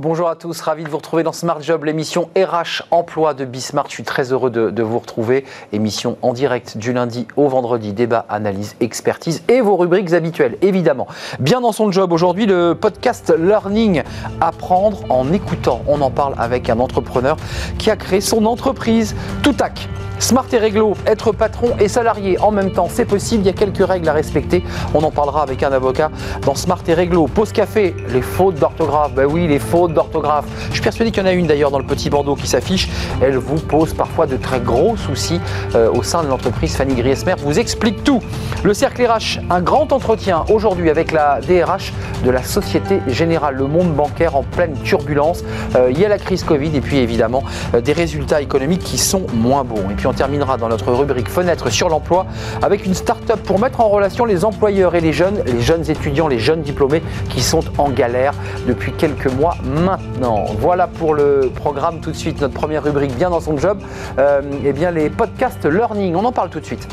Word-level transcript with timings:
Bonjour 0.00 0.30
à 0.30 0.34
tous, 0.34 0.58
ravi 0.62 0.82
de 0.82 0.88
vous 0.88 0.96
retrouver 0.96 1.22
dans 1.22 1.32
Smart 1.34 1.60
Job, 1.60 1.84
l'émission 1.84 2.30
RH 2.34 2.84
Emploi 2.90 3.34
de 3.34 3.44
Bismart. 3.44 3.84
Je 3.88 3.96
suis 3.96 4.02
très 4.02 4.32
heureux 4.32 4.48
de, 4.48 4.70
de, 4.70 4.82
vous 4.82 4.98
retrouver. 4.98 5.44
Émission 5.74 6.16
en 6.22 6.32
direct 6.32 6.78
du 6.78 6.94
lundi 6.94 7.28
au 7.36 7.48
vendredi, 7.48 7.92
débat, 7.92 8.24
analyse, 8.30 8.76
expertise 8.80 9.42
et 9.48 9.60
vos 9.60 9.76
rubriques 9.76 10.14
habituelles, 10.14 10.56
évidemment. 10.62 11.06
Bien 11.38 11.60
dans 11.60 11.72
son 11.72 11.92
job 11.92 12.14
aujourd'hui, 12.14 12.46
le 12.46 12.72
podcast 12.72 13.30
Learning, 13.38 14.02
apprendre 14.40 15.04
en 15.10 15.34
écoutant. 15.34 15.82
On 15.86 16.00
en 16.00 16.10
parle 16.10 16.32
avec 16.38 16.70
un 16.70 16.80
entrepreneur 16.80 17.36
qui 17.78 17.90
a 17.90 17.96
créé 17.96 18.22
son 18.22 18.46
entreprise 18.46 19.14
Toutac. 19.42 19.86
Smart 20.20 20.44
et 20.52 20.58
réglo, 20.58 20.94
être 21.06 21.32
patron 21.32 21.70
et 21.80 21.88
salarié 21.88 22.38
en 22.40 22.50
même 22.50 22.72
temps, 22.72 22.88
c'est 22.90 23.06
possible, 23.06 23.42
il 23.42 23.46
y 23.46 23.48
a 23.48 23.54
quelques 23.54 23.84
règles 23.84 24.08
à 24.08 24.12
respecter. 24.12 24.62
On 24.92 25.02
en 25.02 25.10
parlera 25.10 25.42
avec 25.42 25.62
un 25.62 25.72
avocat 25.72 26.10
dans 26.44 26.54
Smart 26.54 26.82
et 26.86 26.94
réglo. 26.94 27.26
Pause 27.26 27.52
café, 27.52 27.96
les 28.10 28.20
fautes 28.20 28.56
d'orthographe, 28.56 29.14
ben 29.14 29.24
oui, 29.24 29.48
les 29.48 29.58
fautes 29.58 29.94
d'orthographe. 29.94 30.44
Je 30.68 30.74
suis 30.74 30.82
persuadé 30.82 31.10
qu'il 31.10 31.22
y 31.22 31.26
en 31.26 31.28
a 31.28 31.32
une 31.32 31.46
d'ailleurs 31.46 31.70
dans 31.70 31.78
le 31.78 31.86
petit 31.86 32.10
Bordeaux 32.10 32.36
qui 32.36 32.46
s'affiche. 32.46 32.90
Elle 33.22 33.38
vous 33.38 33.58
pose 33.58 33.94
parfois 33.94 34.26
de 34.26 34.36
très 34.36 34.60
gros 34.60 34.96
soucis 34.96 35.40
euh, 35.74 35.90
au 35.90 36.02
sein 36.02 36.22
de 36.22 36.28
l'entreprise. 36.28 36.76
Fanny 36.76 36.94
Griesmer 36.94 37.34
vous 37.38 37.58
explique 37.58 38.04
tout. 38.04 38.20
Le 38.62 38.74
cercle 38.74 39.02
RH, 39.02 39.40
un 39.48 39.62
grand 39.62 39.90
entretien 39.90 40.44
aujourd'hui 40.52 40.90
avec 40.90 41.12
la 41.12 41.40
DRH 41.40 41.94
de 42.24 42.30
la 42.30 42.42
Société 42.42 43.00
Générale, 43.08 43.54
le 43.56 43.66
monde 43.66 43.94
bancaire 43.94 44.36
en 44.36 44.42
pleine 44.42 44.74
turbulence. 44.84 45.42
Euh, 45.76 45.90
il 45.90 45.98
y 45.98 46.04
a 46.04 46.08
la 46.08 46.18
crise 46.18 46.44
Covid 46.44 46.76
et 46.76 46.82
puis 46.82 46.98
évidemment 46.98 47.42
euh, 47.74 47.80
des 47.80 47.94
résultats 47.94 48.42
économiques 48.42 48.84
qui 48.84 48.98
sont 48.98 49.26
moins 49.32 49.64
bons. 49.64 49.88
On 50.10 50.12
terminera 50.12 50.56
dans 50.56 50.68
notre 50.68 50.92
rubrique 50.92 51.28
Fenêtre 51.28 51.70
sur 51.70 51.88
l'emploi 51.88 52.26
avec 52.62 52.84
une 52.84 52.94
start-up 52.94 53.38
pour 53.44 53.60
mettre 53.60 53.80
en 53.80 53.88
relation 53.88 54.24
les 54.24 54.44
employeurs 54.44 54.96
et 54.96 55.00
les 55.00 55.12
jeunes, 55.12 55.40
les 55.46 55.60
jeunes 55.60 55.88
étudiants, 55.88 56.26
les 56.26 56.40
jeunes 56.40 56.62
diplômés 56.62 57.00
qui 57.28 57.40
sont 57.40 57.62
en 57.78 57.90
galère 57.90 58.34
depuis 58.66 58.92
quelques 58.92 59.32
mois 59.32 59.56
maintenant. 59.62 60.46
Voilà 60.58 60.88
pour 60.88 61.14
le 61.14 61.52
programme 61.54 62.00
tout 62.00 62.10
de 62.10 62.16
suite, 62.16 62.40
notre 62.40 62.54
première 62.54 62.82
rubrique 62.82 63.14
bien 63.14 63.30
dans 63.30 63.38
son 63.38 63.56
job, 63.56 63.78
euh, 64.18 64.40
et 64.64 64.72
bien 64.72 64.90
les 64.90 65.10
podcasts 65.10 65.64
learning, 65.64 66.16
on 66.16 66.24
en 66.24 66.32
parle 66.32 66.50
tout 66.50 66.58
de 66.58 66.66
suite. 66.66 66.88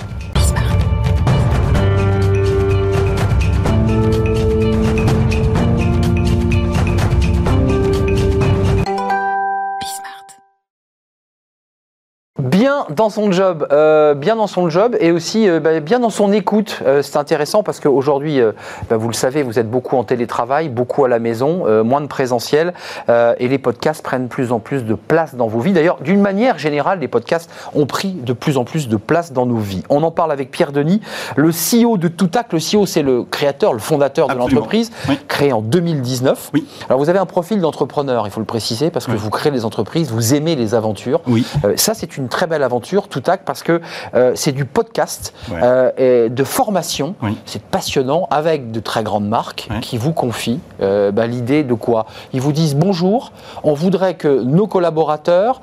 Bien 12.68 12.86
dans 12.90 13.10
son 13.10 13.32
job, 13.32 13.66
euh, 13.72 14.14
bien 14.14 14.36
dans 14.36 14.46
son 14.48 14.70
job 14.70 14.98
et 15.00 15.12
aussi 15.14 15.48
euh, 15.48 15.62
bah, 15.62 15.80
bien 15.80 16.00
dans 16.00 16.10
son 16.10 16.34
écoute. 16.34 16.82
Euh, 16.86 17.02
c'est 17.02 17.16
intéressant 17.16 17.64
parce 17.64 17.80
qu'aujourd'hui, 17.80 18.42
bah, 18.90 18.98
vous 18.98 19.08
le 19.08 19.14
savez, 19.14 19.42
vous 19.42 19.58
êtes 19.58 19.70
beaucoup 19.72 19.96
en 19.96 20.04
télétravail, 20.04 20.68
beaucoup 20.68 21.06
à 21.06 21.08
la 21.08 21.20
maison, 21.20 21.64
moins 21.86 22.02
de 22.02 22.08
présentiel 22.08 22.74
et 23.10 23.48
les 23.48 23.58
podcasts 23.58 24.04
prennent 24.04 24.24
de 24.24 24.30
plus 24.30 24.52
en 24.52 24.60
plus 24.60 24.84
de 24.84 24.96
place 24.96 25.36
dans 25.36 25.48
vos 25.48 25.60
vies. 25.60 25.72
D'ailleurs, 25.72 26.00
d'une 26.02 26.20
manière 26.20 26.58
générale, 26.58 27.00
les 27.00 27.08
podcasts 27.08 27.50
ont 27.74 27.86
pris 27.86 28.12
de 28.12 28.34
plus 28.34 28.58
en 28.58 28.66
plus 28.66 28.90
de 28.90 28.98
place 28.98 29.32
dans 29.32 29.46
nos 29.46 29.58
vies. 29.58 29.84
On 29.90 30.04
en 30.04 30.12
parle 30.12 30.32
avec 30.34 30.52
Pierre 30.52 30.72
Denis, 30.74 31.02
le 31.38 31.52
CEO 31.52 31.98
de 31.98 32.08
Toutac. 32.10 32.52
Le 32.52 32.60
CEO, 32.60 32.86
c'est 32.86 33.02
le 33.04 33.24
créateur, 33.24 33.72
le 33.74 33.80
fondateur 33.80 34.26
Absolument. 34.26 34.48
de 34.50 34.56
l'entreprise, 34.56 34.92
Oui. 35.08 35.18
créé 35.28 35.54
en 35.54 35.62
2019. 35.62 36.52
Oui. 36.54 36.66
Alors, 36.90 37.00
vous 37.00 37.10
avez 37.10 37.20
un 37.20 37.26
profil 37.26 37.62
d'entrepreneur, 37.62 38.28
il 38.28 38.32
faut 38.32 38.42
le 38.42 38.46
préciser, 38.46 38.90
parce 38.90 39.06
que 39.06 39.12
Oui. 39.12 39.18
vous 39.18 39.30
créez 39.30 39.52
des 39.52 39.64
entreprises, 39.66 40.12
vous 40.12 40.34
aimez 40.34 40.56
les 40.56 40.76
aventures. 40.76 41.22
Oui. 41.28 41.46
Ça, 41.76 41.94
c'est 41.94 42.18
une 42.18 42.28
très 42.28 42.48
belle 42.48 42.57
aventure, 42.64 43.08
Toutac, 43.08 43.42
parce 43.46 43.64
que 43.64 43.82
euh, 44.16 44.32
c'est 44.36 44.52
du 44.52 44.66
podcast 44.66 45.34
Ouais. 45.52 45.60
euh, 45.64 45.92
et 46.26 46.30
de 46.30 46.44
formation. 46.44 47.16
Oui. 47.22 47.38
C'est 47.46 47.62
passionnant 47.62 48.28
avec 48.32 48.72
de 48.72 48.80
très 48.80 49.04
grandes 49.04 49.28
marques 49.28 49.68
Ouais. 49.70 49.80
qui 49.82 49.98
vous 49.98 50.14
confient 50.14 50.60
euh, 50.82 51.12
bah, 51.12 51.28
l'idée 51.28 51.64
de 51.64 51.74
quoi? 51.74 52.06
Ils 52.34 52.42
vous 52.42 52.52
disent 52.52 52.76
bonjour, 52.76 53.32
on 53.64 53.74
voudrait 53.74 54.16
que 54.16 54.42
nos 54.44 54.68
collaborateurs 54.68 55.62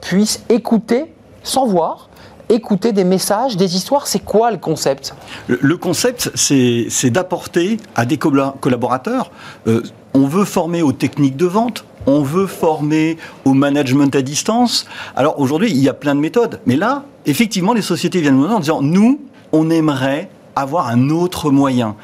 puissent 0.00 0.44
écouter 0.48 1.12
sans 1.42 1.66
voir. 1.66 2.08
Écouter 2.48 2.92
des 2.92 3.04
messages, 3.04 3.56
des 3.56 3.76
histoires, 3.76 4.06
c'est 4.06 4.18
quoi 4.18 4.50
le 4.50 4.58
concept? 4.58 5.14
Le, 5.46 5.76
concept, 5.78 6.30
c'est 6.34 7.08
d'apporter 7.10 7.78
à 7.96 8.04
des 8.04 8.18
colla- 8.18 8.54
collaborateurs, 8.60 9.30
euh, 9.68 9.82
on 10.12 10.26
veut 10.26 10.44
former 10.44 10.82
aux 10.82 10.92
techniques 10.92 11.36
de 11.36 11.46
vente, 11.46 11.84
on 12.06 12.22
veut 12.22 12.46
former 12.46 13.16
au 13.44 13.52
management 13.54 14.14
à 14.14 14.22
distance. 14.22 14.86
Alors 15.16 15.38
aujourd'hui, 15.40 15.70
il 15.70 15.78
y 15.78 15.88
a 15.88 15.94
plein 15.94 16.14
de 16.14 16.20
méthodes, 16.20 16.60
mais 16.66 16.76
là, 16.76 17.04
effectivement, 17.26 17.72
les 17.72 17.82
sociétés 17.82 18.20
viennent 18.20 18.34
nous 18.36 18.42
voir 18.42 18.56
en 18.56 18.60
disant, 18.60 18.82
nous, 18.82 19.20
on 19.52 19.70
aimerait 19.70 20.28
avoir 20.56 20.88
un 20.88 21.10
autre 21.10 21.50
moyen, 21.50 21.96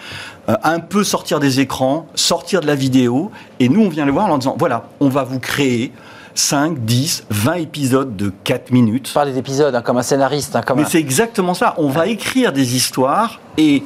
Euh, 0.49 0.55
un 0.65 0.81
peu 0.81 1.05
sortir 1.05 1.41
des 1.41 1.61
écrans, 1.61 2.07
sortir 2.15 2.63
de 2.63 2.67
la 2.67 2.75
vidéo, 2.75 3.31
et 3.61 3.69
nous, 3.69 3.83
on 3.83 3.91
vient 3.91 4.07
les 4.07 4.11
voir 4.11 4.25
en 4.25 4.29
leur 4.29 4.39
disant, 4.39 4.57
voilà, 4.59 4.89
on 4.99 5.11
va 5.11 5.23
vous 5.23 5.39
créer 5.41 5.93
5, 6.35 6.79
10, 6.87 7.25
20 7.29 7.53
épisodes 7.57 8.17
de 8.17 8.33
4 8.45 8.71
minutes. 8.71 9.09
Je 9.09 9.13
parle 9.13 9.31
des 9.31 9.39
épisodes 9.39 9.75
hein, 9.75 9.83
comme 9.83 9.99
un 9.99 10.03
scénariste, 10.03 10.57
hein, 10.57 10.63
comme 10.67 10.79
Mais 10.79 10.85
un- 10.85 10.89
c'est 10.89 11.01
exactement 11.01 11.53
ça. 11.53 11.75
On 11.77 11.89
va 11.91 12.07
écrire 12.07 12.55
des 12.55 12.77
histoires 12.77 13.41
et 13.59 13.83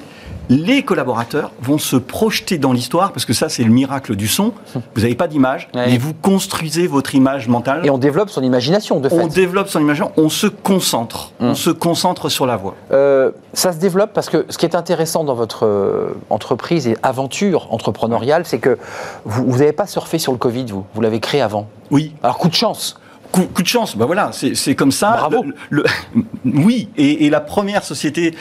les 0.49 0.83
collaborateurs 0.83 1.51
vont 1.61 1.79
se 1.79 1.97
projeter 1.97 2.59
dans 2.59 2.73
l'histoire 2.73 3.13
parce 3.13 3.25
que 3.25 3.33
ça, 3.33 3.49
c'est 3.49 3.65
le 3.65 3.71
miracle 3.71 4.17
du 4.17 4.29
son. 4.29 4.53
Vous 4.95 5.03
n'avez 5.03 5.15
pas 5.15 5.29
d'image, 5.29 5.69
Ouais. 5.75 5.87
mais 5.87 5.99
vous 5.99 6.13
construisez 6.15 6.87
votre 6.87 7.15
image 7.15 7.49
mentale. 7.49 7.85
et 7.87 7.91
on 7.91 7.99
développe 7.99 8.31
son 8.31 8.43
imagination 8.43 9.01
de 9.01 9.09
fait. 9.09 9.15
on 9.21 9.27
développe 9.27 9.69
son 9.69 9.81
image, 9.81 10.03
on 10.17 10.29
se 10.29 10.47
concentre. 10.47 11.33
Hum. 11.41 11.51
On 11.51 11.55
se 11.55 11.71
concentre 11.71 12.29
sur 12.29 12.47
la 12.47 12.57
voix. 12.57 12.75
Euh, 12.93 13.31
ça 13.53 13.73
se 13.73 13.79
développe 13.79 14.13
parce 14.13 14.29
que 14.29 14.45
ce 14.49 14.59
qui 14.59 14.67
est 14.67 14.75
intéressant 14.75 15.25
dans 15.25 15.35
votre 15.35 15.67
euh, 15.67 16.15
entreprise 16.31 16.87
et 16.89 16.97
aventure 17.03 17.73
entrepreneuriale, 17.73 18.45
c'est 18.47 18.59
que 18.59 18.79
vous 19.25 19.59
n'avez 19.59 19.73
pas 19.73 19.87
surfé 19.87 20.19
sur 20.19 20.33
le 20.33 20.39
Covid, 20.39 20.67
vous. 20.67 20.85
Vous 20.95 21.01
l'avez 21.01 21.21
créé 21.21 21.41
avant. 21.41 21.69
Oui, 21.91 22.15
Alors, 22.23 22.39
coup 22.39 22.49
de 22.49 22.55
chance. 22.55 22.99
coup, 23.33 23.43
coup 23.55 23.63
de 23.63 23.67
chance, 23.69 23.97
ben 23.97 24.07
voilà, 24.07 24.31
c'est 24.33 24.55
c'est 24.55 24.75
comme 24.75 24.93
ça. 24.93 25.13
Bravo. 25.19 25.45
Le- 25.71 25.85
le- 26.15 26.25
oui, 26.45 26.89
et, 26.97 27.27
et 27.27 27.31
la 27.31 27.41
première 27.41 27.83
société, 27.85 28.35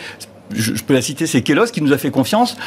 je, 0.54 0.76
je 0.76 0.84
peux 0.84 0.94
la 0.94 1.02
citer, 1.02 1.28
c'est 1.28 1.42
Kelos 1.42 1.68
qui 1.68 1.82
nous 1.82 1.94
a 1.94 1.98
fait 1.98 2.12
confiance. 2.12 2.58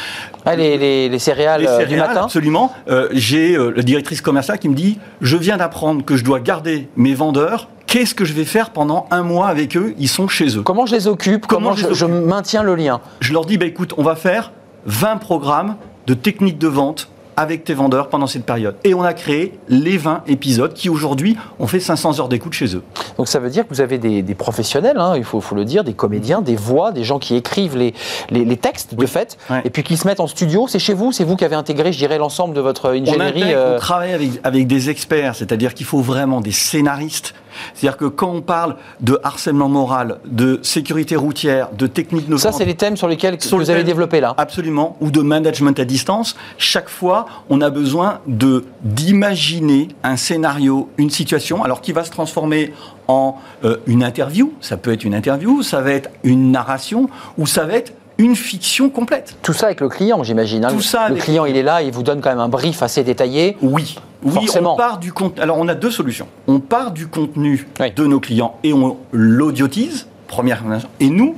Ah, 0.44 0.56
les, 0.56 0.76
les- 0.78 1.08
les 1.08 1.18
céréales, 1.18 1.62
Les 1.62 1.66
euh, 1.66 1.78
du 1.84 1.90
céréales, 1.90 2.08
matin. 2.08 2.22
Absolument. 2.24 2.72
Euh, 2.88 3.08
J'ai 3.12 3.56
euh, 3.56 3.72
la 3.76 3.82
directrice 3.82 4.20
commerciale 4.20 4.58
qui 4.58 4.68
me 4.68 4.74
dit 4.74 4.98
Je 5.20 5.36
viens 5.36 5.56
d'apprendre 5.56 6.04
que 6.04 6.16
je 6.16 6.24
dois 6.24 6.40
garder 6.40 6.88
mes 6.96 7.14
vendeurs. 7.14 7.68
Qu'est-ce 7.86 8.14
que 8.14 8.24
je 8.24 8.32
vais 8.32 8.44
faire 8.44 8.70
pendant 8.70 9.06
un 9.10 9.22
mois 9.22 9.46
avec 9.48 9.76
eux? 9.76 9.94
Ils 9.98 10.08
sont 10.08 10.26
chez 10.26 10.56
eux. 10.56 10.62
Comment 10.62 10.86
je 10.86 10.94
les 10.96 11.06
occupe? 11.06 11.46
Comment 11.46 11.74
je 11.76 12.04
maintiens 12.06 12.62
le 12.62 12.74
lien? 12.74 13.00
Je 13.20 13.32
leur 13.32 13.44
dis 13.44 13.56
bah, 13.58 13.66
écoute, 13.66 13.94
on 13.98 14.02
va 14.02 14.16
faire 14.16 14.52
20 14.86 15.18
programmes 15.18 15.76
de 16.06 16.14
techniques 16.14 16.58
de 16.58 16.68
vente 16.68 17.08
avec 17.36 17.64
tes 17.64 17.74
vendeurs 17.74 18.08
pendant 18.08 18.26
cette 18.26 18.44
période. 18.44 18.76
Et 18.84 18.94
on 18.94 19.02
a 19.02 19.12
créé 19.14 19.58
les 19.68 19.96
20 19.96 20.22
épisodes 20.26 20.72
qui 20.72 20.88
aujourd'hui 20.88 21.36
ont 21.58 21.66
fait 21.66 21.80
500 21.80 22.20
heures 22.20 22.28
d'écoute 22.28 22.52
chez 22.52 22.74
eux. 22.76 22.82
Donc 23.18 23.28
ça 23.28 23.38
veut 23.38 23.50
dire 23.50 23.64
que 23.66 23.74
vous 23.74 23.80
avez 23.80 23.98
des, 23.98 24.22
des 24.22 24.34
professionnels, 24.34 24.98
hein, 24.98 25.14
il 25.16 25.24
faut, 25.24 25.40
faut 25.40 25.54
le 25.54 25.64
dire, 25.64 25.84
des 25.84 25.94
comédiens, 25.94 26.40
des 26.42 26.56
voix, 26.56 26.92
des 26.92 27.04
gens 27.04 27.18
qui 27.18 27.34
écrivent 27.36 27.76
les, 27.76 27.94
les, 28.30 28.44
les 28.44 28.56
textes 28.56 28.94
de 28.94 29.06
fait, 29.06 29.36
Ouais. 29.50 29.62
et 29.64 29.70
puis 29.70 29.82
qui 29.82 29.96
se 29.96 30.06
mettent 30.06 30.20
en 30.20 30.26
studio. 30.26 30.66
C'est 30.68 30.78
chez 30.78 30.94
vous, 30.94 31.12
c'est 31.12 31.24
vous 31.24 31.36
qui 31.36 31.44
avez 31.44 31.56
intégré, 31.56 31.92
je 31.92 31.98
dirais, 31.98 32.18
l'ensemble 32.18 32.54
de 32.54 32.60
votre 32.60 32.88
On, 32.88 32.92
ingénierie. 32.92 33.42
intègre, 33.42 33.46
euh, 33.58 33.76
on 33.76 33.80
travaille 33.80 34.12
avec, 34.12 34.30
avec 34.44 34.66
des 34.66 34.90
experts, 34.90 35.34
c'est-à-dire 35.34 35.74
qu'il 35.74 35.86
faut 35.86 36.00
vraiment 36.00 36.40
des 36.40 36.52
scénaristes. 36.52 37.34
C'est-à-dire 37.74 37.96
que 37.96 38.06
quand 38.06 38.30
on 38.30 38.42
parle 38.42 38.76
de 39.00 39.18
harcèlement 39.22 39.68
moral, 39.68 40.18
de 40.24 40.60
sécurité 40.62 41.16
routière, 41.16 41.68
de 41.72 41.86
techniques 41.86 42.28
de 42.28 42.36
Ça, 42.36 42.52
c'est 42.52 42.64
les 42.64 42.74
thèmes 42.74 42.96
sur 42.96 43.08
lesquels 43.08 43.40
Sur 43.40 43.58
vous 43.58 43.70
avez 43.70 43.84
développé 43.84 44.20
là. 44.20 44.34
Absolument, 44.36 44.96
ou 45.00 45.10
de 45.10 45.20
management 45.20 45.78
à 45.78 45.84
distance. 45.84 46.36
Chaque 46.58 46.88
fois, 46.88 47.26
on 47.50 47.60
a 47.60 47.70
besoin 47.70 48.20
de 48.26 48.64
d'imaginer 48.82 49.88
un 50.02 50.16
scénario, 50.16 50.88
une 50.98 51.10
situation, 51.10 51.64
alors 51.64 51.80
qui 51.80 51.92
va 51.92 52.04
se 52.04 52.10
transformer 52.10 52.72
en 53.08 53.36
euh, 53.64 53.76
une 53.86 54.02
interview. 54.02 54.52
Ça 54.60 54.76
peut 54.76 54.92
être 54.92 55.04
une 55.04 55.14
interview, 55.14 55.62
ça 55.62 55.80
va 55.80 55.92
être 55.92 56.10
une 56.22 56.50
narration, 56.50 57.08
ou 57.38 57.46
ça 57.46 57.64
va 57.64 57.74
être 57.74 57.92
une 58.18 58.36
fiction 58.36 58.90
complète. 58.90 59.36
Tout 59.42 59.52
ça 59.52 59.66
avec 59.66 59.80
le 59.80 59.88
client, 59.88 60.22
j'imagine. 60.22 60.64
hein. 60.64 60.68
Tout 60.70 60.80
ça 60.80 61.08
le 61.08 61.16
client, 61.16 61.44
il 61.46 61.56
est 61.56 61.62
là, 61.62 61.82
il 61.82 61.92
vous 61.92 62.02
donne 62.02 62.20
quand 62.20 62.30
même 62.30 62.38
un 62.40 62.48
brief 62.48 62.82
assez 62.82 63.02
détaillé. 63.02 63.56
Oui, 63.62 63.96
oui, 64.22 64.32
Forcément. 64.32 64.74
on 64.74 64.76
part 64.76 64.98
du 64.98 65.12
contenu. 65.12 65.42
Alors, 65.42 65.58
on 65.58 65.66
a 65.68 65.74
deux 65.74 65.90
solutions. 65.90 66.28
On 66.46 66.60
part 66.60 66.92
du 66.92 67.06
contenu 67.08 67.66
Oui. 67.80 67.92
de 67.94 68.04
nos 68.06 68.20
clients 68.20 68.56
et 68.62 68.72
on 68.72 68.96
l'audiotise, 69.12 70.06
première. 70.28 70.62
Et 71.00 71.10
nous, 71.10 71.36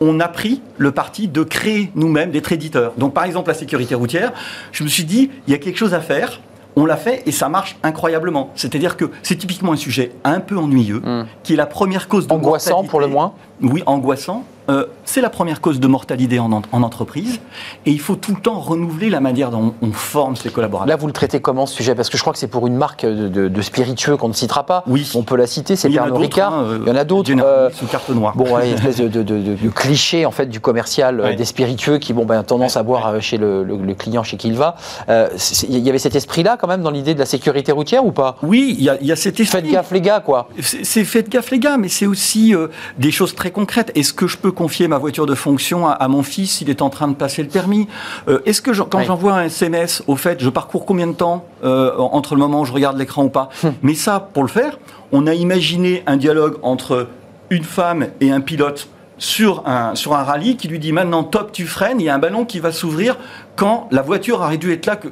on 0.00 0.20
a 0.20 0.28
pris 0.28 0.60
le 0.76 0.92
parti 0.92 1.28
de 1.28 1.42
créer 1.42 1.90
nous-mêmes 1.94 2.30
des 2.30 2.42
éditeurs. 2.52 2.92
Donc, 2.98 3.14
par 3.14 3.24
exemple, 3.24 3.48
la 3.48 3.54
sécurité 3.54 3.94
routière, 3.94 4.32
je 4.72 4.84
me 4.84 4.88
suis 4.88 5.04
dit, 5.04 5.30
il 5.46 5.50
y 5.52 5.54
a 5.54 5.58
quelque 5.58 5.78
chose 5.78 5.94
à 5.94 6.00
faire. 6.00 6.40
On 6.76 6.84
l'a 6.86 6.96
fait 6.96 7.22
et 7.26 7.32
ça 7.32 7.48
marche 7.48 7.76
incroyablement. 7.82 8.50
C'est-à-dire 8.54 8.96
que 8.96 9.06
c'est 9.24 9.34
typiquement 9.34 9.72
un 9.72 9.76
sujet 9.76 10.12
un 10.22 10.38
peu 10.38 10.56
ennuyeux, 10.56 11.00
Hmm. 11.04 11.24
qui 11.42 11.54
est 11.54 11.56
la 11.56 11.66
première 11.66 12.06
cause 12.06 12.28
de 12.28 12.32
Angoissant 12.32 12.84
pour 12.84 13.00
le 13.00 13.08
moins? 13.08 13.32
Oui, 13.60 13.82
angoissant, 13.86 14.44
euh, 14.70 14.84
c'est 15.04 15.22
la 15.22 15.30
première 15.30 15.62
cause 15.62 15.80
de 15.80 15.86
mortalité 15.86 16.38
en, 16.38 16.52
en, 16.52 16.82
entreprise, 16.82 17.40
et 17.86 17.90
il 17.90 18.00
faut 18.00 18.16
tout 18.16 18.34
le 18.34 18.40
temps 18.40 18.60
renouveler 18.60 19.08
la 19.08 19.20
manière 19.20 19.50
dont 19.50 19.72
on 19.80 19.92
forme 19.92 20.36
ses 20.36 20.50
collaborateurs. 20.50 20.88
Là, 20.88 20.96
vous 20.96 21.06
le 21.06 21.12
traitez 21.14 21.40
comment 21.40 21.64
ce 21.64 21.74
sujet? 21.74 21.94
Parce 21.94 22.10
que 22.10 22.18
je 22.18 22.22
crois 22.22 22.34
que 22.34 22.38
c'est 22.38 22.48
pour 22.48 22.66
une 22.66 22.76
marque 22.76 23.06
de, 23.06 23.28
de, 23.28 23.62
spiritueux 23.62 24.18
qu'on 24.18 24.28
ne 24.28 24.34
citera 24.34 24.66
pas. 24.66 24.84
Oui. 24.86 25.10
On 25.14 25.22
peut 25.22 25.36
la 25.36 25.46
citer, 25.46 25.74
c'est 25.74 25.88
Pernod 25.88 26.18
Ricard. 26.18 26.52
Hein, 26.52 26.80
il 26.82 26.88
y 26.88 26.90
en 26.90 26.96
a 26.96 27.04
d'autres. 27.04 27.30
Euh, 27.38 27.70
sous 27.72 27.86
carte 27.86 28.10
noire. 28.10 28.36
Bon, 28.36 28.54
ouais, 28.54 28.68
une 28.70 28.74
espèce 28.86 28.98
de, 28.98 29.22
de, 29.22 29.68
cliché 29.70 30.26
en 30.26 30.30
fait 30.30 30.46
du 30.46 30.60
commercial 30.60 31.34
des 31.36 31.44
spiritueux 31.44 31.98
qui 31.98 32.12
bon 32.12 32.24
ben 32.24 32.42
tendance 32.42 32.76
à 32.76 32.82
boire 32.82 33.20
chez 33.20 33.38
le, 33.38 33.64
le, 33.64 33.94
client 33.94 34.22
chez 34.22 34.36
qui 34.36 34.48
il 34.48 34.56
va. 34.56 34.76
Il 35.08 35.78
y 35.78 35.88
avait 35.88 35.98
cet 35.98 36.14
esprit-là 36.14 36.56
quand 36.60 36.68
même 36.68 36.82
dans 36.82 36.90
l'idée 36.90 37.14
de 37.14 37.18
la 37.18 37.26
sécurité 37.26 37.72
routière 37.72 38.04
ou 38.04 38.12
pas? 38.12 38.36
Oui, 38.42 38.74
il 38.78 38.84
y, 38.84 38.90
a, 38.90 39.02
y 39.02 39.12
a 39.12 39.16
cet 39.16 39.40
esprit. 39.40 39.62
Faites 39.62 39.70
gaffe 39.70 39.92
les 39.92 40.00
gars, 40.00 40.20
quoi. 40.20 40.48
C'est 40.60 41.04
faites 41.04 41.30
gaffe 41.30 41.50
les 41.50 41.58
gars, 41.58 41.78
mais 41.78 41.88
c'est 41.88 42.06
aussi 42.06 42.54
des 42.98 43.10
choses 43.10 43.34
très 43.34 43.50
concrètes. 43.50 43.92
Est-ce 43.94 44.12
que 44.12 44.26
je 44.26 44.36
peux 44.36 44.52
confier 44.58 44.88
ma 44.88 44.98
voiture 44.98 45.24
de 45.24 45.36
fonction 45.36 45.86
à, 45.86 46.08
mon 46.08 46.24
fils 46.24 46.56
s'il 46.56 46.68
est 46.68 46.82
en 46.82 46.90
train 46.90 47.06
de 47.06 47.14
passer 47.14 47.44
le 47.44 47.48
permis 47.48 47.86
euh, 48.26 48.40
Est-ce 48.44 48.60
que 48.60 48.72
quand 48.82 49.02
j'envoie 49.04 49.34
un 49.34 49.44
SMS, 49.44 50.02
au 50.08 50.16
fait, 50.16 50.42
je 50.42 50.50
parcours 50.50 50.84
combien 50.84 51.06
de 51.06 51.12
temps 51.12 51.44
euh, 51.62 51.96
entre 51.96 52.34
le 52.34 52.40
moment 52.40 52.62
où 52.62 52.64
je 52.64 52.72
regarde 52.72 52.98
l'écran 52.98 53.22
ou 53.22 53.28
pas 53.28 53.50
hum. 53.62 53.72
Mais 53.82 53.94
ça, 53.94 54.18
pour 54.18 54.42
le 54.42 54.48
faire, 54.48 54.80
on 55.12 55.28
a 55.28 55.34
imaginé 55.34 56.02
un 56.08 56.16
dialogue 56.16 56.56
entre 56.62 57.06
une 57.50 57.62
femme 57.62 58.08
et 58.20 58.32
un 58.32 58.40
pilote 58.40 58.88
sur 59.18 59.62
un, 59.64 59.94
sur 59.94 60.16
un 60.16 60.24
rallye 60.24 60.56
qui 60.56 60.66
lui 60.66 60.80
dit 60.80 60.92
maintenant 60.92 61.22
top 61.22 61.52
tu 61.52 61.64
freines, 61.64 62.00
il 62.00 62.04
y 62.04 62.08
a 62.08 62.14
un 62.14 62.18
ballon 62.18 62.44
qui 62.44 62.58
va 62.58 62.72
s'ouvrir 62.72 63.16
quand 63.54 63.86
la 63.92 64.02
voiture 64.02 64.40
aurait 64.40 64.58
dû 64.58 64.72
être 64.72 64.86
là, 64.86 64.96
que 64.96 65.08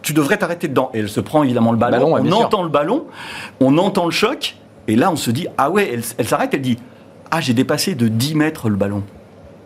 tu 0.00 0.14
devrais 0.14 0.38
t'arrêter 0.38 0.68
dedans. 0.68 0.90
Et 0.94 1.00
elle 1.00 1.10
se 1.10 1.20
prend 1.20 1.42
évidemment 1.42 1.72
le 1.72 1.78
ballon, 1.78 2.14
on 2.14 2.32
entend 2.32 2.62
le 2.62 2.70
ballon, 2.70 3.04
on 3.60 3.76
entend 3.76 4.06
le 4.06 4.10
choc, 4.10 4.56
et 4.88 4.96
là 4.96 5.10
on 5.10 5.16
se 5.16 5.30
dit 5.30 5.48
ah 5.58 5.68
ouais, 5.68 5.90
elle, 5.92 6.02
elle 6.16 6.26
s'arrête, 6.26 6.54
elle 6.54 6.62
dit 6.62 6.78
ah, 7.30 7.40
j'ai 7.40 7.54
dépassé 7.54 7.94
de 7.94 8.08
10 8.08 8.34
mètres 8.34 8.68
le 8.68 8.76
ballon. 8.76 9.02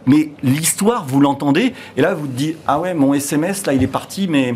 Mais 0.07 0.31
l'histoire, 0.43 1.05
vous 1.07 1.21
l'entendez, 1.21 1.75
et 1.97 2.01
là, 2.01 2.15
vous 2.15 2.27
dites 2.27 2.57
Ah 2.67 2.81
ouais, 2.81 2.95
mon 2.95 3.15
SMS, 3.15 3.67
là, 3.67 3.73
il 3.73 3.83
est 3.83 3.87
parti, 3.87 4.29
mais 4.29 4.55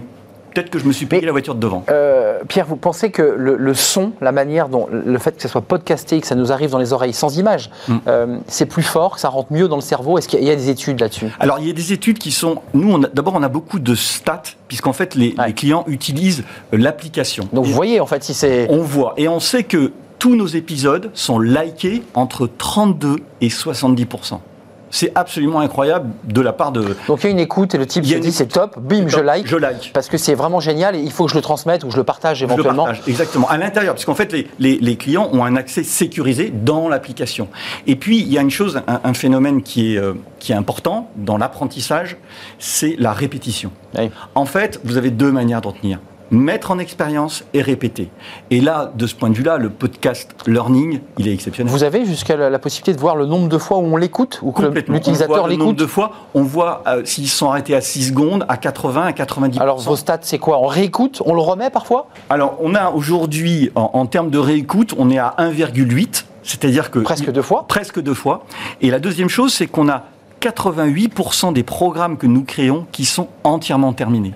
peut-être 0.55 0.71
que 0.71 0.79
je 0.79 0.87
me 0.87 0.93
suis 0.93 1.07
payé 1.07 1.23
la 1.27 1.33
voiture 1.33 1.55
de 1.55 1.61
devant. 1.61 1.85
Euh, 1.91 2.41
Pierre, 2.49 2.67
vous 2.67 2.77
pensez 2.77 3.11
que 3.11 3.23
le, 3.23 3.75
son, 3.75 4.13
la 4.21 4.33
manière 4.33 4.69
dont 4.69 4.89
le 4.91 5.19
fait 5.19 5.33
que 5.33 5.43
ça 5.43 5.49
soit 5.49 5.63
podcasté, 5.63 6.21
que 6.21 6.27
ça 6.27 6.35
nous 6.35 6.53
arrive 6.53 6.71
dans 6.71 6.79
les 6.79 6.93
oreilles 6.93 7.13
sans 7.13 7.39
image, 7.39 7.71
mm. 7.89 7.97
euh, 8.07 8.39
c'est 8.47 8.67
plus 8.67 8.83
fort, 8.83 9.15
que 9.15 9.21
ça 9.21 9.29
rentre 9.29 9.53
mieux 9.53 9.69
dans 9.69 9.77
le 9.77 9.83
cerveau? 9.83 10.17
Est-ce 10.17 10.29
qu'il 10.29 10.45
y, 10.45 10.51
a 10.51 10.57
des 10.57 10.71
études 10.71 11.01
là-dessus? 11.01 11.29
Alors, 11.41 11.59
il 11.59 11.67
y 11.67 11.71
a 11.71 11.75
des 11.75 11.93
études 11.93 12.19
qui 12.19 12.31
sont. 12.31 12.63
Nous, 12.73 12.99
d'abord, 12.99 13.35
on 13.35 13.43
a 13.43 13.49
beaucoup 13.49 13.79
de 13.79 13.95
stats, 13.95 14.43
puisqu'en 14.69 14.93
fait, 14.93 15.15
les, 15.15 15.35
clients 15.55 15.85
utilisent 15.89 16.45
l'application. 16.73 17.49
Donc, 17.53 17.67
vous 17.67 17.73
voyez, 17.73 18.01
en 18.01 18.07
fait, 18.07 18.23
si 18.23 18.35
c'est. 18.35 18.67
On 18.71 18.83
voit. 18.83 19.15
Et 19.17 19.29
on 19.29 19.41
sait 19.41 19.65
que 19.65 19.93
tous 20.19 20.37
nos 20.37 20.47
épisodes 20.47 21.11
sont 21.15 21.39
likés 21.39 22.03
entre 22.15 22.49
32 22.59 23.17
et 23.41 23.49
70% 23.49 24.41
c'est 24.95 25.11
absolument 25.17 25.59
incroyable 25.59 26.11
de 26.23 26.41
la 26.41 26.53
part 26.53 26.71
de. 26.71 26.97
Donc 27.09 27.25
il 27.25 27.25
y 27.25 27.27
a 27.27 27.31
une 27.31 27.41
écoute 27.41 27.75
et 27.75 27.79
le 27.79 27.87
type 27.87 28.07
se 28.07 28.15
dit 28.15 28.31
c'est 28.31 28.47
top, 28.47 28.79
bim, 28.79 29.09
je 29.09 29.19
like. 29.19 29.45
Je 29.49 29.57
like. 29.57 29.91
Parce 29.93 30.09
que 30.09 30.17
c'est 30.17 30.37
vraiment 30.37 30.61
génial 30.61 30.95
et 30.95 31.01
il 31.01 31.11
faut 31.11 31.25
que 31.25 31.33
je 31.33 31.37
le 31.37 31.43
transmette 31.43 31.83
ou 31.83 31.91
je 31.91 31.97
le 31.97 32.05
partage 32.05 32.45
éventuellement. 32.45 32.87
Je 32.87 32.91
le 32.91 32.97
partage, 32.99 33.09
exactement. 33.09 33.49
À 33.49 33.59
l'intérieur, 33.59 33.95
parce 33.95 34.05
qu'en 34.05 34.15
fait, 34.15 34.33
les, 34.61 34.97
clients 34.97 35.29
ont 35.33 35.45
un 35.45 35.57
accès 35.57 35.83
sécurisé 35.83 36.53
dans 36.55 36.89
l'application. 36.89 37.49
Et 37.89 37.97
puis, 37.97 38.21
il 38.21 38.33
y 38.33 38.39
a 38.39 38.41
une 38.41 38.53
chose, 38.53 38.83
un, 38.87 39.15
phénomène 39.15 39.63
qui 39.63 39.95
est, 39.95 39.99
euh, 39.99 40.15
qui 40.39 40.53
est 40.53 40.55
important 40.55 41.11
dans 41.17 41.39
l'apprentissage, 41.39 42.17
c'est 42.61 42.95
la 42.97 43.13
répétition. 43.13 43.73
En 44.37 44.47
fait, 44.47 44.81
vous 44.85 44.97
avez 44.97 45.11
deux 45.11 45.33
manières 45.33 45.61
d'en 45.61 45.73
tenir 45.73 45.99
mettre 46.35 46.71
en 46.71 46.79
expérience 46.79 47.45
et 47.55 47.63
répéter. 47.63 48.11
Et 48.51 48.61
là, 48.61 48.93
de 48.95 49.07
ce 49.07 49.15
point 49.15 49.31
de 49.31 49.35
vue-là, 49.35 49.59
le 49.59 49.71
podcast 49.71 50.35
learning, 50.47 51.01
il 51.19 51.29
est 51.29 51.33
exceptionnel. 51.33 51.73
Vous 51.73 51.85
avez 51.85 52.05
jusqu'à 52.05 52.37
la, 52.37 52.59
possibilité 52.59 52.95
de 52.95 53.01
voir 53.01 53.17
le 53.17 53.27
nombre 53.27 53.49
de 53.49 53.59
fois 53.59 53.79
où 53.79 53.83
on 53.83 53.97
l'écoute 53.97 54.41
ou 54.43 54.53
que 54.53 54.63
l'utilisateur 54.63 55.49
l'écoute 55.49 55.61
Le 55.61 55.65
nombre 55.65 55.77
de 55.79 55.87
fois, 55.87 56.13
on 56.35 56.43
voit 56.43 56.83
euh, 56.87 57.03
s'ils 57.05 57.29
sont 57.29 57.51
arrêtés 57.51 57.75
à 57.75 57.81
6 57.81 58.09
secondes, 58.09 58.45
à 58.49 58.57
80, 58.57 59.07
à 59.07 59.13
90 59.13 59.61
Alors 59.61 59.79
vos 59.79 59.97
stats, 59.97 60.19
c'est 60.23 60.39
quoi? 60.39 60.59
On 60.59 60.67
réécoute 60.67 61.23
On 61.25 61.35
le 61.35 61.41
remet 61.41 61.71
parfois? 61.71 62.09
Alors 62.31 62.57
on 62.61 62.75
a 62.75 62.91
aujourd'hui, 62.91 63.71
en, 63.75 64.07
termes 64.07 64.31
de 64.31 64.39
réécoute, 64.39 64.95
on 64.99 65.11
est 65.11 65.19
à 65.19 65.35
1,8. 65.39 66.25
C'est-à-dire 66.43 66.91
que... 66.91 66.99
Presque 66.99 67.31
deux 67.31 67.43
fois 67.43 67.67
Presque 67.67 68.01
deux 68.01 68.15
fois. 68.15 68.45
Et 68.83 68.91
la 68.91 68.99
deuxième 68.99 69.31
chose, 69.31 69.53
c'est 69.53 69.67
qu'on 69.67 69.89
a 69.89 70.05
88% 70.43 71.55
des 71.55 71.63
programmes 71.63 72.19
que 72.19 72.27
nous 72.27 72.45
créons 72.45 72.87
qui 72.93 73.07
sont 73.07 73.29
entièrement 73.45 73.95
terminés. 73.95 74.35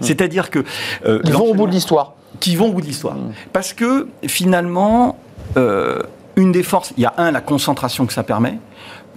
Hmm. 0.00 0.04
C'est-à-dire 0.04 0.50
que... 0.50 0.64
Euh, 1.06 1.20
Ils 1.24 1.32
vont 1.32 1.46
au 1.46 1.54
bout 1.54 1.66
de 1.66 1.72
l'histoire. 1.72 2.14
Qui 2.40 2.56
vont 2.56 2.68
au 2.68 2.72
bout 2.72 2.80
de 2.80 2.86
l'histoire. 2.86 3.14
Hmm. 3.14 3.32
Parce 3.52 3.72
que 3.72 4.08
finalement, 4.26 5.18
euh, 5.56 6.02
une 6.36 6.52
des 6.52 6.62
forces, 6.62 6.92
il 6.96 7.02
y 7.02 7.06
a 7.06 7.14
un, 7.16 7.30
la 7.30 7.40
concentration 7.40 8.06
que 8.06 8.12
ça 8.12 8.22
permet. 8.22 8.58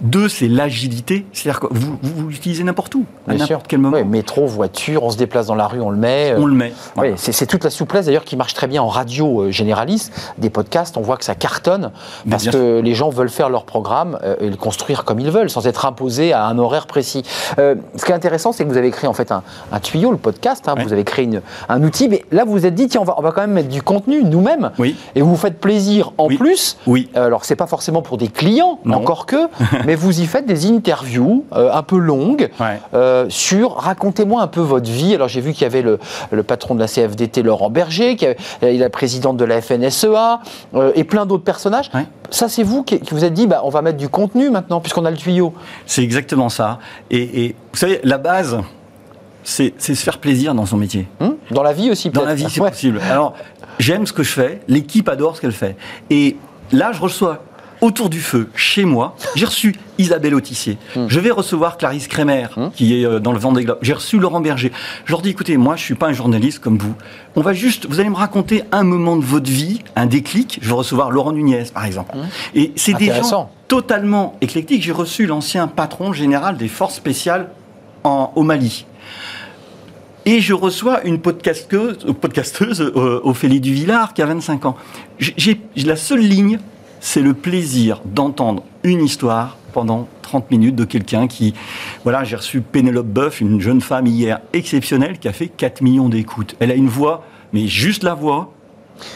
Deux, 0.00 0.28
c'est 0.28 0.48
l'agilité. 0.48 1.26
C'est-à-dire 1.32 1.60
que 1.60 1.66
vous, 1.70 1.98
vous, 2.02 2.28
l'utilisez 2.28 2.62
n'importe 2.62 2.94
où, 2.94 3.04
à 3.26 3.34
n'importe 3.34 3.66
quel 3.68 3.80
moment. 3.80 4.04
métro, 4.04 4.46
voiture, 4.46 5.02
on 5.02 5.10
se 5.10 5.16
déplace 5.16 5.46
dans 5.46 5.54
la 5.54 5.66
rue, 5.66 5.80
on 5.80 5.90
le 5.90 5.96
met. 5.96 6.34
On 6.36 6.46
le 6.46 6.54
met. 6.54 6.72
Oui, 6.96 7.08
c'est 7.16 7.46
toute 7.46 7.64
la 7.64 7.70
souplesse 7.70 8.06
d'ailleurs 8.06 8.24
qui 8.24 8.36
marche 8.36 8.54
très 8.54 8.66
bien 8.66 8.82
en 8.82 8.88
radio 8.88 9.42
euh, 9.42 9.50
généraliste. 9.50 10.12
Des 10.38 10.50
podcasts, 10.50 10.96
on 10.96 11.00
voit 11.00 11.16
que 11.16 11.24
ça 11.24 11.34
cartonne 11.34 11.90
parce 12.28 12.48
que 12.48 12.80
les 12.80 12.94
gens 12.94 13.10
veulent 13.10 13.28
faire 13.28 13.48
leur 13.48 13.64
programme 13.64 14.18
euh, 14.22 14.36
et 14.40 14.50
le 14.50 14.56
construire 14.56 15.04
comme 15.04 15.18
ils 15.18 15.30
veulent, 15.30 15.50
sans 15.50 15.66
être 15.66 15.86
imposés 15.86 16.32
à 16.32 16.46
un 16.46 16.58
horaire 16.58 16.86
précis. 16.86 17.22
Euh, 17.58 17.74
ce 17.96 18.04
qui 18.04 18.12
est 18.12 18.14
intéressant, 18.14 18.52
c'est 18.52 18.64
que 18.64 18.68
vous 18.68 18.76
avez 18.76 18.90
créé 18.90 19.08
en 19.08 19.14
fait 19.14 19.32
un, 19.32 19.42
tuyau, 19.80 20.12
le 20.12 20.18
podcast. 20.18 20.68
Hein. 20.68 20.74
Vous 20.78 20.92
avez 20.92 21.04
créé 21.04 21.28
un 21.68 21.82
outil, 21.82 22.08
mais 22.08 22.24
là 22.30 22.44
vous 22.44 22.52
vous 22.52 22.66
êtes 22.66 22.74
dit 22.74 22.88
tiens, 22.88 23.00
on 23.00 23.04
va, 23.04 23.14
on 23.18 23.22
va 23.22 23.32
quand 23.32 23.40
même 23.40 23.52
mettre 23.52 23.68
du 23.68 23.82
contenu 23.82 24.22
nous-mêmes. 24.22 24.70
Oui. 24.78 24.96
Et 25.14 25.22
vous 25.22 25.30
vous 25.30 25.36
faites 25.36 25.58
plaisir 25.58 26.12
en 26.18 26.28
plus. 26.28 26.78
Oui. 26.86 27.08
alors 27.14 27.44
c'est 27.44 27.56
pas 27.56 27.66
forcément 27.66 28.02
pour 28.02 28.16
des 28.16 28.28
clients, 28.28 28.78
encore 28.86 29.26
que, 29.26 29.48
mais 29.88 29.94
vous 29.94 30.20
y 30.20 30.26
faites 30.26 30.44
des 30.44 30.66
interviews 30.66 31.46
euh, 31.54 31.72
un 31.72 31.82
peu 31.82 31.96
longues 31.96 32.50
euh, 32.92 33.24
sur 33.30 33.76
racontez-moi 33.76 34.42
un 34.42 34.46
peu 34.46 34.60
votre 34.60 34.90
vie. 34.90 35.14
Alors 35.14 35.28
j'ai 35.28 35.40
vu 35.40 35.54
qu'il 35.54 35.62
y 35.62 35.64
avait 35.64 35.80
le, 35.80 35.98
patron 36.42 36.74
de 36.74 36.80
la 36.80 36.86
CFDT, 36.86 37.42
Laurent 37.42 37.70
Berger, 37.70 38.14
qui 38.16 38.26
avait, 38.26 38.36
la 38.60 38.90
présidente 38.90 39.38
de 39.38 39.46
la 39.46 39.62
FNSEA 39.62 40.40
euh, 40.74 40.92
et 40.94 41.04
plein 41.04 41.24
d'autres 41.24 41.42
personnages. 41.42 41.90
Ça, 42.28 42.50
c'est 42.50 42.64
vous 42.64 42.82
qui, 42.82 43.00
vous 43.10 43.24
êtes 43.24 43.32
dit, 43.32 43.46
bah, 43.46 43.62
on 43.64 43.70
va 43.70 43.80
mettre 43.80 43.96
du 43.96 44.10
contenu 44.10 44.50
maintenant, 44.50 44.80
puisqu'on 44.80 45.06
a 45.06 45.10
le 45.10 45.16
tuyau. 45.16 45.54
C'est 45.86 46.02
exactement 46.02 46.50
ça. 46.50 46.80
Et, 47.10 47.56
vous 47.72 47.78
savez, 47.78 48.00
la 48.04 48.18
base, 48.18 48.58
c'est 49.42 49.80
se 49.80 49.94
faire 49.94 50.18
plaisir 50.18 50.54
dans 50.54 50.66
son 50.66 50.76
métier. 50.76 51.08
Hum 51.20 51.36
dans 51.50 51.62
la 51.62 51.72
vie 51.72 51.90
aussi, 51.90 52.10
Dans 52.10 52.26
la 52.26 52.34
vie, 52.34 52.44
c'est 52.50 52.60
possible. 52.60 53.00
Alors, 53.10 53.32
j'aime 53.78 54.06
ce 54.06 54.12
que 54.12 54.22
je 54.22 54.32
fais, 54.32 54.60
l'équipe 54.68 55.08
adore 55.08 55.36
ce 55.36 55.40
qu'elle 55.40 55.52
fait. 55.52 55.76
Et 56.10 56.36
là, 56.72 56.92
je 56.92 57.00
reçois 57.00 57.42
autour 57.80 58.08
du 58.08 58.20
feu, 58.20 58.48
chez 58.54 58.84
moi. 58.84 59.16
J'ai 59.34 59.46
reçu 59.46 59.74
Isabelle 59.98 60.34
Autissier. 60.34 60.78
Hmm. 60.96 61.06
Je 61.08 61.20
vais 61.20 61.30
recevoir 61.30 61.76
Clarisse 61.76 62.08
Kremer, 62.08 62.48
hmm. 62.56 62.70
qui 62.74 63.00
est 63.00 63.06
euh, 63.06 63.18
dans 63.18 63.32
le 63.32 63.38
Vendée 63.38 63.64
Globe. 63.64 63.78
J'ai 63.82 63.92
reçu 63.92 64.18
Laurent 64.18 64.40
Berger. 64.40 64.72
Je 65.04 65.12
leur 65.12 65.22
dis, 65.22 65.30
écoutez, 65.30 65.56
moi, 65.56 65.76
je 65.76 65.82
suis 65.82 65.94
pas 65.94 66.08
un 66.08 66.12
journaliste 66.12 66.58
comme 66.60 66.78
vous. 66.78 66.94
On 67.36 67.40
va 67.40 67.52
juste, 67.52 67.86
vous 67.86 68.00
allez 68.00 68.10
me 68.10 68.16
raconter 68.16 68.62
un 68.72 68.84
moment 68.84 69.16
de 69.16 69.24
votre 69.24 69.50
vie, 69.50 69.80
un 69.96 70.06
déclic. 70.06 70.58
Je 70.62 70.68
vais 70.68 70.74
recevoir 70.74 71.10
Laurent 71.10 71.32
Nunez, 71.32 71.64
par 71.72 71.84
exemple. 71.84 72.16
Hmm. 72.16 72.26
Et 72.54 72.72
c'est 72.76 72.94
des 72.94 73.06
gens 73.06 73.50
totalement 73.68 74.36
éclectiques. 74.40 74.82
J'ai 74.82 74.92
reçu 74.92 75.26
l'ancien 75.26 75.68
patron 75.68 76.12
général 76.12 76.56
des 76.56 76.68
forces 76.68 76.94
spéciales 76.94 77.48
en, 78.04 78.32
au 78.34 78.42
Mali. 78.42 78.86
Et 80.24 80.40
je 80.40 80.52
reçois 80.52 81.04
une 81.04 81.20
podcasteuse, 81.20 81.98
podcasteuse 82.20 82.82
euh, 82.82 83.20
Ophélie 83.24 83.60
Duvillard, 83.60 84.12
qui 84.12 84.20
a 84.20 84.26
25 84.26 84.66
ans. 84.66 84.76
J'ai 85.18 85.58
la 85.76 85.96
seule 85.96 86.20
ligne 86.20 86.58
c'est 87.00 87.22
le 87.22 87.34
plaisir 87.34 88.00
d'entendre 88.04 88.62
une 88.82 89.02
histoire 89.02 89.56
pendant 89.72 90.08
30 90.22 90.50
minutes 90.50 90.76
de 90.76 90.84
quelqu'un 90.84 91.26
qui... 91.26 91.54
Voilà, 92.04 92.24
j'ai 92.24 92.36
reçu 92.36 92.60
Pénélope 92.60 93.06
Boeuf, 93.06 93.40
une 93.40 93.60
jeune 93.60 93.80
femme 93.80 94.06
hier 94.06 94.40
exceptionnelle 94.52 95.18
qui 95.18 95.28
a 95.28 95.32
fait 95.32 95.48
4 95.48 95.80
millions 95.82 96.08
d'écoutes. 96.08 96.54
Elle 96.60 96.70
a 96.70 96.74
une 96.74 96.88
voix, 96.88 97.24
mais 97.52 97.66
juste 97.66 98.02
la 98.02 98.14
voix, 98.14 98.52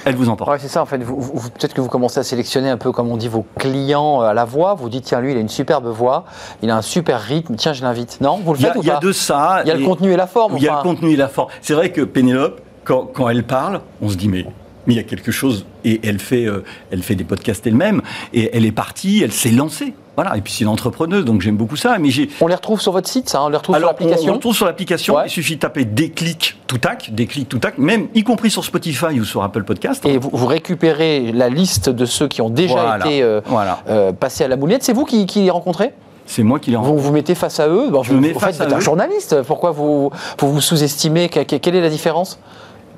elle 0.05 0.15
vous 0.15 0.29
emporte. 0.29 0.51
Ouais, 0.51 0.59
c'est 0.59 0.69
ça, 0.69 0.83
en 0.83 0.87
fait. 0.87 0.99
Peut-être 0.99 1.75
que 1.75 1.81
vous 1.81 1.89
commencez 1.89 2.21
à 2.21 2.23
sélectionner 2.23 2.71
un 2.71 2.77
peu, 2.77 2.93
comme 2.93 3.11
on 3.11 3.17
dit, 3.17 3.29
vos 3.29 3.45
clients 3.59 4.23
euh, 4.23 4.27
à 4.27 4.35
la 4.35 4.45
voix. 4.45 4.75
Vous 4.75 4.89
dites, 4.89 5.05
tiens, 5.05 5.21
lui, 5.21 5.33
il 5.33 5.37
a 5.37 5.41
une 5.41 5.49
superbe 5.49 5.87
voix, 5.89 6.25
il 6.63 6.71
a 6.71 6.77
un 6.77 6.83
super 6.83 7.21
rythme, 7.21 7.57
tiens, 7.57 7.73
je 7.73 7.83
l'invite. 7.83 8.19
Non 8.21 8.41
Vous 8.45 8.53
le 8.53 8.59
faites 8.59 8.73
Il 8.77 8.87
y 8.87 8.91
a 8.91 8.99
de 8.99 9.13
ça. 9.13 9.61
Il 9.65 9.69
y 9.69 9.71
a 9.71 9.75
le 9.75 9.85
contenu 9.85 10.13
et 10.13 10.17
la 10.17 10.27
forme. 10.27 10.55
Il 10.57 10.63
y 10.63 10.69
a 10.69 10.77
le 10.77 10.83
contenu 10.83 11.13
et 11.13 11.17
la 11.17 11.29
forme. 11.29 11.49
C'est 11.61 11.75
vrai 11.75 11.91
que 11.91 12.03
Pénélope, 12.03 12.61
quand, 12.85 13.07
quand 13.13 13.29
elle 13.29 13.45
parle, 13.45 13.81
on 14.01 14.09
se 14.09 14.17
dit, 14.17 14.29
mais 14.29 14.47
mais 14.87 14.95
il 14.95 14.97
y 14.97 15.01
a 15.01 15.05
quelque 15.05 15.33
chose, 15.33 15.67
et 15.85 16.01
elle 16.05 16.19
fait, 16.19 16.47
euh, 16.47 16.65
elle 16.91 17.03
fait 17.03 17.15
des 17.15 17.25
podcasts 17.25 17.67
elle-même, 17.67 18.03
et 18.33 18.51
elle 18.57 18.65
est 18.65 18.73
partie, 18.73 19.23
elle 19.23 19.33
s'est 19.33 19.51
lancée. 19.51 19.95
Voilà, 20.15 20.37
et 20.37 20.43
puis 20.43 20.53
c'est 20.53 20.65
une 20.65 20.69
entrepreneuse, 20.69 21.25
donc 21.25 21.41
j'aime 21.41 21.57
beaucoup 21.57 21.77
ça. 21.77 21.97
Mais 21.99 22.11
j'ai... 22.11 22.29
On 22.43 22.47
les 22.47 22.55
retrouve 22.55 22.81
sur 22.81 22.93
votre 22.93 23.09
site, 23.09 23.31
ça 23.31 23.43
On 23.43 23.49
les 23.49 23.57
retrouve 23.57 23.79
sur 23.79 23.87
l'application 23.87 24.25
On 24.25 24.27
les 24.27 24.33
retrouve 24.33 24.55
sur 24.55 24.67
l'application, 24.67 25.17
il 25.25 25.31
suffit 25.31 25.57
de 25.57 25.61
taper 25.61 25.85
des 25.87 26.11
clics 26.11 26.59
tout 26.67 26.79
tac, 26.79 27.15
des 27.15 27.27
clics 27.27 27.49
tout 27.49 27.59
tac, 27.59 27.79
même 27.79 28.09
y 28.15 28.23
compris 28.23 28.51
sur 28.51 28.65
Spotify 28.65 29.19
ou 29.21 29.25
sur 29.25 29.43
Apple 29.43 29.65
Podcast. 29.65 30.05
Et 30.05 30.19
vous, 30.19 30.47
récupérez 30.47 31.33
la 31.33 31.49
liste 31.49 31.89
de 31.89 32.05
ceux 32.05 32.29
qui 32.29 32.43
ont 32.43 32.51
déjà 32.51 32.99
été 32.99 33.23
euh, 33.23 33.41
euh, 33.89 34.13
passés 34.13 34.45
à 34.45 34.49
la 34.49 34.57
moulette. 34.57 34.83
C'est 34.83 34.93
vous 34.93 35.05
qui, 35.05 35.27
les 35.35 35.51
rencontrez? 35.51 35.93
C'est 36.27 36.43
moi 36.43 36.59
qui 36.59 36.71
les 36.71 36.77
rencontre. 36.77 36.97
Vous 36.97 37.03
vous 37.03 37.13
mettez 37.13 37.35
face 37.35 37.59
à 37.59 37.69
eux 37.69 37.91
Je 38.03 38.13
vous, 38.13 38.21
mets 38.21 38.35
face 38.35 38.61
à 38.61 38.65
êtes 38.65 38.73
un 38.73 38.81
journaliste. 38.81 39.43
Pourquoi 39.43 39.71
vous 39.71 40.11
vous, 40.39 40.53
vous 40.53 40.61
sous-estimez 40.61 41.29
Quelle 41.29 41.75
est 41.75 41.81
la 41.81 41.91
différence? 41.91 42.39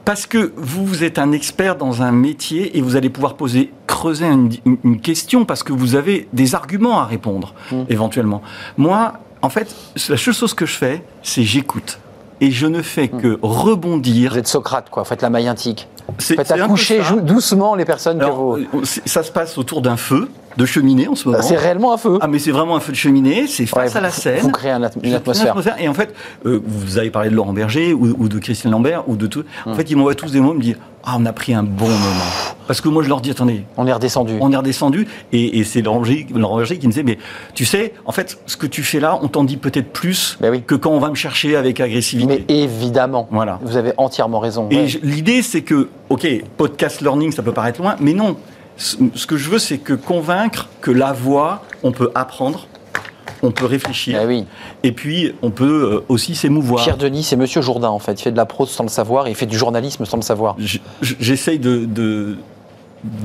Parce 0.05 0.27
que 0.27 0.53
vous 0.57 1.03
êtes 1.03 1.19
un 1.19 1.33
expert 1.33 1.77
dans 1.77 2.03
un 2.03 2.13
métier 2.13 2.77
et 2.77 2.83
vous 2.83 2.97
allez 2.97 3.09
pouvoir 3.09 3.35
poser, 3.35 3.73
creuser 3.87 4.27
une, 4.27 4.51
une 4.85 5.01
question 5.01 5.45
parce 5.45 5.63
que 5.63 5.73
vous 5.73 5.95
avez 5.95 6.29
des 6.33 6.55
arguments 6.55 7.01
à 7.01 7.07
répondre, 7.07 7.55
mmh. 7.73 7.83
éventuellement. 7.89 8.43
Moi, 8.77 9.15
en 9.41 9.49
fait, 9.49 9.75
la 10.09 10.17
seule 10.17 10.35
chose 10.35 10.55
que 10.55 10.67
je 10.67 10.75
fais, 10.75 11.03
c'est 11.23 11.43
j'écoute. 11.43 11.99
Et 12.41 12.51
je 12.51 12.67
ne 12.67 12.83
fais 12.83 13.11
mmh. 13.13 13.21
que 13.21 13.39
rebondir. 13.43 14.33
Vous 14.33 14.39
êtes 14.39 14.49
Socrate, 14.49 14.91
quoi. 14.91 15.05
Faites 15.05 15.23
la 15.23 15.31
maillantique. 15.31 15.89
Faites 16.19 16.51
accoucher 16.51 17.01
doucement 17.23 17.75
les 17.75 17.85
personnes 17.85 18.19
que 18.19 18.27
vous. 18.27 18.57
Euh, 18.57 18.85
ça 18.85 19.23
se 19.23 19.33
passe 19.33 19.57
autour 19.57 19.81
d'un 19.81 19.97
feu 19.97 20.29
de 20.57 20.67
cheminée 20.67 21.09
en 21.09 21.15
ce 21.15 21.29
moment. 21.29 21.43
C'est 21.43 21.57
réellement 21.57 21.93
un 21.93 21.97
feu. 21.97 22.19
Ah, 22.21 22.29
mais 22.29 22.39
c'est 22.39 22.51
vraiment 22.51 22.77
un 22.77 22.81
feu 22.81 22.93
de 22.93 22.97
cheminée, 22.97 23.47
c'est 23.47 23.67
face 23.67 23.97
à 23.97 24.01
la 24.01 24.11
scène. 24.11 24.41
Vous 24.41 24.51
créez 24.51 24.73
une 24.73 24.85
atmosphère. 24.85 25.57
Et 25.79 25.89
en 25.89 25.95
fait, 25.95 26.15
euh, 26.47 26.61
vous 26.65 26.99
avez 26.99 27.11
parlé 27.11 27.31
de 27.31 27.35
Laurent 27.35 27.53
Berger 27.53 27.93
ou, 27.93 28.29
de 28.29 28.39
Christian 28.39 28.71
Lambert 28.71 29.09
ou 29.09 29.17
de 29.17 29.27
tout. 29.27 29.45
En 29.67 29.71
hmm. 29.71 29.75
fait, 29.75 29.91
ils 29.91 29.97
m'envoient 29.97 30.15
tous 30.15 30.33
des 30.33 30.41
mots, 30.41 30.55
me 30.55 30.61
disent 30.61 30.79
Ah, 31.03 31.17
on 31.19 31.27
a 31.27 31.33
pris 31.33 31.55
un 31.55 31.63
bon 31.63 31.89
moment. 31.89 32.31
Parce 32.67 32.81
que 32.81 32.89
moi, 32.89 33.03
je 33.03 33.09
leur 33.09 33.21
dis 33.21 33.31
Attendez. 33.31 33.65
On 33.77 33.87
est 33.87 33.93
redescendu. 33.93 34.35
On 34.41 34.53
est 34.53 34.57
redescendu. 34.57 35.07
Et, 35.33 35.65
c'est 35.65 35.83
Laurent 35.83 36.01
Berger, 36.01 36.79
qui 36.79 36.87
me 36.87 36.93
disait 36.93 37.03
Mais 37.03 37.19
tu 37.55 37.65
sais, 37.65 37.95
en 38.05 38.13
fait, 38.13 38.39
ce 38.47 38.57
que 38.57 38.67
tu 38.67 38.83
fais 38.83 39.01
là, 39.01 39.19
on 39.23 39.29
t'en 39.29 39.45
dit 39.45 39.57
peut-être 39.57 39.93
plus 39.93 40.39
ben 40.41 40.61
que 40.63 40.75
quand 40.75 40.91
on 40.91 41.01
va 41.01 41.11
me 41.11 41.15
chercher 41.15 41.57
avec 41.57 41.81
agressivité. 41.81 42.45
Mais 42.49 42.55
évidemment. 42.55 43.29
Voilà. 43.31 43.59
Vous 43.63 43.77
avez 43.77 43.93
entièrement 43.97 44.41
raison. 44.41 44.69
Et 44.71 44.87
l'idée, 45.03 45.43
c'est 45.43 45.63
que, 45.63 45.89
OK, 46.09 46.27
podcast 46.57 47.01
learning, 47.01 47.33
ça 47.33 47.43
peut 47.43 47.53
paraître 47.53 47.81
loin, 47.81 47.97
mais 48.01 48.13
non 48.13 48.37
ce 48.77 49.27
que 49.27 49.37
je 49.37 49.51
veux, 49.51 49.59
c'est 49.59 49.79
que 49.79 49.93
convaincre 49.93 50.69
que 50.81 50.91
la 50.91 51.13
voix, 51.13 51.63
on 51.83 51.93
peut 51.93 52.11
apprendre, 52.15 52.67
on 53.45 53.51
peut 53.51 53.67
réfléchir. 53.67 54.19
Eh 54.21 54.27
oui. 54.27 54.47
Et 54.83 54.93
puis, 54.93 55.35
on 55.43 55.51
peut 55.51 55.95
euh, 55.95 56.05
aussi 56.09 56.35
s'émouvoir. 56.35 56.83
Pierre 56.83 56.97
Denis, 56.97 57.23
c'est 57.23 57.37
Monsieur 57.37 57.63
Jourdain, 57.63 57.89
en 57.89 57.99
fait. 57.99 58.13
Il 58.13 58.23
fait 58.23 58.33
de 58.33 58.37
la 58.37 58.47
prose 58.47 58.71
sans 58.71 58.85
le 58.85 58.89
savoir 58.89 59.27
et 59.27 59.31
il 59.31 59.37
fait 59.37 59.47
du 59.47 59.59
journalisme 59.59 60.05
sans 60.05 60.17
le 60.17 60.23
savoir. 60.23 60.57
J'essaye 61.01 61.59
de, 61.59 61.85
de, 61.85 62.37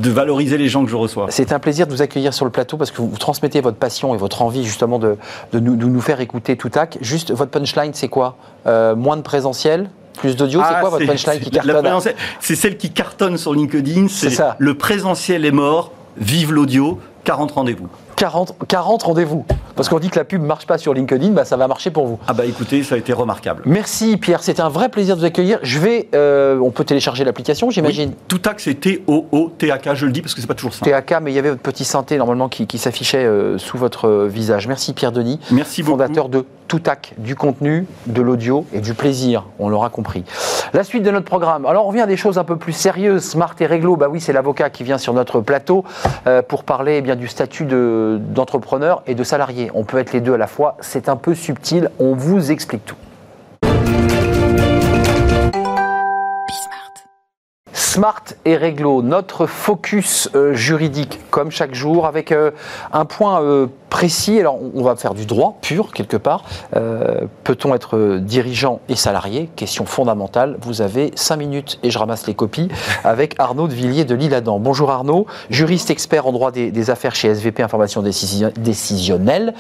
valoriser 0.09 0.57
les 0.57 0.67
gens 0.67 0.83
que 0.83 0.91
je 0.91 0.95
reçois. 0.95 1.27
C'est 1.29 1.51
un 1.53 1.59
plaisir 1.59 1.87
de 1.87 1.91
vous 1.91 2.01
accueillir 2.01 2.33
sur 2.33 2.45
le 2.45 2.51
plateau 2.51 2.77
parce 2.77 2.91
que 2.91 3.01
vous 3.01 3.17
transmettez 3.17 3.61
votre 3.61 3.77
passion 3.77 4.13
et 4.13 4.17
votre 4.17 4.41
envie, 4.41 4.65
justement, 4.65 4.99
de, 4.99 5.17
de 5.53 5.59
nous, 5.59 5.75
nous, 5.75 6.01
faire 6.01 6.19
écouter 6.19 6.57
tout 6.57 6.69
tac. 6.69 6.97
Juste, 7.01 7.31
votre 7.31 7.51
punchline, 7.51 7.93
c'est 7.93 8.09
quoi? 8.09 8.35
Euh, 8.67 8.95
Moins 8.95 9.17
de 9.17 9.21
présentiel 9.21 9.89
plus 10.19 10.35
d'audio, 10.35 10.61
c'est 10.61 10.75
ah, 10.75 10.81
quoi 10.81 10.89
votre 10.89 11.05
punchline 11.05 11.39
qui 11.39 11.49
cartonne 11.49 11.99
C'est 12.39 12.55
celle 12.55 12.77
qui 12.77 12.91
cartonne 12.91 13.37
sur 13.37 13.53
LinkedIn. 13.53 14.07
C'est 14.09 14.29
ça. 14.29 14.55
Le 14.59 14.75
présentiel 14.75 15.45
est 15.45 15.51
mort, 15.51 15.91
vive 16.17 16.53
l'audio, 16.53 16.99
40 17.23 17.51
rendez-vous. 17.51 17.87
40, 18.15 18.55
40 18.67 19.03
rendez-vous. 19.03 19.45
Parce 19.79 19.87
qu'on 19.87 19.99
dit 19.99 20.09
que 20.09 20.19
la 20.19 20.25
pub 20.25 20.41
ne 20.41 20.45
marche 20.45 20.67
pas 20.67 20.77
sur 20.77 20.93
LinkedIn, 20.93 21.29
bah 21.29 21.45
ça 21.45 21.55
va 21.55 21.65
marcher 21.69 21.89
pour 21.89 22.05
vous. 22.05 22.19
Ah 22.27 22.33
bah 22.33 22.43
écoutez, 22.45 22.83
ça 22.83 22.95
a 22.95 22.97
été 22.97 23.13
remarquable. 23.13 23.61
Merci 23.65 24.17
Pierre, 24.17 24.43
c'était 24.43 24.59
un 24.59 24.67
vrai 24.67 24.89
plaisir 24.89 25.15
de 25.15 25.21
vous 25.21 25.25
accueillir. 25.25 25.57
Je 25.63 25.79
vais, 25.79 26.09
euh, 26.13 26.59
on 26.59 26.69
peut 26.69 26.83
télécharger 26.83 27.23
l'application, 27.23 27.69
j'imagine. 27.69 28.11
tout 28.27 28.39
Toutac, 28.39 28.59
c'est 28.59 28.73
T-O-O-T-A-K, 28.73 29.93
je 29.93 30.05
le 30.05 30.11
dis 30.11 30.21
parce 30.21 30.33
que 30.33 30.41
c'est 30.41 30.47
pas 30.47 30.53
toujours 30.53 30.73
ça. 30.73 30.83
T-A-K, 30.83 31.19
mais 31.21 31.31
il 31.31 31.35
y 31.35 31.39
avait 31.39 31.51
votre 31.51 31.61
petit 31.61 31.85
synthé 31.85 32.17
normalement 32.17 32.49
qui, 32.49 32.77
s'affichait 32.77 33.23
euh, 33.23 33.57
sous 33.57 33.77
votre 33.77 34.09
euh, 34.09 34.27
visage. 34.27 34.67
Merci 34.67 34.91
Pierre 34.91 35.13
Denis. 35.13 35.39
Merci 35.49 35.81
beaucoup. 35.81 35.97
Fondateur 35.97 36.27
de 36.27 36.43
Toutac, 36.67 37.13
du 37.17 37.35
contenu, 37.35 37.87
de 38.05 38.21
l'audio 38.21 38.65
et 38.73 38.81
du 38.81 38.93
plaisir, 38.93 39.45
on 39.59 39.69
l'aura 39.69 39.89
compris. 39.89 40.25
La 40.73 40.83
suite 40.83 41.03
de 41.03 41.09
notre 41.09 41.25
programme. 41.25 41.65
Alors 41.65 41.87
on 41.87 41.91
vient 41.91 42.03
à 42.03 42.07
des 42.07 42.17
choses 42.17 42.37
un 42.37 42.43
peu 42.43 42.57
plus 42.57 42.73
sérieuses, 42.73 43.23
smart 43.23 43.55
et 43.59 43.65
réglo. 43.65 43.95
Bah 43.95 44.07
oui, 44.11 44.19
c'est 44.19 44.33
l'avocat 44.33 44.69
qui 44.69 44.83
vient 44.83 44.99
sur 44.99 45.13
notre 45.13 45.39
plateau 45.39 45.83
pour 46.47 46.63
parler 46.63 46.97
eh 46.97 47.01
bien 47.01 47.15
du 47.15 47.27
statut 47.27 47.65
d'entrepreneur 47.65 49.01
et 49.07 49.15
de 49.15 49.23
salarié. 49.23 49.68
On 49.73 49.83
peut 49.83 49.97
être 49.97 50.13
les 50.13 50.21
deux 50.21 50.33
à 50.33 50.37
la 50.37 50.47
fois, 50.47 50.77
c'est 50.79 51.09
un 51.09 51.15
peu 51.15 51.35
subtil, 51.35 51.89
on 51.99 52.13
vous 52.13 52.51
explique 52.51 52.85
tout. 52.85 52.95
Smart 57.91 58.21
et 58.45 58.55
Réglo, 58.55 59.01
notre 59.01 59.47
focus 59.47 60.29
euh, 60.35 60.53
juridique, 60.53 61.19
comme 61.31 61.49
chaque 61.49 61.73
jour, 61.73 62.05
avec 62.05 62.31
euh, 62.31 62.51
un 62.93 63.05
point 63.05 63.41
euh, 63.41 63.65
précis. 63.89 64.39
Alors, 64.39 64.59
on 64.75 64.83
va 64.83 64.95
faire 64.95 65.15
du 65.15 65.25
droit 65.25 65.57
pur, 65.63 65.91
quelque 65.91 66.15
part. 66.15 66.43
Peut-on 67.43 67.73
être 67.73 68.19
dirigeant 68.19 68.81
et 68.87 68.95
salarié? 68.95 69.49
Question 69.55 69.85
fondamentale. 69.85 70.57
Vous 70.61 70.83
avez 70.83 71.09
cinq 71.15 71.37
minutes 71.37 71.79
et 71.81 71.89
je 71.89 71.97
ramasse 71.97 72.27
les 72.27 72.35
copies 72.35 72.67
avec 73.03 73.33
Arnaud 73.39 73.67
de 73.67 73.73
Villiers 73.73 74.05
de 74.05 74.13
Lille-Adam. 74.13 74.59
Bonjour 74.59 74.91
Arnaud, 74.91 75.25
juriste 75.49 75.89
expert 75.89 76.27
en 76.27 76.31
droit 76.31 76.51
des, 76.51 76.89
affaires 76.91 77.15
chez 77.15 77.29
SVP 77.29 77.63
Information 77.63 78.03
Décisionnelle. 78.03 79.55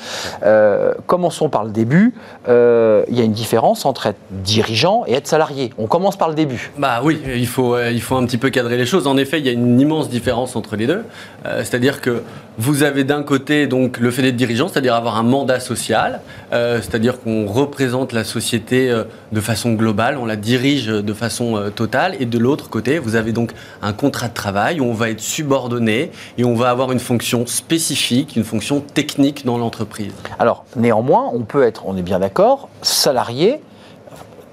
Commençons 1.07 1.49
par 1.49 1.63
le 1.63 1.71
début. 1.71 2.13
Il 2.47 3.17
y 3.17 3.21
a 3.21 3.23
une 3.23 3.31
différence 3.31 3.87
entre 3.87 4.05
être 4.05 4.19
dirigeant 4.29 5.05
et 5.07 5.13
être 5.13 5.27
salarié. 5.27 5.73
On 5.79 5.87
commence 5.87 6.17
par 6.17 6.29
le 6.29 6.35
début. 6.35 6.71
Bah 6.77 7.01
oui, 7.03 7.19
il 7.25 7.47
faut, 7.47 7.79
il 7.79 8.01
faut 8.01 8.18
un 8.19 8.25
petit 8.25 8.37
peu 8.37 8.49
cadrer 8.49 8.77
les 8.77 8.85
choses. 8.85 9.07
En 9.07 9.17
effet, 9.17 9.39
il 9.39 9.45
y 9.45 9.49
a 9.49 9.53
une 9.53 9.79
immense 9.79 10.09
différence 10.09 10.55
entre 10.55 10.75
les 10.75 10.87
deux. 10.87 11.03
C'est-à-dire 11.43 12.01
que 12.01 12.23
vous 12.59 12.83
avez 12.83 13.05
d'un 13.05 13.23
côté 13.23 13.67
donc 13.67 13.99
le 13.99 14.11
fait 14.11 14.21
d'être 14.21 14.35
dirigeant, 14.35 14.67
c'est-à-dire 14.67 14.93
avoir 14.93 15.15
un 15.15 15.23
mandat 15.23 15.61
social, 15.61 16.19
euh, 16.51 16.81
c'est-à-dire 16.81 17.21
qu'on 17.21 17.45
représente 17.45 18.11
la 18.11 18.25
société 18.25 18.91
euh, 18.91 19.05
de 19.31 19.39
façon 19.39 19.75
globale, 19.75 20.17
on 20.17 20.25
la 20.25 20.35
dirige 20.35 20.87
de 20.87 21.13
façon 21.13 21.55
euh, 21.55 21.69
totale, 21.69 22.17
et 22.19 22.25
de 22.25 22.37
l'autre 22.37 22.69
côté, 22.69 22.99
vous 22.99 23.15
avez 23.15 23.31
donc 23.31 23.53
un 23.81 23.93
contrat 23.93 24.27
de 24.27 24.33
travail 24.33 24.81
où 24.81 24.83
on 24.83 24.93
va 24.93 25.09
être 25.09 25.21
subordonné 25.21 26.11
et 26.37 26.43
on 26.43 26.53
va 26.53 26.69
avoir 26.69 26.91
une 26.91 26.99
fonction 26.99 27.47
spécifique, 27.47 28.35
une 28.35 28.43
fonction 28.43 28.81
technique 28.81 29.45
dans 29.45 29.57
l'entreprise. 29.57 30.11
Alors, 30.37 30.65
néanmoins, 30.75 31.29
on 31.33 31.43
peut 31.43 31.63
être, 31.63 31.83
on 31.87 31.95
est 31.95 32.01
bien 32.01 32.19
d'accord, 32.19 32.67
salarié 32.81 33.61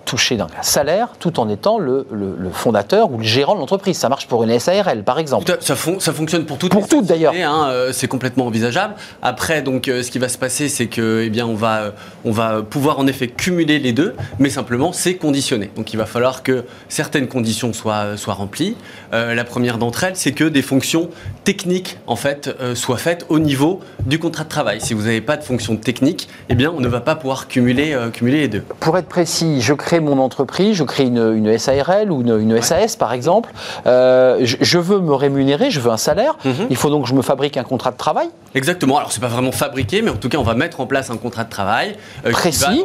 toucher 0.07 0.37
d'un 0.37 0.47
salaire 0.63 1.11
tout 1.19 1.39
en 1.39 1.49
étant 1.51 1.79
le, 1.79 2.07
fondateur 2.53 3.13
ou 3.13 3.19
le 3.19 3.25
gérant 3.25 3.55
de 3.55 3.61
l'entreprise. 3.61 3.99
Ça 3.99 4.09
marche 4.09 4.27
pour 4.27 4.43
une 4.45 4.59
SARL, 4.59 5.03
par 5.03 5.19
exemple. 5.19 5.47
Ça, 5.61 5.77
ça 5.77 6.13
fonctionne 6.13 6.47
pour 6.47 6.57
toutes. 6.57 6.73
Pour 6.73 6.89
toutes, 6.89 7.05
d'ailleurs. 7.05 7.35
Hein, 7.37 7.69
euh, 7.71 7.93
c'est 7.93 8.09
complètement 8.09 8.47
envisageable. 8.47 8.95
Après, 9.21 9.61
donc, 9.63 9.89
euh, 9.89 10.03
ce 10.03 10.11
qui 10.11 10.19
va 10.19 10.29
se 10.29 10.39
passer, 10.39 10.69
c'est 10.69 10.87
que, 10.87 11.23
eh 11.25 11.31
bien, 11.31 11.47
on 11.47 11.55
va, 11.55 11.93
on 12.25 12.31
va 12.31 12.63
pouvoir 12.63 12.99
en 12.99 13.07
effet 13.07 13.27
cumuler 13.27 13.79
les 13.79 13.93
deux, 13.93 14.15
mais 14.39 14.49
simplement, 14.49 14.93
c'est 14.93 15.17
conditionné. 15.17 15.71
Donc, 15.77 15.93
il 15.93 15.97
va 15.97 16.07
falloir 16.07 16.43
que 16.43 16.65
certaines 16.89 17.27
conditions 17.27 17.73
soient, 17.73 18.17
soient 18.17 18.35
remplies. 18.35 18.77
Euh, 19.13 19.35
la 19.35 19.45
première 19.45 19.77
d'entre 19.79 20.05
elles, 20.05 20.17
c'est 20.17 20.33
que 20.33 20.45
des 20.45 20.63
fonctions 20.63 21.11
techniques, 21.45 21.99
en 22.07 22.17
fait, 22.17 22.51
soient 22.75 22.97
faites 22.97 23.27
au 23.29 23.39
niveau 23.39 23.81
du 24.05 24.19
contrat 24.19 24.45
de 24.45 24.49
travail. 24.49 24.81
Si 24.81 24.95
vous 24.95 25.03
n'avez 25.03 25.21
pas 25.21 25.37
de 25.37 25.43
fonction 25.43 25.77
technique, 25.77 26.29
eh 26.49 26.55
bien, 26.55 26.73
on 26.75 26.81
ne 26.81 26.89
va 26.89 27.01
pas 27.01 27.17
pouvoir 27.17 27.49
cumuler, 27.49 27.97
cumuler 28.13 28.41
les 28.41 28.49
deux. 28.49 28.63
Pour 28.81 28.97
être 28.99 29.09
précis, 29.09 29.61
je 29.61 29.75
crée 29.75 29.96
mon 30.01 30.19
entreprise, 30.19 30.77
je 30.77 30.85
crée 30.85 31.05
une, 31.05 31.59
SARL 31.59 32.11
ou 32.11 32.21
une, 32.23 32.63
SAS 32.63 32.97
par 32.97 33.13
exemple, 33.13 33.51
euh, 33.87 34.39
je, 34.43 34.79
veux 34.79 35.01
me 35.01 35.15
rémunérer, 35.15 35.71
je 35.71 35.81
veux 35.81 35.91
un 35.91 35.97
salaire, 35.97 36.37
mhm. 36.45 36.67
il 36.71 36.77
faut 36.77 36.91
donc 36.91 37.05
que 37.05 37.09
je 37.09 37.15
me 37.15 37.23
fabrique 37.23 37.57
un 37.57 37.65
contrat 37.65 37.91
de 37.91 37.97
travail 37.97 38.29
Exactement, 38.55 38.97
alors 38.99 39.13
c'est 39.13 39.21
pas 39.21 39.29
vraiment 39.29 39.53
fabriqué, 39.53 40.03
mais 40.03 40.11
en 40.11 40.17
tout 40.17 40.29
cas 40.29 40.39
on 40.39 40.43
va 40.43 40.55
mettre 40.55 40.81
en 40.81 40.87
place 40.87 41.11
un 41.11 41.17
contrat 41.17 41.45
de 41.45 41.51
travail. 41.51 41.97
Euh, 42.25 42.31
Précis 42.31 42.85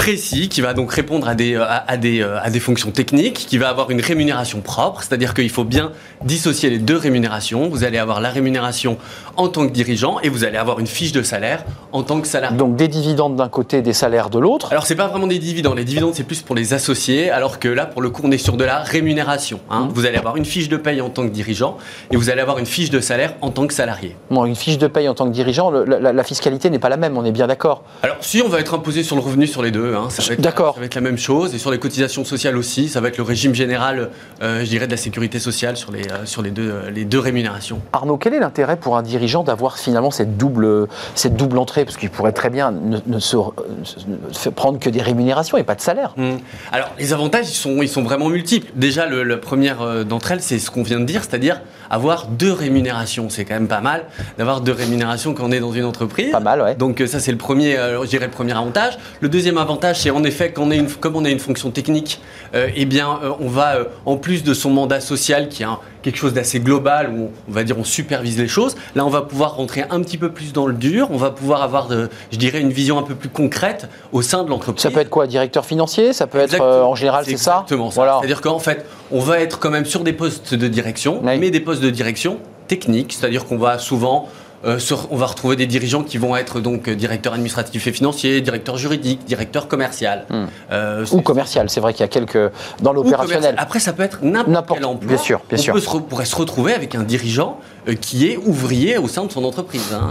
précis 0.00 0.48
qui 0.48 0.62
va 0.62 0.72
donc 0.72 0.90
répondre 0.90 1.28
à 1.28 1.34
des, 1.34 1.56
à, 1.56 1.96
des, 1.98 2.22
à 2.22 2.48
des 2.48 2.58
fonctions 2.58 2.90
techniques, 2.90 3.34
qui 3.34 3.58
va 3.58 3.68
avoir 3.68 3.90
une 3.90 4.00
rémunération 4.00 4.62
propre, 4.62 5.02
c'est-à-dire 5.02 5.34
qu'il 5.34 5.50
faut 5.50 5.64
bien 5.64 5.92
dissocier 6.24 6.70
les 6.70 6.78
deux 6.78 6.96
rémunérations. 6.96 7.68
Vous 7.68 7.84
allez 7.84 7.98
avoir 7.98 8.22
la 8.22 8.30
rémunération 8.30 8.96
en 9.36 9.48
tant 9.48 9.66
que 9.66 9.72
dirigeant 9.72 10.18
et 10.22 10.30
vous 10.30 10.44
allez 10.44 10.56
avoir 10.56 10.80
une 10.80 10.86
fiche 10.86 11.12
de 11.12 11.22
salaire 11.22 11.66
en 11.92 12.02
tant 12.02 12.22
que 12.22 12.28
salarié. 12.28 12.56
Donc 12.56 12.76
des 12.76 12.88
dividendes 12.88 13.36
d'un 13.36 13.50
côté, 13.50 13.82
des 13.82 13.92
salaires 13.92 14.30
de 14.30 14.38
l'autre 14.38 14.68
Alors 14.70 14.86
c'est 14.86 14.94
pas 14.96 15.06
vraiment 15.06 15.26
des 15.26 15.38
dividendes, 15.38 15.76
les 15.76 15.84
dividendes 15.84 16.14
c'est 16.14 16.24
plus 16.24 16.40
pour 16.40 16.56
les 16.56 16.72
associés, 16.72 17.30
alors 17.30 17.58
que 17.58 17.68
là 17.68 17.84
pour 17.84 18.00
le 18.00 18.08
coup 18.08 18.22
on 18.24 18.30
est 18.30 18.38
sur 18.38 18.56
de 18.56 18.64
la 18.64 18.78
rémunération. 18.78 19.60
Hein. 19.68 19.80
Mmh. 19.80 19.88
Vous 19.92 20.06
allez 20.06 20.16
avoir 20.16 20.38
une 20.38 20.46
fiche 20.46 20.70
de 20.70 20.78
paye 20.78 21.02
en 21.02 21.10
tant 21.10 21.24
que 21.24 21.32
dirigeant 21.32 21.76
et 22.10 22.16
vous 22.16 22.30
allez 22.30 22.40
avoir 22.40 22.56
une 22.56 22.64
fiche 22.64 22.88
de 22.88 23.00
salaire 23.00 23.34
en 23.42 23.50
tant 23.50 23.66
que 23.66 23.74
salarié. 23.74 24.16
Bon, 24.30 24.46
une 24.46 24.56
fiche 24.56 24.78
de 24.78 24.86
paye 24.86 25.10
en 25.10 25.14
tant 25.14 25.26
que 25.26 25.32
dirigeant, 25.32 25.70
la, 25.70 26.14
la 26.14 26.24
fiscalité 26.24 26.70
n'est 26.70 26.78
pas 26.78 26.88
la 26.88 26.96
même, 26.96 27.18
on 27.18 27.24
est 27.26 27.32
bien 27.32 27.46
d'accord 27.46 27.82
Alors 28.02 28.16
si 28.22 28.40
on 28.40 28.48
va 28.48 28.60
être 28.60 28.72
imposé 28.72 29.02
sur 29.02 29.14
le 29.14 29.20
revenu 29.20 29.46
sur 29.46 29.62
les 29.62 29.70
deux, 29.70 29.89
Hein, 29.96 30.10
ça, 30.10 30.22
va 30.22 30.34
être, 30.34 30.40
D'accord. 30.40 30.74
ça 30.74 30.80
va 30.80 30.86
être 30.86 30.94
la 30.94 31.00
même 31.00 31.18
chose. 31.18 31.54
Et 31.54 31.58
sur 31.58 31.70
les 31.70 31.78
cotisations 31.78 32.24
sociales 32.24 32.56
aussi, 32.56 32.88
ça 32.88 33.00
va 33.00 33.08
être 33.08 33.18
le 33.18 33.24
régime 33.24 33.54
général, 33.54 34.10
euh, 34.42 34.60
je 34.60 34.68
dirais, 34.68 34.86
de 34.86 34.90
la 34.90 34.96
sécurité 34.96 35.38
sociale 35.38 35.76
sur 35.76 35.92
les, 35.92 36.06
euh, 36.08 36.24
sur 36.24 36.42
les, 36.42 36.50
deux, 36.50 36.70
euh, 36.70 36.90
les 36.90 37.04
deux 37.04 37.18
rémunérations. 37.18 37.80
Arnaud, 37.92 38.16
quel 38.16 38.34
est 38.34 38.40
l'intérêt 38.40 38.76
pour 38.76 38.96
un 38.96 39.02
dirigeant 39.02 39.42
d'avoir 39.42 39.78
finalement 39.78 40.10
cette 40.10 40.36
double, 40.36 40.88
cette 41.14 41.36
double 41.36 41.58
entrée? 41.58 41.84
Parce 41.84 41.96
qu'il 41.96 42.10
pourrait 42.10 42.32
très 42.32 42.50
bien 42.50 42.70
ne, 42.72 43.18
se, 43.18 44.48
prendre 44.48 44.78
que 44.78 44.90
des 44.90 45.02
rémunérations 45.02 45.56
et 45.56 45.64
pas 45.64 45.74
de 45.74 45.80
salaire. 45.80 46.12
Mmh. 46.16 46.36
Alors, 46.72 46.90
les 46.98 47.12
avantages, 47.12 47.48
ils 47.50 47.54
sont, 47.54 47.82
ils 47.82 47.88
sont 47.88 48.02
vraiment 48.02 48.28
multiples. 48.28 48.70
Déjà, 48.74 49.06
le, 49.06 49.22
la 49.22 49.36
première 49.36 50.04
d'entre 50.04 50.32
elles, 50.32 50.42
c'est 50.42 50.58
ce 50.58 50.70
qu'on 50.70 50.82
vient 50.82 51.00
de 51.00 51.04
dire, 51.04 51.22
c'est-à-dire 51.22 51.60
avoir 51.88 52.26
deux 52.26 52.52
rémunérations. 52.52 53.28
C'est 53.30 53.44
quand 53.44 53.54
même 53.54 53.68
pas 53.68 53.80
mal 53.80 54.04
d'avoir 54.38 54.60
deux 54.60 54.72
rémunérations 54.72 55.34
quand 55.34 55.44
on 55.44 55.52
est 55.52 55.60
dans 55.60 55.72
une 55.72 55.84
entreprise. 55.84 56.30
Pas 56.30 56.40
mal, 56.40 56.60
ouais. 56.62 56.74
Donc, 56.74 57.02
ça, 57.06 57.20
c'est 57.20 57.32
le 57.32 57.38
premier, 57.38 57.76
je 57.76 58.08
dirais, 58.08 58.26
le 58.26 58.30
premier 58.30 58.52
avantage. 58.52 58.98
Le 59.20 59.28
deuxième 59.28 59.58
avantage, 59.58 59.79
avantage, 59.80 60.02
c'est 60.02 60.10
en 60.10 60.24
effet 60.24 60.52
qu'on 60.52 60.70
une, 60.70 60.88
comme 60.88 61.16
on 61.16 61.24
a 61.24 61.30
une 61.30 61.38
fonction 61.38 61.70
technique, 61.70 62.20
euh, 62.54 62.68
eh 62.76 62.84
bien, 62.84 63.18
euh, 63.22 63.32
on 63.40 63.48
va, 63.48 63.76
euh, 63.76 63.84
en 64.04 64.16
plus 64.16 64.42
de 64.42 64.52
son 64.52 64.70
mandat 64.70 65.00
social, 65.00 65.48
qui 65.48 65.62
est 65.62 65.66
quelque 66.02 66.16
chose 66.16 66.34
d'assez 66.34 66.60
global, 66.60 67.10
où 67.10 67.30
on 67.48 67.52
va 67.52 67.64
dire 67.64 67.78
on 67.78 67.84
supervise 67.84 68.38
les 68.38 68.48
choses, 68.48 68.76
là, 68.94 69.06
on 69.06 69.10
va 69.10 69.22
pouvoir 69.22 69.56
rentrer 69.56 69.84
un 69.88 70.00
petit 70.02 70.18
peu 70.18 70.30
plus 70.30 70.52
dans 70.52 70.66
le 70.66 70.74
dur, 70.74 71.08
on 71.10 71.16
va 71.16 71.30
pouvoir 71.30 71.62
avoir, 71.62 71.88
de, 71.88 72.10
je 72.30 72.36
dirais, 72.36 72.60
une 72.60 72.72
vision 72.72 72.98
un 72.98 73.02
peu 73.02 73.14
plus 73.14 73.30
concrète 73.30 73.88
au 74.12 74.20
sein 74.22 74.44
de 74.44 74.50
l'entreprise. 74.50 74.82
Ça 74.82 74.90
peut 74.90 75.00
être 75.00 75.10
quoi 75.10 75.26
Directeur 75.26 75.64
financier? 75.64 76.12
Ça 76.12 76.26
peut 76.26 76.38
être, 76.38 76.60
en 76.60 76.94
général, 76.94 77.24
c'est 77.24 77.36
ça? 77.36 77.62
Exactement 77.62 77.90
ça. 77.90 77.94
Voilà. 77.94 78.18
C'est-à-dire 78.20 78.40
qu'en 78.42 78.58
fait, 78.58 78.84
on 79.10 79.20
va 79.20 79.40
être 79.40 79.58
quand 79.58 79.70
même 79.70 79.86
sur 79.86 80.02
des 80.04 80.12
postes 80.12 80.54
de 80.54 80.68
direction, 80.68 81.22
mais 81.22 81.50
des 81.50 81.60
postes 81.60 81.82
de 81.82 81.90
direction 81.90 82.38
techniques, 82.68 83.14
c'est-à-dire 83.14 83.46
qu'on 83.46 83.58
va 83.58 83.78
souvent 83.78 84.28
euh, 84.64 84.78
on 85.10 85.16
va 85.16 85.26
retrouver 85.26 85.56
des 85.56 85.66
dirigeants 85.66 86.02
qui 86.02 86.18
vont 86.18 86.36
être 86.36 86.60
donc 86.60 86.88
euh, 86.88 86.94
directeur 86.94 87.32
administratif 87.32 87.86
et 87.86 87.92
financier, 87.92 88.40
directeur 88.42 88.76
juridique, 88.76 89.24
directeur 89.24 89.68
commercial. 89.68 90.26
Hmm. 90.28 90.46
Euh, 90.70 91.06
ou 91.12 91.22
commercial, 91.22 91.70
c'est 91.70 91.80
vrai 91.80 91.94
qu'il 91.94 92.02
y 92.02 92.04
a 92.04 92.08
quelques 92.08 92.52
dans 92.82 92.92
l'opérationnel. 92.92 93.54
Après, 93.56 93.80
ça 93.80 93.92
peut 93.92 94.02
être 94.02 94.18
n'importe 94.22 94.78
quel 94.78 94.84
emploi. 94.84 95.08
Bien 95.08 95.18
sûr, 95.18 95.40
bien 95.48 95.58
sûr. 95.58 95.74
On 95.94 96.00
pourrait 96.00 96.26
se 96.26 96.36
retrouver 96.36 96.74
avec 96.74 96.94
un 96.94 97.02
dirigeant 97.02 97.58
qui 97.94 98.28
est 98.28 98.36
ouvrier 98.36 98.98
au 98.98 99.08
sein 99.08 99.24
de 99.24 99.32
son 99.32 99.44
entreprise. 99.44 99.92
Hein. 99.92 100.10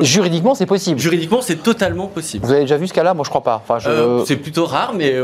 juridiquement, 0.00 0.54
c'est 0.54 0.66
possible. 0.66 0.98
Juridiquement, 0.98 1.40
c'est 1.40 1.62
totalement 1.62 2.06
possible. 2.06 2.44
Vous 2.44 2.52
avez 2.52 2.62
déjà 2.62 2.76
vu 2.76 2.88
ce 2.88 2.94
cas-là? 2.94 3.14
Moi, 3.14 3.24
je 3.24 3.30
crois 3.30 3.42
pas. 3.42 3.62
Enfin, 3.66 3.78
c'est 4.26 4.36
plutôt 4.36 4.66
rare, 4.66 4.94
mais 4.96 5.14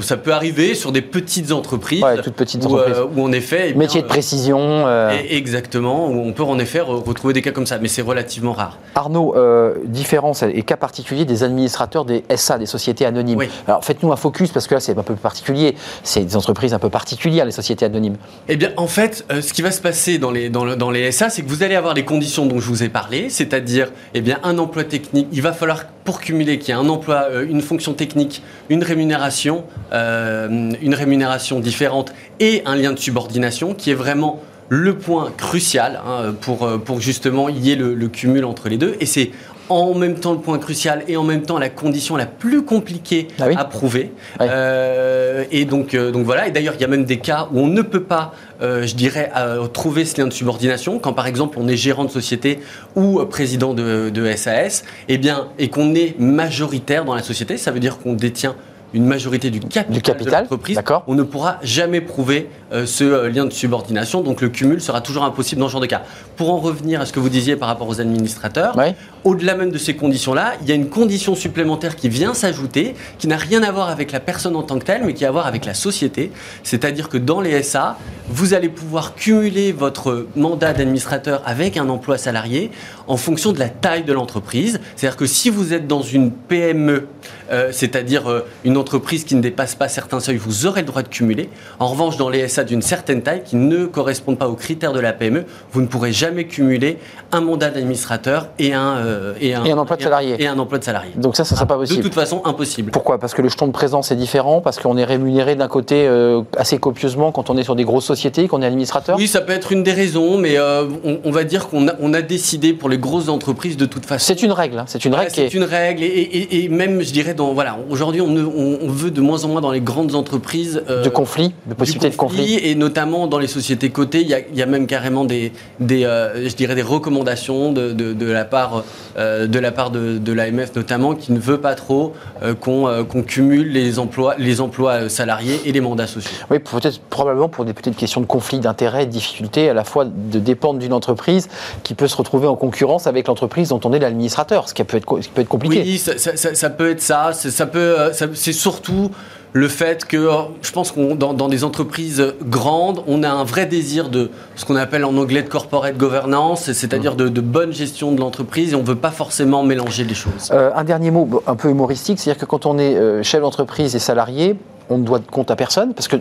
ça 0.00 0.16
peut 0.16 0.32
arriver 0.32 0.74
sur 0.74 0.92
des 0.92 1.02
petites 1.02 1.52
entreprises. 1.52 2.04
toutes 2.22 2.34
petites 2.34 2.64
entreprises. 2.64 2.96
Où, 3.16 3.22
en 3.22 3.32
effet. 3.32 3.70
Eh 3.70 3.74
Métier 3.74 4.02
de 4.02 4.06
précision. 4.06 4.86
Exactement, 5.28 6.08
où 6.08 6.20
on 6.20 6.32
peut 6.32 6.42
en 6.42 6.58
effet 6.58 6.80
retrouver 6.80 7.34
des 7.34 7.42
cas 7.42 7.52
comme 7.52 7.66
ça. 7.66 7.78
Mais 7.78 7.88
c'est 7.88 8.02
relativement 8.02 8.52
rare. 8.52 8.78
Arnaud, 8.94 9.34
euh, 9.36 9.74
différence 9.84 10.42
et 10.42 10.62
cas 10.62 10.76
particulier 10.76 11.24
des 11.24 11.42
administrateurs 11.42 12.04
des 12.04 12.24
SA, 12.36 12.58
des 12.58 12.66
sociétés 12.66 13.06
anonymes. 13.06 13.40
Alors 13.66 13.84
faites-nous 13.84 14.12
un 14.12 14.16
focus 14.16 14.50
parce 14.50 14.66
que 14.66 14.74
là 14.74 14.80
c'est 14.80 14.96
un 14.96 15.02
peu 15.02 15.14
particulier, 15.14 15.74
c'est 16.02 16.24
des 16.24 16.36
entreprises 16.36 16.74
un 16.74 16.78
peu 16.78 16.90
particulières 16.90 17.44
les 17.44 17.52
sociétés 17.52 17.84
anonymes. 17.84 18.16
Eh 18.48 18.56
bien 18.56 18.70
en 18.76 18.86
fait, 18.86 19.24
euh, 19.30 19.40
ce 19.40 19.52
qui 19.52 19.62
va 19.62 19.70
se 19.70 19.80
passer 19.80 20.18
dans 20.18 20.30
les, 20.30 20.48
dans, 20.48 20.76
dans 20.76 20.90
les 20.90 21.10
SA, 21.12 21.30
vous 21.46 21.62
allez 21.62 21.74
avoir 21.74 21.94
les 21.94 22.04
conditions 22.04 22.46
dont 22.46 22.60
je 22.60 22.66
vous 22.66 22.82
ai 22.82 22.88
parlé, 22.88 23.28
c'est-à-dire 23.28 23.90
eh 24.14 24.20
bien 24.20 24.38
un 24.42 24.58
emploi 24.58 24.84
technique. 24.84 25.28
Il 25.32 25.42
va 25.42 25.52
falloir 25.52 25.86
pour 26.04 26.20
cumuler 26.20 26.58
qu'il 26.58 26.68
y 26.68 26.72
ait 26.72 26.80
un 26.80 26.88
emploi, 26.88 27.26
euh, 27.30 27.46
une 27.48 27.60
fonction 27.60 27.94
technique, 27.94 28.42
une 28.68 28.82
rémunération, 28.82 29.64
une 29.92 30.94
rémunération 30.94 31.60
différente 31.60 32.12
et 32.40 32.62
un 32.64 32.76
lien 32.76 32.92
de 32.92 32.98
subordination 32.98 33.74
qui 33.74 33.90
est 33.90 33.94
vraiment 33.94 34.40
le 34.72 34.96
point 34.96 35.30
crucial 35.36 36.00
hein, 36.06 36.34
pour, 36.40 36.64
euh, 36.64 36.78
pour 36.78 36.98
justement 36.98 37.50
y 37.50 37.72
ait 37.72 37.76
le, 37.76 38.08
cumul 38.08 38.46
entre 38.46 38.70
les 38.70 38.78
deux. 38.78 38.96
Et 39.00 39.06
c'est 39.06 39.30
en 39.68 39.94
même 39.94 40.14
temps 40.14 40.32
le 40.32 40.38
point 40.38 40.58
crucial 40.58 41.04
et 41.08 41.16
en 41.16 41.24
même 41.24 41.42
temps 41.42 41.58
la 41.58 41.68
condition 41.68 42.16
la 42.16 42.26
plus 42.26 42.62
compliquée 42.62 43.28
ah 43.38 43.46
à 43.56 43.64
prouver. 43.64 44.12
Euh, 44.40 45.44
et 45.50 45.64
donc, 45.64 45.94
euh, 45.94 46.10
donc 46.10 46.24
voilà. 46.24 46.48
Et 46.48 46.50
d'ailleurs, 46.50 46.74
il 46.74 46.80
y 46.80 46.84
a 46.84 46.88
même 46.88 47.04
des 47.04 47.18
cas 47.18 47.48
où 47.52 47.60
on 47.60 47.68
ne 47.68 47.82
peut 47.82 48.02
pas, 48.02 48.32
je 48.60 48.94
dirais, 48.94 49.30
trouver 49.72 50.04
ce 50.04 50.20
lien 50.20 50.26
de 50.26 50.32
subordination. 50.32 50.98
Quand 50.98 51.12
par 51.12 51.26
exemple 51.26 51.58
on 51.60 51.68
est 51.68 51.76
gérant 51.76 52.04
de 52.04 52.10
société 52.10 52.60
ou 52.94 53.24
président 53.24 53.74
de, 53.74 54.10
de 54.10 54.36
SAS, 54.36 54.84
et 55.08 55.14
eh 55.14 55.18
bien, 55.18 55.48
et 55.58 55.68
qu'on 55.68 55.94
est 55.94 56.18
majoritaire 56.18 57.04
dans 57.04 57.14
la 57.14 57.22
société, 57.22 57.56
ça 57.56 57.70
veut 57.70 57.80
dire 57.80 57.98
qu'on 57.98 58.14
détient 58.14 58.54
une 58.94 59.06
majorité 59.06 59.50
du 59.50 59.60
capital, 59.60 59.90
du 59.90 60.02
capital 60.02 60.44
de 60.44 60.50
l'entreprise, 60.50 60.80
on 61.06 61.14
ne 61.14 61.22
pourra 61.22 61.58
jamais 61.62 62.00
prouver 62.00 62.48
euh, 62.72 62.86
ce 62.86 63.04
euh, 63.04 63.28
lien 63.28 63.44
de 63.44 63.50
subordination. 63.50 64.20
Donc 64.20 64.40
le 64.40 64.48
cumul 64.48 64.80
sera 64.80 65.00
toujours 65.00 65.24
impossible 65.24 65.60
dans 65.60 65.68
ce 65.68 65.72
genre 65.72 65.80
de 65.80 65.86
cas. 65.86 66.02
Pour 66.36 66.52
en 66.52 66.58
revenir 66.58 67.00
à 67.00 67.06
ce 67.06 67.12
que 67.12 67.20
vous 67.20 67.28
disiez 67.28 67.56
par 67.56 67.68
rapport 67.68 67.88
aux 67.88 68.00
administrateurs, 68.00 68.76
au-delà 69.24 69.54
même 69.54 69.70
de 69.70 69.78
ces 69.78 69.94
conditions-là, 69.94 70.54
il 70.62 70.68
y 70.68 70.72
a 70.72 70.74
une 70.74 70.88
condition 70.88 71.34
supplémentaire 71.34 71.96
qui 71.96 72.08
vient 72.08 72.34
s'ajouter, 72.34 72.94
qui 73.18 73.28
n'a 73.28 73.36
rien 73.36 73.62
à 73.62 73.70
voir 73.70 73.88
avec 73.88 74.12
la 74.12 74.20
personne 74.20 74.56
en 74.56 74.62
tant 74.62 74.78
que 74.78 74.84
telle, 74.84 75.04
mais 75.04 75.14
qui 75.14 75.24
a 75.24 75.28
à 75.28 75.30
voir 75.30 75.46
avec 75.46 75.64
la 75.64 75.74
société. 75.74 76.30
C'est-à-dire 76.62 77.08
que 77.08 77.16
dans 77.16 77.40
les 77.40 77.62
SA, 77.62 77.96
vous 78.28 78.54
allez 78.54 78.68
pouvoir 78.68 79.14
cumuler 79.14 79.72
votre 79.72 80.26
mandat 80.36 80.72
d'administrateur 80.72 81.42
avec 81.46 81.76
un 81.76 81.88
emploi 81.88 82.18
salarié 82.18 82.70
en 83.06 83.16
fonction 83.16 83.52
de 83.52 83.58
la 83.58 83.68
taille 83.68 84.04
de 84.04 84.12
l'entreprise. 84.12 84.80
C'est-à-dire 84.96 85.16
que 85.16 85.26
si 85.26 85.48
vous 85.48 85.72
êtes 85.72 85.86
dans 85.86 86.02
une 86.02 86.30
PME, 86.30 87.06
euh, 87.50 87.70
c'est-à-dire 87.72 88.42
une 88.64 88.76
entreprise 88.76 88.81
qui 88.82 89.34
ne 89.34 89.40
dépasse 89.40 89.74
pas 89.74 89.88
certains 89.88 90.20
seuils, 90.20 90.36
vous 90.36 90.66
aurez 90.66 90.80
le 90.80 90.86
droit 90.86 91.02
de 91.02 91.08
cumuler. 91.08 91.48
En 91.78 91.88
revanche, 91.88 92.16
dans 92.16 92.28
les 92.28 92.48
SA 92.48 92.64
d'une 92.64 92.82
certaine 92.82 93.22
taille 93.22 93.42
qui 93.44 93.56
ne 93.56 93.86
correspondent 93.86 94.38
pas 94.38 94.48
aux 94.48 94.54
critères 94.54 94.92
de 94.92 95.00
la 95.00 95.12
PME, 95.12 95.44
vous 95.72 95.80
ne 95.80 95.86
pourrez 95.86 96.12
jamais 96.12 96.44
cumuler 96.44 96.98
un 97.32 97.40
mandat 97.40 97.70
d'administrateur 97.70 98.48
et 98.58 98.74
un, 98.74 98.96
euh, 98.96 99.34
et 99.40 99.54
un, 99.54 99.78
emploi 99.78 99.96
de 99.96 100.02
salarié. 100.02 100.36
Et 100.38 100.46
un 100.46 100.58
emploi 100.58 100.78
de 100.78 100.84
salarié. 100.84 101.12
Donc 101.16 101.36
ça, 101.36 101.44
ça 101.44 101.54
ne 101.54 101.56
sera 101.56 101.66
pas 101.66 101.76
possible. 101.76 101.98
De 101.98 102.02
toute 102.02 102.14
façon, 102.14 102.42
impossible. 102.44 102.90
Pourquoi? 102.90 103.18
Parce 103.18 103.34
que 103.34 103.42
le 103.42 103.48
jeton 103.48 103.66
de 103.66 103.72
présence 103.72 104.10
est 104.10 104.16
différent, 104.16 104.60
parce 104.60 104.78
qu'on 104.78 104.96
est 104.96 105.04
rémunéré 105.04 105.56
d'un 105.56 105.68
côté 105.68 106.06
euh, 106.06 106.42
assez 106.56 106.78
copieusement 106.78 107.32
quand 107.32 107.50
on 107.50 107.56
est 107.56 107.62
sur 107.62 107.76
des 107.76 107.84
grosses 107.84 108.04
sociétés, 108.04 108.48
qu'on 108.48 108.62
est 108.62 108.66
administrateur? 108.66 109.16
Oui, 109.18 109.28
ça 109.28 109.40
peut 109.40 109.52
être 109.52 109.72
une 109.72 109.82
des 109.82 109.92
raisons, 109.92 110.38
mais 110.38 110.58
euh, 110.58 110.86
on, 111.24 111.30
va 111.30 111.44
dire 111.44 111.68
qu'on 111.68 111.88
a, 111.88 111.92
on 112.00 112.12
a 112.14 112.22
décidé 112.22 112.72
pour 112.72 112.88
les 112.88 112.98
grosses 112.98 113.28
entreprises 113.28 113.76
de 113.76 113.86
toute 113.86 114.06
façon. 114.06 114.24
C'est 114.26 114.42
une 114.42 114.52
règle, 114.52 114.78
hein. 114.78 114.84
c'est 114.86 115.04
une 115.04 115.14
règle. 115.14 115.30
c'est 115.34 115.54
une 115.54 115.64
règle, 115.64 116.02
et, 116.02 116.68
même, 116.68 117.02
je 117.02 117.12
dirais, 117.12 117.34
dans, 117.34 117.52
voilà, 117.52 117.78
aujourd'hui, 117.90 118.20
on, 118.20 118.28
on, 118.28 118.71
veut 118.82 119.10
de 119.10 119.20
moins 119.20 119.44
en 119.44 119.48
moins 119.48 119.60
dans 119.60 119.70
les 119.70 119.80
grandes 119.80 120.14
entreprises. 120.14 120.82
de 120.88 121.08
conflits, 121.08 121.54
de 121.66 121.74
possibilités 121.74 122.10
de 122.10 122.16
conflits. 122.16 122.58
Et 122.62 122.74
notamment 122.74 123.26
dans 123.26 123.38
les 123.38 123.46
sociétés 123.46 123.90
cotées, 123.90 124.22
il 124.22 124.56
y 124.56 124.62
a, 124.62 124.66
même 124.66 124.86
carrément 124.86 125.24
des, 125.24 125.52
des 125.80 126.02
je 126.02 126.54
dirais, 126.54 126.74
des 126.74 126.82
recommandations 126.82 127.72
de, 127.72 127.92
de, 127.92 128.30
la 128.30 128.44
part, 128.44 128.84
de 129.16 129.58
la 129.58 129.72
part 129.72 129.90
de, 129.90 130.32
l'AMF 130.32 130.74
notamment, 130.74 131.14
qui 131.14 131.32
ne 131.32 131.38
veut 131.38 131.60
pas 131.60 131.74
trop 131.74 132.12
qu'on 132.60 133.22
cumule 133.26 133.72
les 133.72 133.98
emplois, 133.98 134.34
les 134.38 134.60
emplois 134.60 135.08
salariés 135.08 135.60
et 135.64 135.72
les 135.72 135.80
mandats 135.80 136.06
sociaux. 136.06 136.36
Oui, 136.50 136.58
peut-être 136.58 137.00
probablement 137.00 137.48
pour 137.48 137.64
des 137.64 137.72
petites 137.72 137.96
questions 137.96 138.20
de 138.20 138.26
conflit 138.26 138.60
d'intérêts, 138.60 139.06
de 139.06 139.10
difficultés 139.10 139.68
à 139.68 139.74
la 139.74 139.84
fois 139.84 140.04
de 140.04 140.38
dépendre 140.38 140.78
d'une 140.78 140.92
entreprise 140.92 141.48
qui 141.82 141.94
peut 141.94 142.08
se 142.08 142.16
retrouver 142.16 142.46
en 142.46 142.56
concurrence 142.56 143.06
avec 143.06 143.28
l'entreprise 143.28 143.68
dont 143.68 143.80
on 143.84 143.92
est 143.92 143.98
l'administrateur, 143.98 144.68
ce 144.68 144.74
qui 144.74 144.82
peut 144.84 144.96
être, 144.96 145.06
peut 145.06 145.40
être 145.40 145.48
compliqué. 145.48 145.82
Oui, 145.82 145.98
ça, 145.98 146.16
ça, 146.16 146.70
peut 146.70 146.90
être 146.90 147.00
ça. 147.00 147.32
Ça 147.32 147.66
peut, 147.66 147.96
c'est 148.34 148.52
surtout 148.62 149.10
le 149.52 149.68
fait 149.68 150.06
que 150.06 150.28
je 150.62 150.72
pense 150.72 150.92
qu'on 150.92 151.14
dans, 151.14 151.34
dans, 151.34 151.48
des 151.48 151.64
entreprises 151.64 152.34
grandes, 152.42 153.02
on 153.06 153.22
a 153.22 153.28
un 153.28 153.44
vrai 153.44 153.66
désir 153.66 154.08
de 154.08 154.30
ce 154.54 154.64
qu'on 154.64 154.76
appelle 154.76 155.04
en 155.04 155.14
anglais 155.16 155.42
de 155.42 155.48
corporate 155.48 155.96
governance, 155.96 156.72
c'est-à-dire 156.72 157.16
de, 157.16 157.40
bonne 157.40 157.72
gestion 157.72 158.12
de 158.12 158.20
l'entreprise 158.20 158.72
et 158.72 158.76
on 158.76 158.82
ne 158.82 158.86
veut 158.86 158.94
pas 158.94 159.10
forcément 159.10 159.62
mélanger 159.62 160.04
les 160.04 160.14
choses. 160.14 160.50
Euh, 160.52 160.70
un 160.74 160.84
dernier 160.84 161.10
mot 161.10 161.42
un 161.46 161.56
peu 161.56 161.68
humoristique, 161.68 162.18
c'est-à-dire 162.18 162.40
que 162.40 162.46
quand 162.46 162.64
on 162.64 162.78
est 162.78 162.96
euh, 162.96 163.22
chef 163.22 163.42
d'entreprise 163.42 163.94
et 163.94 163.98
salarié, 163.98 164.56
on 164.92 164.98
ne 164.98 165.04
doit 165.04 165.18
de 165.18 165.26
compte 165.30 165.50
à 165.50 165.56
personne, 165.56 165.94
parce 165.94 166.08
que 166.08 166.16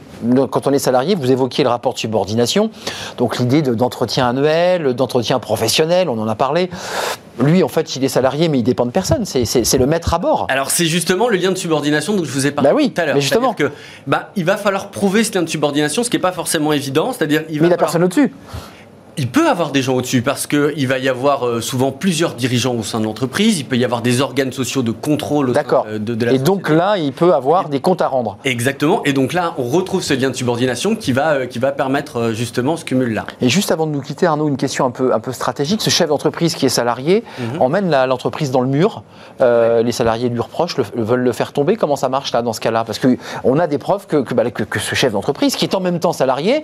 quand 0.49 0.67
on 0.67 0.71
est 0.71 0.79
salarié, 0.79 1.15
vous 1.15 1.31
évoquiez 1.31 1.63
le 1.63 1.69
rapport 1.69 1.93
de 1.93 1.99
subordination, 1.99 2.71
donc 3.17 3.37
l'idée 3.37 3.61
d'entretien 3.61 4.29
annuel, 4.29 4.93
d'entretien 4.93 5.39
professionnel, 5.39 6.09
on 6.09 6.17
en 6.19 6.27
a 6.27 6.35
parlé. 6.35 6.69
Lui, 7.39 7.63
en 7.63 7.67
fait, 7.67 7.95
il 7.95 8.03
est 8.03 8.09
salarié, 8.09 8.49
mais 8.49 8.59
il 8.59 8.63
dépend 8.63 8.85
de 8.85 8.91
personne. 8.91 9.25
C'est 9.25 9.77
le 9.77 9.85
maître 9.85 10.13
à 10.13 10.19
bord. 10.19 10.47
Alors, 10.49 10.69
c'est 10.69 10.85
justement 10.85 11.27
le 11.27 11.37
lien 11.37 11.51
de 11.51 11.57
subordination 11.57 12.15
dont 12.15 12.23
je 12.23 12.31
vous 12.31 12.45
ai 12.45 12.51
parlé 12.51 12.69
bah 12.69 12.75
oui, 12.75 12.91
tout 12.91 13.01
à 13.01 13.05
l'heure. 13.05 13.15
Mais 13.15 13.21
justement, 13.21 13.53
que, 13.53 13.71
bah, 14.05 14.31
il 14.35 14.45
va 14.45 14.57
falloir 14.57 14.89
prouver 14.89 15.23
ce 15.23 15.33
lien 15.33 15.41
de 15.41 15.49
subordination, 15.49 16.03
ce 16.03 16.09
qui 16.09 16.17
n'est 16.17 16.21
pas 16.21 16.33
forcément 16.33 16.73
évident. 16.73 17.13
C'est-à-dire, 17.13 17.43
il 17.49 17.59
va 17.59 17.67
mais 17.67 17.73
il 17.73 17.77
personne 17.77 18.03
au-dessus. 18.03 18.33
Il 19.17 19.27
peut 19.27 19.49
avoir 19.49 19.71
des 19.71 19.81
gens 19.81 19.95
au-dessus 19.95 20.21
parce 20.21 20.47
qu'il 20.47 20.87
va 20.87 20.97
y 20.97 21.09
avoir 21.09 21.45
euh, 21.45 21.61
souvent 21.61 21.91
plusieurs 21.91 22.33
dirigeants 22.33 22.75
au 22.75 22.83
sein 22.83 22.99
de 22.99 23.05
l'entreprise, 23.05 23.59
il 23.59 23.65
peut 23.65 23.77
y 23.77 23.83
avoir 23.83 24.01
des 24.01 24.21
organes 24.21 24.53
sociaux 24.53 24.83
de 24.83 24.91
contrôle 24.91 25.49
au 25.49 25.53
sein 25.53 25.63
de, 25.93 26.15
de, 26.15 26.25
la 26.25 26.33
Et 26.33 26.39
donc 26.39 26.69
là, 26.69 26.97
il 26.97 27.11
peut 27.11 27.33
avoir 27.33 27.67
des 27.67 27.81
comptes 27.81 28.01
à 28.01 28.07
rendre. 28.07 28.37
Exactement. 28.45 29.03
Et 29.03 29.13
donc 29.13 29.33
là, 29.33 29.53
on 29.57 29.63
retrouve 29.63 30.01
ce 30.01 30.13
lien 30.13 30.29
de 30.29 30.35
subordination 30.35 30.95
qui 30.95 31.11
va, 31.11 31.31
euh, 31.31 31.45
qui 31.45 31.59
va 31.59 31.71
permettre 31.71 32.17
euh, 32.17 32.33
justement 32.33 32.77
ce 32.77 32.85
cumul-là. 32.85 33.25
Et 33.41 33.49
juste 33.49 33.71
avant 33.71 33.85
de 33.85 33.91
nous 33.91 34.01
quitter, 34.01 34.25
Arnaud, 34.25 34.47
une 34.47 34.57
question 34.57 34.85
un 34.85 34.91
peu, 34.91 35.13
un 35.13 35.19
peu 35.19 35.33
stratégique. 35.33 35.81
Ce 35.81 35.89
chef 35.89 36.07
d'entreprise 36.07 36.55
qui 36.55 36.65
est 36.65 36.69
salarié 36.69 37.23
mhm. 37.39 37.61
emmène 37.61 37.91
l'entreprise 38.05 38.51
dans 38.51 38.61
le 38.61 38.67
mur. 38.67 39.03
Les 39.39 39.91
salariés 39.91 40.29
lui 40.29 40.39
reprochent, 40.39 40.75
veulent 40.95 41.21
le 41.21 41.31
faire 41.31 41.51
tomber. 41.51 41.75
Comment 41.75 41.95
ça 41.95 42.09
marche 42.09 42.31
là 42.31 42.41
dans 42.41 42.53
ce 42.53 42.61
cas-là? 42.61 42.83
Parce 42.85 42.99
qu'on 42.99 43.59
a 43.59 43.67
des 43.67 43.77
preuves 43.77 44.07
que, 44.07 44.17
que, 44.17 44.33
bah, 44.33 44.49
que, 44.51 44.79
ce 44.79 44.95
chef 44.95 45.13
d'entreprise, 45.13 45.55
qui 45.55 45.65
est 45.65 45.75
en 45.75 45.79
même 45.79 45.99
temps 45.99 46.13
salarié, 46.13 46.63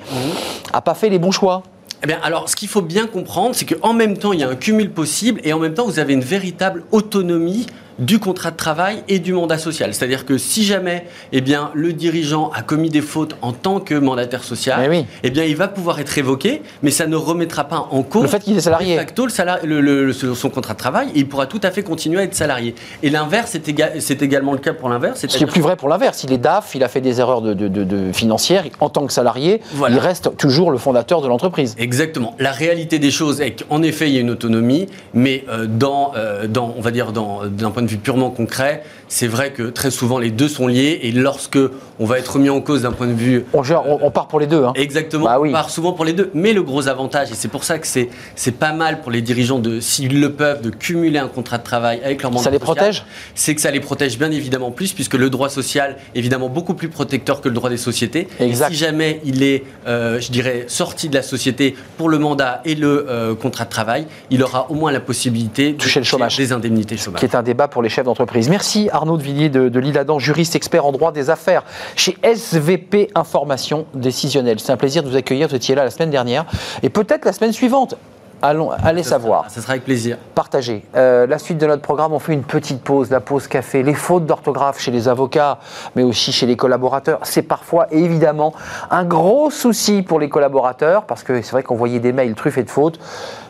n'a 0.72 0.78
mhm. 0.78 0.82
pas 0.84 0.94
fait 0.94 1.10
les 1.10 1.20
bons 1.20 1.32
choix. 1.32 1.64
Eh 2.04 2.08
bien, 2.08 2.20
alors, 2.22 2.48
ce 2.48 2.56
qu'il 2.56 2.68
faut 2.68 2.82
bien 2.82 3.08
comprendre, 3.08 3.56
c'est 3.56 3.66
qu'en 3.66 3.94
même 3.94 4.18
temps, 4.18 4.34
il 4.34 4.40
y 4.40 4.44
a 4.44 4.50
un 4.50 4.56
cumul 4.56 4.92
possible 4.92 5.42
et 5.44 5.54
en 5.54 5.60
même 5.60 5.74
temps, 5.74 5.86
vous 5.86 6.00
avez 6.00 6.14
une 6.14 6.22
véritable 6.22 6.84
autonomie 6.92 7.66
du 8.00 8.20
contrat 8.20 8.52
de 8.52 8.56
travail 8.56 9.04
et 9.08 9.20
du 9.20 9.34
mandat 9.34 9.58
social. 9.58 9.94
C'est-à-dire 9.94 10.26
que 10.26 10.38
si 10.38 10.64
jamais 10.64 11.06
eh 11.32 11.42
bien, 11.42 11.72
le 11.74 11.94
dirigeant 11.94 12.52
a 12.54 12.62
commis 12.62 12.90
des 12.90 13.02
fautes 13.02 13.36
en 13.42 13.52
tant 13.52 13.80
que 13.80 13.96
mandataire 13.96 14.44
social, 14.44 15.06
eh 15.24 15.30
bien, 15.30 15.44
il 15.44 15.56
va 15.56 15.68
pouvoir 15.68 16.00
être 16.00 16.10
révoqué, 16.10 16.62
mais 16.84 16.92
ça 16.92 17.08
ne 17.08 17.16
remettra 17.16 17.66
pas 17.66 17.88
en 17.92 18.04
cause 18.04 18.24
le 18.24 18.28
fait 18.28 18.44
qu'il 18.44 18.58
est 18.58 18.62
salarié. 18.62 18.96
Facto, 18.96 19.28
le, 19.64 20.12
son 20.14 20.50
contrat 20.50 20.74
de 20.74 20.80
travail 20.80 21.08
et 21.16 21.20
il 21.20 21.28
pourra 21.28 21.48
tout 21.48 21.62
à 21.64 21.72
fait 21.72 21.84
continuer 21.84 22.20
à 22.20 22.24
être 22.24 22.36
salarié. 22.36 22.76
Et 23.04 23.10
l'inverse, 23.10 23.58
c'est, 24.00 24.22
également 24.22 24.54
le 24.54 24.60
cas 24.60 24.74
pour 24.74 24.90
l'inverse. 24.90 25.20
Ce 25.22 25.28
qui 25.28 25.44
est 25.44 25.48
plus 25.48 25.62
vrai 25.62 25.76
pour 25.76 25.90
l'inverse. 25.90 26.24
Il 26.24 26.34
est 26.34 26.38
DAF, 26.38 26.76
il 26.76 26.84
a 26.84 26.88
fait 26.88 27.02
des 27.02 27.20
erreurs 27.20 27.42
de, 27.42 28.12
financières, 28.14 28.66
en 28.80 28.90
tant 28.90 29.06
que 29.06 29.14
salarié, 29.14 29.62
il 29.90 30.00
reste 30.00 30.36
toujours 30.38 30.72
le 30.72 30.78
fondateur 30.78 31.22
de 31.22 31.28
l'entreprise. 31.28 31.76
Exactement. 31.78 32.36
La 32.40 32.52
réalité 32.52 33.00
des 33.00 33.12
choses 33.12 33.42
est 33.42 33.64
qu'en 33.68 33.82
effet, 33.82 34.10
il 34.10 34.16
y 34.16 34.18
a 34.18 34.22
une 34.22 34.30
autonomie, 34.30 34.88
mais 35.14 35.46
euh, 35.50 35.66
dans, 35.68 36.14
euh, 36.16 36.48
dans, 36.48 36.74
on 36.78 36.82
va 36.82 36.92
dire, 36.92 37.12
dans, 37.12 37.42
d'un 37.46 37.72
point 37.72 37.84
de 37.84 37.87
de 37.88 37.92
vue 37.92 37.98
purement 37.98 38.30
concret, 38.30 38.84
c'est 39.08 39.28
vrai 39.28 39.52
que 39.52 39.64
très 39.64 39.92
souvent 39.92 40.20
les 40.20 40.32
deux 40.32 40.48
sont 40.48 40.68
liés 40.68 41.00
et 41.02 41.12
lorsque 41.12 41.58
on 42.00 42.06
va 42.06 42.20
être 42.20 42.38
mis 42.38 42.50
en 42.50 42.62
cause 42.62 42.84
d'un 42.84 42.92
point 42.92 43.08
de 43.08 43.14
vue. 43.14 43.46
On, 43.54 43.64
on, 44.02 44.12
part 44.12 44.28
pour 44.28 44.40
les 44.40 44.48
deux. 44.48 44.64
Hein. 44.64 44.74
Exactement, 44.76 45.26
bah 45.26 45.40
on 45.42 45.52
part 45.52 45.70
souvent 45.70 45.94
pour 45.94 46.06
les 46.06 46.14
deux. 46.14 46.30
Mais 46.34 46.54
le 46.54 46.62
gros 46.62 46.88
avantage, 46.88 47.32
et 47.32 47.36
c'est 47.36 47.48
pour 47.48 47.64
ça 47.64 47.80
que 47.80 47.88
c'est, 47.88 48.10
c'est 48.36 48.52
pas 48.52 48.74
mal 48.74 49.02
pour 49.02 49.12
les 49.12 49.22
dirigeants, 49.22 49.60
de, 49.60 49.80
s'ils 49.80 50.20
le 50.20 50.34
peuvent, 50.34 50.62
de 50.62 50.70
cumuler 50.70 51.20
un 51.20 51.28
contrat 51.28 51.58
de 51.58 51.64
travail 51.64 52.00
avec 52.04 52.22
leur 52.22 52.32
mandat 52.32 52.44
Ça 52.44 52.52
les 52.52 52.60
protège? 52.60 53.06
C'est 53.34 53.56
que 53.56 53.62
ça 53.62 53.72
les 53.72 53.80
protège 53.80 54.18
bien 54.20 54.32
évidemment 54.32 54.72
plus, 54.72 54.94
puisque 54.94 55.16
le 55.16 55.30
droit 55.30 55.50
social 55.50 55.98
est 56.14 56.20
évidemment 56.20 56.50
beaucoup 56.50 56.74
plus 56.74 56.90
protecteur 56.90 57.42
que 57.42 57.50
le 57.50 57.56
droit 57.56 57.70
des 57.70 57.78
sociétés. 57.78 58.28
Exact. 58.40 58.70
Et 58.70 58.74
si 58.74 58.80
jamais 58.80 59.22
il 59.24 59.42
est, 59.44 59.64
euh, 59.88 60.20
je 60.20 60.32
dirais, 60.32 60.66
sorti 60.68 61.10
de 61.10 61.16
la 61.16 61.24
société 61.24 61.76
pour 61.98 62.10
le 62.10 62.20
mandat 62.20 62.62
et 62.66 62.76
le 62.76 63.08
euh, 63.10 63.36
contrat 63.36 63.66
de 63.66 63.70
travail, 63.70 64.06
il 64.30 64.44
aura 64.44 64.70
au 64.70 64.76
moins 64.76 64.92
la 64.92 65.00
possibilité 65.00 65.74
de 65.74 65.78
toucher 65.78 66.00
le 66.00 66.06
chômage. 66.06 66.38
des 66.38 66.52
indemnités 66.52 66.98
chômage. 66.98 67.20
Qui 67.20 67.26
est 67.26 67.36
un 67.36 67.44
débat 67.44 67.68
pour 67.68 67.77
les 67.82 67.90
chefs 67.90 68.06
d'entreprise. 68.06 68.50
Merci 68.50 68.90
Arnaud 68.92 69.18
de 69.18 69.24
Villiers 69.24 69.50
de, 69.50 69.70
de 69.70 70.20
juriste 70.20 70.56
expert 70.56 70.86
en 70.86 70.92
droit 70.92 71.12
des 71.12 71.30
affaires 71.30 71.64
chez 71.96 72.18
SVP 72.24 73.10
Information 73.16 73.86
Décisionnelle. 73.94 74.60
C'est 74.60 74.72
un 74.72 74.78
plaisir 74.78 75.04
de 75.04 75.10
vous 75.10 75.16
accueillir. 75.16 75.48
Vous 75.48 75.56
étiez 75.56 75.76
là 75.76 75.84
la 75.84 75.92
semaine 75.92 76.10
dernière 76.10 76.46
et 76.84 76.90
peut-être 76.90 77.26
la 77.26 77.34
semaine 77.34 77.54
suivante. 77.54 77.96
Allons, 78.42 78.70
allez 78.72 79.04
savoir. 79.04 79.50
ça 79.50 79.62
sera 79.62 79.74
avec 79.74 79.84
plaisir. 79.84 80.18
Partagez. 80.36 80.86
Euh, 80.96 81.26
la 81.26 81.40
suite 81.40 81.58
de 81.58 81.66
notre 81.66 81.82
programme, 81.82 82.14
on 82.14 82.20
fait 82.20 82.34
une 82.34 82.44
petite 82.44 82.84
pause, 82.84 83.10
la 83.10 83.20
pause 83.20 83.48
café. 83.48 83.82
Les 83.82 83.96
fautes 83.96 84.26
d'orthographe 84.26 84.80
chez 84.80 84.92
les 84.92 85.08
avocats, 85.08 85.58
mais 85.96 86.04
aussi 86.04 86.32
chez 86.32 86.46
les 86.46 86.56
collaborateurs, 86.56 87.20
c'est 87.24 87.42
parfois 87.42 87.88
évidemment 87.92 88.54
un 88.92 89.06
gros 89.06 89.50
souci 89.50 90.04
pour 90.04 90.20
les 90.20 90.30
collaborateurs, 90.30 91.06
parce 91.06 91.24
que 91.24 91.42
c'est 91.42 91.52
vrai 91.52 91.64
qu'on 91.64 91.76
voyait 91.76 92.00
des 92.00 92.14
mails 92.14 92.36
truffés 92.36 92.64
de 92.64 92.70
fautes, 92.70 93.00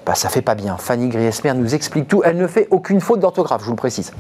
bah, 0.06 0.16
ça 0.16 0.30
fait 0.30 0.42
pas 0.42 0.56
bien. 0.56 0.78
Fanny 0.78 1.10
Griesmer 1.10 1.54
nous 1.54 1.76
explique 1.76 2.08
tout. 2.08 2.22
Elle 2.24 2.38
ne 2.38 2.48
fait 2.48 2.68
aucune 2.72 3.02
faute 3.02 3.20
d'orthographe, 3.20 3.62
je 3.62 3.66
vous 3.66 3.74
le 3.74 3.78
précise. 3.78 4.14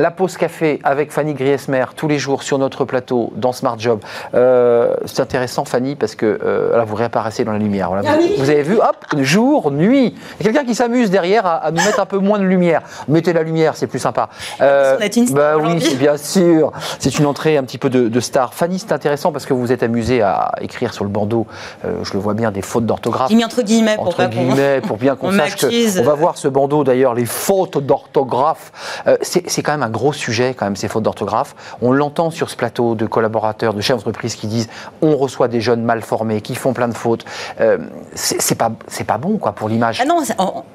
La 0.00 0.10
pause 0.10 0.36
café 0.36 0.80
avec 0.82 1.12
Fanny 1.12 1.34
Griesmer 1.34 1.84
tous 1.94 2.08
les 2.08 2.18
jours 2.18 2.42
sur 2.42 2.58
notre 2.58 2.84
plateau 2.84 3.32
dans 3.36 3.52
Smart 3.52 3.78
Job. 3.78 4.00
Euh, 4.34 4.92
c'est 5.04 5.20
intéressant 5.20 5.64
Fanny 5.64 5.94
parce 5.94 6.16
que 6.16 6.40
euh, 6.44 6.76
là 6.76 6.82
vous 6.82 6.96
réapparaissez 6.96 7.44
dans 7.44 7.52
la 7.52 7.58
lumière. 7.58 7.90
Ah 8.04 8.16
vous, 8.36 8.50
avez 8.50 8.62
vu, 8.62 8.78
hop, 8.78 9.20
jour, 9.20 9.70
nuit. 9.70 10.12
Il 10.40 10.46
y 10.46 10.48
a 10.48 10.52
quelqu'un 10.52 10.66
qui 10.66 10.74
s'amuse 10.74 11.10
derrière 11.10 11.46
à, 11.46 11.70
nous 11.70 11.80
mettre 11.80 12.00
un 12.00 12.06
peu 12.06 12.18
moins 12.18 12.40
de 12.40 12.44
lumière. 12.44 12.82
Mettez 13.06 13.32
la 13.32 13.44
lumière, 13.44 13.76
c'est 13.76 13.86
plus 13.86 14.00
sympa. 14.00 14.30
Euh, 14.60 14.98
une 15.14 15.30
bah 15.30 15.58
oui, 15.58 15.96
bien 15.96 16.16
sûr. 16.16 16.72
C'est 16.98 17.16
une 17.20 17.26
entrée 17.26 17.56
un 17.56 17.62
petit 17.62 17.78
peu 17.78 17.88
de, 17.88 18.20
star. 18.20 18.52
Fanny, 18.52 18.80
c'est 18.80 18.92
intéressant 18.92 19.30
parce 19.30 19.46
que 19.46 19.54
vous 19.54 19.60
vous 19.60 19.72
êtes 19.72 19.84
amusée 19.84 20.22
à 20.22 20.50
écrire 20.60 20.92
sur 20.92 21.04
le 21.04 21.10
bandeau. 21.10 21.46
Je 21.84 22.12
le 22.14 22.18
vois 22.18 22.34
bien 22.34 22.50
des 22.50 22.62
fautes 22.62 22.86
d'orthographe. 22.86 23.30
J'ai 23.30 23.36
mis 23.36 23.44
entre 23.44 23.62
guillemets 23.62 23.94
pour 23.94 24.08
entre 24.08 24.24
guillemets 24.24 24.80
pour 24.80 24.96
bien 24.96 25.14
qu'on 25.20 25.30
sache 25.30 25.54
que. 25.54 26.00
On 26.00 26.02
va 26.02 26.14
voir 26.14 26.36
ce 26.36 26.48
bandeau 26.48 26.82
d'ailleurs 26.82 27.14
les 27.14 27.26
fautes 27.26 27.78
d'orthographe. 27.78 28.72
c'est 29.22 29.62
quand 29.62 29.72
même 29.72 29.83
un 29.84 29.90
gros 29.90 30.12
sujet, 30.12 30.54
quand 30.54 30.66
même, 30.66 30.76
ces 30.76 30.88
fautes 30.88 31.04
d'orthographe. 31.04 31.54
On 31.82 31.92
l'entend 31.92 32.30
sur 32.30 32.50
ce 32.50 32.56
plateau 32.56 32.94
de 32.94 33.06
collaborateurs, 33.06 33.74
de 33.74 33.80
chefs 33.80 33.96
d'entreprise 33.96 34.34
qui 34.34 34.46
disent 34.46 34.68
on 35.02 35.16
reçoit 35.16 35.48
des 35.48 35.60
jeunes 35.60 35.82
mal 35.82 36.02
formés, 36.02 36.40
qui 36.40 36.54
font 36.54 36.72
plein 36.72 36.88
de 36.88 36.94
fautes. 36.94 37.24
Euh, 37.60 37.78
c'est 38.14 38.54
pas, 38.54 38.72
pas 39.06 39.18
bon, 39.18 39.38
quoi, 39.38 39.52
pour 39.52 39.68
l'image. 39.68 40.00
Ah 40.00 40.04
non, 40.04 40.22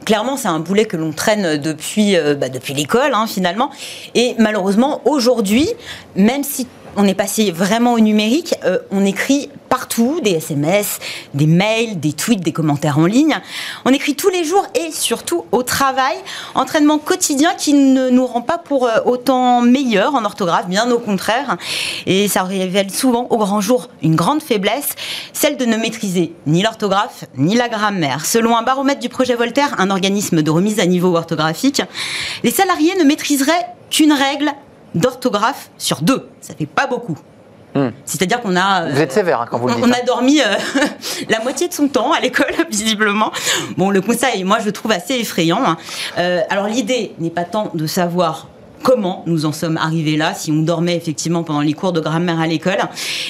clairement, 0.06 0.38
c'est 0.38 0.48
un 0.48 0.60
boulet 0.60 0.86
que 0.86 0.98
l'on 0.98 1.12
traîne 1.12 1.58
depuis, 1.58 2.16
euh, 2.16 2.36
bah, 2.36 2.50
depuis 2.50 2.74
l'école, 2.74 3.14
hein, 3.14 3.26
finalement. 3.28 3.72
Et 4.16 4.36
malheureusement, 4.38 5.02
aujourd'hui, 5.06 5.70
même 6.16 6.44
si 6.44 6.68
on 6.96 7.06
est 7.06 7.14
passé 7.14 7.52
vraiment 7.52 7.94
au 7.94 8.00
numérique, 8.00 8.56
euh, 8.66 8.80
on 8.92 9.06
écrit 9.06 9.50
partout, 9.70 10.20
des 10.24 10.32
SMS, 10.32 11.00
des 11.34 11.46
mails, 11.46 12.00
des 12.00 12.14
tweets, 12.14 12.42
des 12.42 12.52
commentaires 12.52 12.98
en 12.98 13.06
ligne. 13.06 13.40
On 13.86 13.92
écrit 13.92 14.16
tous 14.16 14.30
les 14.30 14.44
jours 14.44 14.66
et 14.74 14.92
surtout 14.92 15.46
au 15.52 15.64
travail. 15.64 16.16
Entraînement 16.56 16.98
quotidien 16.98 17.54
qui 17.56 17.74
ne 17.74 18.10
nous 18.10 18.26
rend 18.26 18.42
pas 18.42 18.58
pour 18.58 18.88
euh, 18.88 19.00
autant 19.06 19.62
meilleurs 19.62 20.16
en 20.16 20.26
orthographe, 20.26 20.68
bien 20.68 20.90
au 20.92 21.00
contraire. 21.00 21.58
Et 22.06 22.28
ça 22.28 22.44
révèle 22.44 22.92
souvent 22.92 23.28
au 23.30 23.38
grand 23.38 23.62
jour 23.62 23.90
une 24.02 24.16
grande 24.16 24.42
faiblesse, 24.42 24.90
celle 25.34 25.58
de 25.58 25.66
ne 25.66 25.78
maîtriser 25.78 26.34
ni 26.48 26.64
l'orthographe 26.64 27.26
ni 27.38 27.56
la 27.56 27.70
grammaire. 27.70 28.26
Selon 28.26 28.58
un 28.58 28.64
baromètre 28.64 29.00
du 29.00 29.10
projet 29.10 29.36
Voltaire, 29.36 29.76
un 29.78 29.90
organisme 29.92 30.42
de 30.42 30.52
remise 30.52 30.80
à 30.80 30.86
niveau 30.86 31.16
orthographique, 31.16 31.82
les 32.44 32.52
salariés 32.52 32.96
ne 33.00 33.04
maîtriseraient 33.04 33.68
qu'une 33.90 34.14
règle 34.14 34.52
d'orthographe 34.96 35.70
sur 35.78 36.02
deux. 36.02 36.28
Ça 36.42 36.54
fait 36.56 36.66
pas 36.66 36.88
beaucoup. 36.88 37.18
Hmm. 37.76 37.90
C'est-à-dire 38.04 38.42
qu'on 38.42 38.56
a. 38.56 38.90
Vous 38.90 39.00
êtes 39.00 39.12
sévère 39.12 39.42
hein, 39.42 39.46
quand 39.50 39.60
vous 39.60 39.68
le 39.68 39.76
dites. 39.76 39.84
On 39.86 39.92
a 39.92 39.98
hein. 39.98 40.06
dormi 40.06 40.42
euh, 40.42 40.56
la 41.30 41.40
moitié 41.42 41.68
de 41.68 41.74
son 41.74 41.88
temps 41.88 42.14
à 42.14 42.20
l'école, 42.20 42.54
visiblement. 42.70 43.32
Bon, 43.78 43.92
le 43.92 44.02
conseil, 44.02 44.44
moi, 44.44 44.58
je 44.60 44.66
le 44.66 44.72
trouve 44.72 44.92
assez 44.92 45.16
effrayant. 45.16 45.64
Hein. 45.64 45.78
Euh, 46.18 46.42
alors, 46.50 46.68
l'idée 46.68 47.14
n'est 47.20 47.30
pas 47.30 47.44
tant 47.44 47.70
de 47.74 47.86
savoir 47.86 48.48
comment 48.82 49.24
nous 49.28 49.46
en 49.46 49.52
sommes 49.52 49.78
arrivés 49.78 50.18
là, 50.18 50.34
si 50.34 50.52
on 50.52 50.62
dormait 50.62 50.96
effectivement 50.96 51.44
pendant 51.44 51.62
les 51.62 51.74
cours 51.74 51.92
de 51.92 52.00
grammaire 52.00 52.40
à 52.40 52.48
l'école, 52.48 52.80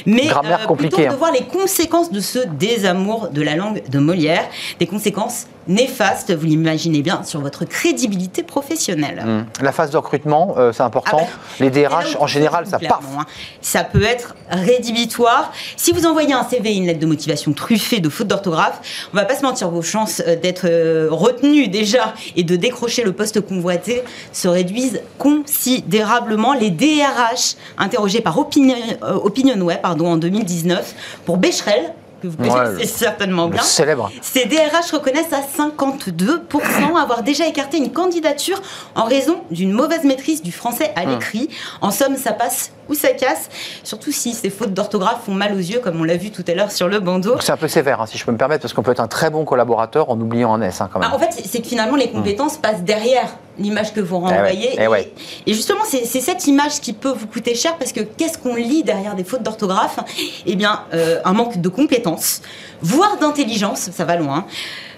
mais 0.06 0.28
euh, 0.30 0.74
plutôt 0.76 0.98
de 0.98 1.16
voir 1.16 1.32
les 1.32 1.42
conséquences 1.42 2.12
de 2.12 2.20
ce 2.20 2.40
désamour 2.60 3.30
de 3.30 3.42
la 3.42 3.56
langue 3.56 3.84
de 3.90 4.00
Molière, 4.00 4.48
des 4.80 4.88
conséquences 4.88 5.48
néfaste, 5.70 6.36
vous 6.36 6.46
l'imaginez 6.46 7.02
bien, 7.02 7.24
sur 7.24 7.40
votre 7.40 7.64
crédibilité 7.64 8.44
professionnelle. 8.44 9.24
Hmm. 9.26 9.64
La 9.64 9.72
phase 9.72 9.92
de 9.92 9.98
recrutement, 9.98 10.56
euh, 10.58 10.74
c'est 10.74 10.84
important. 10.84 11.22
Ah 11.22 11.38
bah, 11.60 11.66
les 11.66 11.70
DRH, 11.70 12.18
en 12.20 12.28
général, 12.28 12.66
ça 12.66 12.80
part. 12.80 13.02
Hein. 13.18 13.26
Ça 13.62 13.84
peut 13.84 14.04
être 14.04 14.36
rédhibitoire. 14.50 15.54
Si 15.78 15.92
vous 15.92 16.06
envoyez 16.06 16.34
un 16.34 16.44
CV, 16.44 16.76
une 16.76 16.88
lettre 16.88 17.00
de 17.00 17.06
motivation 17.06 17.54
truffée 17.54 18.00
de 18.00 18.10
fautes 18.10 18.28
d'orthographe, 18.28 19.08
on 19.14 19.18
va 19.18 19.26
pas 19.26 19.36
se 19.36 19.44
mentir, 19.44 19.70
vos 19.70 19.84
chances 19.84 20.22
euh, 20.28 20.36
d'être 20.36 20.66
euh, 20.66 21.08
retenu 21.12 21.68
déjà 21.68 22.14
et 22.36 22.44
de 22.44 22.56
décrocher 22.56 23.04
le 23.04 23.14
poste 23.14 23.40
convoité 23.42 24.04
se 24.34 24.48
réduisent 24.48 25.02
considérablement. 25.18 26.54
Les 26.54 26.72
DRH 26.72 27.56
interrogés 27.78 28.22
par 28.22 28.38
Opinion, 28.38 28.76
Opinionway 29.02 29.78
pardon, 29.82 30.08
en 30.08 30.18
2019 30.18 30.96
pour 31.26 31.38
Becherel, 31.38 31.94
que 32.20 32.28
vous 32.28 32.38
connaissez 32.38 32.86
certainement 32.86 33.48
bien. 33.48 33.62
Célèbre. 33.62 34.12
Ces 34.22 34.46
DRH 34.46 34.92
reconnaissent 34.92 35.34
à 35.34 35.42
52% 35.42 36.96
avoir 37.00 37.24
déjà 37.24 37.48
écarté 37.48 37.78
une 37.78 37.92
candidature 37.92 38.62
en 38.96 39.06
raison 39.06 39.42
d'une 39.52 39.72
mauvaise 39.72 40.04
maîtrise 40.04 40.42
du 40.42 40.52
français 40.52 40.92
à 40.96 41.04
hum. 41.04 41.12
l'écrit. 41.12 41.50
En 41.82 41.92
somme, 41.92 42.18
ça 42.18 42.34
passe 42.34 42.72
ou 42.90 42.96
ça 42.96 43.10
casse, 43.10 43.50
surtout 43.84 44.12
si 44.12 44.34
ces 44.34 44.50
fautes 44.50 44.74
d'orthographe 44.74 45.22
font 45.26 45.34
mal 45.34 45.54
aux 45.54 45.58
yeux, 45.58 45.80
comme 45.80 46.02
on 46.02 46.04
l'a 46.04 46.18
vu 46.18 46.32
tout 46.32 46.44
à 46.48 46.54
l'heure 46.54 46.72
sur 46.72 46.88
le 46.88 47.00
bandeau. 47.00 47.36
C'est 47.40 47.52
un 47.52 47.58
peu 47.58 47.68
sévère, 47.68 48.02
hein, 48.02 48.06
si 48.06 48.18
je 48.18 48.26
peux 48.26 48.32
me 48.32 48.38
permettre, 48.38 48.62
parce 48.64 48.74
qu'on 48.74 48.84
peut 48.84 48.92
être 48.92 49.00
un 49.00 49.08
très 49.08 49.30
bon 49.30 49.46
collaborateur 49.46 50.10
en 50.10 50.20
oubliant 50.20 50.54
un 50.54 50.62
S 50.62 50.82
hein, 50.82 50.90
quand 50.92 51.00
même. 51.00 51.10
Ah, 51.12 51.16
en 51.16 51.20
fait, 51.20 51.42
c'est 51.46 51.62
que 51.62 51.68
finalement, 51.68 51.96
les 51.96 52.10
compétences 52.10 52.58
passent 52.58 52.84
derrière 52.84 53.38
l'image 53.58 53.94
que 53.94 54.00
vous 54.00 54.16
eh 54.16 54.30
renvoyez. 54.30 54.80
Eh 54.80 55.50
et, 55.50 55.54
justement, 55.54 55.84
c'est 55.86 56.06
cette 56.06 56.48
image 56.48 56.80
qui 56.80 56.94
peut 56.94 57.12
vous 57.12 57.28
coûter 57.28 57.56
cher, 57.56 57.78
parce 57.78 57.92
que 57.92 58.02
qu'est-ce 58.02 58.38
qu'on 58.38 58.56
lit 58.56 58.84
derrière 58.84 59.16
des 59.16 59.24
fautes 59.24 59.44
d'orthographe? 59.44 60.00
Eh 60.46 60.56
bien, 60.56 60.82
euh, 60.94 61.20
un 61.26 61.34
manque 61.34 61.60
de 61.60 61.70
compétences, 61.70 62.42
voire 62.82 63.18
d'intelligence, 63.18 63.90
ça 63.92 64.06
va 64.06 64.16
loin. 64.16 64.46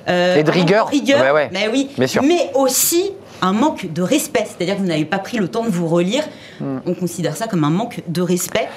Euh, 0.08 0.38
et 0.38 0.44
de 0.44 0.52
rigueur. 0.52 0.90
mais 1.52 1.70
oui. 1.72 1.90
Mais 1.98 2.52
aussi 2.56 3.12
un 3.42 3.54
manque 3.54 3.92
de 3.92 4.02
respect, 4.02 4.46
c'est-à-dire 4.46 4.76
que 4.76 4.82
vous 4.82 4.88
n'avez 4.88 5.06
pas 5.06 5.20
pris 5.20 5.38
le 5.38 5.48
temps 5.48 5.64
de 5.64 5.70
vous 5.70 5.88
relire. 5.88 6.24
Hmm. 6.60 6.80
On 6.86 6.94
considère 6.94 7.36
ça 7.36 7.48
comme 7.48 7.64
un 7.64 7.70
manque 7.70 8.02
de 8.08 8.22
respect. 8.22 8.68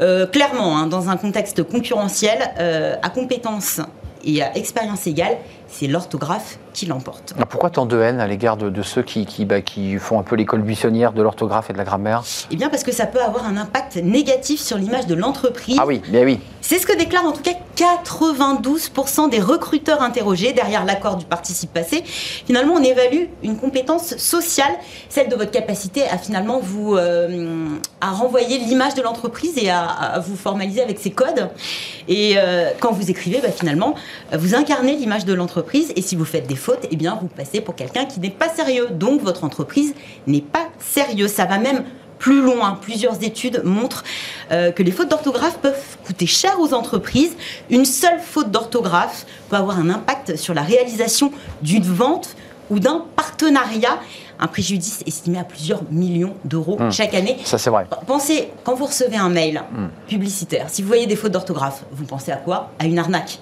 Euh, 0.00 0.26
clairement, 0.26 0.76
hein, 0.78 0.86
dans 0.86 1.08
un 1.08 1.16
contexte 1.16 1.62
concurrentiel, 1.62 2.38
euh, 2.58 2.96
à 3.02 3.10
compétence 3.10 3.80
et 4.24 4.42
à 4.42 4.56
expérience 4.56 5.06
égale, 5.06 5.36
c'est 5.68 5.86
l'orthographe 5.86 6.58
qui 6.78 6.86
l'emporte. 6.86 7.34
Pourquoi 7.48 7.70
tant 7.70 7.86
de 7.86 8.00
haine 8.00 8.20
à 8.20 8.28
l'égard 8.28 8.56
de, 8.56 8.82
ceux 8.82 9.02
qui, 9.02 9.26
qui, 9.26 9.44
bah, 9.44 9.62
qui, 9.62 9.98
font 9.98 10.20
un 10.20 10.22
peu 10.22 10.36
l'école 10.36 10.62
buissonnière 10.62 11.12
de 11.12 11.22
l'orthographe 11.22 11.70
et 11.70 11.72
de 11.72 11.78
la 11.78 11.84
grammaire? 11.84 12.22
Eh 12.52 12.56
bien 12.56 12.68
parce 12.68 12.84
que 12.84 12.92
ça 12.92 13.06
peut 13.06 13.20
avoir 13.20 13.46
un 13.46 13.56
impact 13.56 13.96
négatif 13.96 14.60
sur 14.60 14.78
l'image 14.78 15.06
de 15.06 15.16
l'entreprise. 15.16 15.76
Ah 15.80 15.86
oui, 15.86 16.00
bien 16.08 16.22
oui. 16.22 16.38
C'est 16.60 16.78
ce 16.78 16.86
que 16.86 16.96
déclarent 16.96 17.24
en 17.24 17.32
tout 17.32 17.42
cas 17.42 17.52
92% 17.78 19.30
des 19.30 19.40
recruteurs 19.40 20.02
interrogés 20.02 20.52
derrière 20.52 20.84
l'accord 20.84 21.16
du 21.16 21.24
participe 21.24 21.72
passé. 21.72 22.02
Finalement, 22.04 22.74
on 22.74 22.82
évalue 22.82 23.24
une 23.42 23.56
compétence 23.56 24.16
sociale, 24.18 24.72
celle 25.08 25.28
de 25.28 25.34
votre 25.34 25.50
capacité 25.50 26.02
à 26.02 26.18
finalement 26.18 26.60
vous 26.60 26.94
euh, 26.96 27.66
à 28.00 28.10
renvoyer 28.10 28.58
l'image 28.58 28.94
de 28.94 29.02
l'entreprise 29.02 29.56
et 29.56 29.70
à, 29.70 30.22
vous 30.24 30.36
formaliser 30.36 30.82
avec 30.82 30.98
ses 30.98 31.10
codes. 31.10 31.48
Et 32.06 32.34
euh, 32.36 32.70
quand 32.80 32.92
vous 32.92 33.10
écrivez, 33.10 33.40
bah, 33.40 33.50
finalement, 33.50 33.94
vous 34.32 34.54
incarnez 34.54 34.94
l'image 34.94 35.24
de 35.24 35.32
l'entreprise 35.32 35.92
et 35.96 36.02
si 36.02 36.16
vous 36.16 36.26
faites 36.26 36.46
des 36.46 36.56
fautes, 36.56 36.67
eh 36.90 36.96
bien, 36.96 37.18
vous 37.20 37.28
passez 37.28 37.60
pour 37.60 37.74
quelqu'un 37.74 38.04
qui 38.04 38.20
n'est 38.20 38.30
pas 38.30 38.48
sérieux. 38.48 38.88
Donc, 38.90 39.22
votre 39.22 39.44
entreprise 39.44 39.94
n'est 40.26 40.40
pas 40.40 40.68
sérieuse. 40.78 41.32
Ça 41.32 41.44
va 41.44 41.58
même 41.58 41.84
plus 42.18 42.42
loin. 42.42 42.78
Plusieurs 42.80 43.22
études 43.22 43.62
montrent 43.64 44.04
euh, 44.50 44.72
que 44.72 44.82
les 44.82 44.90
fautes 44.90 45.08
d'orthographe 45.08 45.58
peuvent 45.58 45.96
coûter 46.04 46.26
cher 46.26 46.58
aux 46.60 46.74
entreprises. 46.74 47.36
Une 47.70 47.84
seule 47.84 48.20
faute 48.20 48.50
d'orthographe 48.50 49.26
peut 49.48 49.56
avoir 49.56 49.78
un 49.78 49.90
impact 49.90 50.36
sur 50.36 50.54
la 50.54 50.62
réalisation 50.62 51.32
d'une 51.62 51.84
vente 51.84 52.36
ou 52.70 52.78
d'un 52.78 53.04
partenariat. 53.16 53.98
Un 54.40 54.46
préjudice 54.46 55.02
estimé 55.06 55.38
à 55.38 55.44
plusieurs 55.44 55.82
millions 55.90 56.34
d'euros 56.44 56.76
mmh. 56.78 56.92
chaque 56.92 57.14
année. 57.14 57.38
Ça, 57.44 57.58
c'est 57.58 57.70
vrai. 57.70 57.86
Pensez, 58.06 58.50
quand 58.62 58.74
vous 58.74 58.86
recevez 58.86 59.16
un 59.16 59.30
mail 59.30 59.62
mmh. 59.72 59.86
publicitaire, 60.06 60.66
si 60.68 60.82
vous 60.82 60.88
voyez 60.88 61.06
des 61.06 61.16
fautes 61.16 61.32
d'orthographe, 61.32 61.84
vous 61.90 62.04
pensez 62.04 62.30
à 62.30 62.36
quoi? 62.36 62.70
À 62.78 62.86
une 62.86 62.98
arnaque. 62.98 63.40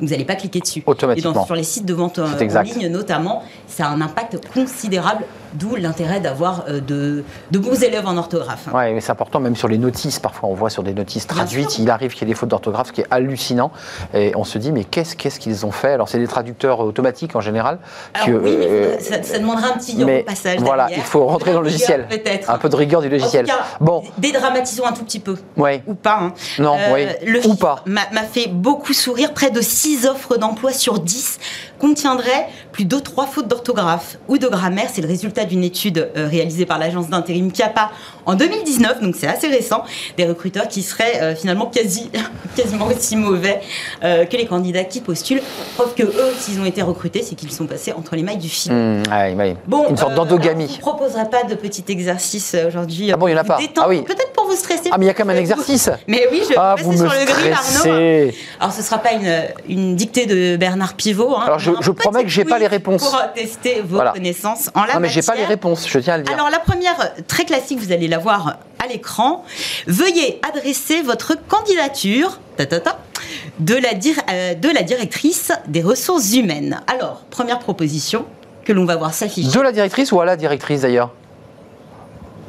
Vous 0.00 0.08
n'allez 0.08 0.24
pas 0.24 0.36
cliquer 0.36 0.60
dessus. 0.60 0.82
Automatiquement. 0.86 1.42
Et 1.42 1.46
sur 1.46 1.54
les 1.54 1.62
sites 1.62 1.86
de 1.86 1.94
vente 1.94 2.18
en 2.18 2.62
ligne 2.62 2.88
notamment, 2.88 3.42
ça 3.66 3.86
a 3.86 3.90
un 3.90 4.00
impact 4.00 4.38
considérable 4.52 5.24
D'où 5.54 5.76
l'intérêt 5.76 6.20
d'avoir 6.20 6.64
euh, 6.68 6.80
de, 6.80 7.24
de, 7.50 7.58
bons 7.58 7.82
élèves 7.82 8.06
en 8.06 8.16
orthographe. 8.16 8.68
Oui, 8.72 8.92
mais 8.94 9.00
c'est 9.00 9.12
important, 9.12 9.40
même 9.40 9.56
sur 9.56 9.68
les 9.68 9.78
notices. 9.78 10.18
Parfois, 10.18 10.48
on 10.48 10.54
voit 10.54 10.70
sur 10.70 10.82
des 10.82 10.94
notices 10.94 11.26
traduites, 11.26 11.78
il 11.78 11.90
arrive 11.90 12.12
qu'il 12.12 12.22
y 12.22 12.30
ait 12.30 12.34
des 12.34 12.38
fautes 12.38 12.50
d'orthographe, 12.50 12.88
ce 12.88 12.92
qui 12.92 13.00
est 13.02 13.06
hallucinant. 13.10 13.70
Et 14.14 14.32
on 14.36 14.44
se 14.44 14.58
dit, 14.58 14.72
mais 14.72 14.84
qu'est-ce 14.84 15.16
qu'ils 15.38 15.66
ont 15.66 15.70
fait? 15.70 15.92
Alors, 15.92 16.08
c'est 16.08 16.18
des 16.18 16.26
traducteurs 16.26 16.80
automatiques 16.80 17.36
en 17.36 17.40
général. 17.40 17.78
oui, 18.26 18.32
euh, 18.34 18.98
ça, 18.98 19.22
ça, 19.22 19.38
demandera 19.38 19.68
un 19.68 19.78
petit 19.78 19.96
mais 20.04 20.22
passage. 20.22 20.60
Voilà, 20.60 20.88
il 20.90 21.02
faut 21.02 21.26
rentrer 21.26 21.52
dans 21.52 21.60
le 21.60 21.66
logiciel. 21.66 22.06
Peut-être. 22.08 22.50
Un 22.50 22.58
peu 22.58 22.68
de 22.68 22.76
rigueur 22.76 23.00
du 23.00 23.08
logiciel. 23.08 23.46
En 23.46 23.48
tout 23.48 23.54
cas, 23.54 23.64
bon. 23.80 24.02
Dédramatisons 24.18 24.86
un 24.86 24.92
tout 24.92 25.04
petit 25.04 25.20
peu. 25.20 25.36
Oui. 25.56 25.80
Ou 25.86 25.94
pas. 25.94 26.18
Hein. 26.20 26.34
Non, 26.58 26.76
euh, 26.78 26.94
oui. 26.94 27.06
Le 27.26 27.46
Ou 27.46 27.54
pas. 27.54 27.82
M'a 27.86 28.22
fait 28.22 28.48
beaucoup 28.48 28.92
sourire. 28.92 29.32
Près 29.32 29.50
de 29.50 29.60
6 29.60 30.06
offres 30.06 30.36
d'emploi 30.36 30.72
sur 30.72 30.98
10 30.98 31.38
contiendraient 31.78 32.48
plus 32.72 32.84
de 32.84 32.98
3 32.98 33.26
fautes 33.26 33.48
d'orthographe 33.48 34.18
ou 34.28 34.38
de 34.38 34.48
grammaire. 34.48 34.88
C'est 34.92 35.00
le 35.00 35.08
résultat 35.08 35.44
d'une 35.44 35.64
étude 35.64 36.10
euh, 36.16 36.28
réalisée 36.28 36.66
par 36.66 36.78
l'agence 36.78 37.08
d'intérim 37.08 37.52
CAPA 37.52 37.90
en 38.26 38.34
2019, 38.34 39.00
donc 39.00 39.14
c'est 39.16 39.26
assez 39.26 39.48
récent, 39.48 39.84
des 40.16 40.26
recruteurs 40.26 40.68
qui 40.68 40.82
seraient 40.82 41.22
euh, 41.22 41.34
finalement 41.34 41.66
quasi, 41.66 42.10
quasiment 42.56 42.86
aussi 42.86 43.16
mauvais 43.16 43.60
euh, 44.04 44.26
que 44.26 44.36
les 44.36 44.46
candidats 44.46 44.84
qui 44.84 45.00
postulent. 45.00 45.40
Preuve 45.76 45.94
que 45.94 46.02
eux, 46.02 46.32
s'ils 46.38 46.60
ont 46.60 46.66
été 46.66 46.82
recrutés, 46.82 47.22
c'est 47.22 47.34
qu'ils 47.34 47.52
sont 47.52 47.66
passés 47.66 47.92
entre 47.92 48.16
les 48.16 48.22
mailles 48.22 48.38
du 48.38 48.48
film. 48.48 49.02
Mmh, 49.02 49.54
bon, 49.66 49.88
Une 49.88 49.96
sorte 49.96 50.14
d'endogamie. 50.14 50.68
Je 50.68 50.76
ne 50.76 50.80
proposerai 50.80 51.30
pas 51.30 51.44
de 51.44 51.54
petit 51.54 51.84
exercice 51.88 52.54
aujourd'hui. 52.66 53.10
Ah 53.12 53.16
bon, 53.16 53.28
il 53.28 53.32
n'y 53.32 53.38
en 53.38 53.40
a 53.40 53.44
pas 53.44 53.58
Ah 53.80 53.88
oui. 53.88 54.02
Peut-être 54.02 54.32
pour 54.32 54.46
vous 54.46 54.56
stresser. 54.56 54.90
Ah, 54.90 54.98
mais 54.98 55.06
il 55.06 55.08
y 55.08 55.10
a 55.10 55.14
quand 55.14 55.24
même 55.24 55.36
un 55.36 55.40
exercice. 55.40 55.90
Mais 56.06 56.26
oui, 56.30 56.40
je 56.42 56.48
vais 56.50 56.54
ah, 56.58 56.74
passer 56.76 56.96
sur 56.96 57.06
le 57.06 57.24
grill, 57.24 57.52
Arnaud. 57.52 58.32
Alors, 58.60 58.72
ce 58.72 58.78
ne 58.78 58.84
sera 58.84 58.98
pas 58.98 59.12
une, 59.12 59.42
une, 59.68 59.96
dictée 59.96 60.26
de 60.26 60.56
Bernard 60.56 60.94
Pivot. 60.94 61.34
Hein, 61.34 61.44
Alors, 61.46 61.58
je, 61.76 61.82
je 61.82 61.90
promets 61.90 62.22
que 62.22 62.28
je 62.28 62.40
n'ai 62.40 62.44
pas 62.44 62.58
les 62.58 62.66
réponses. 62.66 63.10
Pour 63.10 63.32
tester 63.34 63.80
vos 63.80 64.00
connaissances 64.12 64.70
en 64.74 64.84
la 64.84 64.94
Non, 64.94 65.00
mais 65.00 65.08
j'ai 65.08 65.22
pas 65.22 65.34
les 65.34 65.44
réponses, 65.44 65.88
je 65.88 65.98
tiens 65.98 66.14
à 66.14 66.18
le 66.18 66.24
dire. 66.24 66.34
Alors, 66.34 66.50
la 66.50 66.58
première, 66.58 67.14
très 67.26 67.44
classique, 67.44 67.78
vous 67.78 67.92
allez 67.92 68.08
la 68.08 68.18
voir 68.18 68.58
à 68.78 68.86
l'écran. 68.86 69.44
Veuillez 69.86 70.40
adresser 70.48 71.02
votre 71.02 71.34
candidature 71.46 72.40
de, 72.58 73.74
la 73.74 73.90
euh, 74.30 74.54
de 74.54 74.68
la 74.68 74.82
directrice 74.82 75.52
des 75.66 75.82
ressources 75.82 76.34
humaines. 76.34 76.80
Alors, 76.86 77.22
première 77.30 77.58
proposition 77.58 78.24
que 78.64 78.72
l'on 78.72 78.84
va 78.84 78.96
voir 78.96 79.14
s'afficher. 79.14 79.56
De 79.56 79.60
la 79.60 79.72
directrice 79.72 80.12
ou 80.12 80.20
à 80.20 80.24
la 80.24 80.36
directrice 80.36 80.82
d'ailleurs? 80.82 81.10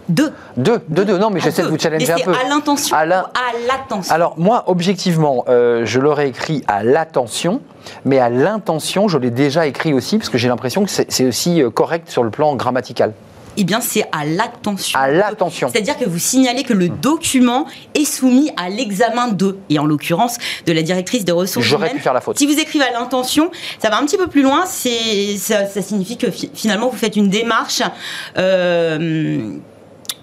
Deux. 0.10 0.34
Deux, 0.58 0.82
deux, 0.90 1.06
deux. 1.06 1.18
Non, 1.18 1.30
mais 1.30 1.40
j'essaie 1.40 1.64
de 1.64 1.68
vous 1.68 1.80
challenger 1.80 2.12
un 2.12 2.18
peu. 2.18 2.34
à 2.34 2.48
l'intention 2.48 2.96
à 2.98 3.06
l'attention 3.06 4.14
Alors, 4.14 4.34
moi, 4.38 4.64
objectivement, 4.68 5.46
euh, 5.48 5.86
je 5.86 6.00
l'aurais 6.00 6.30
écrit 6.30 6.64
à 6.68 6.84
l'attention, 6.84 7.62
mais 8.06 8.20
à 8.20 8.30
l'intention, 8.30 9.08
je 9.08 9.18
l'ai 9.18 9.32
déjà 9.32 9.68
écrit 9.68 9.94
aussi, 9.94 10.18
parce 10.18 10.30
que 10.30 10.38
j'ai 10.38 10.48
l'impression 10.48 10.84
que 10.84 10.92
c'est 10.92 11.26
aussi 11.26 11.62
euh, 11.62 11.70
correct 11.70 12.10
sur 12.10 12.24
le 12.24 12.30
plan 12.30 12.56
grammatical 12.56 13.14
eh 13.58 13.66
bien, 13.66 13.82
c'est 13.82 14.06
à 14.14 14.24
l'attention. 14.26 14.98
À 14.98 15.10
l'attention. 15.10 15.68
C'est-à-dire 15.70 15.98
que 15.98 16.06
vous 16.06 16.18
signalez 16.18 16.64
que 16.64 16.72
le 16.74 16.88
document 16.88 17.66
est 17.94 18.06
soumis 18.06 18.52
à 18.56 18.70
l'examen 18.70 19.28
de, 19.28 19.58
et 19.70 19.80
en 19.80 19.86
l'occurrence, 19.86 20.38
de 20.66 20.72
la 20.72 20.82
directrice 20.82 21.26
des 21.26 21.34
ressources 21.34 21.68
humaines. 21.68 21.80
J'aurais 21.82 21.94
pu 21.94 22.00
faire 22.00 22.14
la 22.14 22.22
faute. 22.22 22.38
Si 22.38 22.46
vous 22.46 22.58
écrivez 22.58 22.86
à 22.86 22.92
l'intention, 22.92 23.52
ça 23.80 23.90
va 23.90 23.98
un 23.98 24.06
petit 24.06 24.18
peu 24.18 24.28
plus 24.28 24.44
loin. 24.44 24.66
Ça, 24.66 25.66
ça 25.66 25.82
signifie 25.82 26.18
que 26.18 26.28
finalement, 26.32 26.88
vous 26.88 26.98
faites 26.98 27.18
une 27.18 27.28
démarche. 27.28 27.82
Euh, 28.38 29.58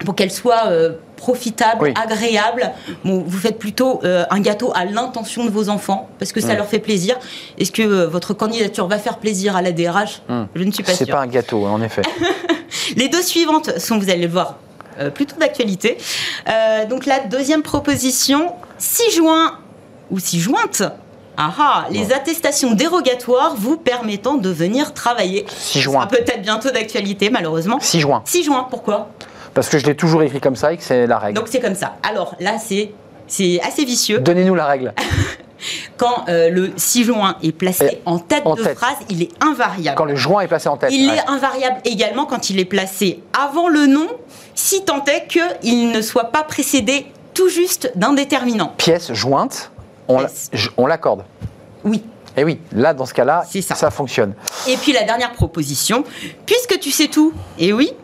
pour 0.04 0.14
qu'elle 0.14 0.30
soit 0.30 0.66
euh, 0.66 0.92
profitable, 1.16 1.92
agréable. 2.00 2.72
vous 3.04 3.38
faites 3.38 3.58
plutôt 3.58 4.00
euh, 4.04 4.24
un 4.30 4.40
gâteau 4.40 4.72
à 4.74 4.84
l'intention 4.84 5.44
de 5.44 5.50
vos 5.50 5.68
enfants 5.68 6.08
parce 6.18 6.32
que 6.32 6.40
ça 6.40 6.54
leur 6.54 6.66
fait 6.66 6.78
plaisir. 6.78 7.16
Est-ce 7.58 7.72
que 7.72 7.82
euh, 7.82 8.06
votre 8.06 8.34
candidature 8.34 8.86
va 8.86 8.98
faire 8.98 9.18
plaisir 9.18 9.56
à 9.56 9.62
la 9.62 9.72
DRH 9.72 10.22
hmm. 10.28 10.44
Je 10.54 10.62
ne 10.62 10.70
suis 10.70 10.82
pas 10.82 10.92
sûre. 10.92 11.06
C'est 11.06 11.12
pas 11.12 11.20
un 11.20 11.26
gâteau, 11.26 11.64
en 11.64 11.80
effet. 11.80 12.02
Les 12.96 13.08
deux 13.08 13.22
suivantes 13.22 13.78
sont, 13.78 13.98
vous 13.98 14.10
allez 14.10 14.26
le 14.26 14.32
voir, 14.32 14.58
plutôt 15.14 15.36
d'actualité. 15.36 15.98
donc 16.88 17.06
la 17.06 17.20
deuxième 17.20 17.62
proposition, 17.62 18.52
6 18.78 19.12
juin 19.12 19.58
ou 20.10 20.18
6 20.18 20.40
jointes. 20.40 20.82
Ah, 21.36 21.52
ah 21.58 21.84
les 21.90 22.12
attestations 22.12 22.72
dérogatoires 22.72 23.54
vous 23.56 23.76
permettant 23.76 24.36
de 24.36 24.48
venir 24.48 24.94
travailler. 24.94 25.44
6 25.48 25.80
juin. 25.80 26.06
Peut-être 26.06 26.42
bientôt 26.42 26.70
d'actualité, 26.70 27.30
malheureusement. 27.30 27.78
6 27.80 28.00
juin. 28.00 28.22
6 28.24 28.44
juin, 28.44 28.66
pourquoi? 28.70 29.10
Parce 29.56 29.70
que 29.70 29.78
je 29.78 29.86
l'ai 29.86 29.96
toujours 29.96 30.22
écrit 30.22 30.38
comme 30.38 30.54
ça 30.54 30.74
et 30.74 30.76
que 30.76 30.82
c'est 30.82 31.06
la 31.06 31.18
règle. 31.18 31.38
Donc 31.38 31.48
c'est 31.48 31.60
comme 31.60 31.74
ça. 31.74 31.96
Alors 32.06 32.36
là, 32.40 32.58
c'est 32.58 32.92
assez 33.66 33.84
vicieux. 33.86 34.18
Donnez-nous 34.18 34.54
la 34.54 34.66
règle. 34.66 34.92
Quand 35.96 36.26
euh, 36.28 36.50
le 36.50 36.74
6 36.76 37.04
juin 37.04 37.38
est 37.42 37.52
placé 37.52 38.02
en 38.04 38.18
tête 38.18 38.44
de 38.44 38.62
phrase, 38.62 38.98
il 39.08 39.22
est 39.22 39.30
invariable. 39.42 39.96
Quand 39.96 40.04
le 40.04 40.14
joint 40.14 40.42
est 40.42 40.48
placé 40.48 40.68
en 40.68 40.76
tête. 40.76 40.90
Il 40.92 41.08
est 41.08 41.26
invariable 41.26 41.78
également 41.86 42.26
quand 42.26 42.50
il 42.50 42.60
est 42.60 42.66
placé 42.66 43.22
avant 43.32 43.68
le 43.68 43.86
nom, 43.86 44.06
si 44.54 44.84
tant 44.84 45.02
est 45.06 45.26
qu'il 45.26 45.90
ne 45.90 46.02
soit 46.02 46.30
pas 46.30 46.42
précédé 46.42 47.06
tout 47.32 47.48
juste 47.48 47.90
d'un 47.96 48.12
déterminant. 48.12 48.74
Pièce 48.76 49.14
jointe, 49.14 49.72
on 50.08 50.86
l'accorde. 50.86 51.24
Oui. 51.82 52.04
Et 52.36 52.44
oui, 52.44 52.60
là, 52.72 52.92
dans 52.92 53.06
ce 53.06 53.14
cas-là, 53.14 53.44
ça. 53.62 53.74
ça 53.74 53.90
fonctionne. 53.90 54.34
Et 54.68 54.76
puis 54.76 54.92
la 54.92 55.04
dernière 55.04 55.32
proposition, 55.32 56.04
puisque 56.44 56.78
tu 56.78 56.90
sais 56.90 57.08
tout, 57.08 57.32
et 57.58 57.72
oui, 57.72 57.94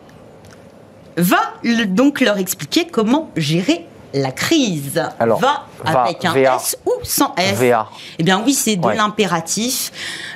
va 1.17 1.53
donc 1.87 2.21
leur 2.21 2.37
expliquer 2.37 2.87
comment 2.87 3.29
gérer 3.35 3.87
la 4.13 4.31
crise. 4.31 5.03
Alors, 5.19 5.39
va, 5.39 5.65
avec 5.85 6.23
un 6.25 6.35
S 6.35 6.77
ou 6.85 6.91
sans 7.03 7.33
S. 7.35 7.55
VA. 7.57 7.89
Eh 8.19 8.23
bien 8.23 8.41
oui, 8.45 8.53
c'est 8.53 8.75
de 8.75 8.87
l'impératif. 8.87 9.91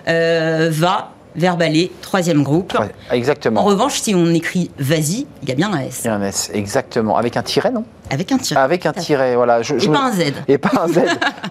Euh, 0.08 0.70
va 0.72 1.12
verbalé, 1.36 1.92
troisième 2.02 2.44
groupe. 2.44 2.76
exactement. 3.12 3.62
En 3.62 3.66
revanche, 3.66 4.02
si 4.02 4.16
on 4.16 4.34
écrit 4.34 4.72
vas-y, 4.80 5.28
il 5.44 5.50
y 5.50 5.52
a 5.52 5.56
bien 5.56 5.72
un 5.72 5.82
S. 5.82 6.02
Il 6.04 6.08
y 6.08 6.10
a 6.10 6.16
un 6.16 6.24
S, 6.24 6.50
exactement. 6.54 7.16
Avec 7.16 7.38
un 7.38 7.44
tiret, 7.44 7.72
non? 7.72 7.86
Avec 8.10 8.32
un 8.32 8.38
tiret. 8.38 8.60
Avec 8.60 8.86
un 8.86 8.94
tiret, 8.94 9.36
voilà. 9.36 9.62
Je, 9.62 9.76
et 9.84 9.88
pas 9.88 10.04
un 10.04 10.12
Z. 10.12 10.34
Et 10.48 10.58
pas 10.58 10.72
un 10.82 10.88
Z. 10.88 11.02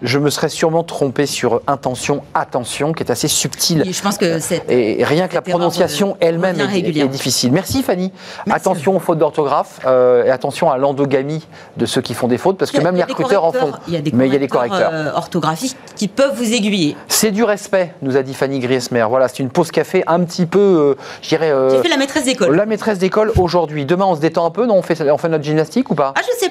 je 0.02 0.18
me 0.18 0.30
serais 0.30 0.48
sûrement 0.48 0.82
trompé 0.82 1.26
sur 1.26 1.60
intention, 1.66 2.22
attention, 2.34 2.92
qui 2.92 3.02
est 3.02 3.10
assez 3.10 3.28
subtil. 3.28 3.84
je 3.90 4.02
pense 4.02 4.18
que 4.18 4.38
Et 4.70 5.04
rien 5.04 5.28
que 5.28 5.34
la 5.34 5.42
prononciation 5.42 6.16
elle-même 6.20 6.60
est, 6.60 7.08
difficile. 7.08 7.52
Merci 7.52 7.82
Fanny. 7.82 8.12
Attention 8.50 8.96
aux 8.96 9.00
fautes 9.00 9.18
d'orthographe 9.18 9.80
euh, 9.86 10.24
et 10.24 10.30
attention 10.30 10.70
à 10.70 10.78
l'endogamie 10.78 11.46
de 11.76 11.86
ceux 11.86 12.00
qui 12.00 12.14
font 12.14 12.28
des 12.28 12.38
fautes, 12.38 12.58
parce 12.58 12.70
que 12.70 12.80
même 12.80 12.96
les 12.96 13.04
recruteurs 13.04 13.44
en 13.44 13.52
font. 13.52 13.72
Il 13.88 13.94
y 13.94 13.96
a 13.96 14.00
des 14.00 14.12
Mais 14.12 14.26
il 14.26 14.32
y 14.32 14.36
a 14.36 14.38
des 14.38 14.48
correcteurs 14.48 14.90
euh, 14.92 15.12
orthographiques 15.14 15.76
qui 15.94 16.08
peuvent 16.08 16.34
vous 16.34 16.52
aiguiller. 16.52 16.96
C'est 17.08 17.30
du 17.30 17.44
respect, 17.44 17.94
nous 18.02 18.16
a 18.16 18.22
dit 18.22 18.34
Fanny 18.34 18.58
Griesmer. 18.58 19.06
Voilà, 19.08 19.28
c'est 19.28 19.40
une 19.40 19.50
pause 19.50 19.70
café 19.70 20.02
un 20.06 20.20
petit 20.20 20.46
peu, 20.46 20.58
euh, 20.58 20.94
je 21.22 21.28
dirais. 21.28 21.52
J'ai 21.70 21.82
fait 21.82 21.88
la 21.88 21.96
maîtresse 21.96 22.24
d'école. 22.24 22.54
La 22.54 22.66
maîtresse 22.66 22.98
d'école 22.98 23.32
aujourd'hui. 23.38 23.84
Demain, 23.84 24.06
on 24.06 24.14
se 24.14 24.20
détend 24.20 24.46
un 24.46 24.50
peu, 24.50 24.66
non 24.66 24.76
on 24.76 24.82
fait, 24.82 25.00
on 25.10 25.18
fait 25.18 25.28
notre 25.28 25.44
gymnastique 25.44 25.90
ou 25.90 25.94
pas? 25.94 26.12
Ah, 26.16 26.20
je 26.22 26.38
sais 26.38 26.45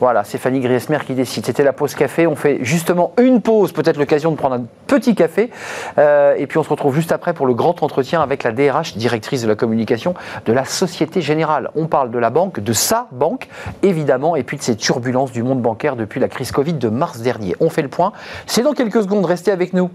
Voilà, 0.00 0.24
c'est 0.24 0.38
Fanny 0.38 0.60
Griesmer 0.60 0.98
qui 1.06 1.14
décide. 1.14 1.44
C'était 1.46 1.64
la 1.64 1.72
pause 1.72 1.94
café. 1.94 2.26
On 2.26 2.36
fait 2.36 2.58
justement 2.62 3.12
une 3.20 3.40
pause, 3.40 3.72
peut-être 3.72 3.96
l'occasion 3.96 4.30
de 4.30 4.36
prendre 4.36 4.56
un 4.56 4.64
petit 4.86 5.14
café. 5.14 5.50
Euh, 5.98 6.34
et 6.36 6.46
puis 6.46 6.58
on 6.58 6.62
se 6.62 6.68
retrouve 6.68 6.94
juste 6.94 7.12
après 7.12 7.34
pour 7.34 7.46
le 7.46 7.54
grand 7.54 7.82
entretien 7.82 8.22
avec 8.22 8.42
la 8.42 8.52
DRH, 8.52 8.96
directrice 8.96 9.42
de 9.42 9.48
la 9.48 9.54
communication 9.54 10.14
de 10.46 10.52
la 10.52 10.64
Société 10.64 11.20
Générale. 11.20 11.70
On 11.74 11.86
parle 11.86 12.10
de 12.10 12.18
la 12.18 12.30
banque, 12.30 12.60
de 12.60 12.72
sa 12.72 13.08
banque, 13.12 13.48
évidemment, 13.82 14.36
et 14.36 14.42
puis 14.42 14.56
de 14.56 14.62
ces 14.62 14.76
turbulences 14.76 15.32
du 15.32 15.42
monde 15.42 15.60
bancaire 15.60 15.96
depuis 15.96 16.20
la 16.20 16.28
crise 16.28 16.52
Covid 16.52 16.74
de 16.74 16.88
mars 16.88 17.20
dernier. 17.20 17.54
On 17.60 17.70
fait 17.70 17.82
le 17.82 17.88
point. 17.88 18.12
C'est 18.46 18.62
dans 18.62 18.72
quelques 18.72 19.02
secondes. 19.02 19.24
Restez 19.24 19.50
avec 19.50 19.72
nous. 19.72 19.90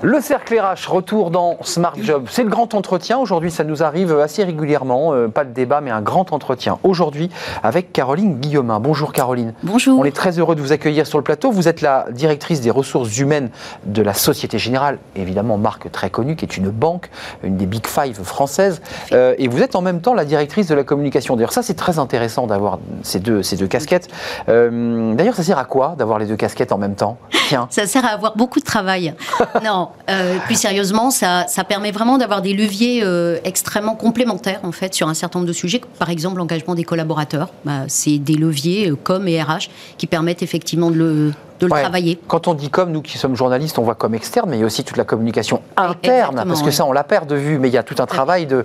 Le 0.00 0.20
cercle 0.20 0.56
RH, 0.56 0.88
retour 0.88 1.32
dans 1.32 1.56
Smart 1.62 1.96
Job. 2.00 2.26
C'est 2.30 2.44
le 2.44 2.48
grand 2.48 2.72
entretien. 2.74 3.18
Aujourd'hui, 3.18 3.50
ça 3.50 3.64
nous 3.64 3.82
arrive 3.82 4.16
assez 4.20 4.44
régulièrement. 4.44 5.12
Euh, 5.12 5.26
pas 5.26 5.44
de 5.44 5.52
débat, 5.52 5.80
mais 5.80 5.90
un 5.90 6.02
grand 6.02 6.32
entretien. 6.32 6.78
Aujourd'hui, 6.84 7.30
avec 7.64 7.92
Caroline 7.92 8.38
Guillaumin. 8.38 8.78
Bonjour 8.78 9.12
Caroline. 9.12 9.54
Bonjour. 9.64 9.98
On 9.98 10.04
est 10.04 10.14
très 10.14 10.38
heureux 10.38 10.54
de 10.54 10.60
vous 10.60 10.70
accueillir 10.70 11.04
sur 11.04 11.18
le 11.18 11.24
plateau. 11.24 11.50
Vous 11.50 11.66
êtes 11.66 11.80
la 11.80 12.06
directrice 12.12 12.60
des 12.60 12.70
ressources 12.70 13.18
humaines 13.18 13.50
de 13.86 14.00
la 14.00 14.14
Société 14.14 14.56
Générale, 14.56 15.00
évidemment 15.16 15.58
marque 15.58 15.90
très 15.90 16.10
connue, 16.10 16.36
qui 16.36 16.44
est 16.44 16.56
une 16.56 16.70
banque, 16.70 17.10
une 17.42 17.56
des 17.56 17.66
Big 17.66 17.88
Five 17.88 18.22
françaises. 18.22 18.80
Euh, 19.10 19.34
et 19.38 19.48
vous 19.48 19.62
êtes 19.62 19.74
en 19.74 19.82
même 19.82 20.00
temps 20.00 20.14
la 20.14 20.24
directrice 20.24 20.68
de 20.68 20.76
la 20.76 20.84
communication. 20.84 21.34
D'ailleurs, 21.34 21.52
ça, 21.52 21.64
c'est 21.64 21.74
très 21.74 21.98
intéressant 21.98 22.46
d'avoir 22.46 22.78
ces 23.02 23.18
deux, 23.18 23.42
ces 23.42 23.56
deux 23.56 23.66
casquettes. 23.66 24.06
Euh, 24.48 25.12
d'ailleurs, 25.14 25.34
ça 25.34 25.42
sert 25.42 25.58
à 25.58 25.64
quoi 25.64 25.96
d'avoir 25.98 26.20
les 26.20 26.26
deux 26.26 26.36
casquettes 26.36 26.70
en 26.70 26.78
même 26.78 26.94
temps? 26.94 27.18
Tiens. 27.48 27.66
Ça 27.70 27.86
sert 27.86 28.04
à 28.04 28.08
avoir 28.08 28.36
beaucoup 28.36 28.60
de 28.60 28.64
travail. 28.64 29.14
non, 29.64 29.88
euh, 30.10 30.38
plus 30.44 30.54
sérieusement, 30.54 31.10
ça, 31.10 31.46
permet 31.66 31.92
vraiment 31.92 32.18
d'avoir 32.18 32.42
des 32.42 32.52
leviers 32.52 33.00
euh, 33.02 33.38
extrêmement 33.42 33.94
complémentaires 33.94 34.60
en 34.64 34.72
fait 34.72 34.92
sur 34.94 35.08
un 35.08 35.14
certain 35.14 35.38
nombre 35.38 35.48
de 35.48 35.54
sujets. 35.54 35.80
Par 35.98 36.10
exemple, 36.10 36.36
l'engagement 36.36 36.74
des 36.74 36.84
collaborateurs, 36.84 37.48
bah, 37.64 37.84
c'est 37.88 38.18
des 38.18 38.34
leviers 38.34 38.90
euh, 38.90 38.96
comme 39.02 39.28
et 39.28 39.42
RH 39.42 39.70
qui 39.96 40.06
permettent 40.06 40.42
effectivement 40.42 40.90
de 40.90 40.96
le 40.96 41.32
de 41.60 41.66
le 41.66 41.72
Ouais. 41.72 41.82
travailler. 41.82 42.20
Quand 42.28 42.48
on 42.48 42.54
dit 42.54 42.70
comme, 42.70 42.90
nous 42.92 43.02
qui 43.02 43.18
sommes 43.18 43.36
journalistes, 43.36 43.78
on 43.78 43.82
voit 43.82 43.94
comme 43.94 44.14
externe, 44.14 44.48
mais 44.50 44.56
il 44.56 44.60
y 44.60 44.62
a 44.62 44.66
aussi 44.66 44.84
toute 44.84 44.96
la 44.96 45.04
communication 45.04 45.62
interne, 45.76 45.94
Exactement, 46.04 46.46
parce 46.46 46.62
que 46.62 46.70
ça, 46.70 46.84
on 46.84 46.92
la 46.92 47.04
perd 47.04 47.28
de 47.28 47.34
vue, 47.36 47.58
mais 47.58 47.68
il 47.68 47.74
y 47.74 47.78
a 47.78 47.82
tout 47.82 47.96
un 47.98 48.06
travail 48.06 48.46
de, 48.46 48.64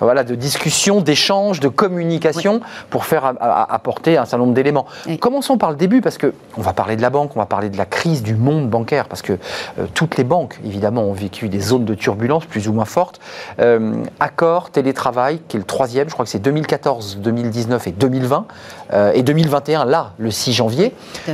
voilà, 0.00 0.24
de 0.24 0.34
discussion, 0.34 1.00
d'échange, 1.00 1.60
de 1.60 1.68
communication 1.68 2.60
pour 2.90 3.04
faire 3.04 3.32
apporter 3.40 4.16
un 4.18 4.24
certain 4.24 4.38
nombre 4.38 4.54
d'éléments. 4.54 4.86
Oui. 5.06 5.18
Commençons 5.18 5.56
par 5.58 5.70
le 5.70 5.76
début, 5.76 6.00
parce 6.00 6.18
que 6.18 6.32
on 6.56 6.62
va 6.62 6.72
parler 6.72 6.96
de 6.96 7.02
la 7.02 7.10
banque, 7.10 7.32
on 7.34 7.38
va 7.40 7.46
parler 7.46 7.70
de 7.70 7.76
la 7.78 7.86
crise 7.86 8.22
du 8.22 8.34
monde 8.34 8.68
bancaire, 8.68 9.06
parce 9.08 9.22
que 9.22 9.32
euh, 9.78 9.86
toutes 9.94 10.16
les 10.16 10.24
banques, 10.24 10.58
évidemment, 10.64 11.02
ont 11.02 11.12
vécu 11.12 11.48
des 11.48 11.60
zones 11.60 11.84
de 11.84 11.94
turbulence 11.94 12.44
plus 12.46 12.68
ou 12.68 12.72
moins 12.72 12.84
fortes. 12.84 13.20
Euh, 13.60 13.94
Accor, 14.20 14.70
télétravail, 14.70 15.40
qui 15.48 15.56
est 15.56 15.60
le 15.60 15.64
troisième, 15.66 16.08
je 16.08 16.12
crois 16.14 16.24
que 16.24 16.30
c'est 16.30 16.38
2014, 16.38 17.18
2019 17.18 17.86
et 17.86 17.92
2020, 17.92 18.46
euh, 18.92 19.12
et 19.14 19.22
2021, 19.22 19.84
là, 19.84 20.12
le 20.18 20.30
6 20.30 20.52
janvier. 20.52 20.94
Tout 21.26 21.32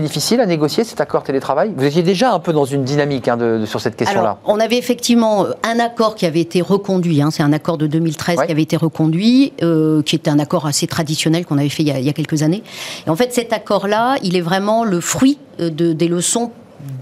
difficile 0.00 0.40
à 0.40 0.46
négocier 0.46 0.84
cet 0.84 1.00
accord 1.00 1.22
télétravail? 1.22 1.72
Vous 1.76 1.84
étiez 1.84 2.02
déjà 2.02 2.32
un 2.32 2.38
peu 2.38 2.52
dans 2.52 2.64
une 2.64 2.84
dynamique 2.84 3.28
hein, 3.28 3.36
de- 3.36 3.58
de- 3.58 3.66
sur 3.66 3.80
cette 3.80 3.96
question-là. 3.96 4.38
On 4.44 4.58
avait 4.60 4.76
effectivement 4.78 5.44
euh, 5.44 5.52
un 5.62 5.78
accord 5.78 6.14
qui 6.14 6.26
avait 6.26 6.40
été 6.40 6.60
reconduit, 6.60 7.20
hein, 7.22 7.30
c'est 7.30 7.42
un 7.42 7.52
accord 7.52 7.78
de 7.78 7.86
2013 7.86 8.38
Ouais. 8.38 8.46
qui 8.46 8.52
avait 8.52 8.62
été 8.62 8.76
reconduit, 8.76 9.52
euh, 9.62 10.02
qui 10.02 10.16
était 10.16 10.30
un 10.30 10.38
accord 10.38 10.66
assez 10.66 10.86
traditionnel 10.86 11.44
qu'on 11.46 11.58
avait 11.58 11.68
fait 11.68 11.82
il 11.82 11.88
y, 11.88 11.92
a, 11.92 11.98
il 11.98 12.04
y 12.06 12.08
a 12.10 12.12
quelques 12.12 12.42
années. 12.42 12.62
Et 13.06 13.10
en 13.10 13.16
fait, 13.16 13.32
cet 13.32 13.52
accord-là, 13.52 14.16
il 14.22 14.36
est 14.36 14.40
vraiment 14.40 14.84
le 14.84 15.00
fruit 15.00 15.38
euh, 15.60 15.70
de, 15.70 15.92
des 15.92 16.08
leçons 16.08 16.50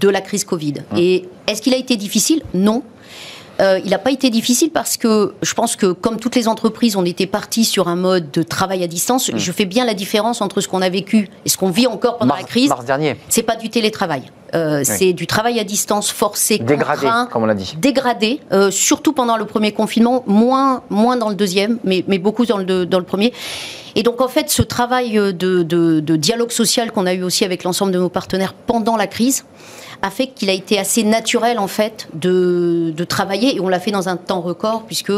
de 0.01 0.09
la 0.09 0.21
crise 0.21 0.43
Covid. 0.43 0.73
Hum. 0.91 0.97
Et 0.97 1.25
est-ce 1.47 1.61
qu'il 1.61 1.73
a 1.73 1.77
été 1.77 1.95
difficile? 1.95 2.41
Non. 2.53 2.81
Euh, 3.59 3.79
il 3.83 3.89
n'a 3.89 3.97
pas 3.97 4.11
été 4.11 4.29
difficile 4.29 4.69
parce 4.71 4.97
que 4.97 5.33
je 5.41 5.53
pense 5.55 5.75
que 5.75 5.87
comme 5.91 6.17
toutes 6.19 6.35
les 6.35 6.47
entreprises, 6.47 6.95
on 6.95 7.03
était 7.05 7.25
parti 7.25 7.65
sur 7.65 7.87
un 7.87 7.95
mode 7.95 8.29
de 8.31 8.43
travail 8.43 8.83
à 8.83 8.87
distance. 8.87 9.31
Je 9.33 9.51
fais 9.51 9.65
bien 9.65 9.83
la 9.85 9.95
différence 9.95 10.41
entre 10.41 10.61
ce 10.61 10.67
qu'on 10.67 10.81
a 10.83 10.89
vécu 10.89 11.27
et 11.43 11.49
ce 11.49 11.57
qu'on 11.57 11.71
vit 11.71 11.87
encore 11.87 12.17
pendant 12.19 12.29
mars, 12.35 12.41
la 12.41 12.47
crise. 12.47 12.69
mars 12.69 12.85
dernier, 12.85 13.17
C'est 13.29 13.41
pas 13.43 13.55
du 13.55 13.69
télétravail. 13.69 14.23
Euh, 14.53 14.81
C'est 14.83 15.11
du 15.13 15.25
travail 15.27 15.59
à 15.59 15.63
distance 15.63 16.09
forcé, 16.11 16.59
dégradé, 16.59 17.01
contraint, 17.01 17.25
comme 17.25 17.43
on 17.43 17.47
l'a 17.47 17.55
dit. 17.55 17.75
dégradé, 17.79 18.39
euh, 18.51 18.69
surtout 18.71 19.11
pendant 19.11 19.37
le 19.37 19.45
premier 19.45 19.71
confinement, 19.71 20.23
moins, 20.27 20.83
moins 20.89 21.17
dans 21.17 21.29
le 21.29 21.35
deuxième, 21.35 21.79
mais, 21.83 22.05
mais 22.07 22.19
beaucoup 22.19 22.45
dans 22.45 22.57
le, 22.57 22.85
dans 22.85 22.99
le 22.99 23.05
premier. 23.05 23.33
Et 23.95 24.03
donc, 24.03 24.21
en 24.21 24.27
fait, 24.27 24.49
ce 24.51 24.61
travail 24.61 25.13
de, 25.13 25.31
de- 25.63 25.63
de 25.99 26.15
dialogue 26.15 26.51
social 26.51 26.91
qu'on 26.91 27.07
a 27.07 27.13
eu 27.15 27.23
aussi 27.23 27.43
avec 27.43 27.63
l'ensemble 27.63 27.91
de 27.91 27.97
nos 27.99 28.09
partenaires 28.09 28.53
pendant 28.53 28.95
la 28.95 29.07
crise 29.07 29.43
a 30.01 30.09
fait 30.09 30.27
qu'il 30.27 30.49
a 30.49 30.53
été 30.53 30.77
assez 30.79 31.03
naturel, 31.03 31.59
en 31.59 31.67
fait, 31.67 32.07
de, 32.13 32.93
de 32.95 33.03
travailler. 33.03 33.55
Et 33.55 33.59
on 33.59 33.69
l'a 33.69 33.79
fait 33.79 33.91
dans 33.91 34.09
un 34.09 34.17
temps 34.17 34.41
record, 34.41 34.83
puisque 34.83 35.11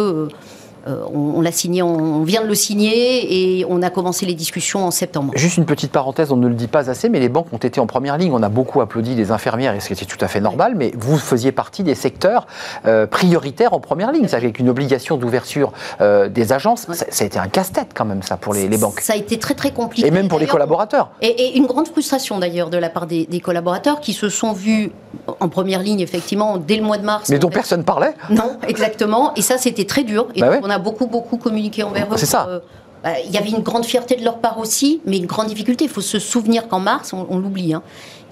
euh, 0.87 1.03
on, 1.13 1.37
on 1.37 1.41
l'a 1.41 1.51
signé, 1.51 1.81
on 1.81 2.23
vient 2.23 2.41
de 2.41 2.47
le 2.47 2.55
signer 2.55 3.59
et 3.59 3.65
on 3.69 3.81
a 3.81 3.89
commencé 3.89 4.25
les 4.25 4.33
discussions 4.33 4.85
en 4.85 4.91
septembre. 4.91 5.33
Juste 5.35 5.57
une 5.57 5.65
petite 5.65 5.91
parenthèse, 5.91 6.31
on 6.31 6.37
ne 6.37 6.47
le 6.47 6.55
dit 6.55 6.67
pas 6.67 6.89
assez, 6.89 7.09
mais 7.09 7.19
les 7.19 7.29
banques 7.29 7.47
ont 7.53 7.57
été 7.57 7.79
en 7.79 7.87
première 7.87 8.17
ligne. 8.17 8.31
On 8.33 8.43
a 8.43 8.49
beaucoup 8.49 8.81
applaudi 8.81 9.15
les 9.15 9.31
infirmières, 9.31 9.75
et 9.75 9.79
ce 9.79 9.87
qui 9.87 9.93
était 9.93 10.05
tout 10.05 10.17
à 10.21 10.27
fait 10.27 10.41
normal, 10.41 10.73
mais 10.75 10.91
vous 10.97 11.17
faisiez 11.17 11.51
partie 11.51 11.83
des 11.83 11.95
secteurs 11.95 12.47
euh, 12.85 13.07
prioritaires 13.07 13.73
en 13.73 13.79
première 13.79 14.11
ligne, 14.11 14.27
avec 14.31 14.59
une 14.59 14.69
obligation 14.69 15.17
d'ouverture 15.17 15.71
euh, 16.01 16.29
des 16.29 16.53
agences. 16.53 16.87
Ça, 16.91 17.05
ça 17.09 17.23
a 17.23 17.27
été 17.27 17.39
un 17.39 17.47
casse-tête 17.47 17.89
quand 17.93 18.05
même, 18.05 18.23
ça, 18.23 18.37
pour 18.37 18.53
les, 18.53 18.67
les 18.67 18.77
banques. 18.77 18.99
Ça 19.01 19.13
a 19.13 19.15
été 19.15 19.39
très 19.39 19.53
très 19.55 19.71
compliqué. 19.71 20.07
Et 20.07 20.11
même 20.11 20.27
pour 20.27 20.39
les 20.39 20.47
collaborateurs. 20.47 21.11
Et, 21.21 21.27
et 21.27 21.57
une 21.57 21.65
grande 21.65 21.87
frustration 21.87 22.39
d'ailleurs 22.39 22.69
de 22.69 22.77
la 22.77 22.89
part 22.89 23.07
des, 23.07 23.25
des 23.25 23.39
collaborateurs 23.39 23.99
qui 23.99 24.13
se 24.13 24.29
sont 24.29 24.53
vus 24.53 24.91
en 25.39 25.49
première 25.49 25.81
ligne 25.81 25.99
effectivement 25.99 26.57
dès 26.57 26.77
le 26.77 26.83
mois 26.83 26.97
de 26.97 27.05
mars. 27.05 27.29
Mais 27.29 27.39
dont 27.39 27.49
fait. 27.49 27.55
personne 27.55 27.83
parlait. 27.83 28.13
Non, 28.29 28.57
exactement. 28.67 29.33
Et 29.35 29.41
ça, 29.41 29.57
c'était 29.57 29.85
très 29.85 30.03
dur. 30.03 30.27
Et 30.35 30.41
Bah 30.41 30.47
donc, 30.47 30.63
ouais. 30.63 30.68
On 30.69 30.71
a 30.71 30.77
beaucoup, 30.79 31.07
beaucoup 31.07 31.37
communiqué 31.37 31.83
envers 31.83 32.05
eux. 32.13 32.17
C'est 32.17 32.25
ça. 32.25 32.45
Euh, 32.47 32.59
bah, 33.03 33.11
Il 33.25 33.31
y 33.31 33.37
avait 33.37 33.49
une 33.49 33.61
grande 33.63 33.85
fierté 33.85 34.15
de 34.15 34.23
leur 34.23 34.37
part 34.37 34.59
aussi, 34.59 35.01
mais 35.05 35.17
une 35.17 35.25
grande 35.25 35.47
difficulté. 35.47 35.85
Il 35.85 35.89
faut 35.89 36.01
se 36.01 36.19
souvenir 36.19 36.67
qu'en 36.67 36.79
mars, 36.79 37.11
on, 37.13 37.25
on 37.29 37.37
l'oublie, 37.39 37.73
hein, 37.73 37.81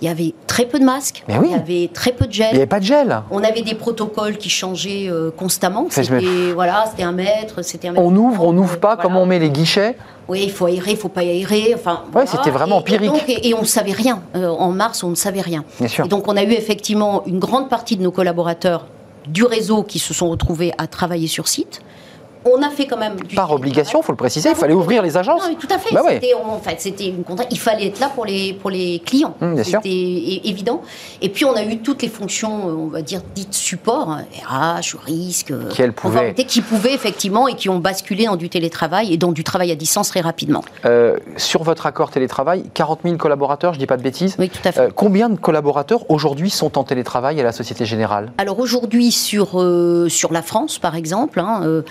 il 0.02 0.06
y 0.08 0.12
avait 0.12 0.36
très 0.46 0.66
peu 0.66 0.78
de 0.78 0.84
masques, 0.86 1.24
oui. 1.28 1.36
il 1.46 1.52
y 1.52 1.56
avait 1.56 1.90
très 1.92 2.12
peu 2.12 2.26
de 2.28 2.32
Il 2.32 2.40
n'y 2.40 2.46
gel. 2.46 2.56
avait 2.56 2.66
pas 2.68 2.80
de 2.80 2.86
gel. 2.86 3.22
On 3.32 3.44
avait 3.44 3.64
des 3.64 3.74
protocoles 3.74 4.38
qui 4.38 4.50
changeaient 4.50 5.08
euh, 5.10 5.32
constamment. 5.32 5.88
Je 5.90 6.00
me- 6.00 6.20
C'était 6.20 6.52
voilà, 6.54 6.86
c'était 6.90 7.02
un 7.04 7.12
mètre, 7.14 7.64
c'était 7.64 7.88
un 7.88 7.94
mètre. 7.94 8.06
On 8.06 8.16
ouvre, 8.16 8.46
on 8.46 8.54
n'ouvre 8.54 8.80
pas, 8.80 8.90
Voilà. 8.96 9.02
comment 9.02 9.24
on 9.24 9.26
met 9.26 9.40
les 9.40 9.50
guichets 9.50 9.98
Oui, 10.28 10.42
il 10.44 10.52
faut 10.52 10.66
aérer, 10.68 10.92
il 10.92 10.98
faut 10.98 11.10
pas 11.10 11.22
aérer. 11.22 11.74
Enfin, 11.74 12.04
Ouais, 12.14 12.28
c'était 12.28 12.52
vraiment 12.52 12.78
empirique. 12.78 13.06
Et, 13.06 13.08
donc, 13.08 13.24
et- 13.30 13.48
et 13.48 13.54
on 13.56 13.62
ne 13.62 13.66
savait 13.66 13.94
rien. 13.94 14.22
Euh, 14.36 14.50
en 14.50 14.72
mars, 14.72 15.02
on 15.04 15.10
ne 15.10 15.16
savait 15.16 15.42
rien. 15.42 15.64
Bien 15.80 15.88
sûr. 15.88 16.06
Et 16.06 16.10
donc, 16.10 16.28
on 16.28 16.36
a 16.38 16.44
eu 16.44 16.52
effectivement 16.52 17.24
une 17.26 17.40
grande 17.40 17.68
partie 17.70 17.96
de 17.98 18.04
nos 18.04 18.12
collaborateurs 18.12 18.86
du 19.28 19.44
réseau 19.46 19.82
qui 19.84 19.98
se 20.00 20.14
sont 20.14 20.30
retrouvés 20.30 20.74
à 20.78 20.86
travailler 20.88 21.28
sur 21.28 21.48
site. 21.48 21.80
On 22.50 22.62
a 22.62 22.70
fait 22.70 22.86
quand 22.86 22.98
même 22.98 23.16
du 23.18 23.36
Par 23.36 23.52
obligation, 23.52 24.00
il 24.02 24.06
faut 24.06 24.12
le 24.12 24.18
préciser, 24.18 24.50
il 24.50 24.56
fallait 24.56 24.74
ouvrir 24.74 25.02
les 25.02 25.18
agences. 25.18 25.48
non, 25.48 25.56
tout 25.56 25.68
à 25.70 25.78
fait. 25.78 25.94
Bah 25.94 26.04
ouais. 26.04 26.16
C'était 26.16 26.34
en 26.34 26.60
fait, 26.60 26.80
c'était 26.80 27.08
une 27.08 27.24
contrainte. 27.24 27.48
Il 27.52 27.60
fallait 27.60 27.88
être 27.88 28.00
là 28.00 28.10
pour 28.14 28.26
les 28.26 28.54
pour 28.54 28.70
les 28.70 29.00
clients. 29.06 29.36
Bien 29.42 29.64
sûr. 29.64 29.80
C'était 29.84 30.42
évident. 30.48 30.82
Et 31.22 31.30
puis 31.30 31.46
on 31.46 31.54
a 31.56 31.64
eu 31.64 31.80
toutes 31.80 32.02
les 32.02 32.08
fonctions, 32.10 32.70
euh, 32.70 32.74
on 32.74 32.88
va 32.88 33.02
dire 33.02 33.22
dites 33.36 33.54
support, 33.54 34.10
hein, 34.12 34.26
RH, 34.48 34.96
risque, 35.06 35.52
euh, 35.52 35.70
Qui, 35.70 35.84
pouvaient. 35.90 36.34
qui 36.34 36.62
pouvaient 36.62 36.94
effectivement 36.94 37.48
et 37.48 37.56
qui 37.56 37.70
ont 37.70 37.80
basculé 37.80 38.26
dans 38.26 38.36
du 38.36 38.50
télétravail 38.50 39.14
et 39.14 39.18
dans 39.18 39.32
du 39.32 39.44
travail 39.44 39.72
à 39.72 39.76
distance 39.76 40.10
très 40.10 40.22
rapidement. 40.22 40.64
Euh, 40.86 41.18
sur 41.36 41.64
votre 41.64 41.86
accord 41.86 42.12
télétravail, 42.12 42.64
40 42.74 43.00
000 43.04 43.18
collaborateurs, 43.18 43.74
je 43.74 43.80
dis 43.80 43.88
pas 43.88 43.98
de 43.98 44.04
bêtises. 44.04 44.36
Oui, 44.40 44.50
tout 44.50 44.60
à 44.68 44.72
fait. 44.72 44.80
Euh, 44.80 44.90
combien 44.96 45.30
de 45.30 45.38
collaborateurs 45.38 46.10
aujourd'hui 46.10 46.50
sont 46.50 46.78
en 46.78 46.84
télétravail 46.84 47.40
à 47.40 47.44
la 47.44 47.52
Société 47.52 47.86
Générale? 47.86 48.32
Alors 48.38 48.60
aujourd'hui 48.60 49.12
sur 49.12 49.60
euh, 49.60 50.08
sur 50.10 50.32
la 50.32 50.42
France 50.42 50.80
par 50.80 50.96
exemple, 50.96 51.40
hein, 51.40 51.62
euh, 51.64 51.82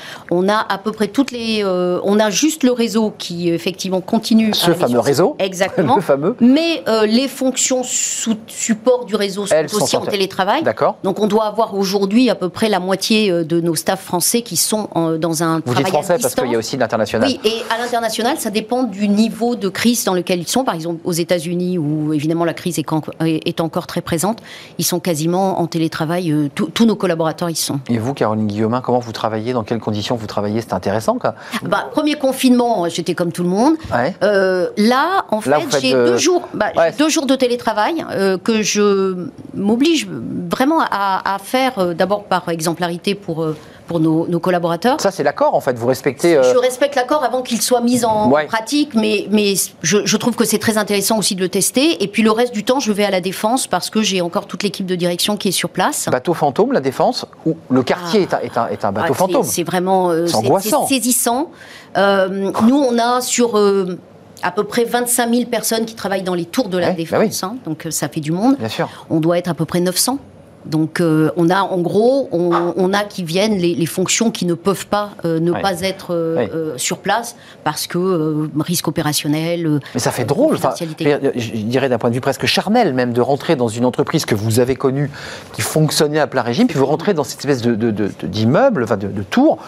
on 0.47 0.49
a 0.49 0.65
à 0.69 0.79
peu 0.79 0.93
près 0.93 1.09
toutes 1.09 1.33
les, 1.33 1.63
euh, 1.65 1.99
on 2.05 2.21
a 2.21 2.31
juste 2.31 2.63
le 2.63 2.71
réseau 2.73 3.13
qui 3.19 3.49
effectivement 3.51 4.01
continue. 4.01 4.55
Ce 4.55 4.73
fameux 4.73 5.01
réseau, 5.01 5.35
Exactement. 5.39 5.97
le 5.97 6.03
fameux. 6.03 6.37
Mais 6.41 6.83
euh, 6.89 7.05
les 7.07 7.27
fonctions 7.29 7.83
sous 7.83 8.37
support 8.47 9.05
du 9.07 9.17
réseau 9.17 9.47
sont 9.47 9.55
Elles 9.55 9.75
aussi 9.75 9.97
en 9.97 10.03
en 10.03 10.05
té- 10.05 10.13
télétravail. 10.13 10.63
D'accord. 10.63 10.97
Donc 11.03 11.19
on 11.21 11.27
doit 11.27 11.47
avoir 11.47 11.75
aujourd'hui 11.75 12.31
à 12.31 12.35
peu 12.35 12.49
près 12.49 12.69
la 12.69 12.79
moitié 12.81 13.31
euh, 13.31 13.45
de 13.45 13.61
nos 13.61 13.75
staffs 13.75 14.05
français 14.05 14.43
qui 14.43 14.57
sont 14.57 14.89
en- 14.95 15.13
dans 15.19 15.43
un 15.43 15.57
Vous 15.57 15.63
travail 15.63 15.85
dites 15.85 15.93
français 15.93 16.13
à 16.15 16.19
parce 16.19 16.35
qu'il 16.35 16.51
y 16.51 16.55
a 16.55 16.59
aussi 16.59 16.77
l'international. 16.77 17.29
Oui, 17.29 17.41
et 17.45 17.63
à 17.75 17.79
l'international, 17.79 18.37
ça 18.39 18.51
dépend 18.51 18.85
du 18.85 19.09
niveau 19.09 19.57
de 19.57 19.69
crise 19.69 20.05
dans 20.05 20.15
lequel 20.15 20.41
ils 20.41 20.49
sont. 20.49 20.63
Par 20.65 20.75
exemple, 20.75 21.01
aux 21.05 21.13
États-Unis, 21.13 21.79
où 21.79 22.13
évidemment 22.13 22.45
la 22.45 22.55
crise 22.55 22.79
est, 22.79 23.61
encore 23.61 23.87
très 23.87 24.01
présente, 24.01 24.41
ils 24.79 24.85
sont 24.85 25.01
quasiment 25.01 25.61
en 25.61 25.67
télétravail. 25.67 26.51
tous- 26.55 26.67
tous 26.67 26.85
nos 26.85 26.97
collaborateurs 26.97 27.51
y 27.51 27.57
sont. 27.57 27.81
Et 27.89 27.99
vous, 27.99 28.15
Caroline 28.15 28.47
Guillaumin, 28.47 28.81
comment 28.81 28.99
vous 29.01 29.13
travaillez? 29.13 29.53
Dans 29.53 29.65
quelles 29.65 29.81
conditions 29.81 30.17
vous 30.17 30.26
travaillez 30.27 30.61
C'est 30.61 30.73
intéressant, 30.73 31.19
quoi. 31.19 31.35
Bah, 31.63 31.89
premier 31.93 32.15
confinement, 32.17 32.89
j'étais 32.89 33.15
comme 33.15 33.33
tout 33.33 33.43
le 33.43 33.49
monde. 33.49 33.75
Ouais. 33.93 34.15
Euh, 34.23 34.69
là, 34.77 35.25
en 35.31 35.41
Là, 35.47 35.59
vous 35.59 35.71
fait, 35.71 35.81
j'ai 35.81 35.93
de- 35.93 36.07
deux 36.07 36.19
jours, 36.19 36.49
bah, 36.55 36.67
Ouais. 36.77 36.93
deux 36.99 37.09
jours 37.09 37.27
de 37.27 37.35
télétravail 37.37 38.05
euh, 38.11 38.37
que 38.39 38.63
je 38.63 39.27
m'oblige 39.55 40.07
vraiment 40.51 40.81
à, 40.81 41.35
à 41.35 41.39
faire 41.39 41.79
euh, 41.79 41.95
d'abord 41.95 42.25
par 42.25 42.49
exemplarité 42.49 43.15
pour 43.15 43.45
pour 43.87 44.01
nos, 44.01 44.27
nos 44.27 44.41
collaborateurs. 44.41 45.01
Ça, 45.01 45.11
c'est 45.11 45.23
l'accord, 45.23 45.55
en 45.55 45.61
fait. 45.61 45.77
Vous 45.79 45.87
respectez. 45.87 46.37
euh, 46.37 46.53
Je 46.53 46.59
respecte 46.59 46.95
l'accord 46.97 47.23
avant 47.25 47.43
qu'il 47.43 47.61
soit 47.63 47.81
mis 47.81 48.05
en 48.05 48.31
Ouais. 48.31 48.47
pratique, 48.47 48.95
mais, 48.95 49.27
mais 49.31 49.55
je, 49.83 49.99
je 50.05 50.17
trouve 50.17 50.35
que 50.37 50.45
c'est 50.45 50.59
très 50.59 50.77
intéressant 50.79 51.19
aussi 51.19 51.35
de 51.35 51.41
le 51.41 51.49
tester. 51.49 52.03
Et 52.03 52.09
puis 52.09 52.23
le 52.23 52.31
reste 52.31 52.53
du 52.53 52.65
temps, 52.65 52.81
je 52.81 52.93
vais 52.93 53.05
à 53.05 53.11
la 53.11 53.21
défense 53.21 53.67
parce 53.67 53.91
que 53.91 54.03
j'ai 54.03 54.21
encore 54.21 54.47
toute 54.47 54.63
l'équipe 54.63 54.87
de 54.87 54.95
direction 54.95 55.37
qui 55.37 55.49
est 55.49 55.53
sur 55.53 55.71
place. 55.71 56.09
Bateau 56.11 56.35
fantôme, 56.35 56.73
la 56.73 56.81
défense, 56.81 57.27
ou 57.45 57.57
le 57.71 57.83
quartier 57.83 58.23
est, 58.23 58.35
un, 58.35 58.39
est, 58.41 58.57
un, 58.59 58.69
est 58.69 58.85
un 58.85 58.93
bateau 58.93 59.13
Ah, 59.13 59.15
fantôme. 59.15 59.43
C'est 59.45 59.63
vraiment 59.65 60.11
euh, 60.11 60.27
angoissant. 60.35 60.87
saisissant. 60.87 61.51
Euh, 61.97 62.51
nous, 62.67 62.77
on 62.77 62.99
a 62.99 63.21
sur 63.21 63.57
euh, 63.57 63.99
à 64.43 64.51
peu 64.51 64.65
près 64.65 64.85
25 64.85 65.31
000 65.33 65.45
personnes 65.51 65.85
qui 65.87 65.95
travaillent 65.95 66.23
dans 66.23 66.35
les 66.35 66.45
tours 66.45 66.69
de 66.69 66.77
la 66.79 66.89
Ouais, 66.89 67.07
bah 67.11 67.19
défense, 67.19 67.43
hein, 67.43 67.57
donc 67.65 67.87
euh, 67.87 67.91
ça 67.91 68.09
fait 68.09 68.21
du 68.21 68.33
monde. 68.33 68.57
Bien 68.59 68.69
sûr. 68.69 68.89
On 69.11 69.21
doit 69.21 69.39
être 69.39 69.49
à 69.49 69.55
peu 69.55 69.65
près 69.65 69.81
900. 69.81 70.19
Donc 70.67 71.01
euh, 71.01 71.31
on 71.37 71.49
a 71.51 71.61
en 71.63 71.79
gros 71.79 72.29
on, 72.33 72.73
on 72.77 72.93
a 72.93 73.05
qui 73.05 73.23
viennent 73.25 73.57
les, 73.57 73.75
les 73.75 73.87
fonctions 73.87 74.31
qui 74.31 74.47
ne 74.47 74.55
peuvent 74.55 74.87
pas 74.87 75.11
euh, 75.25 75.39
ne 75.41 75.53
Ouais. 75.53 75.63
pas 75.63 75.81
être 75.83 76.09
euh, 76.15 76.37
Ouais. 76.37 76.51
sur 76.79 76.99
place 76.99 77.37
parce 77.65 77.87
que 77.87 78.49
risque 78.61 78.89
opérationnel. 78.89 79.81
Mais 79.95 80.01
ça 80.01 80.11
fait 80.11 80.25
drôle, 80.25 80.55
enfin, 80.57 80.75
je 80.79 81.51
dirais 81.63 81.89
d'un 81.89 81.99
point 81.99 82.11
de 82.11 82.15
vue 82.15 82.21
presque 82.21 82.47
charnel 82.47 82.93
même, 82.95 83.13
de 83.13 83.21
rentrer 83.21 83.57
dans 83.57 83.69
une 83.69 83.85
entreprise 83.85 84.25
que 84.27 84.35
vous 84.35 84.61
avez 84.61 84.75
connue, 84.77 85.11
qui 85.53 85.63
fonctionnait 85.63 86.19
à 86.21 86.27
plein 86.27 86.43
régime, 86.43 86.67
puis 86.67 86.79
vous 86.79 86.87
rentrez 86.87 87.15
dans 87.15 87.25
cette 87.25 87.39
espèce 87.41 87.63
de, 87.63 87.75
de- 87.75 87.91
de- 87.91 88.11
de- 88.21 88.27
d'immeuble, 88.27 88.83
enfin 88.85 88.97
de, 88.97 89.07
de 89.09 89.23
tour, 89.23 89.59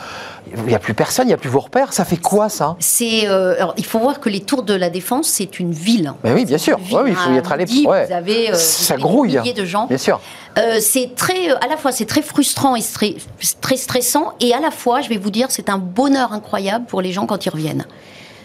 il 0.57 0.63
n'y 0.65 0.75
a 0.75 0.79
plus 0.79 0.95
personne, 0.95 1.27
il 1.27 1.29
n'y 1.29 1.35
a 1.35 1.37
plus 1.39 1.49
vos 1.51 1.61
repères, 1.61 1.93
ça 1.93 2.05
fait 2.05 2.17
quoi 2.17 2.49
ça? 2.49 2.77
C'est 2.79 3.27
euh, 3.29 3.55
alors 3.57 3.75
il 3.77 3.85
faut 3.85 3.99
voir 3.99 4.21
que 4.21 4.29
les 4.29 4.41
tours 4.41 4.63
de 4.63 4.75
la 4.75 4.91
défense 4.91 5.29
c'est 5.29 5.59
une 5.61 5.73
ville. 5.73 6.13
Ben 6.23 6.35
oui, 6.35 6.45
bien 6.45 6.59
sûr, 6.59 6.79
Ouais, 6.93 7.01
oui, 7.05 7.11
il 7.11 7.17
faut 7.17 7.31
y 7.33 7.37
être 7.37 7.53
allé. 7.53 7.65
ouais. 7.87 8.07
Vous 8.07 8.13
avez, 8.13 8.49
euh, 8.51 8.53
vous 8.53 8.59
ça 8.59 8.95
avez 8.95 9.03
grouille, 9.03 9.33
des 9.33 9.39
milliers 9.41 9.53
de 9.53 9.65
gens. 9.65 9.87
bien 9.87 9.99
sûr. 9.99 10.21
Euh, 10.59 10.79
c'est 10.81 11.15
très, 11.15 11.49
à 11.51 11.67
la 11.69 11.77
fois 11.77 11.93
c'est 11.93 12.07
très 12.07 12.23
frustrant 12.23 12.75
et 12.77 12.81
stre- 12.81 13.17
très 13.61 13.77
stressant, 13.77 14.33
et 14.41 14.53
à 14.55 14.61
la 14.61 14.71
fois, 14.71 15.01
je 15.03 15.09
vais 15.09 15.17
vous 15.19 15.31
dire, 15.31 15.47
c'est 15.51 15.69
un 15.69 15.79
bonheur 15.79 16.33
incroyable 16.33 16.87
pour 16.87 17.01
les 17.01 17.13
gens 17.13 17.27
quand 17.27 17.45
ils 17.47 17.51
reviennent. 17.51 17.87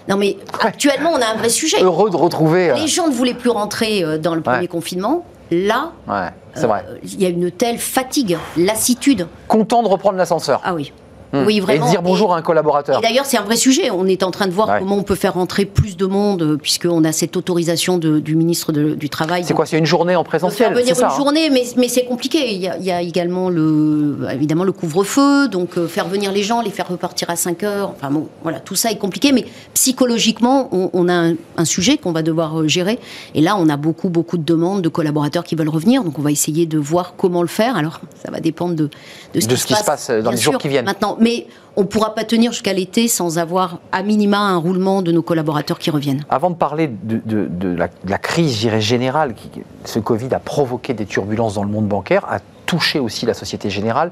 Non 0.07 0.17
mais 0.17 0.37
actuellement, 0.61 1.11
on 1.13 1.21
a 1.21 1.25
un 1.27 1.35
vrai 1.37 1.49
sujet. 1.49 1.81
Heureux 1.81 2.09
de 2.09 2.17
retrouver. 2.17 2.73
Les 2.75 2.87
gens 2.87 3.07
ne 3.07 3.13
voulaient 3.13 3.33
plus 3.33 3.49
rentrer 3.49 4.19
dans 4.19 4.35
le 4.35 4.41
premier 4.41 4.59
Ouais. 4.59 4.67
confinement. 4.67 5.25
Là, 5.51 5.91
Ouais, 6.07 6.29
c'est 6.55 6.65
vrai. 6.67 6.83
euh, 6.89 6.97
il 7.03 7.21
y 7.21 7.25
a 7.25 7.29
une 7.29 7.51
telle 7.51 7.77
fatigue, 7.77 8.37
lassitude. 8.57 9.27
Content 9.47 9.83
de 9.83 9.87
reprendre 9.87 10.17
l'ascenseur. 10.17 10.61
Ah 10.63 10.73
oui. 10.73 10.91
Hmm. 11.33 11.45
Oui, 11.47 11.59
vraiment. 11.59 11.87
Et 11.87 11.89
dire 11.89 12.01
bonjour 12.03 12.33
à 12.33 12.37
un 12.37 12.41
collaborateur. 12.43 12.99
Et 12.99 13.01
d'ailleurs, 13.01 13.25
c'est 13.25 13.37
un 13.37 13.41
vrai 13.43 13.55
sujet. 13.55 13.89
On 13.91 14.05
est 14.05 14.21
en 14.23 14.29
train 14.31 14.45
de 14.47 14.51
voir 14.51 14.69
Ouais. 14.69 14.79
comment 14.79 14.95
on 14.97 15.03
peut 15.03 15.15
faire 15.15 15.33
rentrer 15.33 15.65
plus 15.65 15.97
de 15.97 16.05
monde, 16.05 16.41
euh, 16.43 16.57
puisqu'on 16.57 17.03
a 17.03 17.11
cette 17.11 17.35
autorisation 17.35 17.97
de- 17.97 18.19
du 18.19 18.35
ministre 18.35 18.71
de- 18.71 18.93
du 18.93 19.09
Travail. 19.09 19.43
C'est 19.43 19.53
quoi 19.55 19.65
C'est 19.65 19.79
une 19.79 19.85
journée 19.87 20.15
en 20.15 20.23
présentiel 20.23 20.73
C'est 20.85 20.93
ça 20.93 21.07
une 21.07 21.11
hein 21.11 21.15
journée, 21.17 21.49
mais, 21.49 21.63
mais 21.77 21.87
c'est 21.87 22.05
compliqué. 22.05 22.53
Il 22.53 22.61
y, 22.61 22.67
a, 22.67 22.77
il 22.77 22.86
y 22.86 22.91
a 22.91 23.01
également 23.01 23.49
le, 23.49 24.17
évidemment 24.31 24.63
le 24.63 24.71
couvre-feu, 24.71 25.47
donc 25.47 25.77
euh, 25.77 25.88
faire 25.88 26.07
venir 26.07 26.31
les 26.31 26.43
gens, 26.43 26.61
les 26.61 26.69
faire 26.69 26.88
repartir 26.88 27.29
à 27.31 27.36
5 27.36 27.63
heures. 27.63 27.91
Enfin 27.95 28.11
bon, 28.11 28.27
voilà, 28.43 28.59
tout 28.59 28.75
ça 28.75 28.91
est 28.91 28.97
compliqué, 28.97 29.31
mais 29.31 29.45
psychologiquement, 29.73 30.69
on, 30.71 30.89
on 30.93 31.07
a 31.09 31.13
un, 31.13 31.34
un 31.57 31.65
sujet 31.65 31.97
qu'on 31.97 32.11
va 32.11 32.21
devoir 32.21 32.59
euh, 32.61 32.67
gérer. 32.67 32.99
Et 33.36 33.41
là, 33.41 33.55
on 33.59 33.69
a 33.69 33.77
beaucoup, 33.77 34.09
beaucoup 34.09 34.38
de 34.38 34.43
demandes 34.43 34.81
de 34.81 34.89
collaborateurs 34.89 35.43
qui 35.43 35.55
veulent 35.55 35.69
revenir, 35.69 36.03
donc 36.03 36.17
on 36.19 36.21
va 36.21 36.31
essayer 36.31 36.65
de 36.65 36.77
voir 36.77 37.15
comment 37.17 37.41
le 37.41 37.47
faire. 37.47 37.75
Alors, 37.75 37.99
ça 38.23 38.31
va 38.31 38.39
dépendre 38.39 38.75
de, 38.75 38.89
de 39.34 39.39
ce, 39.39 39.47
De 39.47 39.55
ce 39.55 39.65
qui 39.65 39.75
se 39.75 39.84
passe 39.84 40.09
dans 40.09 40.31
les 40.31 40.38
jours 40.38 40.53
sûr, 40.53 40.59
qui 40.59 40.67
viennent. 40.69 40.86
Maintenant, 40.86 41.17
mais 41.24 41.47
on 41.76 41.82
ne 41.82 41.88
pourra 41.88 42.13
pas 42.13 42.24
tenir 42.24 42.51
jusqu'à 42.51 42.74
l'été 42.74 43.07
sans 43.07 43.39
avoir 43.39 43.80
à 43.91 44.03
minima 44.03 44.38
un 44.38 44.57
roulement 44.57 45.01
de 45.01 45.11
nos 45.11 45.24
collaborateurs 45.24 45.80
qui 45.80 45.89
reviennent. 45.89 46.24
Avant 46.30 46.51
de 46.51 46.55
parler 46.55 46.88
de, 46.88 47.19
de- 47.26 47.47
de 47.49 47.76
la, 47.76 47.88
de 47.88 48.09
la 48.09 48.17
crise, 48.19 48.55
générale, 48.80 49.34
qui, 49.34 49.49
ce 49.86 49.97
Covid 49.99 50.34
a 50.34 50.39
provoqué 50.39 50.93
des 50.93 51.05
turbulences 51.07 51.55
dans 51.55 51.63
le 51.63 51.69
monde 51.71 51.88
bancaire, 51.88 52.26
a 52.30 52.39
touché 52.67 52.99
aussi 52.99 53.26
la 53.26 53.34
Société 53.34 53.69
Générale. 53.69 54.11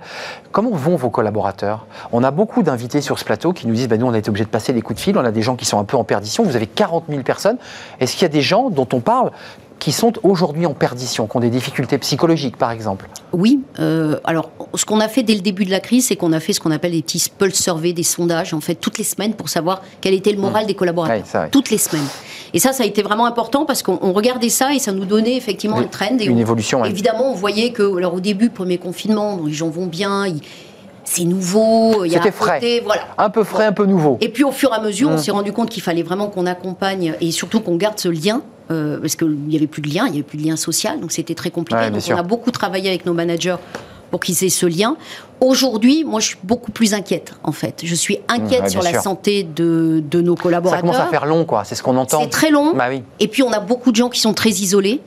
Comment 0.52 0.72
vont 0.72 0.96
vos 0.96 1.10
collaborateurs? 1.10 1.86
On 2.12 2.24
a 2.24 2.32
beaucoup 2.32 2.64
d'invités 2.64 3.02
sur 3.02 3.20
ce 3.20 3.26
plateau 3.26 3.54
qui 3.54 3.68
nous 3.68 3.74
disent 3.76 3.88
bah, 3.88 3.98
nous, 3.98 4.08
on 4.08 4.14
a 4.14 4.18
été 4.18 4.30
obligé 4.30 4.46
de 4.46 4.50
passer 4.50 4.74
des 4.74 4.82
coups 4.82 4.98
de 5.00 5.04
fil, 5.04 5.18
on 5.18 5.24
a 5.24 5.32
des 5.32 5.42
gens 5.44 5.56
qui 5.56 5.66
sont 5.66 5.80
un 5.80 5.84
peu 5.86 5.98
en 5.98 6.04
perdition. 6.04 6.44
Vous 6.44 6.56
avez 6.56 6.68
40 6.68 7.06
000 7.10 7.22
personnes. 7.22 7.58
Est-ce 8.00 8.14
qu'il 8.14 8.24
y 8.24 8.26
a 8.26 8.30
des 8.30 8.42
gens 8.42 8.70
dont 8.72 8.88
on 8.94 9.00
parle 9.02 9.32
qui 9.80 9.92
sont 9.92 10.14
aujourd'hui 10.24 10.66
en 10.68 10.74
perdition, 10.76 11.26
qui 11.28 11.38
ont 11.38 11.40
des 11.40 11.50
difficultés 11.50 11.98
psychologiques, 11.98 12.58
par 12.58 12.72
exemple? 12.72 13.08
Oui. 13.34 13.62
euh, 13.80 14.20
alors, 14.26 14.50
ce 14.76 14.86
qu'on 14.86 15.00
a 15.00 15.08
fait 15.08 15.24
dès 15.24 15.34
le 15.34 15.42
début 15.42 15.66
de 15.66 15.72
la 15.72 15.80
crise, 15.80 16.08
c'est 16.08 16.16
qu'on 16.16 16.32
a 16.34 16.40
fait 16.40 16.54
ce 16.54 16.60
qu'on 16.60 16.72
appelle 16.72 16.92
des 16.92 17.02
petits 17.02 17.24
pulse 17.38 17.62
surveys, 17.62 17.94
des 17.94 18.04
sondages, 18.04 18.54
en 18.54 18.62
fait, 18.62 18.76
toutes 18.76 18.98
les 18.98 19.04
semaines 19.04 19.34
pour 19.34 19.50
savoir 19.50 19.82
quel 20.02 20.14
était 20.14 20.32
le 20.32 20.40
moral 20.40 20.66
des 20.66 20.74
collaborateurs. 20.76 21.26
Ça. 21.26 21.48
Toutes 21.52 21.70
les 21.70 21.78
semaines. 21.78 22.06
Et 22.54 22.60
ça, 22.60 22.74
ça 22.74 22.84
a 22.84 22.86
été 22.86 23.02
vraiment 23.02 23.26
important 23.26 23.66
parce 23.66 23.84
qu'on 23.84 23.98
on 24.02 24.14
regardait 24.14 24.50
ça 24.50 24.74
et 24.74 24.80
ça 24.80 24.92
nous 24.92 25.06
donnait 25.06 25.36
effectivement 25.38 25.78
Oui, 25.78 25.84
un 25.86 25.88
trend. 25.88 26.18
Et 26.20 26.26
une 26.26 26.38
on- 26.38 26.40
évolution. 26.40 26.84
Évidemment, 26.86 27.32
on 27.32 27.36
voyait 27.36 27.72
que, 27.72 27.98
alors 27.98 28.14
au 28.14 28.20
début, 28.20 28.50
premier 28.50 28.78
confinement, 28.78 29.40
les 29.46 29.54
gens 29.54 29.70
vont 29.70 29.86
bien, 29.88 30.28
ils- 30.28 30.42
c'est 31.04 31.24
nouveau, 31.24 32.06
il 32.06 32.12
y 32.12 32.16
a 32.16 32.20
C'était 32.20 32.30
un 32.30 32.32
frais. 32.32 32.60
côté- 32.60 32.82
voilà. 32.82 33.02
Un 33.18 33.30
peu 33.30 33.44
frais, 33.44 33.66
un 33.66 33.72
peu 33.74 33.86
nouveau. 33.86 34.18
Et 34.22 34.30
puis 34.30 34.44
au 34.44 34.52
fur 34.52 34.72
et 34.72 34.76
à 34.76 34.82
mesure, 34.82 35.10
on 35.10 35.16
Mm. 35.16 35.18
s'est 35.18 35.32
rendu 35.32 35.52
compte 35.52 35.70
qu'il 35.70 35.84
fallait 35.84 36.04
vraiment 36.04 36.28
qu'on 36.28 36.46
accompagne 36.46 37.16
et 37.20 37.32
surtout 37.32 37.60
qu'on 37.62 37.76
garde 37.76 38.00
ce 38.00 38.08
lien. 38.10 38.42
euh, 38.70 39.02
parce 39.02 39.18
qu'il 39.18 39.28
n'y 39.28 39.58
avait 39.58 39.68
plus 39.68 39.82
de 39.82 39.90
lien, 39.94 40.06
il 40.06 40.12
n'y 40.14 40.18
avait 40.20 40.24
plus 40.24 40.38
de 40.38 40.46
lien 40.48 40.56
social, 40.56 41.02
donc 41.02 41.12
c'était 41.12 41.36
très 41.36 41.50
compliqué. 41.50 41.82
Ouais, 41.82 41.92
donc 41.92 42.00
sûr. 42.00 42.16
on 42.16 42.20
a 42.20 42.24
beaucoup 42.24 42.52
travaillé 42.52 42.88
avec 42.88 43.06
nos 43.06 43.12
managers 43.14 43.58
pour 44.12 44.20
qu'ils 44.20 44.44
aient 44.44 44.50
ce 44.50 44.66
lien. 44.66 44.98
Aujourd'hui, 45.40 46.04
moi 46.04 46.20
je 46.20 46.28
suis 46.28 46.38
beaucoup 46.44 46.72
plus 46.72 46.94
inquiète 46.94 47.34
en 47.44 47.52
fait. 47.52 47.82
Je 47.84 47.96
suis 47.96 48.20
inquiète 48.28 48.64
ouais, 48.64 48.70
sur 48.70 48.84
la 48.84 48.92
sûr. 48.92 49.02
santé 49.02 49.44
de, 49.44 50.04
de 50.08 50.22
nos 50.22 50.36
Ça 50.36 50.44
collaborateurs. 50.44 50.82
commence 50.82 50.98
à 50.98 51.08
faire 51.08 51.26
long, 51.26 51.46
quoi. 51.46 51.64
C'est 51.64 51.74
ce 51.76 51.82
qu'on 51.82 51.98
entend. 51.98 52.22
C'est 52.22 52.30
très 52.30 52.52
long. 52.52 52.74
Bah 52.76 52.88
oui. 52.90 53.02
Et 53.20 53.28
puis 53.28 53.42
on 53.42 53.52
a 53.52 53.60
beaucoup 53.60 53.92
de 53.92 53.96
gens 53.96 54.10
qui 54.10 54.20
sont 54.20 54.34
très 54.34 54.50
isolés. 54.50 55.00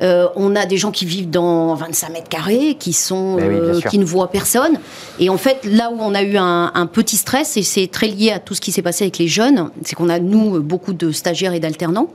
Euh, 0.00 0.28
on 0.36 0.54
a 0.54 0.64
des 0.64 0.76
gens 0.76 0.92
qui 0.92 1.06
vivent 1.06 1.30
dans 1.30 1.74
25 1.74 2.10
mètres 2.10 2.28
carrés, 2.28 2.76
qui 2.78 2.92
sont, 2.92 3.34
oui, 3.34 3.42
bien 3.48 3.50
euh, 3.50 3.80
qui 3.80 3.98
ne 3.98 4.04
voient 4.04 4.30
personne. 4.30 4.78
Et 5.18 5.28
en 5.28 5.36
fait, 5.38 5.64
là 5.64 5.90
où 5.90 5.96
on 5.98 6.14
a 6.14 6.22
eu 6.22 6.36
un, 6.36 6.70
un 6.72 6.86
petit 6.86 7.16
stress, 7.16 7.56
et 7.56 7.64
c'est 7.64 7.88
très 7.88 8.06
lié 8.06 8.30
à 8.30 8.38
tout 8.38 8.54
ce 8.54 8.60
qui 8.60 8.70
s'est 8.70 8.82
passé 8.82 9.02
avec 9.04 9.18
les 9.18 9.26
jeunes, 9.26 9.70
c'est 9.84 9.96
qu'on 9.96 10.08
a 10.08 10.20
nous 10.20 10.62
beaucoup 10.62 10.92
de 10.92 11.10
stagiaires 11.10 11.52
et 11.52 11.58
d'alternants 11.58 12.08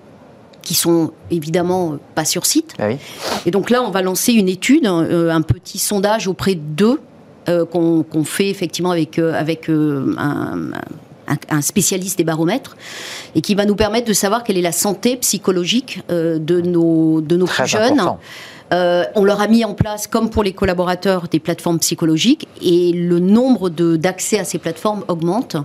qui 0.63 0.73
sont 0.73 1.11
évidemment 1.29 1.93
euh, 1.93 1.95
pas 2.15 2.25
sur 2.25 2.45
site. 2.45 2.73
Oui. 2.79 2.97
Et 3.45 3.51
donc 3.51 3.69
là, 3.69 3.83
on 3.83 3.91
va 3.91 4.01
lancer 4.01 4.33
une 4.33 4.49
étude, 4.49 4.85
euh, 4.87 5.29
un 5.29 5.41
petit 5.41 5.77
sondage 5.77 6.27
auprès 6.27 6.55
d'eux 6.55 6.99
euh, 7.49 7.65
qu'on 7.65 8.23
fait 8.23 8.49
effectivement 8.49 8.91
avec, 8.91 9.19
euh, 9.19 9.33
avec 9.33 9.69
euh, 9.69 10.15
un, 10.17 10.71
un- 11.27 11.37
un 11.57 11.61
spécialiste 11.61 12.17
des 12.17 12.23
baromètres 12.23 12.75
et 13.35 13.41
qui 13.41 13.55
va 13.55 13.65
nous 13.65 13.75
permettre 13.75 14.07
de 14.07 14.13
savoir 14.13 14.43
quelle 14.43 14.57
est 14.57 14.61
la 14.61 14.71
santé 14.71 15.15
psychologique 15.17 16.01
de 16.09 16.61
nos, 16.61 17.21
de 17.21 17.35
nos 17.37 17.45
Très 17.45 17.63
plus 17.63 17.71
jeunes. 17.71 17.99
important. 17.99 18.19
On 19.15 19.23
leur 19.23 19.39
a 19.39 19.47
mis 19.47 19.63
en 19.63 19.73
place, 19.75 20.07
comme 20.07 20.29
pour 20.31 20.41
les 20.43 20.51
collaborateurs, 20.53 21.27
des 21.29 21.39
plateformes 21.39 21.77
psychologiques 21.79 22.47
et 22.61 22.91
le 22.91 23.19
nombre 23.19 23.69
d'accès 23.69 24.39
à 24.39 24.43
ces 24.45 24.57
plateformes 24.57 25.03
augmente. 25.07 25.55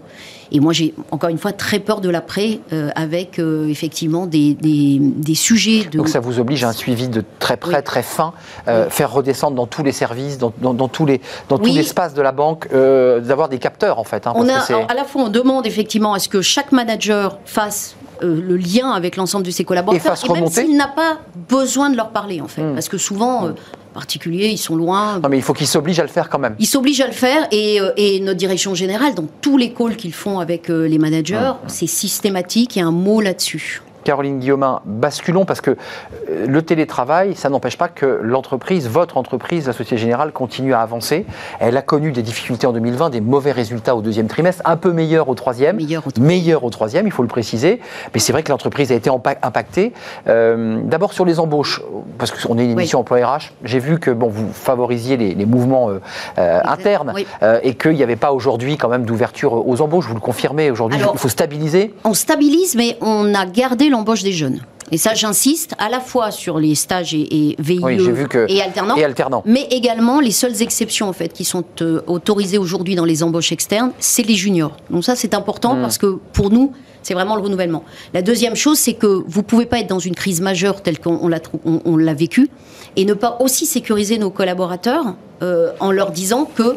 Et 0.53 0.61
moi, 0.61 0.73
j'ai 0.73 0.95
encore 1.11 1.31
une 1.31 1.39
fois 1.39 1.53
très 1.53 1.79
peur 1.79 2.01
de 2.01 2.09
l'après 2.09 2.61
euh, 2.73 2.91
avec 2.95 3.39
euh, 3.39 3.69
effectivement 3.69 4.27
des, 4.27 4.55
des, 4.55 4.99
des 5.01 5.35
sujets 5.35 5.85
de. 5.85 5.99
Donc 5.99 6.09
ça 6.09 6.21
vous 6.21 6.39
oblige 6.41 6.65
à 6.65 6.69
un 6.69 6.73
suivi 6.73 7.09
de 7.09 7.23
très 7.39 7.57
près, 7.57 7.77
Oui. 7.77 7.83
très 7.83 8.03
fin, 8.03 8.33
euh, 8.67 8.89
faire 8.91 9.13
redescendre 9.13 9.57
dans 9.57 9.67
tous 9.67 9.83
les 9.83 9.93
services, 9.93 10.39
dans, 10.39 10.53
dans- 10.61 10.75
dans 10.75 10.89
tous 10.89 11.07
les, 11.07 11.21
dans 11.49 11.59
tout 11.59 11.65
Oui. 11.65 11.73
l'espace 11.73 12.15
de 12.15 12.23
la 12.23 12.33
banque, 12.33 12.69
d'avoir 12.73 13.49
des 13.49 13.59
capteurs 13.59 13.99
en 13.99 14.05
fait. 14.05 14.27
hein, 14.27 14.33
On 14.35 14.45
parce 14.47 14.71
a, 14.71 14.75
que 14.75 14.93
à 14.93 14.95
la 14.95 15.05
fois, 15.05 15.23
on 15.23 15.29
demande 15.29 15.67
effectivement 15.67 16.13
à 16.15 16.19
ce 16.19 16.29
que 16.29 16.41
chaque 16.43 16.73
manager 16.73 17.39
fasse 17.45 17.97
euh, 18.23 18.41
le 18.41 18.57
lien 18.57 18.91
avec 18.91 19.17
l'ensemble 19.17 19.45
de 19.47 19.51
ses 19.51 19.65
collaborateurs, 19.65 20.03
fasse 20.17 20.25
même 20.29 20.33
remonter. 20.39 20.65
s'il 20.65 20.77
n'a 20.77 20.89
pas 20.89 21.19
besoin 21.49 21.91
de 21.91 21.97
leur 21.97 22.09
parler, 22.11 22.41
en 22.41 22.49
fait. 22.49 22.63
Hmm. 22.63 22.75
Parce 22.75 22.89
que 22.89 22.99
souvent, 22.99 23.47
euh, 23.47 23.51
en 23.91 23.95
particulier, 23.95 24.49
ils 24.49 24.59
sont 24.59 24.77
loin. 24.77 25.19
Non 25.21 25.29
mais 25.29 25.39
il 25.39 25.43
faut 25.43 25.55
qu'ils 25.55 25.67
s'obligent 25.67 26.01
à 26.01 26.05
le 26.05 26.09
faire 26.09 26.29
quand 26.29 26.39
même. 26.39 26.55
Ils 26.59 26.67
s'obligent 26.67 27.01
à 27.01 27.07
le 27.07 27.13
faire 27.13 27.47
et, 27.51 27.81
euh, 27.81 27.91
et 27.97 28.21
notre 28.21 28.39
direction 28.39 28.75
générale, 28.75 29.15
dans 29.15 29.27
tous 29.41 29.57
les 29.57 29.73
calls 29.73 29.97
qu'ils 29.97 30.13
font 30.13 30.39
avec 30.41 30.71
euh, 30.71 30.87
les 30.87 30.99
managers, 30.99 31.53
c'est 31.67 31.87
systématique, 31.87 32.77
il 32.77 32.81
y 32.81 32.83
a 32.83 32.87
un 32.87 32.93
mot 32.93 33.21
là-dessus. 33.21 33.83
Caroline 34.09 34.39
Guillaumin, 34.39 34.81
basculons 34.87 35.45
parce 35.45 35.61
que 35.61 35.73
euh, 35.73 36.47
le 36.47 36.63
télétravail, 36.63 37.37
ça 37.37 37.51
n'empêche 37.51 37.77
pas 37.77 37.89
que 37.89 38.21
l'entreprise, 38.23 38.89
votre 38.89 39.19
entreprise, 39.19 39.67
la 39.67 39.75
Société 39.75 39.99
Générale, 39.99 40.33
continue 40.33 40.73
à 40.73 40.81
avancer. 40.81 41.27
Elle 41.61 41.77
a 41.77 41.83
connu 41.83 42.11
des 42.11 42.23
difficultés 42.23 42.67
en 42.67 42.73
2020, 42.73 43.11
des 43.11 43.21
mauvais 43.21 43.53
résultats 43.53 43.95
au 43.95 44.01
deuxième 44.01 44.27
trimestre, 44.27 44.63
un 44.65 44.79
peu 44.79 44.93
meilleurs 44.93 45.29
au 45.29 45.35
troisième. 45.35 45.77
Meilleur 45.77 46.07
au 46.07 46.11
troisième. 46.11 46.27
Meilleur 46.27 46.65
au 46.65 46.71
troisième, 46.71 47.05
il 47.07 47.13
faut 47.13 47.21
le 47.21 47.29
préciser. 47.29 47.83
Mais 48.15 48.21
c'est 48.21 48.33
vrai 48.33 48.43
que 48.43 48.51
l'entreprise 48.51 48.91
a 48.93 48.95
été 48.95 49.11
impactée. 49.43 49.93
Euh, 50.27 50.81
D'abord 50.85 51.13
sur 51.13 51.27
les 51.27 51.39
embauches, 51.39 51.83
parce 52.17 52.31
qu'on 52.31 52.57
est 52.57 52.65
une 52.65 52.71
émission 52.71 53.01
emploi 53.01 53.19
RH. 53.19 53.53
J'ai 53.63 53.79
vu 53.79 53.99
que 53.99 54.11
bon, 54.11 54.29
vous 54.29 54.51
favorisiez 54.55 55.19
les, 55.19 55.35
les 55.35 55.45
mouvements 55.45 55.91
euh, 55.91 56.01
euh, 56.39 56.61
internes 56.65 57.13
Oui. 57.15 57.27
et 57.63 57.75
qu'il 57.75 57.93
n'y 57.93 58.03
avait 58.03 58.17
pas 58.17 58.33
aujourd'hui 58.33 58.79
quand 58.79 58.89
même 58.89 59.05
d'ouverture 59.05 59.69
aux 59.69 59.83
embauches. 59.83 60.07
Vous 60.07 60.15
le 60.15 60.21
confirmez 60.21 60.71
aujourd'hui, 60.71 60.99
il 60.99 61.19
faut 61.19 61.29
stabiliser. 61.29 61.93
On 62.05 62.15
stabilise, 62.15 62.75
mais 62.75 62.97
on 63.03 63.35
a 63.35 63.45
gardé 63.45 63.91
l'embauche 63.91 63.98
des 64.03 64.33
jeunes. 64.33 64.61
Et 64.91 64.97
ça, 64.97 65.13
j'insiste, 65.13 65.75
à 65.79 65.91
la 65.91 66.01
fois 66.01 66.31
sur 66.31 66.59
les 66.59 66.75
stages 66.75 67.13
et, 67.13 67.51
et 67.51 67.57
VIE 67.59 67.79
Oui, 67.83 67.99
j'ai 67.99 68.11
vu 68.13 68.27
que- 68.27 68.47
et 68.51 68.63
alternants, 68.63 68.97
et 68.97 69.05
alternants. 69.05 69.43
mais 69.45 69.67
également 69.71 70.19
les 70.19 70.31
seules 70.31 70.63
exceptions 70.63 71.09
en 71.09 71.13
fait 71.13 71.31
qui 71.33 71.45
sont 71.45 71.63
euh, 71.83 72.01
autorisées 72.07 72.57
aujourd'hui 72.57 72.95
dans 72.95 73.05
les 73.05 73.23
embauches 73.23 73.53
externes, 73.53 73.93
c'est 73.99 74.23
les 74.23 74.35
juniors. 74.35 74.75
Donc 74.91 75.05
ça, 75.05 75.15
c'est 75.15 75.35
important 75.35 75.75
Hmm. 75.75 75.83
parce 75.83 75.99
que 75.99 76.19
pour 76.33 76.51
nous, 76.51 76.73
c'est 77.03 77.13
vraiment 77.13 77.37
le 77.37 77.43
renouvellement. 77.43 77.85
La 78.15 78.23
deuxième 78.23 78.57
chose, 78.57 78.79
c'est 78.79 78.95
que 78.95 79.23
vous 79.27 79.43
pouvez 79.43 79.67
pas 79.67 79.79
être 79.81 79.89
dans 79.89 79.99
une 79.99 80.15
crise 80.15 80.41
majeure 80.41 80.83
telle 80.83 80.99
qu'on 80.99 81.19
on 81.21 81.29
l'a 81.29 81.41
on- 81.67 81.81
on 81.85 81.97
l'a 81.99 82.15
vécu 82.15 82.49
et 82.97 83.05
ne 83.05 83.13
pas 83.15 83.37
aussi 83.41 83.67
sécuriser 83.67 84.17
nos 84.19 84.31
collaborateurs 84.31 85.05
euh, 85.43 85.71
en 85.81 85.93
leur 85.93 86.11
disant 86.13 86.47
que 86.47 86.77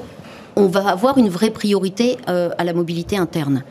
on 0.55 0.67
va 0.67 0.87
avoir 0.89 1.17
une 1.17 1.29
vraie 1.29 1.49
priorité 1.49 2.17
euh, 2.27 2.49
à 2.57 2.63
la 2.63 2.73
mobilité 2.73 3.17
interne. 3.17 3.63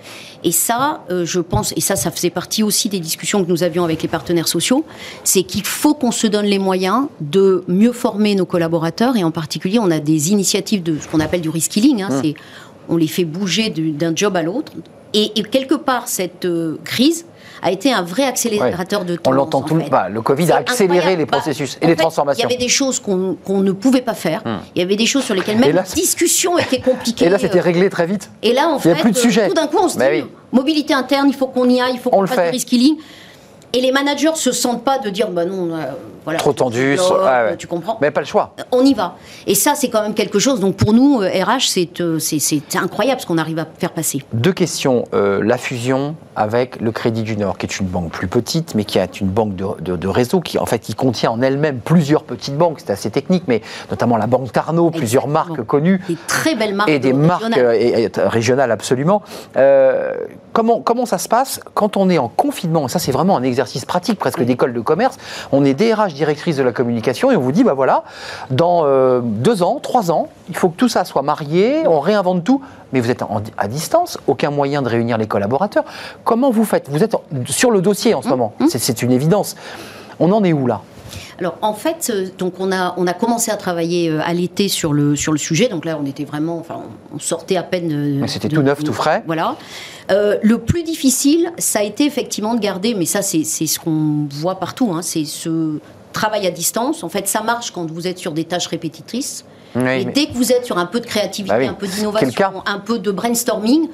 Et 0.45 0.53
ça, 0.53 1.03
euh, 1.11 1.27
je 1.27 1.41
pense, 1.41 1.73
et 1.77 1.81
ça, 1.81 1.97
ça 1.97 2.11
faisait 2.11 2.31
partie 2.31 2.63
aussi 2.63 2.89
des 2.89 3.01
discussions 3.01 3.45
que 3.45 3.51
nous 3.51 3.63
avions 3.63 3.85
avec 3.85 4.03
les 4.03 4.09
partenaires 4.09 4.49
sociaux, 4.49 4.85
c'est 5.23 5.43
qu'il 5.43 5.65
faut 5.65 5.95
qu'on 5.95 6.13
se 6.13 6.27
donne 6.27 6.47
les 6.47 6.59
moyens 6.59 7.09
de 7.21 7.65
mieux 7.69 7.93
former 7.93 8.35
nos 8.35 8.47
collaborateurs, 8.47 9.17
et 9.17 9.25
en 9.25 9.31
particulier, 9.31 9.79
on 9.79 9.91
a 9.91 10.01
des 10.01 10.31
initiatives 10.33 10.83
de 10.83 10.99
ce 10.99 11.09
qu'on 11.09 11.21
appelle 11.21 11.43
du 11.43 11.51
reskilling, 11.51 12.03
hein, 12.03 12.09
c'est 12.23 12.35
on 12.89 12.97
les 12.97 13.07
fait 13.07 13.25
bouger 13.25 13.69
du- 13.71 13.93
d'un 13.93 14.17
job 14.17 14.35
à 14.37 14.43
l'autre, 14.43 14.73
et, 15.13 15.39
et 15.39 15.43
quelque 15.43 15.75
part, 15.75 16.09
cette 16.09 16.45
euh, 16.47 16.77
crise 16.85 17.27
a 17.63 17.71
été 17.71 17.93
un 17.93 18.03
vrai 18.03 18.25
accélérateur 18.25 19.05
de 19.05 19.17
temps. 19.17 19.31
On 19.31 19.35
l'entend 19.35 19.63
tout 19.63 19.75
le 19.75 19.83
bah, 19.91 20.09
Le 20.09 20.23
Covid 20.23 20.51
a 20.53 20.57
accéléré 20.57 20.99
incroyable. 20.99 21.19
les 21.21 21.27
Bah, 21.27 21.39
processus 21.39 21.79
et 21.81 21.87
les 21.87 21.93
fait, 21.95 22.01
transformations. 22.03 22.39
Il 22.49 22.51
y 22.51 22.55
avait 22.55 22.63
des 22.63 22.69
choses 22.69 22.99
qu'on 23.01 23.37
ne 23.63 23.73
pouvait 23.73 24.01
pas 24.03 24.15
faire. 24.15 24.43
Il 24.75 24.81
y 24.81 24.85
avait 24.85 24.97
des 24.97 25.07
choses 25.07 25.25
sur 25.25 25.35
lesquelles 25.35 25.59
même 25.59 25.75
la 25.75 25.83
discussion 25.83 26.59
était 26.59 26.81
compliquée. 26.81 27.27
Et 27.27 27.29
là, 27.29 27.39
c'était 27.39 27.59
Euh, 27.59 27.63
réglé 27.63 27.91
très 27.91 28.07
vite. 28.07 28.31
et 28.43 28.53
là, 28.53 28.69
en 28.69 28.77
Il 28.77 28.79
y 28.79 28.83
fait, 28.83 28.91
a 28.93 28.95
plus 28.97 29.13
de 29.13 29.19
euh, 29.19 29.21
sujet. 29.21 29.49
tout 29.49 29.55
d'un 29.55 29.67
coup, 29.67 29.79
on 29.83 29.89
se 29.89 29.99
Bah 29.99 30.11
dit, 30.11 30.23
oui. 30.23 30.27
mobilité 30.53 30.95
interne, 30.95 31.29
il 31.29 31.35
faut 31.35 31.47
qu'on 31.49 31.69
y 31.69 31.81
aille, 31.81 31.93
il 31.95 31.99
faut 32.01 32.11
On 32.13 32.17
qu'on 32.17 32.21
le 32.23 32.27
fasse 32.29 32.51
du 32.51 32.57
reskilling. 32.57 32.97
Et 33.73 33.81
les 33.81 33.93
managers 33.93 34.35
se 34.35 34.51
sentent 34.53 34.83
pas 34.83 34.99
de 34.99 35.11
dire, 35.11 35.31
bah 35.31 35.45
non, 35.45 35.75
euh, 35.75 35.93
voilà. 36.25 36.39
Trop 36.39 36.53
tendu, 36.53 36.97
ouais, 36.99 36.99
ouais. 37.51 37.57
Tu 37.57 37.67
comprends 37.67 37.99
Mais 38.01 38.11
pas 38.11 38.21
le 38.21 38.27
choix. 38.27 38.55
On 38.73 38.85
y 38.85 38.95
va. 38.95 39.15
Et 39.47 39.55
ça, 39.55 39.75
c'est 39.75 39.89
quand 39.91 40.03
même 40.03 40.15
quelque 40.15 40.39
chose. 40.39 40.61
Donc 40.61 40.77
pour 40.77 40.93
nous, 40.93 41.21
euh, 41.23 41.29
RH, 41.45 41.69
c'est 41.69 42.01
euh, 42.01 42.19
c'est- 42.19 42.41
incroyable 42.77 43.21
ce 43.21 43.27
qu'on 43.27 43.39
arrive 43.39 43.59
à 43.59 43.67
faire 43.79 43.91
passer. 43.93 44.23
Deux 44.33 44.53
questions. 44.53 45.05
Euh, 45.15 45.43
la 45.43 45.57
fusion 45.59 46.15
avec 46.37 46.81
le 46.81 46.93
Crédit 46.93 47.23
du 47.23 47.37
Nord, 47.37 47.59
qui 47.59 47.67
est 47.67 47.79
une 47.81 47.87
banque 47.87 48.11
plus 48.13 48.29
petite, 48.29 48.75
mais 48.75 48.85
qui 48.85 48.99
est 48.99 49.21
une 49.21 49.29
banque 49.29 49.57
de, 49.57 49.67
de- 49.81 49.97
de 49.97 50.09
réseau, 50.09 50.41
qui 50.41 50.59
en 50.59 50.67
fait 50.67 50.79
qui 50.79 50.95
contient 50.95 51.31
en 51.31 51.43
elle-même 51.43 51.81
plusieurs 51.81 52.23
petites 52.23 52.57
banques. 52.57 52.79
C'est 52.81 52.91
assez 52.93 53.11
technique, 53.11 53.45
mais 53.49 53.61
notamment 53.91 54.17
la 54.17 54.27
Banque 54.27 54.53
Tarno, 54.53 54.91
plusieurs 54.91 55.27
marques 55.29 55.63
connues. 55.65 56.01
Des 56.09 56.17
très 56.27 56.55
belles 56.55 56.75
marques. 56.75 56.89
et 56.89 56.99
des 56.99 57.13
marques 57.13 57.43
régionales. 57.43 57.65
euh, 57.67 57.73
et- 57.79 58.03
et 58.05 58.11
régionales 58.17 58.71
absolument. 58.71 59.23
Euh, 59.57 60.15
comment, 60.53 60.81
comment 60.81 61.07
ça 61.07 61.19
se 61.19 61.29
passe 61.29 61.61
quand 61.75 61.97
on 61.97 62.09
est 62.11 62.19
en 62.19 62.29
confinement? 62.29 62.89
Ça, 62.89 62.99
c'est 62.99 63.13
vraiment 63.13 63.37
un 63.37 63.43
exercice 63.43 63.85
pratique, 63.85 64.19
presque 64.19 64.43
d'école 64.43 64.73
de 64.73 64.81
commerce. 64.81 65.17
On 65.53 65.65
est 65.65 65.75
DRH, 65.75 66.10
directrice 66.15 66.57
de 66.57 66.63
la 66.63 66.73
communication, 66.73 67.31
et 67.31 67.37
on 67.37 67.41
vous 67.41 67.53
dit, 67.53 67.65
bah 67.65 67.75
voilà, 67.75 68.05
dans 68.51 68.83
euh, 68.85 69.21
deux 69.23 69.63
ans, 69.63 69.81
trois 69.81 70.11
ans, 70.11 70.29
il 70.49 70.57
faut 70.57 70.69
que 70.69 70.77
tout 70.77 70.89
ça 70.89 71.05
soit 71.05 71.23
marié, 71.23 71.87
on 71.87 72.01
réinvente 72.01 72.45
tout. 72.45 72.61
Mais 72.93 73.01
vous 73.01 73.11
êtes 73.11 73.23
à 73.57 73.69
distance, 73.69 74.19
aucun 74.27 74.51
moyen 74.51 74.83
de 74.83 74.89
réunir 74.89 75.17
les 75.17 75.27
collaborateurs. 75.27 75.85
Comment 76.25 76.51
vous 76.51 76.65
faites? 76.65 76.89
Vous 76.91 77.05
êtes 77.05 77.15
sur 77.47 77.71
le 77.71 77.81
dossier 77.81 78.15
en 78.15 78.23
ce 78.23 78.27
mmh. 78.27 78.31
moment, 78.31 78.53
mmh. 78.59 78.67
c'est 78.69 79.03
une 79.03 79.13
évidence. 79.13 79.55
On 80.19 80.33
en 80.33 80.43
est 80.43 80.53
où 80.53 80.67
là? 80.67 80.81
Alors 81.39 81.57
en 81.63 81.73
fait, 81.73 82.11
euh, 82.15 82.27
donc 82.37 82.55
on 82.59 82.71
a 82.71 82.95
on 82.99 83.07
a 83.07 83.15
commencé 83.15 83.51
à 83.51 83.57
travailler 83.57 84.11
euh, 84.11 84.21
à 84.23 84.35
l'été 84.35 84.69
sur 84.69 84.93
le 84.93 85.17
sur 85.17 85.33
le 85.33 85.39
sujet. 85.39 85.69
Donc 85.69 85.87
là, 85.87 85.99
on 86.01 86.05
était 86.05 86.25
vraiment, 86.25 86.59
enfin, 86.59 86.83
on 87.15 87.19
sortait 87.19 87.57
à 87.57 87.63
peine. 87.63 88.27
C'était 88.27 88.49
tout 88.49 88.61
neuf, 88.61 88.85
tout 88.85 88.93
frais. 88.93 89.23
Voilà. 89.27 89.57
Euh, 90.11 90.37
le 90.43 90.59
plus 90.59 90.83
difficile, 90.83 91.53
ça 91.57 91.79
a 91.79 91.83
été 91.83 92.05
effectivement 92.05 92.55
de 92.55 92.61
garder, 92.61 92.95
mais 92.95 93.07
ça 93.07 93.23
c'est 93.23 93.45
ce 93.45 93.79
qu'on 93.79 94.27
voit 94.31 94.57
partout, 94.57 94.93
hein, 94.93 95.01
c'est 95.01 95.25
ce 95.25 95.79
travail 96.13 96.47
à 96.47 96.51
distance. 96.51 97.03
En 97.03 97.09
fait, 97.09 97.29
ça 97.29 97.43
marche 97.43 97.71
quand 97.71 97.91
vous 97.91 98.07
êtes 98.07 98.19
sur 98.19 98.33
des 98.33 98.45
tâches 98.45 98.67
répétitrices. 98.67 99.45
et 99.77 100.05
dès 100.05 100.27
que 100.27 100.35
vous 100.35 100.53
êtes 100.53 100.65
sur 100.65 100.79
un 100.79 100.87
peu 100.87 101.01
de 101.01 101.07
créativité, 101.07 101.57
bah 101.57 101.71
un 101.71 101.75
peu 101.75 101.87
d'innovation, 101.87 102.63
un 102.67 102.79
peu 102.79 102.99
de 102.99 103.11
brainstorming, 103.11 103.89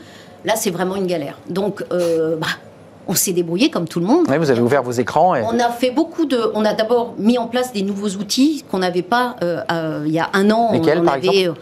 là 0.44 0.56
c'est 0.56 0.70
vraiment 0.70 0.96
une 0.96 1.06
galère. 1.06 1.38
Donc, 1.48 1.84
bah, 1.90 2.46
on 3.08 3.14
s'est 3.14 3.32
débrouillé 3.32 3.70
comme 3.70 3.86
tout 3.86 4.00
le 4.00 4.06
monde. 4.06 4.26
vous 4.26 4.50
avez 4.50 4.60
ouvert 4.60 4.82
vos 4.82 4.92
écrans. 4.92 5.34
On 5.44 5.58
a 5.58 5.70
fait 5.70 5.90
beaucoup 5.90 6.26
de. 6.26 6.50
On 6.54 6.64
a 6.64 6.74
d'abord 6.74 7.14
mis 7.18 7.38
en 7.38 7.46
place 7.46 7.72
des 7.72 7.82
nouveaux 7.82 8.08
outils 8.08 8.64
qu'on 8.70 8.78
n'avait 8.78 9.02
pas 9.02 9.36
euh, 9.42 9.60
euh, 9.70 10.04
il 10.06 10.12
y 10.12 10.18
a 10.18 10.30
un 10.32 10.50
an. 10.50 10.72
Lesquels, 10.72 11.00
on, 11.02 11.06
avait, 11.06 11.48
euh, 11.48 11.52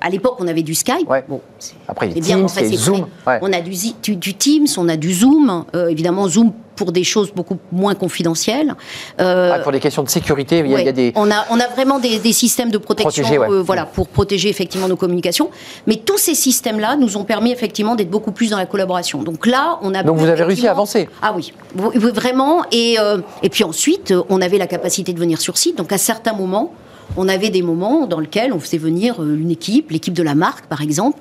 à 0.00 0.10
l'époque, 0.10 0.36
on 0.40 0.48
avait 0.48 0.62
du 0.62 0.74
Skype. 0.74 1.08
Bon, 1.28 1.40
Après, 1.88 2.08
il 2.08 2.16
y 2.16 2.32
a 2.32 2.36
Teams, 2.36 2.48
Zoom. 2.48 3.06
On 3.26 3.52
a 3.52 3.60
du, 3.60 4.16
du, 4.16 4.34
Teams, 4.34 4.66
on 4.76 4.88
a 4.88 4.96
du 4.96 5.12
Zoom. 5.12 5.64
évidemment, 5.88 6.28
Zoom 6.28 6.52
pour 6.76 6.92
des 6.92 7.04
choses 7.04 7.32
beaucoup 7.32 7.58
moins 7.72 7.94
confidentielles. 7.94 8.74
Euh, 9.20 9.52
ah, 9.54 9.58
pour 9.60 9.72
des 9.72 9.80
questions 9.80 10.02
de 10.02 10.08
sécurité, 10.08 10.58
il 10.58 10.70
y, 10.70 10.88
a, 10.88 10.92
des... 10.92 11.12
On 11.16 11.30
a, 11.30 11.44
on 11.50 11.60
a 11.60 11.68
vraiment 11.68 11.98
des, 11.98 12.32
systèmes 12.32 12.70
de 12.70 12.78
protection 12.78 13.24
euh, 13.30 13.62
voilà, 13.62 13.86
pour 13.86 14.08
protéger 14.08 14.48
effectivement 14.48 14.88
nos 14.88 14.96
communications. 14.96 15.50
Mais 15.86 15.96
tous 15.96 16.18
ces 16.18 16.34
systèmes-là 16.34 16.96
nous 16.96 17.16
ont 17.16 17.24
permis 17.24 17.52
effectivement 17.52 17.94
d'être 17.94 18.10
beaucoup 18.10 18.32
plus 18.32 18.50
dans 18.50 18.58
la 18.58 18.66
collaboration. 18.66 19.22
Donc 19.22 19.46
là, 19.46 19.78
on 19.82 19.94
a... 19.94 20.02
Donc 20.02 20.18
vous 20.18 20.28
avez 20.28 20.42
réussi 20.42 20.66
à 20.66 20.72
avancer? 20.72 21.08
Ah 21.22 21.34
oui, 21.34 21.52
vraiment. 21.74 22.64
Et, 22.72 22.96
euh, 22.98 23.18
et 23.42 23.48
puis 23.48 23.64
ensuite, 23.64 24.12
on 24.28 24.40
avait 24.40 24.58
la 24.58 24.66
capacité 24.66 25.12
de 25.12 25.18
venir 25.18 25.40
sur 25.40 25.56
site. 25.56 25.78
Donc 25.78 25.92
à 25.92 25.98
certains 25.98 26.34
moments, 26.34 26.72
on 27.16 27.28
avait 27.28 27.50
des 27.50 27.62
moments 27.62 28.06
dans 28.06 28.20
lesquels 28.20 28.52
on 28.52 28.60
faisait 28.60 28.78
venir 28.78 29.22
une 29.22 29.50
équipe, 29.50 29.90
l'équipe 29.90 30.14
de 30.14 30.22
la 30.22 30.34
marque 30.34 30.66
par 30.66 30.80
exemple, 30.80 31.18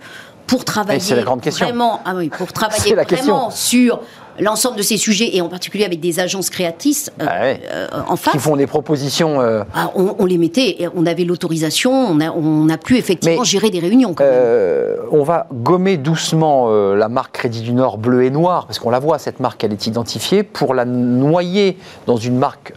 pour 0.48 0.66
travailler 0.66 1.16
la 1.16 1.24
grande 1.24 1.42
question. 1.42 1.66
vraiment, 1.66 2.02
ah 2.06 2.14
oui, 2.16 2.30
pour 2.30 2.52
travailler 2.52 2.96
vraiment 3.10 3.50
sur 3.50 4.02
l'ensemble 4.40 4.78
de 4.78 4.82
ces 4.82 4.98
sujets, 4.98 5.36
et 5.36 5.42
en 5.42 5.50
particulier 5.50 5.86
avec 5.86 6.00
des 6.00 6.20
agences 6.20 6.50
créatrices 6.50 7.12
euh, 7.22 7.26
ah 7.28 7.44
euh, 7.44 7.88
en 8.08 8.16
face. 8.16 8.34
Qui 8.34 8.40
font 8.40 8.56
des 8.56 8.68
propositions. 8.68 9.42
Euh, 9.42 9.64
ah, 9.74 9.92
on, 9.96 10.26
les 10.26 10.38
mettait, 10.38 10.90
on 10.96 11.06
avait 11.06 11.24
l'autorisation, 11.24 11.92
on 11.92 12.20
a, 12.20 12.32
on 12.32 12.70
a 12.70 12.78
pu 12.78 12.98
effectivement 12.98 13.44
gérer 13.44 13.70
des 13.70 13.80
réunions. 13.80 14.16
on 15.12 15.24
va 15.24 15.48
gommer 15.52 15.98
doucement 15.98 16.70
la 16.94 17.10
marque 17.10 17.34
Crédit 17.34 17.62
du 17.62 17.74
Nord 17.74 17.98
bleu 17.98 18.24
et 18.24 18.30
noir, 18.30 18.66
parce 18.68 18.80
qu'on 18.80 18.90
la 18.90 19.00
voit, 19.00 19.18
cette 19.18 19.40
marque, 19.40 19.64
elle 19.64 19.74
est 19.74 19.88
identifiée, 19.88 20.44
pour 20.44 20.74
la 20.74 20.86
noyer 20.86 21.78
dans 22.06 22.18
une 22.18 22.38
marque. 22.38 22.74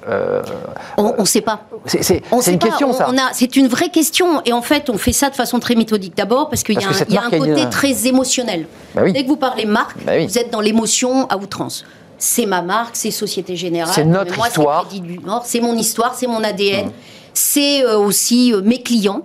on 0.97 1.15
ne 1.19 1.25
sait 1.25 1.41
pas. 1.41 1.67
C'est 1.87 2.23
une 2.47 2.59
question, 2.59 2.93
ça. 2.93 3.09
C'est 3.33 3.57
une 3.57 3.69
vraie 3.69 3.91
question, 3.91 4.43
et 4.45 4.53
en 4.53 4.63
fait, 4.63 4.91
on 4.91 4.99
fait 4.99 5.13
ça 5.13 5.31
de 5.31 5.35
façon 5.35 5.59
très 5.59 5.75
méthodique. 5.75 6.17
D'abord, 6.17 6.49
parce 6.49 6.63
qu'il 6.63 6.81
y 6.81 6.85
a, 6.85 7.25
un, 7.25 7.31
côté 7.31 7.69
très 7.71 8.07
émotionnel. 8.07 8.67
Bah 8.95 9.03
Dès 9.11 9.25
que 9.25 9.29
vous 9.29 9.37
parlez 9.37 9.67
marque, 9.67 9.99
bah 10.05 10.19
vous 10.19 10.39
êtes 10.39 10.51
dans 10.51 10.61
l'émotion 10.61 11.27
à 11.29 11.37
c'est 12.19 12.47
ma 12.47 12.63
marque, 12.63 12.97
c'est 12.97 13.11
Société 13.11 13.57
Générale. 13.57 13.93
C'est 13.95 14.05
notre 14.05 14.39
histoire. 14.47 14.89
C'est 15.45 15.61
mon 15.61 15.77
histoire, 15.77 16.15
c'est 16.15 16.27
mon 16.27 16.43
ADN. 16.43 16.87
Mmh. 16.87 16.93
C'est 17.35 17.85
euh, 17.85 17.99
aussi 17.99 18.53
euh, 18.53 18.63
mes 18.63 18.83
clients. 18.83 19.23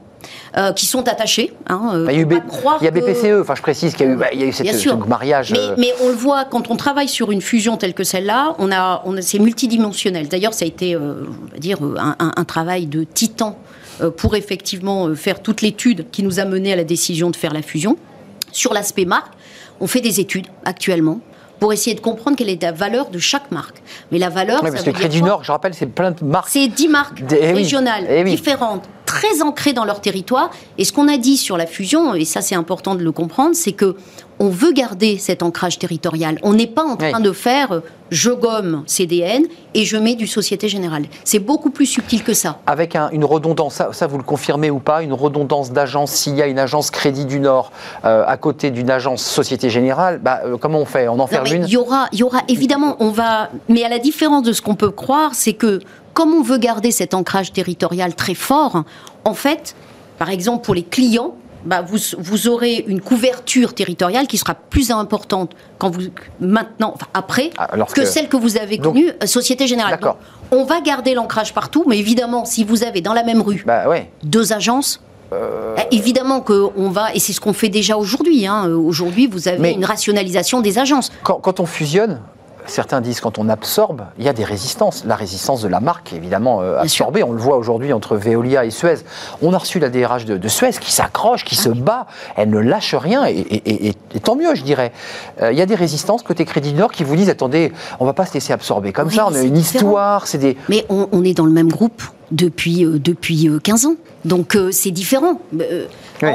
Euh, 0.55 0.73
qui 0.73 0.85
sont 0.85 1.07
attachés. 1.07 1.53
Hein, 1.67 2.03
bah, 2.05 2.11
il, 2.11 2.19
y 2.19 2.87
a 2.87 2.91
BPCE, 2.91 3.41
enfin 3.41 3.55
je 3.55 3.61
précise 3.61 3.95
qu'il 3.95 4.05
y 4.05 4.09
a 4.09 4.13
eu, 4.13 4.15
bah, 4.17 4.27
il 4.33 4.41
y 4.41 4.43
a 4.43 4.47
eu 4.47 4.51
cette, 4.51 4.75
ce 4.75 4.89
mariage. 4.89 5.53
Mais, 5.77 5.93
on 6.03 6.09
le 6.09 6.13
voit 6.13 6.43
quand 6.43 6.69
on 6.69 6.75
travaille 6.75 7.07
sur 7.07 7.31
une 7.31 7.41
fusion 7.41 7.77
telle 7.77 7.93
que 7.93 8.03
celle-là, 8.03 8.53
on 8.59 8.69
a, 8.71 9.01
on 9.05 9.19
c'est 9.21 9.39
multidimensionnel. 9.39 10.27
D'ailleurs, 10.27 10.53
ça 10.53 10.65
a 10.65 10.67
été, 10.67 10.95
on 10.97 11.25
va 11.51 11.57
dire, 11.57 11.79
un, 11.97 12.15
un, 12.19 12.43
travail 12.43 12.85
de 12.85 13.03
titan 13.05 13.57
pour 14.17 14.35
effectivement 14.35 15.15
faire 15.15 15.41
toute 15.41 15.61
l'étude 15.61 16.11
qui 16.11 16.21
nous 16.21 16.39
a 16.39 16.45
mené 16.45 16.73
à 16.73 16.75
la 16.75 16.83
décision 16.83 17.29
de 17.31 17.35
faire 17.37 17.53
la 17.53 17.61
fusion. 17.61 17.95
Sur 18.51 18.73
l'aspect 18.73 19.05
marque, 19.05 19.33
on 19.79 19.87
fait 19.87 20.01
des 20.01 20.19
études 20.19 20.47
actuellement 20.65 21.21
pour 21.61 21.71
essayer 21.71 21.95
de 21.95 22.01
comprendre 22.01 22.35
quelle 22.35 22.49
est 22.49 22.61
la 22.63 22.71
valeur 22.71 23.11
de 23.11 23.19
chaque 23.19 23.51
marque. 23.51 23.83
Mais 24.11 24.17
la 24.17 24.29
valeur. 24.29 24.63
Oui, 24.63 24.71
parce 24.71 24.83
que 24.83 24.89
Crédit 24.89 25.21
Nord, 25.21 25.43
je 25.43 25.51
rappelle, 25.51 25.75
c'est 25.75 25.85
plein 25.85 26.09
de 26.09 26.23
marques. 26.25 26.49
C'est 26.49 26.67
10 26.67 26.87
marques 26.87 27.23
eh 27.31 27.53
régionales 27.53 28.07
eh 28.09 28.23
différentes, 28.23 28.83
très 29.21 29.41
ancrées 29.43 29.73
dans 29.73 29.85
leur 29.85 30.01
territoire. 30.01 30.49
Et 30.77 30.85
ce 30.85 30.91
qu'on 30.91 31.07
a 31.07 31.17
dit 31.17 31.37
sur 31.37 31.57
la 31.57 31.67
fusion, 31.67 32.15
et 32.15 32.25
ça 32.25 32.41
c'est 32.41 32.55
important 32.55 32.95
de 32.95 33.03
le 33.03 33.11
comprendre, 33.11 33.55
c'est 33.55 33.71
que 33.71 33.95
on 34.39 34.49
veut 34.49 34.71
garder 34.71 35.19
cet 35.19 35.43
ancrage 35.43 35.77
territorial. 35.77 36.39
On 36.41 36.53
n'est 36.53 36.65
pas 36.65 36.83
en 36.83 36.95
train 36.95 37.19
de 37.19 37.31
faire 37.31 37.73
euh, 37.73 37.81
je 38.09 38.31
gomme 38.31 38.83
CDN 38.87 39.43
et 39.73 39.85
je 39.85 39.97
mets 39.97 40.15
du 40.15 40.27
Société 40.27 40.67
Générale. 40.67 41.03
C'est 41.23 41.39
beaucoup 41.39 41.69
plus 41.69 41.85
subtil 41.85 42.23
que 42.23 42.33
ça. 42.33 42.59
Avec 42.67 42.95
une 43.13 43.23
redondance, 43.23 43.81
ça, 43.91 44.07
vous 44.07 44.17
le 44.17 44.23
confirmez 44.23 44.69
ou 44.69 44.79
pas, 44.79 45.03
une 45.03 45.13
redondance 45.13 45.71
d'agence, 45.71 46.11
s'il 46.11 46.35
y 46.35 46.41
a 46.41 46.47
une 46.47 46.59
agence 46.59 46.91
Crédit 46.91 47.25
du 47.25 47.39
Nord 47.39 47.71
euh, 48.03 48.23
à 48.27 48.35
côté 48.35 48.71
d'une 48.71 48.89
agence 48.89 49.21
Société 49.23 49.69
Générale, 49.69 50.19
bah, 50.21 50.41
euh, 50.43 50.57
comment 50.57 50.79
on 50.79 50.85
fait? 50.85 51.07
On 51.07 51.19
en 51.19 51.27
fait 51.27 51.37
une? 51.55 51.63
Il 51.63 51.69
y 51.69 51.77
aura, 51.77 52.07
y 52.11 52.23
aura 52.23 52.41
évidemment, 52.47 52.97
on 52.99 53.11
va. 53.11 53.49
Mais 53.69 53.83
à 53.83 53.89
la 53.89 53.99
différence 53.99 54.43
de 54.43 54.53
ce 54.53 54.61
qu'on 54.61 54.75
peut 54.75 54.91
croire, 54.91 55.35
c'est 55.35 55.53
que 55.53 55.79
comme 56.13 56.33
on 56.33 56.41
veut 56.41 56.57
garder 56.57 56.91
cet 56.91 57.13
ancrage 57.13 57.53
territorial 57.53 58.15
très 58.15 58.35
fort, 58.35 58.83
en 59.23 59.33
fait, 59.33 59.75
par 60.17 60.29
exemple 60.29 60.65
pour 60.65 60.75
les 60.75 60.83
clients, 60.83 61.35
bah, 61.65 61.81
vous, 61.81 61.97
vous, 62.17 62.47
aurez 62.47 62.83
une 62.87 63.01
couverture 63.01 63.73
territoriale 63.73 64.27
qui 64.27 64.37
sera 64.37 64.55
plus 64.55 64.89
importante 64.89 65.55
quand 65.77 65.89
vous 65.91 66.01
maintenant, 66.39 66.93
enfin, 66.95 67.07
après, 67.13 67.51
ah, 67.57 67.69
que, 67.93 68.05
celle 68.05 68.29
que 68.29 68.37
vous 68.37 68.57
avez 68.57 68.79
connue, 68.79 69.11
euh, 69.21 69.25
Société 69.27 69.67
Générale. 69.67 69.99
on 70.51 70.63
va 70.63 70.81
garder 70.81 71.13
l'ancrage 71.13 71.53
partout, 71.53 71.83
mais 71.87 71.99
évidemment, 71.99 72.45
si 72.45 72.63
vous 72.63 72.83
avez 72.83 73.01
dans 73.01 73.13
la 73.13 73.23
même 73.23 73.41
rue 73.41 73.63
bah, 73.65 73.85
deux 74.23 74.53
agences, 74.53 75.01
euh, 75.33 75.75
eh, 75.77 75.95
Évidemment 75.95 76.41
qu'on 76.41 76.89
va, 76.89 77.13
et 77.13 77.19
c'est 77.19 77.31
ce 77.31 77.39
qu'on 77.39 77.53
fait 77.53 77.69
déjà 77.69 77.95
aujourd'hui. 77.95 78.45
Hein, 78.45 78.69
aujourd'hui, 78.69 79.27
vous 79.27 79.47
avez 79.47 79.71
une 79.71 79.85
rationalisation 79.85 80.59
des 80.59 80.77
agences. 80.77 81.09
Quand, 81.23 81.35
quand 81.35 81.61
on 81.61 81.65
fusionne, 81.65 82.19
certains 82.65 83.01
disent 83.01 83.21
quand 83.21 83.39
on 83.39 83.49
absorbe, 83.49 84.03
il 84.17 84.25
y 84.25 84.29
a 84.29 84.33
des 84.33 84.43
résistances. 84.43 85.03
La 85.05 85.15
résistance 85.15 85.61
de 85.61 85.67
la 85.67 85.79
marque, 85.79 86.13
évidemment, 86.13 86.61
euh, 86.61 86.79
absorbée. 86.79 87.23
On 87.23 87.31
le 87.31 87.39
voit 87.39 87.57
aujourd'hui 87.57 87.93
entre 87.93 88.15
Veolia 88.15 88.65
et 88.65 88.71
Suez. 88.71 88.97
On 89.41 89.53
a 89.53 89.57
reçu 89.57 89.79
la 89.79 89.89
DRH 89.89 90.25
de, 90.25 90.47
Suez 90.47 90.71
qui 90.79 90.91
s'accroche, 90.91 91.45
qui 91.45 91.55
se 91.55 91.69
bat. 91.69 92.07
Elle 92.35 92.49
ne 92.49 92.59
lâche 92.59 92.95
rien, 92.95 93.25
et, 93.25 93.93
tant 94.23 94.35
mieux, 94.35 94.55
je 94.55 94.63
dirais. 94.63 94.91
Euh, 95.41 95.51
il 95.51 95.57
y 95.57 95.61
a 95.61 95.65
des 95.65 95.75
résistances 95.75 96.23
côté 96.23 96.45
Crédit 96.45 96.73
Nord 96.73 96.91
qui 96.91 97.03
vous 97.03 97.15
disent 97.15 97.29
attendez, 97.29 97.71
on 97.99 98.05
va 98.05 98.13
pas 98.13 98.25
se 98.25 98.33
laisser 98.33 98.53
absorber 98.53 98.91
comme 98.91 99.11
ça. 99.11 99.27
On 99.27 99.35
a 99.35 99.41
une 99.41 99.57
histoire. 99.57 100.27
C'est 100.27 100.37
des. 100.37 100.57
Mais 100.69 100.85
on, 100.89 101.23
est 101.23 101.33
dans 101.33 101.45
le 101.45 101.51
même 101.51 101.69
groupe 101.69 102.01
depuis, 102.31 102.85
euh, 102.85 102.99
depuis 102.99 103.49
15 103.63 103.85
ans. 103.85 103.95
Donc 104.25 104.57
c'est 104.71 104.91
différent 104.91 105.41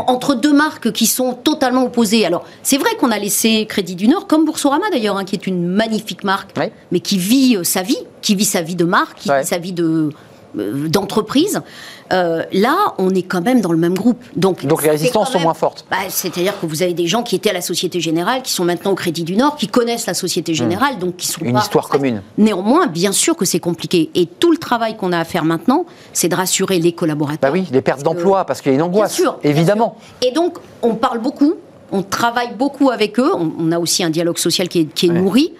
entre 0.06 0.34
deux 0.34 0.52
marques 0.52 0.92
qui 0.92 1.06
sont 1.06 1.34
totalement 1.34 1.84
opposées. 1.84 2.24
Alors, 2.24 2.44
c'est 2.62 2.78
vrai 2.78 2.90
qu'on 2.98 3.10
a 3.10 3.18
laissé 3.18 3.66
Crédit 3.66 3.94
du 3.94 4.08
Nord, 4.08 4.26
comme 4.26 4.44
Boursorama 4.44 4.86
d'ailleurs, 4.90 5.16
hein, 5.16 5.24
qui 5.24 5.36
est 5.36 5.46
une 5.46 5.66
magnifique 5.66 6.24
marque, 6.24 6.50
mais 6.90 7.00
qui 7.00 7.18
vit 7.18 7.56
euh, 7.56 7.64
sa 7.64 7.82
vie, 7.82 7.98
qui 8.22 8.34
vit 8.34 8.44
sa 8.44 8.62
vie 8.62 8.76
de 8.76 8.84
marque, 8.84 9.18
qui 9.18 9.28
vit 9.28 9.44
sa 9.44 9.58
vie 9.58 9.72
de 9.72 9.84
euh, 9.84 10.10
d'entreprise. 10.56 11.60
Euh, 12.12 12.44
là, 12.52 12.94
on 12.98 13.14
est 13.14 13.22
quand 13.22 13.40
même 13.40 13.60
dans 13.60 13.72
le 13.72 13.78
même 13.78 13.94
groupe. 13.94 14.22
Donc, 14.36 14.64
Donc 14.64 14.82
les 14.82 14.90
résistances 14.90 15.32
sont 15.32 15.40
moins 15.40 15.54
fortes. 15.54 15.84
Bah, 15.90 15.96
c'est-à-dire 16.08 16.58
que 16.60 16.66
vous 16.66 16.82
avez 16.82 16.94
des 16.94 17.06
gens 17.06 17.22
qui 17.22 17.36
étaient 17.36 17.50
à 17.50 17.54
la 17.54 17.60
Société 17.60 18.00
Générale, 18.00 18.42
qui 18.42 18.52
sont 18.52 18.64
maintenant 18.64 18.92
au 18.92 18.94
Crédit 18.94 19.24
du 19.24 19.36
Nord, 19.36 19.56
qui 19.56 19.68
connaissent 19.68 20.06
la 20.06 20.14
Société 20.14 20.52
hmm. 20.52 20.56
Générale, 20.56 20.98
donc 20.98 21.16
qui 21.16 21.26
sont 21.26 21.40
une 21.42 21.56
histoire 21.56 21.88
commune. 21.88 22.22
Néanmoins, 22.38 22.86
bien 22.86 23.12
sûr 23.12 23.36
que 23.36 23.44
c'est 23.44 23.60
compliqué. 23.60 24.10
Et 24.14 24.26
tout 24.26 24.50
le 24.50 24.58
travail 24.58 24.96
qu'on 24.96 25.12
a 25.12 25.18
à 25.18 25.24
faire 25.24 25.44
maintenant, 25.44 25.86
c'est 26.12 26.28
de 26.28 26.34
rassurer 26.34 26.78
les 26.78 26.92
collaborateurs. 26.92 27.38
Bah 27.40 27.50
oui, 27.52 27.66
les 27.70 27.82
pertes 27.82 28.02
d'emploi, 28.02 28.44
parce 28.44 28.60
qu'il 28.60 28.72
y 28.72 28.74
a 28.74 28.76
une 28.76 28.82
angoisse. 28.82 29.16
Bien 29.16 29.24
sûr, 29.24 29.38
évidemment. 29.42 29.96
Et 30.22 30.32
donc, 30.32 30.58
on 30.82 30.94
parle 30.94 31.18
beaucoup, 31.18 31.54
on 31.92 32.02
travaille 32.02 32.54
beaucoup 32.54 32.90
avec 32.90 33.18
eux. 33.18 33.32
On, 33.34 33.72
a 33.72 33.78
aussi 33.78 34.02
un 34.04 34.10
dialogue 34.10 34.38
social 34.38 34.68
qui 34.68 34.80
est, 34.80 35.08
nourri. 35.08 35.52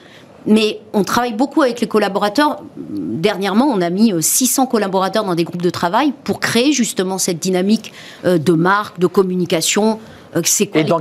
Mais 0.46 0.80
on 0.92 1.02
travaille 1.02 1.34
beaucoup 1.34 1.62
avec 1.62 1.80
les 1.80 1.88
collaborateurs. 1.88 2.62
Dernièrement, 2.76 3.66
on 3.66 3.80
a 3.80 3.90
mis 3.90 4.12
600 4.18 4.62
euh, 4.62 4.66
collaborateurs 4.66 5.24
dans 5.24 5.34
des 5.34 5.44
groupes 5.44 5.62
de 5.62 5.70
travail 5.70 6.12
pour 6.24 6.38
créer 6.38 6.72
justement 6.72 7.18
cette 7.18 7.40
dynamique 7.40 7.92
euh, 8.24 8.38
de 8.38 8.52
marque, 8.52 8.98
de 9.00 9.06
communication, 9.06 9.98
c'est 10.44 10.66
quoi 10.66 10.80
Et 10.80 10.84
territoires 10.84 11.00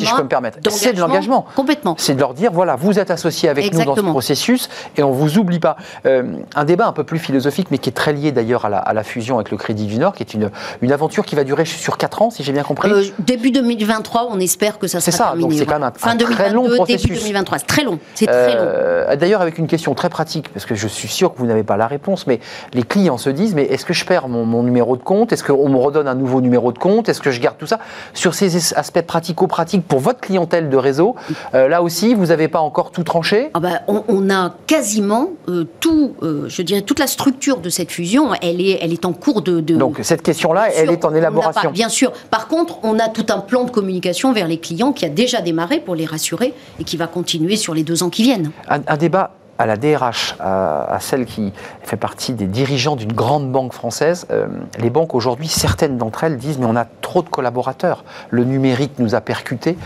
si 0.00 0.06
je 0.06 0.14
peux 0.16 0.22
me 0.22 0.28
permettre. 0.28 0.58
C'est 0.70 0.92
de 0.92 1.00
l'engagement. 1.00 1.46
Complètement. 1.56 1.94
C'est 1.98 2.14
de 2.14 2.20
leur 2.20 2.34
dire, 2.34 2.50
voilà, 2.52 2.76
vous 2.76 2.98
êtes 2.98 3.10
associés 3.10 3.48
avec 3.48 3.72
nous 3.72 3.84
dans 3.84 3.96
ce 3.96 4.00
processus 4.02 4.68
et 4.96 5.02
on 5.02 5.10
vous 5.12 5.38
oublie 5.38 5.60
pas. 5.60 5.76
Euh, 6.06 6.24
un 6.54 6.64
débat 6.64 6.86
un 6.86 6.92
peu 6.92 7.04
plus 7.04 7.18
philosophique, 7.18 7.68
mais 7.70 7.78
qui 7.78 7.88
est 7.90 7.92
très 7.92 8.12
lié 8.12 8.32
d'ailleurs 8.32 8.64
à 8.64 8.68
la, 8.68 8.78
à 8.78 8.92
la 8.92 9.02
fusion 9.04 9.36
avec 9.36 9.50
le 9.50 9.56
Crédit 9.56 9.86
du 9.86 9.98
Nord, 9.98 10.14
qui 10.14 10.22
est 10.22 10.34
une, 10.34 10.50
une 10.82 10.92
aventure 10.92 11.24
qui 11.24 11.34
va 11.36 11.44
durer 11.44 11.64
sur 11.64 11.96
4 11.96 12.22
ans, 12.22 12.30
si 12.30 12.42
j'ai 12.42 12.52
bien 12.52 12.62
compris. 12.62 12.90
Euh, 12.90 13.04
début 13.20 13.50
2023, 13.50 14.28
on 14.30 14.38
espère 14.40 14.78
que 14.78 14.86
ça 14.86 15.00
C'est 15.00 15.10
sera 15.10 15.24
ça, 15.24 15.24
terminé. 15.30 15.42
donc 15.48 15.58
c'est 15.58 15.64
voilà. 15.64 15.72
quand 15.78 15.84
même 15.86 15.92
un- 15.94 15.98
fin 15.98 16.10
un 16.10 16.16
très 16.16 16.50
2022, 16.50 16.54
long 16.54 16.62
début 16.64 16.76
processus. 16.76 17.18
2023. 17.22 17.58
C'est 17.58 17.66
très 17.66 17.84
long. 17.84 17.98
C'est 18.14 18.26
très 18.26 18.54
long. 18.54 18.60
Euh, 18.62 19.16
D'ailleurs, 19.16 19.40
avec 19.42 19.58
une 19.58 19.66
question 19.66 19.94
très 19.94 20.08
pratique, 20.08 20.48
parce 20.52 20.66
que 20.66 20.74
je 20.74 20.88
suis 20.88 21.08
sûr 21.08 21.32
que 21.32 21.38
vous 21.38 21.46
n'avez 21.46 21.62
pas 21.62 21.76
la 21.76 21.86
réponse, 21.86 22.26
mais 22.26 22.40
les 22.72 22.82
clients 22.82 23.18
se 23.18 23.30
disent, 23.30 23.54
mais 23.54 23.64
est-ce 23.64 23.84
que 23.84 23.92
je 23.94 24.04
perds 24.04 24.28
mon, 24.28 24.44
mon 24.44 24.62
numéro 24.62 24.96
de 24.96 25.02
compte? 25.02 25.32
Est-ce 25.32 25.44
qu'on 25.44 25.68
me 25.68 25.76
redonne 25.76 26.08
un 26.08 26.14
nouveau 26.14 26.40
numéro 26.40 26.72
de 26.72 26.78
compte? 26.78 27.08
Est-ce 27.08 27.20
que 27.20 27.30
je 27.30 27.40
garde 27.40 27.56
tout 27.58 27.66
ça? 27.66 27.78
Sur 28.12 28.34
ces 28.34 28.73
aspects 28.74 29.02
pratico-pratiques 29.02 29.86
pour 29.86 30.00
votre 30.00 30.20
clientèle 30.20 30.68
de 30.68 30.76
réseau, 30.76 31.14
euh, 31.54 31.68
là 31.68 31.82
aussi, 31.82 32.14
vous 32.14 32.26
n'avez 32.26 32.48
pas 32.48 32.60
encore 32.60 32.90
tout 32.90 33.02
tranché? 33.04 33.50
Ah 33.54 33.60
bah, 33.60 33.80
on, 33.88 34.02
on 34.08 34.30
a 34.30 34.54
quasiment 34.66 35.30
euh, 35.48 35.64
tout, 35.80 36.14
euh, 36.22 36.44
je 36.48 36.62
dirais 36.62 36.82
toute 36.82 36.98
la 36.98 37.06
structure 37.06 37.58
de 37.58 37.68
cette 37.70 37.90
fusion, 37.92 38.30
elle 38.42 38.60
est, 38.60 38.78
elle 38.80 38.92
est 38.92 39.04
en 39.04 39.12
cours 39.12 39.42
de. 39.42 39.60
de- 39.60 39.76
Donc 39.76 39.98
cette 40.02 40.22
question-là, 40.22 40.68
elle 40.76 40.90
est 40.90 41.04
en 41.04 41.14
élaboration. 41.14 41.62
pas- 41.62 41.68
bien 41.70 41.88
sûr. 41.88 42.12
Par 42.30 42.48
contre, 42.48 42.78
on 42.82 42.98
a 42.98 43.08
tout 43.08 43.26
un 43.30 43.38
plan 43.38 43.64
de 43.64 43.70
communication 43.70 44.32
vers 44.32 44.48
les 44.48 44.58
clients 44.58 44.92
qui 44.92 45.04
a 45.04 45.08
déjà 45.08 45.40
démarré 45.40 45.80
pour 45.80 45.94
les 45.94 46.06
rassurer 46.06 46.54
et 46.80 46.84
qui 46.84 46.96
va 46.96 47.06
continuer 47.06 47.56
sur 47.56 47.74
les 47.74 47.82
deux 47.84 48.02
ans 48.02 48.10
qui 48.10 48.22
viennent. 48.22 48.50
Un, 48.68 48.80
un 48.86 48.96
débat 48.96 49.32
à 49.58 49.66
la 49.66 49.76
DRH, 49.76 50.36
à, 50.40 50.92
à 50.94 51.00
celle 51.00 51.26
qui 51.26 51.52
fait 51.82 51.96
partie 51.96 52.32
des 52.32 52.46
dirigeants 52.46 52.96
d'une 52.96 53.12
grande 53.12 53.50
banque 53.50 53.72
française. 53.72 54.26
Euh, 54.30 54.46
les 54.78 54.90
banques 54.90 55.14
aujourd'hui, 55.14 55.48
certaines 55.48 55.96
d'entre 55.96 56.24
elles 56.24 56.36
disent 56.38 56.58
mais 56.58 56.66
on 56.66 56.76
a 56.76 56.86
trop 57.00 57.22
de 57.22 57.28
collaborateurs. 57.28 58.04
Le 58.30 58.44
numérique 58.44 58.98
nous 58.98 59.14
a 59.14 59.20
percutés. 59.20 59.76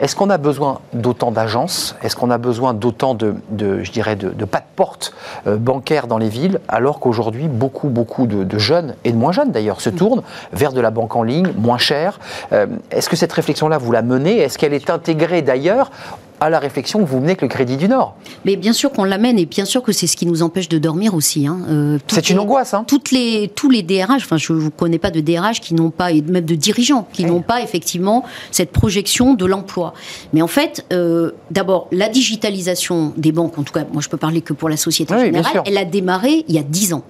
Est-ce 0.00 0.16
qu'on 0.16 0.30
a 0.30 0.38
besoin 0.38 0.80
d'autant 0.94 1.30
d'agences? 1.30 1.94
Est-ce 2.02 2.16
qu'on 2.16 2.30
a 2.32 2.38
besoin 2.38 2.74
d'autant 2.74 3.14
de, 3.14 3.36
de, 3.50 3.84
je 3.84 3.92
dirais, 3.92 4.16
de, 4.16 4.30
de 4.30 4.44
pas 4.44 4.58
de 4.58 4.64
porte 4.74 5.14
euh, 5.46 5.56
bancaires 5.56 6.08
dans 6.08 6.18
les 6.18 6.28
villes 6.28 6.58
Alors 6.66 6.98
qu'aujourd'hui, 6.98 7.46
beaucoup, 7.46 7.88
beaucoup 7.88 8.26
de, 8.26 8.42
de 8.42 8.58
jeunes, 8.58 8.96
et 9.04 9.12
de 9.12 9.16
moins 9.16 9.30
jeunes 9.30 9.52
d'ailleurs, 9.52 9.80
se 9.80 9.90
tournent 9.90 10.22
vers 10.52 10.72
de 10.72 10.80
la 10.80 10.90
banque 10.90 11.14
en 11.14 11.22
ligne, 11.22 11.52
moins 11.56 11.78
chère. 11.78 12.18
Euh, 12.52 12.66
Est-ce 12.90 13.08
que 13.08 13.14
cette 13.14 13.32
réflexion-là, 13.32 13.78
vous 13.78 13.92
la 13.92 14.02
menez? 14.02 14.38
Est-ce 14.38 14.58
qu'elle 14.58 14.74
est 14.74 14.90
intégrée 14.90 15.42
d'ailleurs 15.42 15.92
à 16.40 16.50
la 16.50 16.58
réflexion 16.58 16.98
que 17.00 17.04
vous 17.04 17.16
menez 17.18 17.30
avec 17.30 17.42
le 17.42 17.48
Crédit 17.48 17.76
du 17.76 17.88
Nord 17.88 18.16
Mais 18.44 18.56
bien 18.56 18.72
sûr 18.72 18.90
qu'on 18.90 19.04
l'amène 19.04 19.38
et 19.38 19.46
bien 19.46 19.64
sûr 19.64 19.82
que 19.82 19.92
c'est 19.92 20.06
ce 20.06 20.16
qui 20.16 20.26
nous 20.26 20.42
empêche 20.42 20.68
de 20.68 20.78
dormir 20.78 21.14
aussi. 21.14 21.46
hein. 21.46 21.58
Euh, 21.68 21.98
C'est 22.08 22.30
une 22.30 22.36
les- 22.36 22.42
angoisse, 22.42 22.74
hein 22.74 22.84
toutes 22.86 23.10
les, 23.12 23.50
tous 23.54 23.70
les 23.70 23.82
DRH, 23.82 24.22
enfin 24.24 24.36
je 24.38 24.52
ne 24.52 24.68
connais 24.68 24.98
pas 24.98 25.10
de 25.10 25.20
DRH 25.20 25.60
qui 25.60 25.74
n'ont 25.74 25.90
pas, 25.90 26.10
et 26.12 26.20
même 26.22 26.44
de 26.44 26.54
dirigeants, 26.54 27.06
qui 27.12 27.24
Oui. 27.24 27.30
n'ont 27.30 27.42
pas 27.42 27.62
effectivement 27.62 28.24
cette 28.50 28.72
projection 28.72 29.34
de 29.34 29.46
l'emploi. 29.46 29.94
Mais 30.32 30.42
en 30.42 30.46
fait, 30.48 30.84
euh, 30.92 31.30
d'abord, 31.50 31.88
la 31.92 32.08
digitalisation 32.08 33.12
des 33.16 33.32
banques, 33.32 33.58
en 33.58 33.62
tout 33.62 33.72
cas, 33.72 33.84
moi 33.92 34.02
je 34.02 34.08
peux 34.08 34.16
parler 34.16 34.40
que 34.40 34.52
pour 34.52 34.68
la 34.68 34.76
Société 34.76 35.14
Oui, 35.14 35.26
Générale, 35.26 35.62
elle 35.66 35.78
a 35.78 35.84
démarré 35.84 36.44
il 36.48 36.54
y 36.54 36.58
a 36.58 36.62
10 36.62 36.92
ans. 36.94 37.02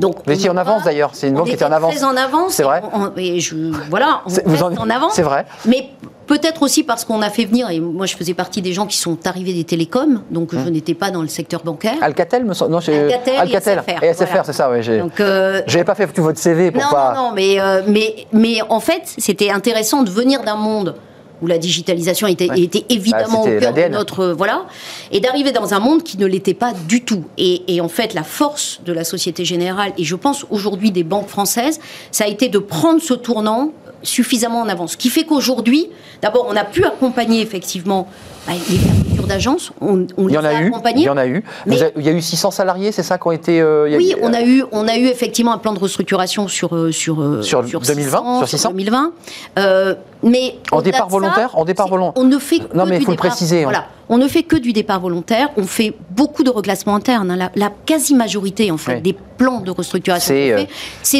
Donc, 0.00 0.16
Vous 0.26 0.32
étiez 0.32 0.48
en 0.50 0.56
avance 0.56 0.84
d'ailleurs, 0.84 1.10
c'est 1.12 1.28
une 1.28 1.34
banque 1.34 1.46
qui 1.48 1.52
était 1.52 1.64
en 1.64 1.72
avance. 1.72 1.94
Très 1.94 2.04
en 2.04 2.16
avance. 2.16 2.52
C'est 2.54 2.62
vrai. 2.62 2.82
On- 2.92 3.10
et 3.16 3.40
je, 3.40 3.54
voilà, 3.90 4.22
on 4.26 4.30
vous 4.50 4.62
en- 4.62 4.74
en, 4.76 4.90
avance. 4.90 5.12
c'est 5.14 5.22
vrai. 5.22 5.44
Mais 5.66 5.90
peut-être 6.30 6.62
aussi 6.62 6.84
parce 6.84 7.04
qu'on 7.04 7.22
a 7.22 7.28
fait 7.28 7.44
venir, 7.44 7.70
et 7.70 7.80
moi 7.80 8.06
je 8.06 8.16
faisais 8.16 8.34
partie 8.34 8.62
des 8.62 8.72
gens 8.72 8.86
qui 8.86 8.96
sont 8.96 9.18
arrivés 9.26 9.52
des 9.52 9.64
télécoms, 9.64 10.22
donc 10.30 10.50
je 10.52 10.68
n'étais 10.68 10.94
pas 10.94 11.10
dans 11.10 11.22
le 11.22 11.28
secteur 11.28 11.64
bancaire. 11.64 11.96
Alcatel, 12.00 12.44
me 12.44 12.54
semble. 12.54 12.70
Non, 12.70 12.80
c'est 12.80 12.96
Alcatel 13.12 13.34
et 13.34 13.36
Alcatel. 13.38 13.82
SFR, 13.84 14.04
Et 14.04 14.14
SFR, 14.14 14.24
voilà. 14.26 14.44
c'est 14.44 14.52
ça, 14.52 14.70
oui. 14.70 14.80
J'ai 14.80 14.98
Donc, 14.98 15.18
euh, 15.18 15.60
j'avais 15.66 15.84
pas 15.84 15.96
fait 15.96 16.06
tout 16.06 16.22
votre 16.22 16.38
CV 16.38 16.70
pour 16.70 16.82
non, 16.82 16.88
pas. 16.88 17.14
non, 17.16 17.22
non, 17.30 17.32
mais, 17.34 17.60
euh, 17.60 17.82
mais, 17.88 18.14
mais 18.32 18.58
en 18.68 18.78
fait, 18.78 19.02
c'était 19.18 19.50
intéressant 19.50 20.04
de 20.04 20.10
venir 20.10 20.44
d'un 20.44 20.54
monde 20.54 20.94
où 21.42 21.46
la 21.48 21.58
digitalisation 21.58 22.28
était, 22.28 22.48
Ouais. 22.48 22.60
était 22.60 22.84
évidemment 22.90 23.42
Bah, 23.44 23.50
c'était 23.50 23.56
au 23.68 23.72
cœur 23.72 23.88
de 23.88 23.92
notre 23.94 24.26
voilà, 24.26 24.66
et 25.10 25.18
d'arriver 25.20 25.50
dans 25.50 25.74
un 25.74 25.80
monde 25.80 26.04
qui 26.04 26.16
ne 26.16 26.26
l'était 26.26 26.54
pas 26.54 26.72
du 26.86 27.02
tout. 27.02 27.24
Et, 27.38 27.74
et 27.74 27.80
en 27.80 27.88
fait, 27.88 28.14
la 28.14 28.22
force 28.22 28.80
de 28.84 28.92
la 28.92 29.02
Société 29.04 29.44
Générale 29.44 29.92
et 29.98 30.04
je 30.04 30.14
pense 30.16 30.46
aujourd'hui 30.50 30.92
des 30.92 31.02
banques 31.02 31.28
françaises, 31.28 31.80
ça 32.12 32.24
a 32.24 32.28
été 32.28 32.48
de 32.50 32.58
prendre 32.58 33.00
ce 33.02 33.14
tournant 33.14 33.72
suffisamment 34.02 34.60
en 34.62 34.68
avance. 34.68 34.92
Ce 34.92 34.96
qui 34.96 35.10
fait 35.10 35.24
qu'aujourd'hui, 35.24 35.88
d'abord, 36.22 36.46
on 36.48 36.56
a 36.56 36.64
pu 36.64 36.84
accompagner 36.84 37.40
effectivement 37.42 38.08
bah, 38.46 38.52
les 38.70 38.76
fermetures 38.78 39.26
d'agences. 39.26 39.72
On, 39.80 40.06
on 40.16 40.28
Il 40.28 40.34
y 40.34 40.38
en 40.38 40.44
a 40.44 40.62
eu. 40.62 40.72
Il 40.96 41.02
y 41.02 41.08
en 41.08 41.16
a 41.16 41.26
eu. 41.26 41.44
Mais- 41.66 41.76
Vous 41.76 41.82
avez- 41.82 41.92
il 41.98 42.04
y 42.04 42.08
a 42.08 42.12
eu 42.12 42.22
600 42.22 42.50
salariés, 42.50 42.92
c'est 42.92 43.02
ça, 43.02 43.18
qui 43.18 43.26
ont 43.28 43.32
été. 43.32 43.60
euh, 43.60 43.88
il 43.88 43.92
y 43.92 43.94
a- 43.94 43.98
Oui, 43.98 44.14
on 44.22 44.32
a 44.32 44.42
eu, 44.42 44.64
on 44.72 44.88
a 44.88 44.96
eu 44.96 45.06
effectivement 45.06 45.52
un 45.52 45.58
plan 45.58 45.72
de 45.74 45.78
restructuration 45.78 46.48
sur 46.48 46.74
euh, 46.74 46.90
sur 46.92 47.20
euh, 47.20 47.42
Sur 47.42 47.62
2020, 47.62 48.38
sur 48.38 48.48
600. 48.48 48.70
2020. 48.70 49.12
Euh, 49.58 49.94
mais 50.22 50.56
En 50.72 50.80
départ 50.82 51.00
ça, 51.00 51.06
volontaire 51.06 51.50
En 51.58 51.64
départ 51.64 51.88
volontaire 51.88 52.22
On 52.22 52.26
ne 52.26 52.38
fait 52.38 52.58
que 52.60 52.76
Non, 52.76 52.84
mais 52.86 52.96
du 52.96 53.02
il 53.02 53.04
faut 53.04 53.10
le 53.12 53.16
préciser, 53.16 53.60
hein. 53.60 53.64
Voilà, 53.64 53.86
on 54.08 54.16
ne 54.18 54.26
fait 54.28 54.42
que 54.42 54.56
du 54.56 54.72
départ 54.72 55.00
volontaire. 55.00 55.50
On 55.56 55.64
fait 55.64 55.94
beaucoup 56.10 56.42
de 56.42 56.50
reclassements 56.50 56.94
internes. 56.94 57.30
hein. 57.30 57.36
La, 57.36 57.50
la 57.54 57.70
quasi 57.86 58.14
majorité 58.14 58.70
en 58.70 58.76
fait 58.78 58.96
Oui. 58.96 59.00
des 59.02 59.16
plans 59.36 59.60
de 59.60 59.70
restructuration 59.70 60.34
C'est, 60.34 60.52
euh, 60.52 60.62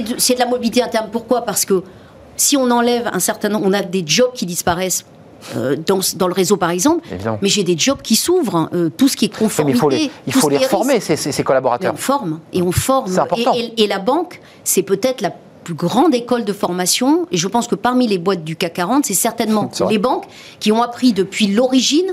de, 0.03 0.15
c'est 0.19 0.35
de 0.35 0.39
la 0.39 0.47
mobilité 0.47 0.83
interne. 0.83 1.09
Pourquoi? 1.13 1.43
Parce 1.43 1.65
que 1.65 1.83
si 2.41 2.57
on 2.57 2.71
enlève 2.71 3.09
un 3.13 3.21
certain 3.21 3.49
nombre, 3.51 3.67
on 3.69 3.73
a 3.73 3.83
des 3.83 4.03
jobs 4.07 4.33
qui 4.35 4.47
disparaissent. 4.47 5.05
euh, 5.57 5.75
dans, 5.87 6.01
dans 6.17 6.27
le 6.29 6.35
réseau 6.35 6.59
par 6.59 6.69
exemple, 6.71 7.03
Évidemment. 7.11 7.39
mais 7.41 7.49
j'ai 7.49 7.65
des 7.65 7.77
jobs 7.79 8.03
qui 8.03 8.15
s'ouvrent, 8.15 8.57
hein. 8.57 8.69
Euh, 8.75 8.91
tout 8.95 9.09
ce 9.09 9.17
qui 9.17 9.25
est 9.25 9.35
conformité, 9.35 9.75
il 9.77 9.81
faut 9.81 9.89
les, 9.89 10.11
il 10.27 10.33
faut 10.35 10.49
les 10.51 10.59
reformer, 10.59 11.01
ces, 11.01 11.17
ces- 11.17 11.33
ces 11.33 11.41
Mais 11.41 11.45
collaborateurs. 11.45 11.95
on 11.95 11.97
forme 11.97 12.41
et 12.53 12.61
on 12.61 12.73
forme. 12.73 13.11
C'est 13.11 13.21
important. 13.21 13.55
Et, 13.55 13.73
et- 13.79 13.85
et 13.85 13.87
la 13.87 13.99
banque, 14.01 14.39
c'est 14.65 14.83
peut-être 14.83 15.23
la 15.23 15.33
plus 15.65 15.73
grande 15.73 16.15
école 16.15 16.45
de 16.45 16.53
formation. 16.53 17.27
Et 17.33 17.39
je 17.39 17.49
pense 17.49 17.69
que 17.69 17.75
parmi 17.75 18.07
les 18.07 18.19
boîtes 18.19 18.45
du 18.45 18.55
CAC 18.55 18.75
40, 18.75 19.07
c'est 19.07 19.15
certainement 19.15 19.71
les 19.89 19.97
banques 19.99 20.25
qui 20.59 20.73
ont 20.73 20.83
appris 20.83 21.15
depuis 21.15 21.47
l'origine 21.47 22.13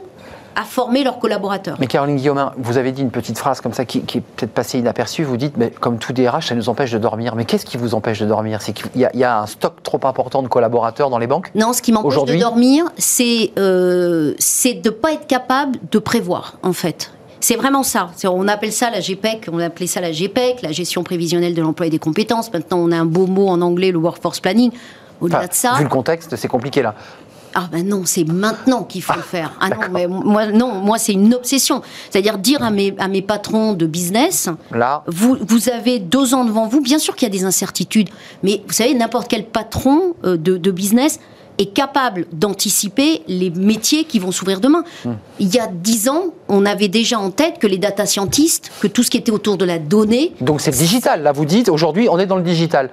à 0.59 0.63
former 0.63 1.03
leurs 1.03 1.19
collaborateurs. 1.19 1.77
Mais 1.79 1.85
Caroline 1.87 2.15
Guillaumin, 2.15 2.51
vous 2.57 2.77
avez 2.77 2.91
dit 2.91 3.03
une 3.03 3.11
petite 3.11 3.37
phrase 3.37 3.61
comme 3.61 3.73
ça 3.73 3.85
qui, 3.85 4.01
qui 4.01 4.17
est 4.17 4.21
peut-être 4.21 4.51
passée 4.53 4.79
inaperçue. 4.79 5.23
Vous 5.23 5.37
dites, 5.37 5.55
mais 5.55 5.69
comme 5.69 5.99
tout 5.99 6.13
DRH, 6.13 6.47
ça 6.47 6.55
nous 6.55 6.67
empêche 6.67 6.91
de 6.91 6.97
dormir. 6.97 7.35
Mais 7.35 7.45
qu'est-ce 7.45 7.65
qui 7.65 7.77
vous 7.77 7.93
empêche 7.93 8.19
de 8.19 8.25
dormir? 8.25 8.61
C'est 8.61 8.73
qu'il 8.73 8.87
y, 8.99 9.05
a- 9.05 9.11
il 9.13 9.19
y 9.19 9.23
a 9.23 9.39
un 9.39 9.45
stock 9.45 9.83
trop 9.83 9.99
important 10.05 10.41
de 10.41 10.47
collaborateurs 10.47 11.09
dans 11.11 11.19
les 11.19 11.27
banques? 11.27 11.51
Non, 11.53 11.73
ce 11.73 11.81
qui 11.83 11.91
m'empêche 11.91 12.23
de 12.25 12.35
dormir, 12.39 12.85
c'est 12.97 13.51
euh, 13.59 14.33
de 14.33 14.81
ne 14.85 14.89
pas 14.89 15.13
être 15.13 15.27
capable 15.27 15.77
de 15.91 15.99
prévoir, 15.99 16.55
en 16.63 16.73
fait. 16.73 17.11
C'est 17.39 17.55
vraiment 17.55 17.83
ça. 17.83 18.09
On 18.25 18.47
appelle 18.47 18.71
ça 18.71 18.89
la 18.89 18.99
GPEC, 18.99 19.49
on 19.53 19.59
appelait 19.59 19.85
ça 19.85 20.01
la 20.01 20.11
GPEC, 20.11 20.63
la 20.63 20.71
gestion 20.71 21.03
prévisionnelle 21.03 21.53
de 21.53 21.61
l'emploi 21.61 21.85
et 21.85 21.91
des 21.91 21.99
compétences. 21.99 22.51
Maintenant, 22.51 22.77
on 22.79 22.91
a 22.91 22.97
un 22.97 23.05
beau 23.05 23.27
mot 23.27 23.47
en 23.47 23.61
anglais, 23.61 23.91
le 23.91 23.99
workforce 23.99 24.39
planning. 24.39 24.71
Au-delà 25.21 25.39
Enfin, 25.39 25.47
de 25.47 25.53
ça, 25.53 25.73
Vu 25.77 25.83
le 25.83 25.89
contexte, 25.89 26.35
c'est 26.35 26.47
compliqué 26.47 26.81
là. 26.81 26.95
Ah 27.53 27.67
ben 27.71 27.87
non, 27.87 28.03
c'est 28.05 28.23
maintenant 28.25 28.83
qu'il 28.83 29.01
faut 29.01 29.15
le 29.15 29.21
faire. 29.21 29.53
Ah 29.59 29.69
non, 29.69 29.75
mais 29.91 30.07
moi, 30.07 30.47
non, 30.47 30.73
moi 30.73 30.97
c'est 30.97 31.13
une 31.13 31.33
obsession. 31.33 31.81
C'est-à-dire 32.09 32.37
dire 32.37 32.63
à 32.63 32.71
mes, 32.71 32.93
à 32.99 33.07
mes 33.07 33.21
patrons 33.21 33.73
de 33.73 33.85
business, 33.85 34.49
Là, 34.71 35.03
vous, 35.07 35.37
vous 35.41 35.69
avez 35.69 35.99
deux 35.99 36.33
ans 36.33 36.45
devant 36.45 36.67
vous, 36.67 36.81
bien 36.81 36.99
sûr 36.99 37.15
qu'il 37.15 37.27
y 37.27 37.31
a 37.31 37.33
des 37.33 37.45
incertitudes, 37.45 38.09
mais 38.43 38.61
vous 38.67 38.73
savez, 38.73 38.93
n'importe 38.93 39.27
quel 39.27 39.45
patron 39.45 40.15
euh, 40.23 40.37
de, 40.37 40.57
de 40.57 40.71
business 40.71 41.19
est 41.57 41.73
capable 41.73 42.25
d'anticiper 42.31 43.21
les 43.27 43.49
métiers 43.49 44.03
qui 44.03 44.19
vont 44.19 44.31
s'ouvrir 44.31 44.59
demain. 44.59 44.83
Hmm. 45.05 45.13
Il 45.39 45.53
y 45.53 45.59
a 45.59 45.67
dix 45.67 46.09
ans, 46.09 46.33
on 46.47 46.65
avait 46.65 46.87
déjà 46.87 47.19
en 47.19 47.31
tête 47.31 47.59
que 47.59 47.67
les 47.67 47.77
data 47.77 48.05
scientists, 48.05 48.71
que 48.79 48.87
tout 48.87 49.03
ce 49.03 49.09
qui 49.09 49.17
était 49.17 49.31
autour 49.31 49.57
de 49.57 49.65
la 49.65 49.79
donnée, 49.79 50.33
donc 50.41 50.61
c'est 50.61 50.71
le 50.71 50.77
digital. 50.77 51.23
Là, 51.23 51.31
vous 51.31 51.45
dites, 51.45 51.69
aujourd'hui, 51.69 52.07
on 52.09 52.19
est 52.19 52.25
dans 52.25 52.37
le 52.37 52.43
digital. 52.43 52.89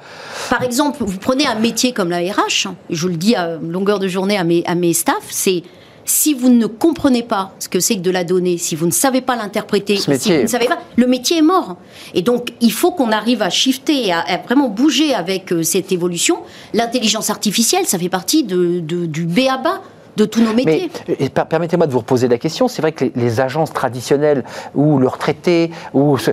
par 0.51 0.62
exemple, 0.62 1.05
vous 1.05 1.19
prenez 1.19 1.47
un 1.47 1.57
métier 1.57 1.93
comme 1.93 2.11
la 2.11 2.19
RH, 2.19 2.69
je 2.91 3.09
le 3.09 3.17
dis 3.17 3.35
à 3.35 3.57
longueur 3.57 3.99
de 3.99 4.09
journée 4.09 4.37
à 4.37 4.45
mes, 4.45 4.65
à 4.67 4.75
mes 4.75 4.93
staffs, 4.93 5.15
c'est 5.31 5.62
si 6.05 6.35
vous 6.35 6.49
ne 6.51 6.67
comprenez 6.67 7.23
pas 7.23 7.53
ce 7.59 7.69
que 7.69 7.81
c'est 7.81 7.97
que 7.97 8.01
de 8.01 8.11
la 8.11 8.25
donnée, 8.25 8.59
si 8.59 8.77
vous 8.77 8.87
ne 8.87 8.91
savez 8.93 9.21
pas 9.21 9.37
l'interpréter, 9.37 9.97
si 9.97 10.07
vous 10.37 10.43
ne 10.43 10.47
savez 10.49 10.67
pas, 10.67 10.79
le 10.97 11.07
métier 11.07 11.39
est 11.39 11.43
mort. 11.43 11.77
Et 12.15 12.23
donc, 12.23 12.53
il 12.61 12.73
faut 12.73 12.91
qu'on 12.93 13.11
arrive 13.13 13.43
à 13.43 13.51
shifter, 13.51 14.13
à, 14.13 14.21
à 14.21 14.39
vraiment 14.39 14.69
bouger 14.69 15.15
avec 15.15 15.53
euh, 15.53 15.63
cette 15.63 15.93
évolution. 15.93 16.39
L'intelligence 16.75 17.31
artificielle, 17.31 17.87
ça 17.87 17.99
fait 17.99 18.09
partie 18.09 18.45
de, 18.45 18.81
de- 18.81 19.07
du 19.07 19.25
B 19.25 19.41
à 19.51 19.57
bas 19.59 19.81
de 20.17 20.25
tous 20.25 20.41
nos 20.43 20.53
métiers. 20.55 20.91
et 21.19 21.29
per- 21.29 21.43
permettez-moi 21.49 21.87
de 21.89 21.93
vous 21.93 21.99
reposer 21.99 22.29
la 22.29 22.39
question. 22.39 22.69
C'est 22.69 22.83
vrai 22.83 22.93
que 22.93 23.05
les, 23.07 23.13
les 23.17 23.41
agences 23.41 23.73
traditionnelles 23.73 24.45
ou 24.75 24.99
le 24.99 25.09
retraité, 25.09 25.71
ou 25.93 26.17
ce- 26.19 26.31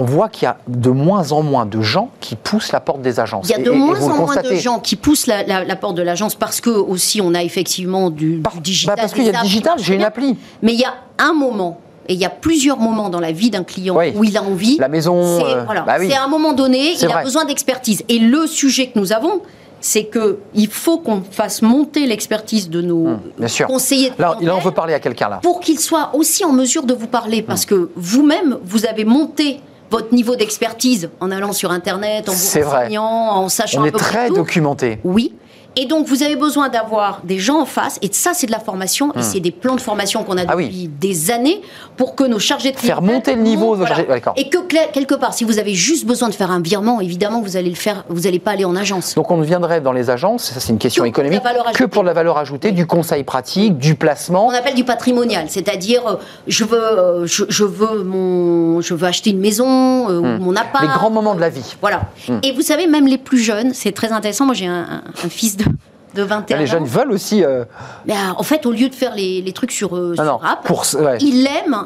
on 0.00 0.04
voit 0.04 0.28
qu'il 0.28 0.44
y 0.44 0.46
a 0.48 0.56
de 0.66 0.90
moins 0.90 1.32
en 1.32 1.42
moins 1.42 1.66
de 1.66 1.80
gens 1.82 2.10
qui 2.20 2.34
poussent 2.34 2.72
la 2.72 2.80
porte 2.80 3.02
des 3.02 3.20
agences. 3.20 3.48
Il 3.48 3.52
y 3.52 3.54
a 3.54 3.58
de 3.62 3.70
et- 3.70 3.76
moins 3.76 4.00
en 4.02 4.16
moins 4.16 4.36
de 4.36 4.54
gens 4.54 4.78
qui 4.80 4.96
poussent 4.96 5.26
la, 5.26 5.42
la- 5.44 5.64
la 5.64 5.76
porte 5.76 5.94
de 5.96 6.02
l'agence 6.02 6.34
parce 6.34 6.60
que 6.60 6.70
aussi 6.70 7.20
on 7.20 7.34
a 7.34 7.42
effectivement 7.42 8.10
du, 8.10 8.40
Par- 8.42 8.54
du 8.54 8.60
digital. 8.60 8.96
bah, 8.96 9.02
parce 9.02 9.12
qu'il 9.12 9.24
y 9.24 9.28
a 9.28 9.32
qui 9.32 9.42
digital, 9.42 9.74
j'ai 9.78 9.94
une 9.94 10.02
appli. 10.04 10.36
Mais 10.62 10.72
il 10.72 10.80
y 10.80 10.84
a 10.84 10.94
un 11.18 11.32
moment, 11.34 11.80
et 12.08 12.14
il 12.14 12.18
y 12.20 12.24
a 12.24 12.30
plusieurs 12.30 12.78
moments 12.78 13.10
dans 13.10 13.20
la 13.20 13.30
vie 13.32 13.50
d'un 13.50 13.62
client 13.64 13.96
Oui. 13.96 14.12
où 14.16 14.24
il 14.24 14.36
a 14.36 14.42
envie. 14.42 14.78
La 14.78 14.88
maison, 14.88 15.38
C'est 15.38 15.44
euh, 15.54 15.64
voilà, 15.64 15.82
bah 15.82 15.96
oui. 16.00 16.12
à 16.12 16.24
un 16.24 16.28
moment 16.28 16.52
donné, 16.54 16.92
il 16.92 17.06
vrai. 17.06 17.20
a 17.20 17.22
besoin 17.22 17.44
d'expertise. 17.44 18.02
Et 18.08 18.18
le 18.18 18.46
sujet 18.46 18.88
que 18.88 18.98
nous 18.98 19.12
avons, 19.12 19.42
c'est 19.82 20.04
que 20.04 20.38
il 20.54 20.66
faut 20.68 20.98
qu'on 20.98 21.22
fasse 21.30 21.62
monter 21.62 22.06
l'expertise 22.06 22.68
de 22.68 22.82
nos 22.82 23.06
Hum, 23.06 23.20
bien 23.38 23.48
sûr. 23.48 23.66
conseillers. 23.66 24.10
de 24.10 24.14
Là, 24.20 24.36
là, 24.40 24.56
on 24.56 24.60
veut 24.60 24.72
parler 24.72 24.92
à 24.94 25.00
quelqu'un 25.00 25.28
là. 25.28 25.40
pour 25.42 25.60
qu'ils 25.60 25.78
soient 25.80 26.10
aussi 26.14 26.44
en 26.44 26.52
mesure 26.52 26.82
de 26.84 26.92
vous 26.94 27.06
parler, 27.06 27.42
parce 27.42 27.64
que 27.64 27.90
vous-même, 27.96 28.58
vous 28.64 28.84
avez 28.86 29.04
monté 29.04 29.60
votre 29.90 30.14
niveau 30.14 30.36
d'expertise 30.36 31.10
en 31.20 31.30
allant 31.30 31.52
sur 31.52 31.70
Internet, 31.72 32.28
en 32.28 32.32
vous 32.32 32.60
renseignant, 32.62 33.04
en 33.04 33.48
sachant 33.48 33.80
On 33.80 33.84
un 33.84 33.86
est 33.86 33.92
très 33.92 34.28
tout. 34.28 34.34
documenté. 34.34 34.98
Oui. 35.04 35.34
Et 35.76 35.86
donc, 35.86 36.06
vous 36.08 36.22
avez 36.22 36.36
besoin 36.36 36.68
d'avoir 36.68 37.20
des 37.24 37.38
gens 37.38 37.60
en 37.60 37.64
face, 37.64 37.98
et 38.02 38.08
ça, 38.12 38.32
c'est 38.34 38.46
de 38.46 38.52
la 38.52 38.58
formation, 38.58 39.12
et 39.16 39.22
c'est 39.22 39.40
des 39.40 39.50
plans 39.52 39.76
de 39.76 39.80
formation 39.80 40.24
qu'on 40.24 40.36
a 40.36 40.44
Hmm. 40.44 40.46
Ah 40.48 40.56
oui. 40.56 40.66
depuis 40.66 40.88
des 40.88 41.30
années 41.30 41.60
pour 41.96 42.14
que 42.16 42.24
nos 42.24 42.38
chargés 42.38 42.72
de 42.72 42.76
Faire 42.78 43.02
monter 43.02 43.34
le 43.36 43.42
niveau, 43.42 43.76
montent, 43.76 43.86
chargé- 43.88 44.06
d'accord. 44.08 44.32
Et 44.36 44.48
que 44.48 44.58
quelque 44.92 45.14
part, 45.14 45.32
si 45.34 45.44
vous 45.44 45.58
avez 45.58 45.74
juste 45.74 46.06
besoin 46.06 46.28
de 46.28 46.34
faire 46.34 46.50
un 46.50 46.60
virement, 46.60 47.00
évidemment, 47.00 47.40
vous 47.40 47.56
allez 47.56 47.68
le 47.70 47.76
faire, 47.76 48.04
vous 48.08 48.20
n'allez 48.22 48.38
pas 48.38 48.52
aller 48.52 48.64
en 48.64 48.74
agence. 48.74 49.14
Donc 49.14 49.30
on 49.30 49.36
ne 49.36 49.44
viendrait 49.44 49.80
dans 49.80 49.92
les 49.92 50.10
agences, 50.10 50.44
ça 50.52 50.60
c'est 50.60 50.72
une 50.72 50.78
question 50.78 51.04
Que 51.04 51.08
économique, 51.08 51.42
que 51.74 51.84
pour 51.84 52.02
la 52.02 52.12
valeur 52.14 52.38
ajoutée, 52.38 52.72
du 52.72 52.86
conseil 52.86 53.22
pratique, 53.22 53.78
du 53.78 53.94
placement. 53.94 54.46
On 54.46 54.50
appelle 54.54 54.74
du 54.74 54.84
patrimonial, 54.84 55.46
c'est-à-dire 55.48 56.06
euh, 56.06 56.16
je 56.46 56.64
veux, 56.64 56.82
euh, 56.82 57.26
je, 57.26 57.44
je 57.48 57.64
veux 57.64 58.02
mon, 58.02 58.80
je 58.80 58.94
veux 58.94 59.06
acheter 59.06 59.30
une 59.30 59.40
maison, 59.40 60.08
euh, 60.08 60.18
ou 60.20 60.42
mon 60.42 60.56
appart. 60.56 60.84
Hmm. 60.84 60.88
Les 60.88 60.94
grands 60.94 61.10
moments 61.10 61.34
de 61.34 61.40
la 61.40 61.50
vie. 61.50 61.76
Voilà. 61.80 62.02
Et 62.42 62.52
vous 62.52 62.62
savez, 62.62 62.86
même 62.86 63.06
les 63.06 63.18
plus 63.18 63.38
jeunes, 63.38 63.72
c'est 63.74 63.92
très 63.92 64.10
intéressant. 64.12 64.46
Moi, 64.46 64.54
j'ai 64.54 64.66
un, 64.66 64.80
un- 64.90 65.02
un 65.24 65.28
fils 65.28 65.56
de, 65.64 65.70
de 66.14 66.22
21 66.22 66.58
les 66.58 66.66
jeunes 66.66 66.84
veulent 66.84 67.12
aussi. 67.12 67.44
euh, 67.44 67.64
euh, 68.08 68.14
en 68.36 68.42
fait, 68.42 68.66
au 68.66 68.72
lieu 68.72 68.88
de 68.88 68.94
faire 68.94 69.14
les, 69.14 69.42
les 69.42 69.52
trucs 69.52 69.72
sur, 69.72 69.96
euh, 69.96 70.10
non, 70.10 70.14
sur 70.16 70.24
non, 70.24 70.40
App, 70.42 70.64
pour, 70.64 70.84
ouais, 70.98 71.18
il 71.20 71.46
aime 71.46 71.76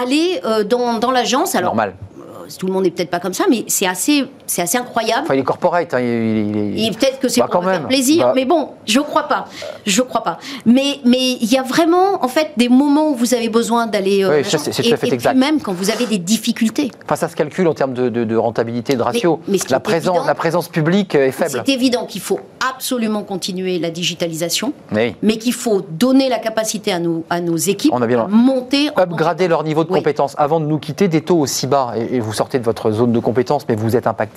aller 0.00 0.40
euh, 0.44 0.62
dans, 0.64 0.98
dans 0.98 1.10
l'agence. 1.10 1.54
Alors, 1.54 1.74
normal. 1.74 1.94
tout 2.58 2.66
le 2.66 2.72
monde 2.72 2.84
n'est 2.84 2.90
peut-être 2.90 3.10
pas 3.10 3.20
comme 3.20 3.34
ça, 3.34 3.44
mais 3.50 3.64
c'est 3.66 3.86
assez, 3.86 4.26
c'est 4.46 4.62
assez 4.62 4.78
incroyable. 4.78 5.22
Enfin, 5.24 5.34
il 5.34 5.40
est 5.40 5.44
corporate. 5.44 5.92
hein, 5.94 6.00
il- 6.00 6.78
il- 6.78 6.92
peut-être 6.96 7.18
que 7.20 7.28
c'est 7.28 7.40
Bah, 7.40 7.48
pour 7.50 7.62
me 7.62 7.70
faire 7.70 7.86
plaisir, 7.88 8.26
Bah. 8.26 8.32
mais 8.34 8.44
bon, 8.44 8.70
je 8.86 9.00
crois 9.00 9.24
pas. 9.24 9.46
Je 9.84 10.02
crois 10.02 10.22
pas. 10.22 10.38
Mais 10.64 11.00
mais 11.04 11.32
il 11.40 11.50
y 11.52 11.56
a 11.58 11.62
vraiment 11.62 12.24
en 12.24 12.28
fait 12.28 12.52
des 12.56 12.68
moments 12.68 13.10
où 13.10 13.14
vous 13.14 13.34
avez 13.34 13.48
besoin 13.48 13.86
d'aller. 13.86 14.24
euh, 14.24 14.30
Oui, 14.30 14.40
en 14.40 14.44
c'est- 14.48 14.58
tout 14.58 14.70
à 14.70 14.72
fait 14.72 14.88
et 14.90 14.96
puis 14.96 15.14
exact. 15.14 15.34
même 15.36 15.60
quand 15.60 15.72
vous 15.72 15.90
avez 15.90 16.06
des 16.06 16.18
difficultés. 16.18 16.90
Enfin, 17.04 17.16
ça 17.16 17.28
se 17.28 17.36
calcule 17.36 17.66
en 17.68 17.74
termes 17.74 17.94
de, 17.94 18.08
de- 18.08 18.24
de 18.24 18.36
rentabilité, 18.36 18.94
de 18.96 19.02
ratio. 19.02 19.40
mais 19.48 19.58
la, 19.68 19.80
présence, 19.80 20.14
évident- 20.16 20.26
la 20.26 20.34
présence 20.34 20.68
publique 20.68 21.14
est 21.14 21.30
faible. 21.32 21.62
C'est 21.66 21.72
évident 21.72 22.06
qu'il 22.06 22.20
faut 22.20 22.40
absolument 22.68 23.22
continuer 23.22 23.78
la 23.78 23.90
digitalisation, 23.90 24.72
Oui. 24.92 25.14
mais 25.22 25.38
qu'il 25.38 25.52
faut 25.52 25.82
donner 25.90 26.28
la 26.28 26.38
capacité 26.38 26.92
à 26.92 26.98
nos, 26.98 27.24
à 27.30 27.40
nos 27.40 27.56
équipes 27.56 27.92
On 27.94 28.02
a 28.02 28.06
bien- 28.06 28.24
à 28.24 28.28
monter. 28.28 28.90
en 28.96 29.00
upgrader 29.02 29.48
leur 29.48 29.62
niveau 29.64 29.84
de 29.84 29.90
Oui. 29.90 29.98
compétence 29.98 30.34
avant 30.38 30.60
de 30.60 30.66
nous 30.66 30.78
quitter 30.78 31.08
des 31.08 31.20
taux 31.20 31.38
aussi 31.38 31.66
bas 31.66 31.92
et, 31.96 32.16
et 32.16 32.20
vous 32.20 32.32
sortez 32.32 32.58
de 32.58 32.64
votre 32.64 32.90
zone 32.90 33.12
de 33.12 33.18
compétence 33.18 33.64
mais 33.68 33.74
vous 33.76 33.96
êtes 33.96 34.06
impacté 34.06 34.35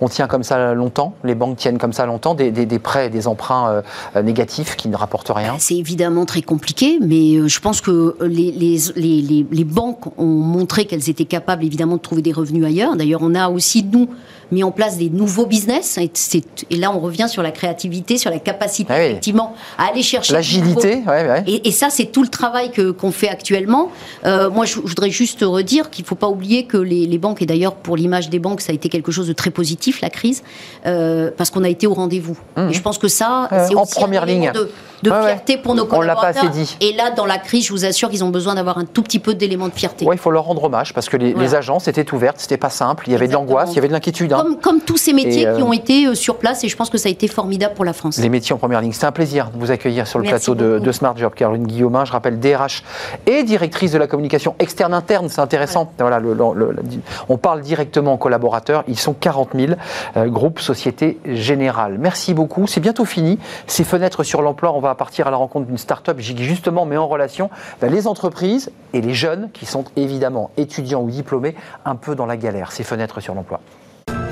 on 0.00 0.08
tient 0.08 0.28
comme 0.28 0.44
ça 0.44 0.74
longtemps 0.74 1.14
les 1.24 1.34
banques 1.34 1.56
tiennent 1.56 1.78
comme 1.78 1.92
ça 1.92 2.06
longtemps 2.06 2.34
des, 2.34 2.50
des- 2.52 2.66
des 2.66 2.78
prêts 2.78 3.10
des 3.10 3.26
emprunts 3.26 3.82
euh, 4.16 4.22
négatifs 4.22 4.76
qui 4.76 4.88
ne 4.88 4.96
rapportent 4.96 5.32
rien 5.34 5.56
C'est 5.58 5.74
évidemment 5.76 6.24
très 6.24 6.42
compliqué, 6.42 6.98
mais 7.00 7.36
euh, 7.36 7.48
je 7.48 7.60
pense 7.60 7.80
que 7.80 8.16
les- 8.22 9.46
les 9.50 9.64
banques 9.64 10.06
ont 10.18 10.24
montré 10.26 10.84
qu'elles 10.86 11.08
étaient 11.10 11.24
capables 11.24 11.64
évidemment 11.64 11.96
de 11.96 12.00
trouver 12.02 12.22
des 12.22 12.32
revenus 12.32 12.64
ailleurs. 12.64 12.94
D'ailleurs, 12.96 13.20
on 13.22 13.34
a 13.34 13.48
aussi, 13.48 13.82
nous, 13.84 14.08
mis 14.50 14.62
en 14.64 14.70
place 14.70 14.96
des 14.98 15.10
nouveaux 15.10 15.46
business. 15.46 15.98
Et, 15.98 16.10
c'est- 16.14 16.66
et 16.70 16.76
là, 16.76 16.90
on 16.94 17.00
revient 17.00 17.26
sur 17.28 17.42
la 17.42 17.50
créativité, 17.50 18.18
sur 18.18 18.30
la 18.30 18.38
capacité, 18.38 18.92
Ah 18.92 18.98
oui. 18.98 19.04
effectivement, 19.06 19.54
à 19.76 19.86
aller 19.90 20.02
chercher. 20.02 20.32
l'agilité 20.32 20.96
nouveaux- 20.96 21.10
ouais, 21.10 21.28
ouais. 21.28 21.44
Et, 21.46 21.68
et 21.68 21.72
ça, 21.72 21.88
c'est 21.90 22.06
tout 22.06 22.22
le 22.22 22.28
travail 22.28 22.70
que 22.70 22.90
qu'on 22.90 23.12
fait 23.12 23.28
actuellement. 23.28 23.90
Euh, 24.24 24.50
moi, 24.50 24.64
je, 24.64 24.74
je 24.74 24.80
voudrais 24.88 25.10
juste 25.10 25.40
redire 25.42 25.90
qu'il 25.90 26.04
ne 26.04 26.08
faut 26.08 26.14
pas 26.14 26.28
oublier 26.28 26.64
que 26.64 26.76
les, 26.78 27.06
les 27.06 27.18
banques, 27.18 27.42
et 27.42 27.46
d'ailleurs 27.46 27.74
pour 27.74 27.96
l'image 27.96 28.30
des 28.30 28.38
banques, 28.38 28.60
ça 28.60 28.72
a 28.72 28.74
été 28.74 28.88
quelque 28.88 29.12
chose 29.12 29.26
de 29.28 29.32
très 29.32 29.50
positif, 29.50 30.00
la 30.00 30.10
crise, 30.10 30.42
euh, 30.86 31.30
parce 31.36 31.50
qu'on 31.50 31.64
a 31.64 31.68
été 31.68 31.86
au 31.86 31.94
rendez-vous. 31.94 32.36
Et 32.56 32.72
je 32.72 32.80
pense 32.82 32.98
que 32.98 33.08
ça, 33.08 33.48
Euh, 33.52 33.66
c'est 33.68 33.74
en 33.74 33.82
aussi 33.82 33.94
première 33.94 34.22
un 34.22 34.26
ligne. 34.26 34.52
de, 34.54 34.70
de 35.02 35.10
Ouais, 35.10 35.16
ouais. 35.16 35.24
fierté 35.26 35.56
pour 35.58 35.74
nos 35.74 35.82
On 35.82 36.00
l'a 36.00 36.14
pas 36.14 36.32
collaborateurs. 36.32 36.44
assez 36.50 36.58
dit. 36.64 36.76
Et 36.80 36.92
là, 36.92 37.10
dans 37.10 37.26
la 37.26 37.38
crise, 37.38 37.66
je 37.66 37.72
vous 37.72 37.84
assure 37.84 38.10
qu'ils 38.10 38.24
ont 38.24 38.30
besoin 38.30 38.54
d'avoir 38.56 38.78
un 38.78 38.84
tout 38.84 39.02
petit 39.02 39.18
peu 39.20 39.34
d'éléments 39.34 39.68
de 39.68 39.72
fierté. 39.74 40.04
Ouais, 40.04 40.16
il 40.16 40.18
faut 40.18 40.30
leur 40.30 40.44
rendre 40.44 40.64
hommage 40.64 40.92
parce 40.92 41.08
que 41.08 41.16
les, 41.16 41.54
agences 41.54 41.88
étaient 41.88 42.12
ouvertes, 42.12 42.36
c'était 42.40 42.56
pas 42.58 42.68
simple, 42.70 43.04
il 43.06 43.12
y 43.12 43.14
avait 43.14 43.24
Exactement. 43.26 43.46
de 43.46 43.50
l'angoisse, 43.52 43.70
il 43.72 43.76
y 43.76 43.78
avait 43.78 43.88
de 43.88 43.92
l'inquiétude. 43.92 44.32
Comme, 44.42 44.56
comme 44.60 44.80
tous 44.80 44.96
ces 44.96 45.12
métiers 45.12 45.42
Et, 45.42 45.46
euh, 45.46 45.56
qui 45.56 45.62
ont 45.62 45.72
été 45.72 46.06
euh, 46.06 46.14
sur 46.14 46.36
place, 46.36 46.64
et 46.64 46.68
je 46.68 46.76
pense 46.76 46.90
que 46.90 46.98
ça 46.98 47.08
a 47.08 47.12
été 47.12 47.28
formidable 47.28 47.74
pour 47.74 47.84
la 47.84 47.92
France. 47.92 48.18
Les 48.18 48.28
métiers 48.28 48.54
en 48.54 48.58
première 48.58 48.80
ligne. 48.80 48.92
C'était 48.92 49.06
un 49.06 49.12
plaisir 49.12 49.50
de 49.50 49.58
vous 49.58 49.70
accueillir 49.70 50.06
sur 50.06 50.18
le 50.18 50.24
Merci 50.24 50.46
plateau 50.50 50.54
de, 50.54 50.78
de 50.78 50.92
Smart 50.92 51.16
Job. 51.16 51.32
Caroline 51.34 51.66
Guillaumin, 51.66 52.04
je 52.04 52.12
rappelle 52.12 52.38
DRH 52.40 52.82
et 53.26 53.42
directrice 53.44 53.92
de 53.92 53.98
la 53.98 54.06
communication 54.06 54.54
externe-interne. 54.58 55.28
C'est 55.28 55.40
intéressant. 55.40 55.92
Voilà, 55.98 56.18
le- 56.20 56.34
le- 56.34 56.72
le- 56.72 56.82
on 57.28 57.36
parle 57.36 57.60
directement 57.60 58.14
aux 58.14 58.18
collaborateurs. 58.18 58.84
Ils 58.88 58.98
sont 58.98 59.14
40 59.14 59.50
000, 59.54 59.72
euh, 60.16 60.26
groupe 60.28 60.60
Société 60.60 61.18
Générale. 61.24 61.96
Merci 61.98 62.34
beaucoup. 62.34 62.66
C'est 62.66 62.80
bientôt 62.80 63.04
fini. 63.04 63.38
Ces 63.66 63.84
fenêtres 63.84 64.22
sur 64.22 64.42
l'emploi, 64.42 64.72
on 64.74 64.80
va 64.80 64.94
partir 64.94 65.26
à 65.26 65.30
la 65.30 65.36
rencontre 65.36 65.66
d'une 65.66 65.78
start-up 65.78 66.18
qui 66.18 66.36
justement 66.44 66.86
met 66.86 66.96
en 66.96 67.08
relation 67.08 67.50
ben, 67.80 67.92
les 67.92 68.06
entreprises 68.06 68.70
et 68.92 69.00
les 69.00 69.14
jeunes 69.14 69.50
qui 69.52 69.66
sont 69.66 69.84
évidemment 69.96 70.50
étudiants 70.56 71.02
ou 71.02 71.10
diplômés 71.10 71.54
un 71.84 71.96
peu 71.96 72.14
dans 72.14 72.26
la 72.26 72.36
galère. 72.36 72.72
Ces 72.72 72.84
fenêtres 72.84 73.20
sur 73.20 73.34
l'emploi. 73.34 73.60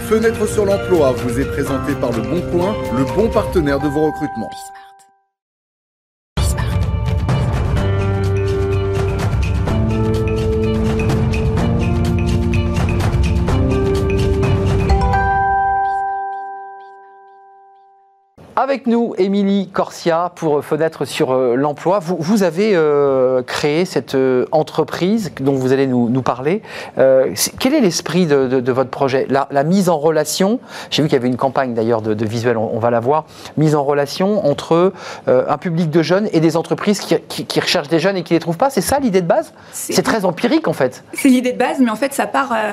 Fenêtre 0.09 0.47
sur 0.47 0.65
l'emploi 0.65 1.11
vous 1.11 1.41
est 1.41 1.45
présenté 1.47 1.93
par 1.97 2.13
Le 2.13 2.23
Bon 2.23 2.41
Coin, 2.53 2.77
le 2.97 3.05
bon 3.17 3.29
partenaire 3.29 3.81
de 3.81 3.89
vos 3.89 4.07
recrutements. 4.07 4.51
Avec 18.59 18.87
nous, 18.87 19.13
Émilie 19.19 19.69
Corsia 19.71 20.33
pour 20.35 20.65
Fenêtre 20.65 21.05
sur 21.05 21.31
euh, 21.35 21.57
l'emploi. 21.57 21.99
Vous, 21.99 22.17
vous 22.19 22.43
avez 22.43 22.71
euh, 22.75 23.43
créé 23.43 23.85
cette 23.85 24.15
euh, 24.15 24.47
entreprise 24.51 25.31
dont 25.41 25.53
vous 25.53 25.75
allez 25.75 25.87
nous, 25.87 26.09
nous 26.09 26.23
parler. 26.23 26.63
Euh, 26.97 27.35
quel 27.59 27.75
est 27.75 27.83
l'esprit 27.83 28.25
de, 28.25 28.47
de- 28.47 28.61
de 28.61 28.73
votre 28.73 28.89
projet? 28.89 29.27
La, 29.29 29.47
la 29.51 29.63
mise 29.63 29.91
en 29.91 29.99
relation, 29.99 30.59
j'ai 30.91 31.03
vu 31.03 31.09
qu'il 31.09 31.17
y 31.17 31.21
avait 31.21 31.29
une 31.29 31.37
campagne 31.37 31.75
d'ailleurs 31.75 32.01
de, 32.01 32.15
de 32.15 32.25
visuel, 32.25 32.57
on, 32.57 32.71
on 32.73 32.79
va 32.79 32.89
la 32.91 32.99
voir, 32.99 33.27
mise 33.59 33.75
en 33.75 33.85
relation 33.85 34.47
entre 34.47 34.95
euh, 35.29 35.45
un 35.51 35.59
public 35.59 35.91
de 35.91 36.01
jeunes 36.03 36.31
et 36.33 36.41
des 36.41 36.57
entreprises 36.57 37.01
qui, 37.01 37.15
qui- 37.29 37.45
qui 37.45 37.61
recherchent 37.61 37.89
des 37.89 37.99
jeunes 38.01 38.17
et 38.17 38.23
qui 38.23 38.33
ne 38.33 38.37
les 38.37 38.41
trouvent 38.41 38.57
pas. 38.57 38.71
C'est 38.71 38.81
ça 38.81 38.99
l'idée 39.01 39.21
de 39.21 39.27
base? 39.27 39.53
C'est- 39.73 40.01
très 40.01 40.25
empirique 40.25 40.67
en 40.67 40.73
fait. 40.73 41.05
C'est 41.13 41.29
l'idée 41.29 41.53
de 41.53 41.59
base, 41.59 41.77
mais 41.79 41.91
en 41.91 41.97
fait, 41.97 42.15
ça 42.15 42.27
part 42.27 42.53
euh, 42.53 42.71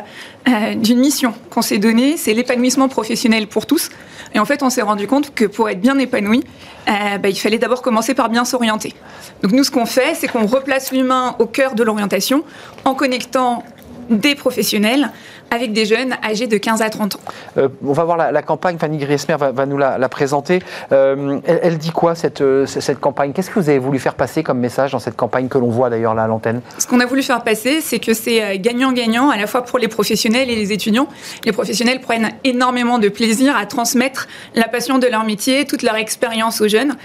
euh, 0.48 0.76
d'une 0.76 1.00
mission 1.00 1.34
qu'on 1.50 1.62
s'est 1.62 1.78
donnée, 1.80 2.16
c'est 2.16 2.34
l'épanouissement 2.34 2.88
professionnel 2.88 3.48
pour 3.48 3.66
tous. 3.66 3.90
Et 4.34 4.40
en 4.40 4.46
fait, 4.46 4.64
on 4.64 4.70
s'est 4.70 4.82
rendu 4.82 5.08
compte 5.08 5.34
que 5.34 5.46
pour 5.46 5.70
être 5.70 5.80
bien 5.80 5.98
épanoui, 6.00 6.44
euh, 6.88 7.18
bah, 7.18 7.30
il 7.30 7.36
fallait 7.36 7.60
d'abord 7.60 7.82
commencer 7.82 8.14
par 8.14 8.30
bien 8.30 8.46
s'orienter. 8.46 8.94
Donc 9.42 9.52
nous, 9.52 9.64
ce 9.64 9.72
qu'on 9.72 9.86
fait, 9.86 10.16
c'est 10.16 10.28
qu'on 10.28 10.48
replace 10.48 10.92
l'humain 10.92 11.36
au 11.40 11.46
cœur 11.46 11.76
de 11.76 11.84
l'orientation 11.84 12.44
en 12.86 12.96
connectant 12.96 13.64
des 14.10 14.36
professionnels 14.36 15.12
avec 15.54 15.72
des 15.72 15.86
jeunes 15.86 16.16
âgés 16.24 16.48
de 16.48 16.58
15 16.58 16.82
à 16.82 16.90
30 16.90 17.16
ans. 17.16 17.20
Euh, 17.58 17.70
on 17.86 17.94
va 17.94 18.04
voir 18.04 18.18
la, 18.18 18.32
la 18.32 18.42
campagne, 18.42 18.78
Fanny 18.80 18.98
Griesmer 18.98 19.36
va, 19.38 19.52
va 19.52 19.66
nous 19.66 19.78
la, 19.78 20.00
la 20.00 20.10
présenter. 20.10 20.60
Euh, 20.92 21.40
elle, 21.46 21.60
elle 21.62 21.78
dit 21.78 21.92
quoi 21.92 22.16
cette, 22.16 22.42
euh, 22.42 22.66
cette 22.66 23.00
campagne? 23.00 23.34
Qu'est-ce 23.34 23.52
que 23.52 23.60
vous 23.60 23.70
avez 23.70 23.78
voulu 23.78 24.00
faire 24.00 24.16
passer 24.16 24.42
comme 24.42 24.58
message 24.58 24.94
dans 24.94 25.00
cette 25.00 25.16
campagne 25.16 25.48
que 25.48 25.60
l'on 25.60 25.70
voit 25.70 25.92
d'ailleurs 25.92 26.16
là 26.16 26.24
à 26.24 26.28
l'antenne? 26.28 26.62
Ce 26.80 26.88
qu'on 26.88 27.00
a 27.00 27.06
voulu 27.06 27.22
faire 27.22 27.44
passer, 27.44 27.82
c'est 27.82 28.00
que 28.00 28.14
c'est 28.16 28.58
gagnant-gagnant 28.58 29.30
à 29.30 29.38
la 29.38 29.46
fois 29.46 29.64
pour 29.64 29.78
les 29.78 29.88
professionnels 29.88 30.50
et 30.50 30.56
les 30.56 30.72
étudiants. 30.72 31.08
Les 31.46 31.52
professionnels 31.52 32.02
prennent 32.02 32.32
énormément 32.44 32.98
de 32.98 33.10
plaisir 33.10 33.56
à 33.56 33.68
transmettre 33.68 34.28
la 34.56 34.68
passion 34.68 34.98
de 34.98 35.08
leur 35.08 35.24
métier, 35.24 35.66
toute 35.66 35.84
leur 35.84 35.96
expérience 35.96 36.62
aux 36.62 36.68
jeunes. 36.68 36.96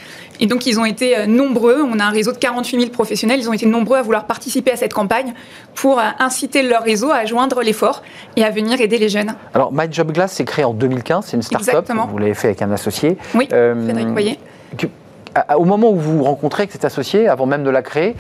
Et 0.40 0.46
donc, 0.46 0.66
ils 0.66 0.78
ont 0.78 0.84
été 0.84 1.26
nombreux. 1.26 1.82
On 1.82 1.99
a 1.99 2.05
un 2.05 2.11
réseau 2.11 2.32
de 2.32 2.38
48 2.38 2.78
000 2.78 2.90
professionnels. 2.92 3.40
Ils 3.40 3.51
ont 3.51 3.53
été 3.53 3.66
nombreux 3.66 3.99
à 3.99 4.03
vouloir 4.03 4.26
participer 4.26 4.70
à 4.70 4.76
cette 4.76 4.94
campagne 4.94 5.34
pour 5.74 6.01
inciter 6.20 6.62
leur 6.62 6.82
réseau 6.82 7.11
à 7.11 7.26
joindre 7.26 7.61
l'effort 7.62 8.03
et 8.39 8.45
à 8.45 8.51
venir 8.51 8.80
aider 8.80 8.99
les 8.99 9.09
jeunes. 9.09 9.34
Alors, 9.53 9.72
My 9.72 9.86
Job 9.91 10.12
Glass, 10.12 10.32
c'est 10.32 10.45
créé 10.45 10.64
en 10.64 10.72
2015, 10.72 11.24
c'est 11.26 11.36
une 11.36 11.43
start-up. 11.43 11.84
Vous 12.09 12.18
l'avez 12.18 12.34
fait 12.34 12.49
avec 12.49 12.62
un 12.62 12.70
associé. 12.70 13.18
Oui, 13.34 13.49
Euh, 13.53 13.74
Frédéric 13.84 14.09
Boyer. 14.12 14.39
Au 15.57 15.64
moment 15.64 15.91
où 15.91 15.97
vous 15.97 16.18
vous 16.18 16.24
rencontrez 16.24 16.62
avec 16.62 16.72
cet 16.72 16.84
associé, 16.84 17.28
avant 17.28 17.47
même 17.47 17.64
de 17.64 17.70
la 17.70 17.82
créer, 17.82 18.14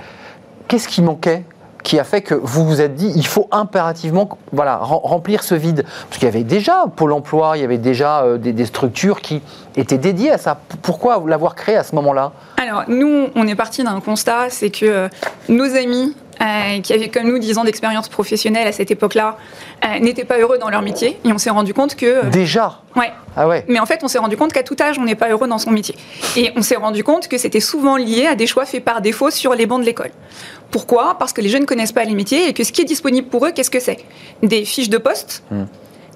qu'est-ce 0.66 0.88
qui 0.88 1.02
manquait 1.02 1.44
qui 1.84 1.98
a 2.00 2.04
fait 2.04 2.22
que 2.22 2.34
vous 2.34 2.66
vous 2.66 2.80
êtes 2.80 2.96
dit 2.96 3.10
il 3.14 3.26
faut 3.26 3.48
impérativement 3.52 4.28
voilà, 4.52 4.76
rem- 4.78 5.00
remplir 5.02 5.42
ce 5.44 5.54
vide? 5.54 5.84
Parce 6.08 6.18
qu'il 6.18 6.24
y 6.24 6.28
avait 6.28 6.42
déjà 6.44 6.84
Pôle 6.96 7.12
emploi, 7.12 7.52
il 7.56 7.60
y 7.62 7.64
avait 7.64 7.78
déjà 7.78 8.22
euh, 8.22 8.36
des, 8.38 8.52
des 8.52 8.66
structures 8.66 9.20
qui 9.20 9.40
étaient 9.76 9.98
dédiées 9.98 10.32
à 10.32 10.38
ça. 10.38 10.58
Pourquoi 10.82 11.22
l'avoir 11.26 11.54
créé 11.54 11.76
à 11.76 11.84
ce 11.84 11.94
moment-là? 11.94 12.32
Alors, 12.60 12.84
nous, 12.88 13.28
on 13.34 13.46
est 13.46 13.54
parti 13.54 13.82
d'un 13.84 14.00
constat, 14.00 14.50
c'est 14.50 14.70
que 14.70 14.84
euh, 14.86 15.08
nos 15.48 15.74
amis, 15.76 16.14
euh, 16.40 16.80
qui 16.80 16.92
avaient 16.92 17.08
comme 17.08 17.24
nous 17.28 17.38
10 17.38 17.58
ans 17.58 17.64
d'expérience 17.64 18.08
professionnelle 18.08 18.66
à 18.66 18.72
cette 18.72 18.90
époque-là, 18.90 19.36
euh, 19.84 19.98
n'étaient 20.00 20.24
pas 20.24 20.38
heureux 20.38 20.58
dans 20.58 20.70
leur 20.70 20.82
métier. 20.82 21.18
Et 21.24 21.32
on 21.32 21.38
s'est 21.38 21.50
rendu 21.50 21.74
compte 21.74 21.94
que... 21.96 22.06
euh, 22.06 22.30
Déjà 22.30 22.80
ouais, 22.96 23.12
Ah 23.36 23.48
ouais 23.48 23.64
Mais 23.68 23.80
en 23.80 23.86
fait, 23.86 24.00
on 24.02 24.08
s'est 24.08 24.18
rendu 24.18 24.36
compte 24.36 24.52
qu'à 24.52 24.62
tout 24.62 24.76
âge, 24.80 24.98
on 24.98 25.04
n'est 25.04 25.14
pas 25.14 25.28
heureux 25.28 25.48
dans 25.48 25.58
son 25.58 25.70
métier. 25.70 25.96
Et 26.36 26.52
on 26.56 26.62
s'est 26.62 26.76
rendu 26.76 27.02
compte 27.04 27.28
que 27.28 27.38
c'était 27.38 27.60
souvent 27.60 27.96
lié 27.96 28.26
à 28.26 28.34
des 28.34 28.46
choix 28.46 28.64
faits 28.66 28.84
par 28.84 29.00
défaut 29.00 29.30
sur 29.30 29.54
les 29.54 29.66
bancs 29.66 29.80
de 29.80 29.86
l'école. 29.86 30.10
Pourquoi? 30.70 31.16
Parce 31.18 31.32
que 31.32 31.40
les 31.40 31.48
jeunes 31.48 31.62
ne 31.62 31.66
connaissent 31.66 31.92
pas 31.92 32.04
les 32.04 32.14
métiers 32.14 32.48
et 32.48 32.52
que 32.52 32.64
ce 32.64 32.72
qui 32.72 32.82
est 32.82 32.86
disponible 32.86 33.28
pour 33.28 33.46
eux, 33.46 33.52
qu'est-ce 33.52 33.70
que 33.70 33.80
c'est? 33.80 33.98
Des 34.42 34.64
fiches 34.64 34.90
de 34.90 34.98
poste 34.98 35.42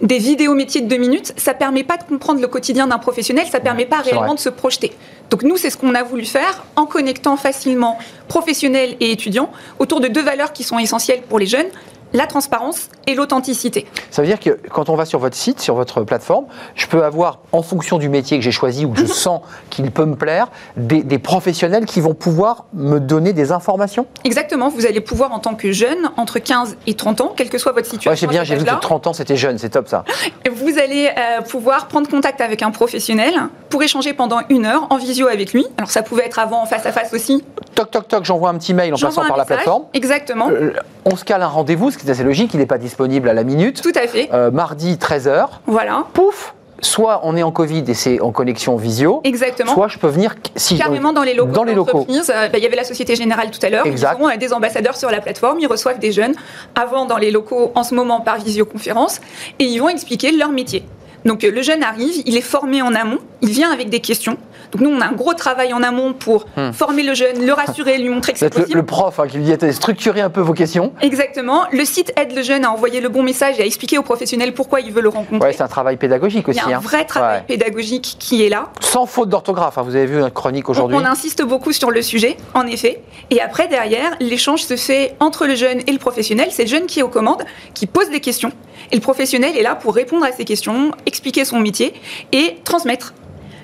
des 0.03 0.19
vidéos 0.19 0.55
métiers 0.55 0.81
de 0.81 0.89
deux 0.89 0.97
minutes, 0.97 1.33
ça 1.37 1.55
permet 1.55 1.85
pas 1.85 1.97
de 1.97 2.03
comprendre 2.03 2.41
le 2.41 2.49
quotidien 2.49 2.89
d'un 2.89 2.99
professionnel, 2.99 3.47
ça 3.51 3.61
permet 3.61 3.87
pas 3.87 3.99
réellement 4.01 4.35
de 4.35 4.41
se 4.41 4.49
projeter. 4.49 4.93
Donc 5.33 5.45
nous, 5.45 5.57
c'est 5.57 5.71
ce 5.71 5.79
qu'on 5.79 5.95
a 5.95 6.03
voulu 6.03 6.27
faire 6.27 6.63
en 6.77 6.85
connectant 6.85 7.39
facilement 7.39 7.99
professionnels 8.29 8.97
et 9.01 9.13
étudiants 9.13 9.51
autour 9.79 10.01
de 10.01 10.09
deux 10.09 10.21
valeurs 10.21 10.53
qui 10.53 10.63
sont 10.63 10.79
essentielles 10.79 11.23
pour 11.27 11.39
les 11.39 11.47
jeunes, 11.47 11.69
la 12.13 12.27
transparence 12.27 12.89
et 13.07 13.15
l'authenticité. 13.15 13.87
Ça 14.11 14.23
veut 14.23 14.29
dire 14.29 14.41
que 14.41 14.51
quand 14.71 14.89
on 14.89 14.97
va 14.97 15.05
sur 15.05 15.19
votre 15.19 15.37
site, 15.37 15.61
sur 15.61 15.75
votre 15.75 16.03
plateforme, 16.03 16.47
je 16.75 16.87
peux 16.87 17.05
avoir, 17.05 17.41
en 17.53 17.63
fonction 17.63 17.99
du 17.99 18.09
métier 18.09 18.39
que 18.39 18.45
j'ai 18.45 18.53
choisi 18.53 18.85
ou 18.85 18.91
que 18.91 19.01
je 19.01 19.07
sens 19.07 19.41
qu'il 19.71 19.91
peut 19.91 20.05
me 20.05 20.17
plaire, 20.17 20.49
des, 20.77 21.03
des 21.03 21.19
professionnels 21.19 21.87
qui 21.87 22.01
vont 22.01 22.15
pouvoir 22.15 22.67
me 22.75 22.99
donner 22.99 23.33
des 23.33 23.53
informations 23.53 24.07
Exactement, 24.25 24.69
vous 24.69 24.87
allez 24.87 25.01
pouvoir 25.01 25.33
en 25.33 25.39
tant 25.39 25.55
que 25.55 25.73
jeune, 25.73 26.11
entre 26.17 26.39
15 26.39 26.77
et 26.87 26.95
30 26.95 27.21
ans, 27.21 27.33
quelle 27.37 27.49
que 27.49 27.59
soit 27.59 27.73
votre 27.73 27.87
situation. 27.87 28.11
Ouais, 28.11 28.17
j'ai 28.17 28.27
bien, 28.27 28.45
j'ai 28.45 28.57
vu 28.57 28.65
que 28.65 28.69
âge-là, 28.69 28.81
30 28.81 29.07
ans 29.09 29.13
c'était 29.13 29.37
jeune, 29.37 29.59
c'est 29.59 29.71
top 29.71 29.89
ça. 29.89 30.05
Vous 30.53 30.79
allez 30.79 31.09
euh, 31.09 31.41
pouvoir 31.43 31.89
prendre 31.89 32.09
contact 32.09 32.41
avec 32.41 32.63
un 32.63 32.71
professionnel 32.71 33.35
pour 33.69 33.83
échanger 33.83 34.13
pendant 34.13 34.41
une 34.49 34.67
heure 34.67 34.87
en 34.91 34.97
visio 34.97 35.29
avec 35.29 35.53
lui. 35.53 35.67
Alors 35.79 35.91
ça 35.91 36.03
pouvait 36.03 36.27
être 36.27 36.39
avant 36.39 36.63
en 36.63 36.67
face 36.67 36.87
à 36.87 36.93
face 36.93 37.13
aussi. 37.13 37.45
Toc 37.75 37.91
toc 37.91 38.09
toc, 38.09 38.25
j'envoie 38.25 38.51
un 38.51 38.59
petit 38.59 38.75
mail 38.75 38.95
en 38.95 38.99
passant 38.99 39.25
par 39.27 39.37
la 39.37 39.45
plateforme. 39.45 39.85
Exactement. 39.95 40.51
Euh, 40.51 40.73
on 41.05 41.17
se 41.17 41.25
cale 41.25 41.43
un 41.43 41.49
rendez-vous, 41.49 41.91
ce 41.91 41.99
qui 42.03 42.09
est 42.09 42.13
assez 42.13 42.25
logique, 42.25 42.53
il 42.55 42.59
n'est 42.61 42.67
pas 42.67 42.79
disponible 42.79 43.29
à 43.29 43.35
la 43.35 43.45
minute. 43.45 43.83
Tout 43.83 43.93
à 43.95 44.07
fait. 44.07 44.29
Euh, 44.33 44.51
mardi 44.51 44.95
13h, 44.97 45.47
Voilà. 45.67 46.05
pouf, 46.13 46.55
soit 46.81 47.21
on 47.25 47.37
est 47.37 47.43
en 47.43 47.53
Covid 47.53 47.85
et 47.89 47.95
c'est 47.95 48.21
en 48.21 48.33
connexion 48.33 48.77
visio, 48.77 49.21
Exactement. 49.25 49.73
soit 49.73 49.89
je 49.89 49.99
peux 49.99 50.09
venir 50.09 50.35
si 50.57 50.77
Carrément 50.77 51.13
dans 51.13 51.23
les 51.23 51.35
locaux. 51.35 51.53
Dans 51.53 51.65
les 51.65 51.75
locaux. 51.75 52.07
Euh, 52.09 52.49
bah, 52.49 52.59
Il 52.59 52.63
y 52.63 52.67
avait 52.67 52.77
la 52.77 52.85
Société 52.85 53.15
Générale 53.17 53.51
tout 53.51 53.65
à 53.65 53.71
l'heure. 53.71 53.87
Exact. 53.87 54.17
Ils 54.19 54.25
ont 54.25 54.29
euh, 54.29 54.37
des 54.37 54.53
ambassadeurs 54.53 54.97
sur 54.97 55.11
la 55.11 55.21
plateforme. 55.21 55.61
Ils 55.61 55.67
reçoivent 55.67 55.99
des 55.99 56.13
jeunes 56.13 56.35
avant 56.75 57.07
dans 57.07 57.19
les 57.19 57.31
locaux, 57.31 57.73
en 57.75 57.85
ce 57.85 57.95
moment 57.95 58.21
par 58.21 58.39
visioconférence, 58.39 59.21
et 59.59 59.65
ils 59.65 59.79
vont 59.79 59.89
expliquer 59.89 60.33
leur 60.33 60.51
métier. 60.51 60.85
Donc 61.25 61.43
le 61.45 61.63
jeune 61.63 61.85
arrive, 61.85 62.23
il 62.27 62.37
est 62.37 62.41
formé 62.41 62.83
en 62.83 62.95
amont, 62.97 63.19
il 63.43 63.51
vient 63.51 63.71
avec 63.73 63.89
des 63.91 64.01
questions. 64.01 64.37
Donc 64.73 64.81
nous, 64.81 64.91
on 64.91 65.01
a 65.01 65.07
un 65.07 65.13
gros 65.13 65.35
travail 65.35 65.73
en 65.73 65.83
amont 65.83 66.13
pour 66.15 66.47
former 66.73 67.03
le 67.03 67.15
jeune, 67.15 67.45
le 67.45 67.53
rassurer, 67.53 67.99
lui 67.99 68.09
montrer 68.09 68.33
que 68.33 68.39
C'est 68.39 68.47
Hmm. 68.47 68.59
le, 68.59 68.61
possible. 68.63 68.79
le 68.81 68.87
prof 68.87 69.19
hein, 69.21 69.27
qui 69.29 69.37
lui 69.37 69.45
dit 69.45 69.53
attendez, 69.53 69.73
structurez 69.73 70.21
un 70.21 70.31
peu 70.31 70.41
vos 70.41 70.53
questions. 70.55 70.93
Exactement. 71.03 71.65
Le 71.73 71.85
site 71.85 72.13
aide 72.19 72.35
le 72.35 72.43
jeune 72.43 72.65
à 72.65 72.71
envoyer 72.73 73.01
le 73.01 73.09
bon 73.09 73.23
message 73.23 73.59
et 73.59 73.63
à 73.63 73.67
expliquer 73.67 73.99
au 73.99 74.03
professionnel 74.03 74.55
pourquoi 74.55 74.81
il 74.81 74.93
veut 74.93 75.03
le 75.03 75.09
rencontrer. 75.11 75.49
Ouais, 75.49 75.53
c'est 75.53 75.63
un 75.63 75.69
travail 75.69 75.97
pédagogique 75.97 76.45
il 76.47 76.51
aussi. 76.51 76.59
y 76.59 76.63
a 76.63 76.67
un 76.77 76.79
hein. 76.79 76.81
vrai 76.83 77.05
travail 77.05 77.39
Ouais. 77.41 77.45
pédagogique 77.47 78.17
qui 78.19 78.45
est 78.45 78.49
là. 78.49 78.69
Sans 78.81 79.07
faute 79.07 79.29
d'orthographe, 79.29 79.79
hein, 79.79 79.83
vous 79.83 79.95
avez 79.97 80.07
vu 80.07 80.17
notre 80.17 80.35
chronique 80.35 80.69
On, 80.69 80.73
aujourd'hui. 80.73 80.97
on 81.01 81.05
insiste 81.05 81.43
beaucoup 81.43 81.73
sur 81.73 81.91
le 81.91 82.03
sujet, 82.03 82.37
en 82.55 82.67
effet. 82.67 83.03
Et 83.31 83.41
après, 83.41 83.69
derrière, 83.69 84.13
l'échange 84.21 84.63
se 84.63 84.77
fait 84.77 85.15
entre 85.21 85.47
le 85.47 85.55
jeune 85.55 85.81
et 85.87 85.93
le 85.93 85.99
professionnel. 85.99 86.49
C'est 86.51 86.65
le 86.65 86.69
jeune 86.69 86.87
qui 86.87 87.01
est 87.01 87.03
aux 87.03 87.09
commandes, 87.09 87.45
qui 87.75 87.87
pose 87.87 88.11
des 88.11 88.21
questions. 88.21 88.53
Et 88.91 88.97
le 88.97 89.01
professionnel 89.03 89.57
est 89.57 89.63
là 89.63 89.75
pour 89.75 89.95
répondre 89.95 90.25
à 90.25 90.33
ces 90.33 90.45
questions, 90.45 90.91
expliquer 91.07 91.45
son 91.45 91.61
métier 91.61 91.95
et 92.33 92.57
transmettre 92.65 93.15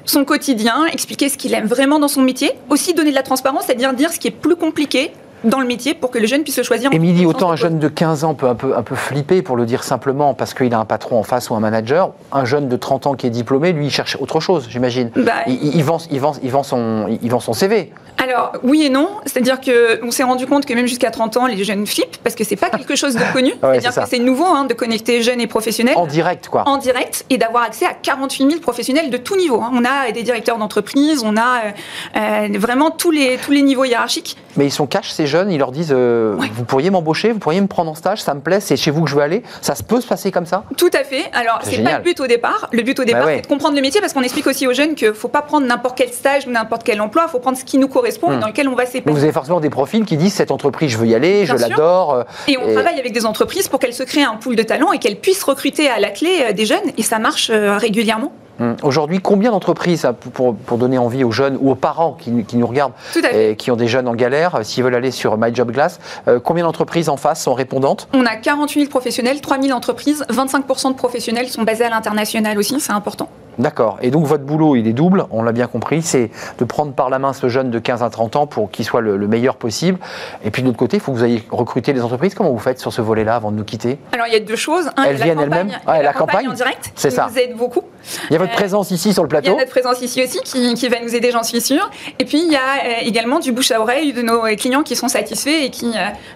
son 0.08 0.24
quotidien, 0.24 0.86
expliquer 0.86 1.28
ce 1.28 1.36
qu'il 1.36 1.54
aime 1.54 1.66
vraiment 1.66 1.98
dans 1.98 2.08
son 2.08 2.22
métier. 2.22 2.52
Aussi 2.70 2.94
donner 2.94 3.10
de 3.10 3.14
la 3.14 3.22
transparence, 3.22 3.64
c'est-à-dire 3.66 3.92
dire 3.92 4.12
ce 4.12 4.18
qui 4.18 4.28
est 4.28 4.32
plus 4.32 4.56
compliqué 4.56 5.12
dans 5.44 5.60
le 5.60 5.66
métier 5.66 5.94
pour 5.94 6.10
que 6.10 6.18
le 6.18 6.26
jeune 6.26 6.42
puisse 6.42 6.56
le 6.58 6.62
choisir. 6.62 6.90
Émilie, 6.92 7.26
autant 7.26 7.50
un 7.50 7.56
jeune 7.56 7.78
de 7.78 7.88
15 7.88 8.24
ans 8.24 8.34
peut 8.34 8.48
un 8.48 8.54
peu, 8.54 8.76
un 8.76 8.82
peu 8.82 8.94
flipper, 8.94 9.42
pour 9.42 9.56
le 9.56 9.66
dire 9.66 9.84
simplement, 9.84 10.34
parce 10.34 10.54
qu'il 10.54 10.72
a 10.74 10.78
un 10.78 10.84
patron 10.84 11.18
en 11.18 11.22
face 11.22 11.50
ou 11.50 11.54
un 11.54 11.60
manager. 11.60 12.12
Un 12.32 12.44
jeune 12.44 12.68
de 12.68 12.76
30 12.76 13.06
ans 13.06 13.14
qui 13.14 13.26
est 13.26 13.30
diplômé, 13.30 13.72
lui, 13.72 13.86
il 13.86 13.90
cherche 13.90 14.16
autre 14.20 14.40
chose, 14.40 14.66
j'imagine. 14.70 15.10
Bah, 15.16 15.32
il, 15.46 15.82
vend, 15.84 15.98
il, 16.10 16.20
vend, 16.20 16.32
il, 16.42 16.50
vend 16.50 16.62
son, 16.62 17.06
il 17.22 17.30
vend 17.30 17.40
son 17.40 17.52
CV. 17.52 17.92
Alors 18.20 18.52
oui 18.64 18.82
et 18.82 18.90
non, 18.90 19.08
c'est-à-dire 19.26 19.60
que 19.60 20.04
on 20.04 20.10
s'est 20.10 20.24
rendu 20.24 20.44
compte 20.46 20.66
que 20.66 20.74
même 20.74 20.88
jusqu'à 20.88 21.12
30 21.12 21.36
ans, 21.36 21.46
les 21.46 21.62
jeunes 21.62 21.86
flippent 21.86 22.16
parce 22.24 22.34
que 22.34 22.42
c'est 22.42 22.56
pas 22.56 22.68
quelque 22.68 22.96
chose 22.96 23.14
de 23.14 23.22
connu. 23.32 23.52
Ouais, 23.62 23.80
c'est-à-dire 23.80 24.02
que 24.02 24.08
c'est 24.08 24.18
nouveau 24.18 24.44
hein, 24.46 24.64
de 24.64 24.74
connecter 24.74 25.22
jeunes 25.22 25.40
et 25.40 25.46
professionnels. 25.46 25.96
En 25.96 26.06
direct, 26.06 26.48
quoi. 26.48 26.64
en 26.68 26.78
direct 26.78 27.24
et 27.30 27.38
d'avoir 27.38 27.62
accès 27.62 27.86
à 27.86 27.94
48 27.94 28.48
000 28.50 28.60
professionnels 28.60 29.10
de 29.10 29.16
tout 29.18 29.36
niveau. 29.36 29.60
hein. 29.62 29.70
On 29.72 29.84
a 29.84 30.10
des 30.12 30.24
directeurs 30.24 30.58
d'entreprise, 30.58 31.22
on 31.24 31.36
a 31.36 31.60
euh, 31.66 32.48
euh, 32.52 32.58
vraiment 32.58 32.90
tous 32.90 33.12
les, 33.12 33.36
tous 33.36 33.52
les 33.52 33.62
niveaux 33.62 33.84
hiérarchiques. 33.84 34.36
Mais 34.56 34.66
ils 34.66 34.72
sont 34.72 34.88
cash, 34.88 35.10
ces 35.10 35.26
jeunes, 35.28 35.50
ils 35.52 35.58
leur 35.58 35.70
disent 35.70 35.92
euh, 35.96 36.34
Ouais. 36.34 36.48
Vous 36.52 36.64
pourriez 36.64 36.90
m'embaucher, 36.90 37.30
vous 37.32 37.38
pourriez 37.38 37.60
me 37.60 37.66
prendre 37.68 37.90
en 37.90 37.94
stage, 37.94 38.20
ça 38.22 38.34
me 38.34 38.40
plaît, 38.40 38.58
c'est 38.60 38.76
chez 38.76 38.90
vous 38.90 39.04
que 39.04 39.10
je 39.10 39.14
veux 39.14 39.22
aller. 39.22 39.42
Ça 39.62 39.74
se 39.76 39.82
peut 39.84 40.00
se 40.00 40.06
passer 40.06 40.32
comme 40.32 40.46
ça? 40.46 40.64
Tout 40.76 40.90
à 40.92 41.04
fait. 41.04 41.24
Alors, 41.32 41.60
C'est 41.62 41.82
pas 41.82 41.98
le 41.98 42.02
but 42.02 42.18
au 42.20 42.26
départ. 42.26 42.68
Le 42.72 42.82
but 42.82 42.98
au 42.98 43.04
départ, 43.04 43.26
ouais. 43.26 43.36
c'est 43.36 43.42
de 43.42 43.46
comprendre 43.46 43.76
le 43.76 43.82
métier 43.82 44.00
parce 44.00 44.12
qu'on 44.12 44.22
explique 44.22 44.46
aussi 44.46 44.66
aux 44.66 44.72
jeunes 44.72 44.94
qu'il 44.96 45.14
faut 45.14 45.28
pas 45.28 45.42
prendre 45.42 45.66
n'importe 45.66 45.96
quel 45.98 46.08
stage 46.12 46.46
ou 46.46 46.50
n'importe 46.50 46.82
quel 46.84 47.00
emploi. 47.00 47.24
Il 47.28 47.30
faut 47.30 47.38
prendre 47.38 47.56
ce 47.58 47.64
qui 47.64 47.78
nous 47.78 47.88
correspond 47.88 48.32
et 48.32 48.36
Hmm. 48.36 48.40
dans 48.40 48.46
lequel 48.48 48.68
on 48.68 48.74
va 48.74 48.86
s'épanouir. 48.86 49.16
vous 49.18 49.22
avez 49.24 49.32
forcément 49.32 49.60
des 49.60 49.70
profils 49.70 50.04
qui 50.04 50.16
disent 50.16 50.34
Cette 50.34 50.50
entreprise, 50.50 50.90
je 50.90 50.98
veux 50.98 51.06
y 51.06 51.14
aller, 51.14 51.46
je 51.46 51.54
Bien 51.54 51.68
l'adore. 51.68 52.14
euh, 52.14 52.22
Et 52.48 52.56
on 52.58 52.68
Et- 52.68 52.74
travaille 52.74 52.98
avec 52.98 53.12
des 53.12 53.26
entreprises 53.26 53.68
pour 53.68 53.78
qu'elles 53.80 53.94
se 53.94 54.02
créent 54.02 54.24
un 54.24 54.36
pool 54.36 54.56
de 54.56 54.62
talents 54.62 54.92
et 54.92 54.98
qu'elles 54.98 55.18
puissent 55.20 55.42
recruter 55.44 55.88
à 55.88 55.98
la 56.00 56.10
clé 56.10 56.30
euh, 56.48 56.52
des 56.52 56.64
jeunes. 56.66 56.78
Et 56.96 57.02
ça 57.02 57.18
marche 57.18 57.50
régulièrement. 57.50 58.32
Hum. 58.60 58.76
Aujourd'hui, 58.82 59.20
combien 59.20 59.50
d'entreprises, 59.50 60.06
pour, 60.32 60.54
pour 60.54 60.78
donner 60.78 60.98
envie 60.98 61.24
aux 61.24 61.30
jeunes 61.30 61.58
ou 61.60 61.70
aux 61.70 61.74
parents 61.74 62.16
qui, 62.18 62.44
qui 62.44 62.56
nous 62.56 62.66
regardent 62.66 62.92
et 63.32 63.56
qui 63.56 63.70
ont 63.70 63.76
des 63.76 63.88
jeunes 63.88 64.08
en 64.08 64.14
galère, 64.14 64.56
euh, 64.56 64.62
s'ils 64.62 64.84
veulent 64.84 64.94
aller 64.94 65.10
sur 65.10 65.36
My 65.36 65.54
Job 65.54 65.70
Glass, 65.72 66.00
euh, 66.28 66.40
combien 66.42 66.64
d'entreprises 66.64 67.08
en 67.08 67.16
face 67.16 67.42
sont 67.42 67.54
répondantes? 67.54 68.08
On 68.12 68.26
a 68.26 68.36
48 68.36 68.80
000 68.80 68.90
professionnels, 68.90 69.40
3 69.40 69.60
000 69.60 69.76
entreprises, 69.76 70.24
25% 70.30 70.90
de 70.90 70.94
professionnels 70.94 71.48
sont 71.48 71.62
basés 71.62 71.84
à 71.84 71.90
l'international 71.90 72.58
aussi, 72.58 72.80
c'est 72.80 72.92
important. 72.92 73.28
D'accord. 73.58 73.98
Et 74.02 74.10
donc 74.10 74.24
votre 74.26 74.44
boulot, 74.44 74.76
il 74.76 74.86
est 74.86 74.92
double, 74.92 75.26
on 75.30 75.42
l'a 75.42 75.52
bien 75.52 75.66
compris, 75.66 76.02
c'est 76.02 76.30
de 76.58 76.64
prendre 76.64 76.92
par 76.92 77.10
la 77.10 77.18
main 77.18 77.32
ce 77.32 77.48
jeune 77.48 77.70
de 77.70 77.78
15 77.78 78.02
à 78.02 78.10
30 78.10 78.36
ans 78.36 78.46
pour 78.46 78.70
qu'il 78.70 78.84
soit 78.84 79.00
le, 79.00 79.16
le 79.16 79.26
meilleur 79.28 79.56
possible. 79.56 79.98
Et 80.44 80.50
puis 80.50 80.62
de 80.62 80.66
l'autre 80.68 80.78
côté, 80.78 80.96
il 80.98 81.00
faut 81.00 81.12
que 81.12 81.18
vous 81.18 81.24
ayez 81.24 81.42
recruté 81.50 81.92
les 81.92 82.02
entreprises. 82.02 82.34
Comment 82.34 82.50
vous 82.50 82.58
faites 82.58 82.78
sur 82.78 82.92
ce 82.92 83.02
volet-là 83.02 83.34
avant 83.36 83.50
de 83.50 83.56
nous 83.56 83.64
quitter? 83.64 83.98
Alors 84.12 84.26
il 84.26 84.32
y 84.32 84.36
a 84.36 84.40
deux 84.40 84.56
choses. 84.56 84.88
Un, 84.96 85.04
Elles 85.04 85.16
viennent 85.16 85.38
la 85.38 85.44
campagne, 85.46 85.58
elles-mêmes? 85.60 85.66
Il 85.68 85.72
y 85.72 85.74
a 85.74 85.92
Ouais, 85.92 85.98
la 85.98 86.02
la 86.04 86.12
campagne 86.12 86.34
campagne, 86.36 86.48
en 86.50 86.54
direct 86.54 86.92
c'est 86.94 87.10
ça. 87.10 87.28
nous 87.30 87.38
aide 87.38 87.56
beaucoup. 87.56 87.82
Il 88.30 88.32
y 88.32 88.36
a 88.36 88.38
votre 88.38 88.52
Euh, 88.52 88.56
présence 88.56 88.90
ici 88.90 89.12
sur 89.12 89.22
le 89.24 89.28
Il 89.28 89.34
y 89.34 89.36
a 89.36 89.40
plateau. 89.42 89.58
notre 89.58 89.70
présence 89.70 90.00
ici 90.02 90.22
aussi 90.22 90.38
qui, 90.44 90.74
qui 90.74 90.88
va 90.88 91.00
nous 91.02 91.14
aider, 91.14 91.30
j'en 91.30 91.42
suis 91.42 91.60
sûre. 91.60 91.90
Et 92.18 92.24
puis 92.24 92.38
il 92.44 92.52
y 92.52 92.56
a 92.56 92.58
euh, 92.60 92.92
également 93.02 93.38
du 93.40 93.52
bouche 93.52 93.70
à 93.72 93.80
oreille 93.80 94.12
de 94.12 94.22
nos 94.22 94.42
clients 94.56 94.82
qui 94.82 94.96
sont 94.96 95.08
satisfaits 95.08 95.64
et 95.64 95.70
qui 95.70 95.92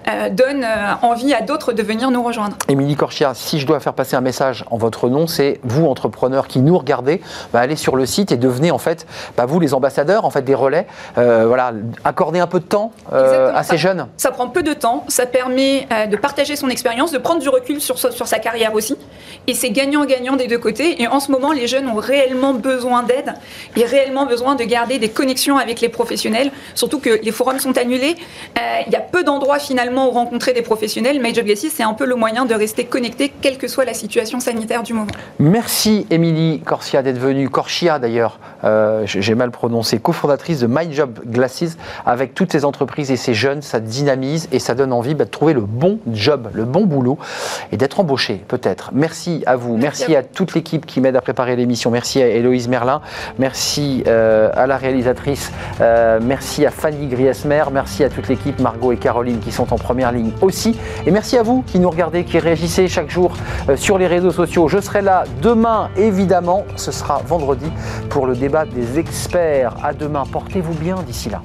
euh, 0.09 0.29
donnent 0.31 0.67
envie 1.03 1.33
à 1.35 1.41
d'autres 1.41 1.73
de 1.73 1.83
venir 1.83 2.11
nous 2.11 2.23
rejoindre. 2.23 2.57
Émilie 2.69 2.97
Corchia, 2.97 3.33
si 3.35 3.59
je 3.61 3.67
dois 3.67 3.81
faire 3.81 3.95
passer 3.95 4.17
un 4.17 4.21
message 4.21 4.65
en 4.71 4.77
votre 4.77 5.09
nom, 5.09 5.27
c'est 5.27 5.61
vous, 5.63 5.87
entrepreneurs 5.87 6.49
qui 6.49 6.61
nous 6.61 6.77
regardez, 6.77 7.12
bah, 7.53 7.61
allez 7.61 7.77
sur 7.77 7.97
le 7.97 8.07
site 8.07 8.33
et 8.33 8.37
devenez 8.37 8.71
en 8.71 8.79
fait, 8.79 9.07
bah, 9.37 9.45
vous 9.47 9.61
les 9.61 9.75
ambassadeurs, 9.75 10.25
en 10.25 10.31
fait 10.31 10.43
des 10.43 10.55
relais. 10.55 10.87
Euh, 11.19 11.45
voilà, 11.47 11.73
accordez 12.05 12.41
un 12.41 12.47
peu 12.47 12.61
de 12.61 12.65
temps 12.65 12.93
euh, 13.13 13.53
à 13.55 13.63
ces 13.63 13.77
jeunes. 13.77 14.09
Ça 14.17 14.31
prend 14.31 14.49
peu 14.49 14.63
de 14.63 14.73
temps, 14.73 15.05
ça 15.09 15.27
permet 15.27 15.87
euh, 15.93 16.07
de 16.07 16.17
partager 16.17 16.57
son 16.57 16.69
expérience, 16.69 17.13
de 17.13 17.19
prendre 17.19 17.41
du 17.41 17.49
recul 17.49 17.81
sur, 17.81 17.99
sa- 17.99 18.11
sur 18.11 18.27
sa 18.27 18.39
carrière 18.39 18.75
aussi. 18.75 18.97
Et 19.47 19.55
c'est 19.55 19.71
gagnant-gagnant 19.71 20.37
des 20.37 20.47
deux 20.47 20.59
côtés. 20.59 21.03
Et 21.03 21.07
en 21.07 21.21
ce 21.21 21.31
moment, 21.31 21.53
les 21.53 21.67
jeunes 21.67 21.89
ont 21.89 21.97
réellement 21.97 22.55
besoin 22.55 23.03
d'aide 23.03 23.35
et 23.77 23.85
réellement 23.85 24.27
besoin 24.27 24.55
de 24.55 24.65
garder 24.65 24.99
des 24.99 25.09
connexions 25.09 25.59
avec 25.59 25.81
les 25.81 25.89
professionnels. 25.89 26.51
Surtout 26.75 26.99
que 27.01 27.21
les 27.23 27.33
forums 27.33 27.59
sont 27.59 27.77
annulés. 27.77 28.17
Il 28.87 28.93
y 28.93 28.97
a 28.97 29.01
peu 29.01 29.25
d'endroits 29.25 29.59
finalement 29.59 30.09
où 30.09 30.13
rencontrer 30.13 30.53
des 30.53 30.63
professionnels. 30.63 31.21
My 31.21 31.35
Job 31.35 31.47
c'est 31.57 31.83
un 31.83 31.95
peu 31.95 32.07
le 32.07 32.15
moyen 32.15 32.45
de 32.45 32.55
rester 32.55 32.85
connecté, 32.85 33.33
quelle 33.43 33.59
que 33.59 33.69
soit 33.69 33.85
la 33.85 33.95
situation 33.95 34.41
sanitaire 34.41 34.83
du 34.83 34.95
moment. 34.95 35.11
Merci 35.39 36.07
Émilie 36.11 36.61
Corsia 36.65 37.02
d'être 37.03 37.19
venue, 37.19 37.49
Corchia 37.49 37.99
d'ailleurs, 37.99 38.39
euh, 38.65 39.03
j'ai 39.05 39.35
mal 39.35 39.51
prononcé, 39.51 39.99
cofondatrice 39.99 40.61
de 40.61 40.67
My 40.67 40.93
Job 40.93 41.21
Glasses, 41.27 41.77
avec 42.07 42.35
toutes 42.35 42.53
ces 42.53 42.65
entreprises 42.65 43.11
et 43.11 43.17
ces 43.17 43.35
jeunes, 43.35 43.63
ça 43.63 43.81
dynamise 43.81 44.49
et 44.53 44.59
ça 44.59 44.75
donne 44.75 44.93
envie 44.93 45.15
bah, 45.15 45.25
de 45.25 45.31
trouver 45.31 45.53
le 45.53 45.61
bon 45.61 45.99
job, 46.13 46.49
le 46.53 46.65
bon 46.65 46.87
boulot 46.87 47.19
et 47.73 47.77
d'être 47.77 48.01
embauché 48.01 48.43
peut-être. 48.49 48.91
Merci 48.93 49.43
à 49.47 49.57
vous, 49.57 49.77
merci, 49.77 50.03
Merci 50.03 50.17
à 50.17 50.19
à, 50.21 50.23
toute 50.23 50.55
l'équipe 50.55 50.87
qui 50.87 51.01
m'aide 51.01 51.17
à 51.17 51.21
préparer 51.21 51.57
l'émission, 51.57 51.91
merci 51.91 52.23
à 52.23 52.29
Héloïse 52.29 52.69
Merlin, 52.69 53.01
merci 53.39 54.05
euh, 54.07 54.51
à 54.55 54.67
la 54.67 54.77
réalisatrice, 54.77 55.51
euh, 55.81 56.21
merci 56.23 56.65
à 56.65 56.71
Fanny 56.71 57.09
Griesmer, 57.09 57.65
merci 57.73 58.05
à 58.05 58.09
toute 58.09 58.29
l'équipe, 58.29 58.61
Margot 58.61 58.93
et 58.93 58.97
Caroline 58.97 59.41
qui 59.41 59.53
sont 59.53 59.73
en 59.73 59.77
première 59.77 60.13
ligne 60.13 60.31
aussi, 60.41 60.79
et 61.07 61.11
merci 61.11 61.37
à 61.37 61.43
vous 61.43 61.63
qui 61.67 61.79
nous 61.79 61.91
regardez, 61.91 62.25
qui 62.25 62.39
réagissez 62.39 62.89
chaque 62.89 63.11
jour 63.11 63.33
sur 63.77 63.99
les 63.99 64.07
réseaux 64.07 64.31
sociaux. 64.31 64.69
Je 64.69 64.81
serai 64.81 65.03
là 65.03 65.25
demain, 65.41 65.91
évidemment, 65.97 66.65
ce 66.93 67.01
sera 67.01 67.23
vendredi 67.27 67.71
pour 68.11 68.27
le 68.27 68.37
débat 68.37 68.65
des 68.65 68.99
experts. 68.99 69.75
À 69.83 69.93
demain, 69.93 70.25
portez-vous 70.31 70.75
bien 70.75 71.03
d'ici 71.03 71.31
là. 71.31 71.43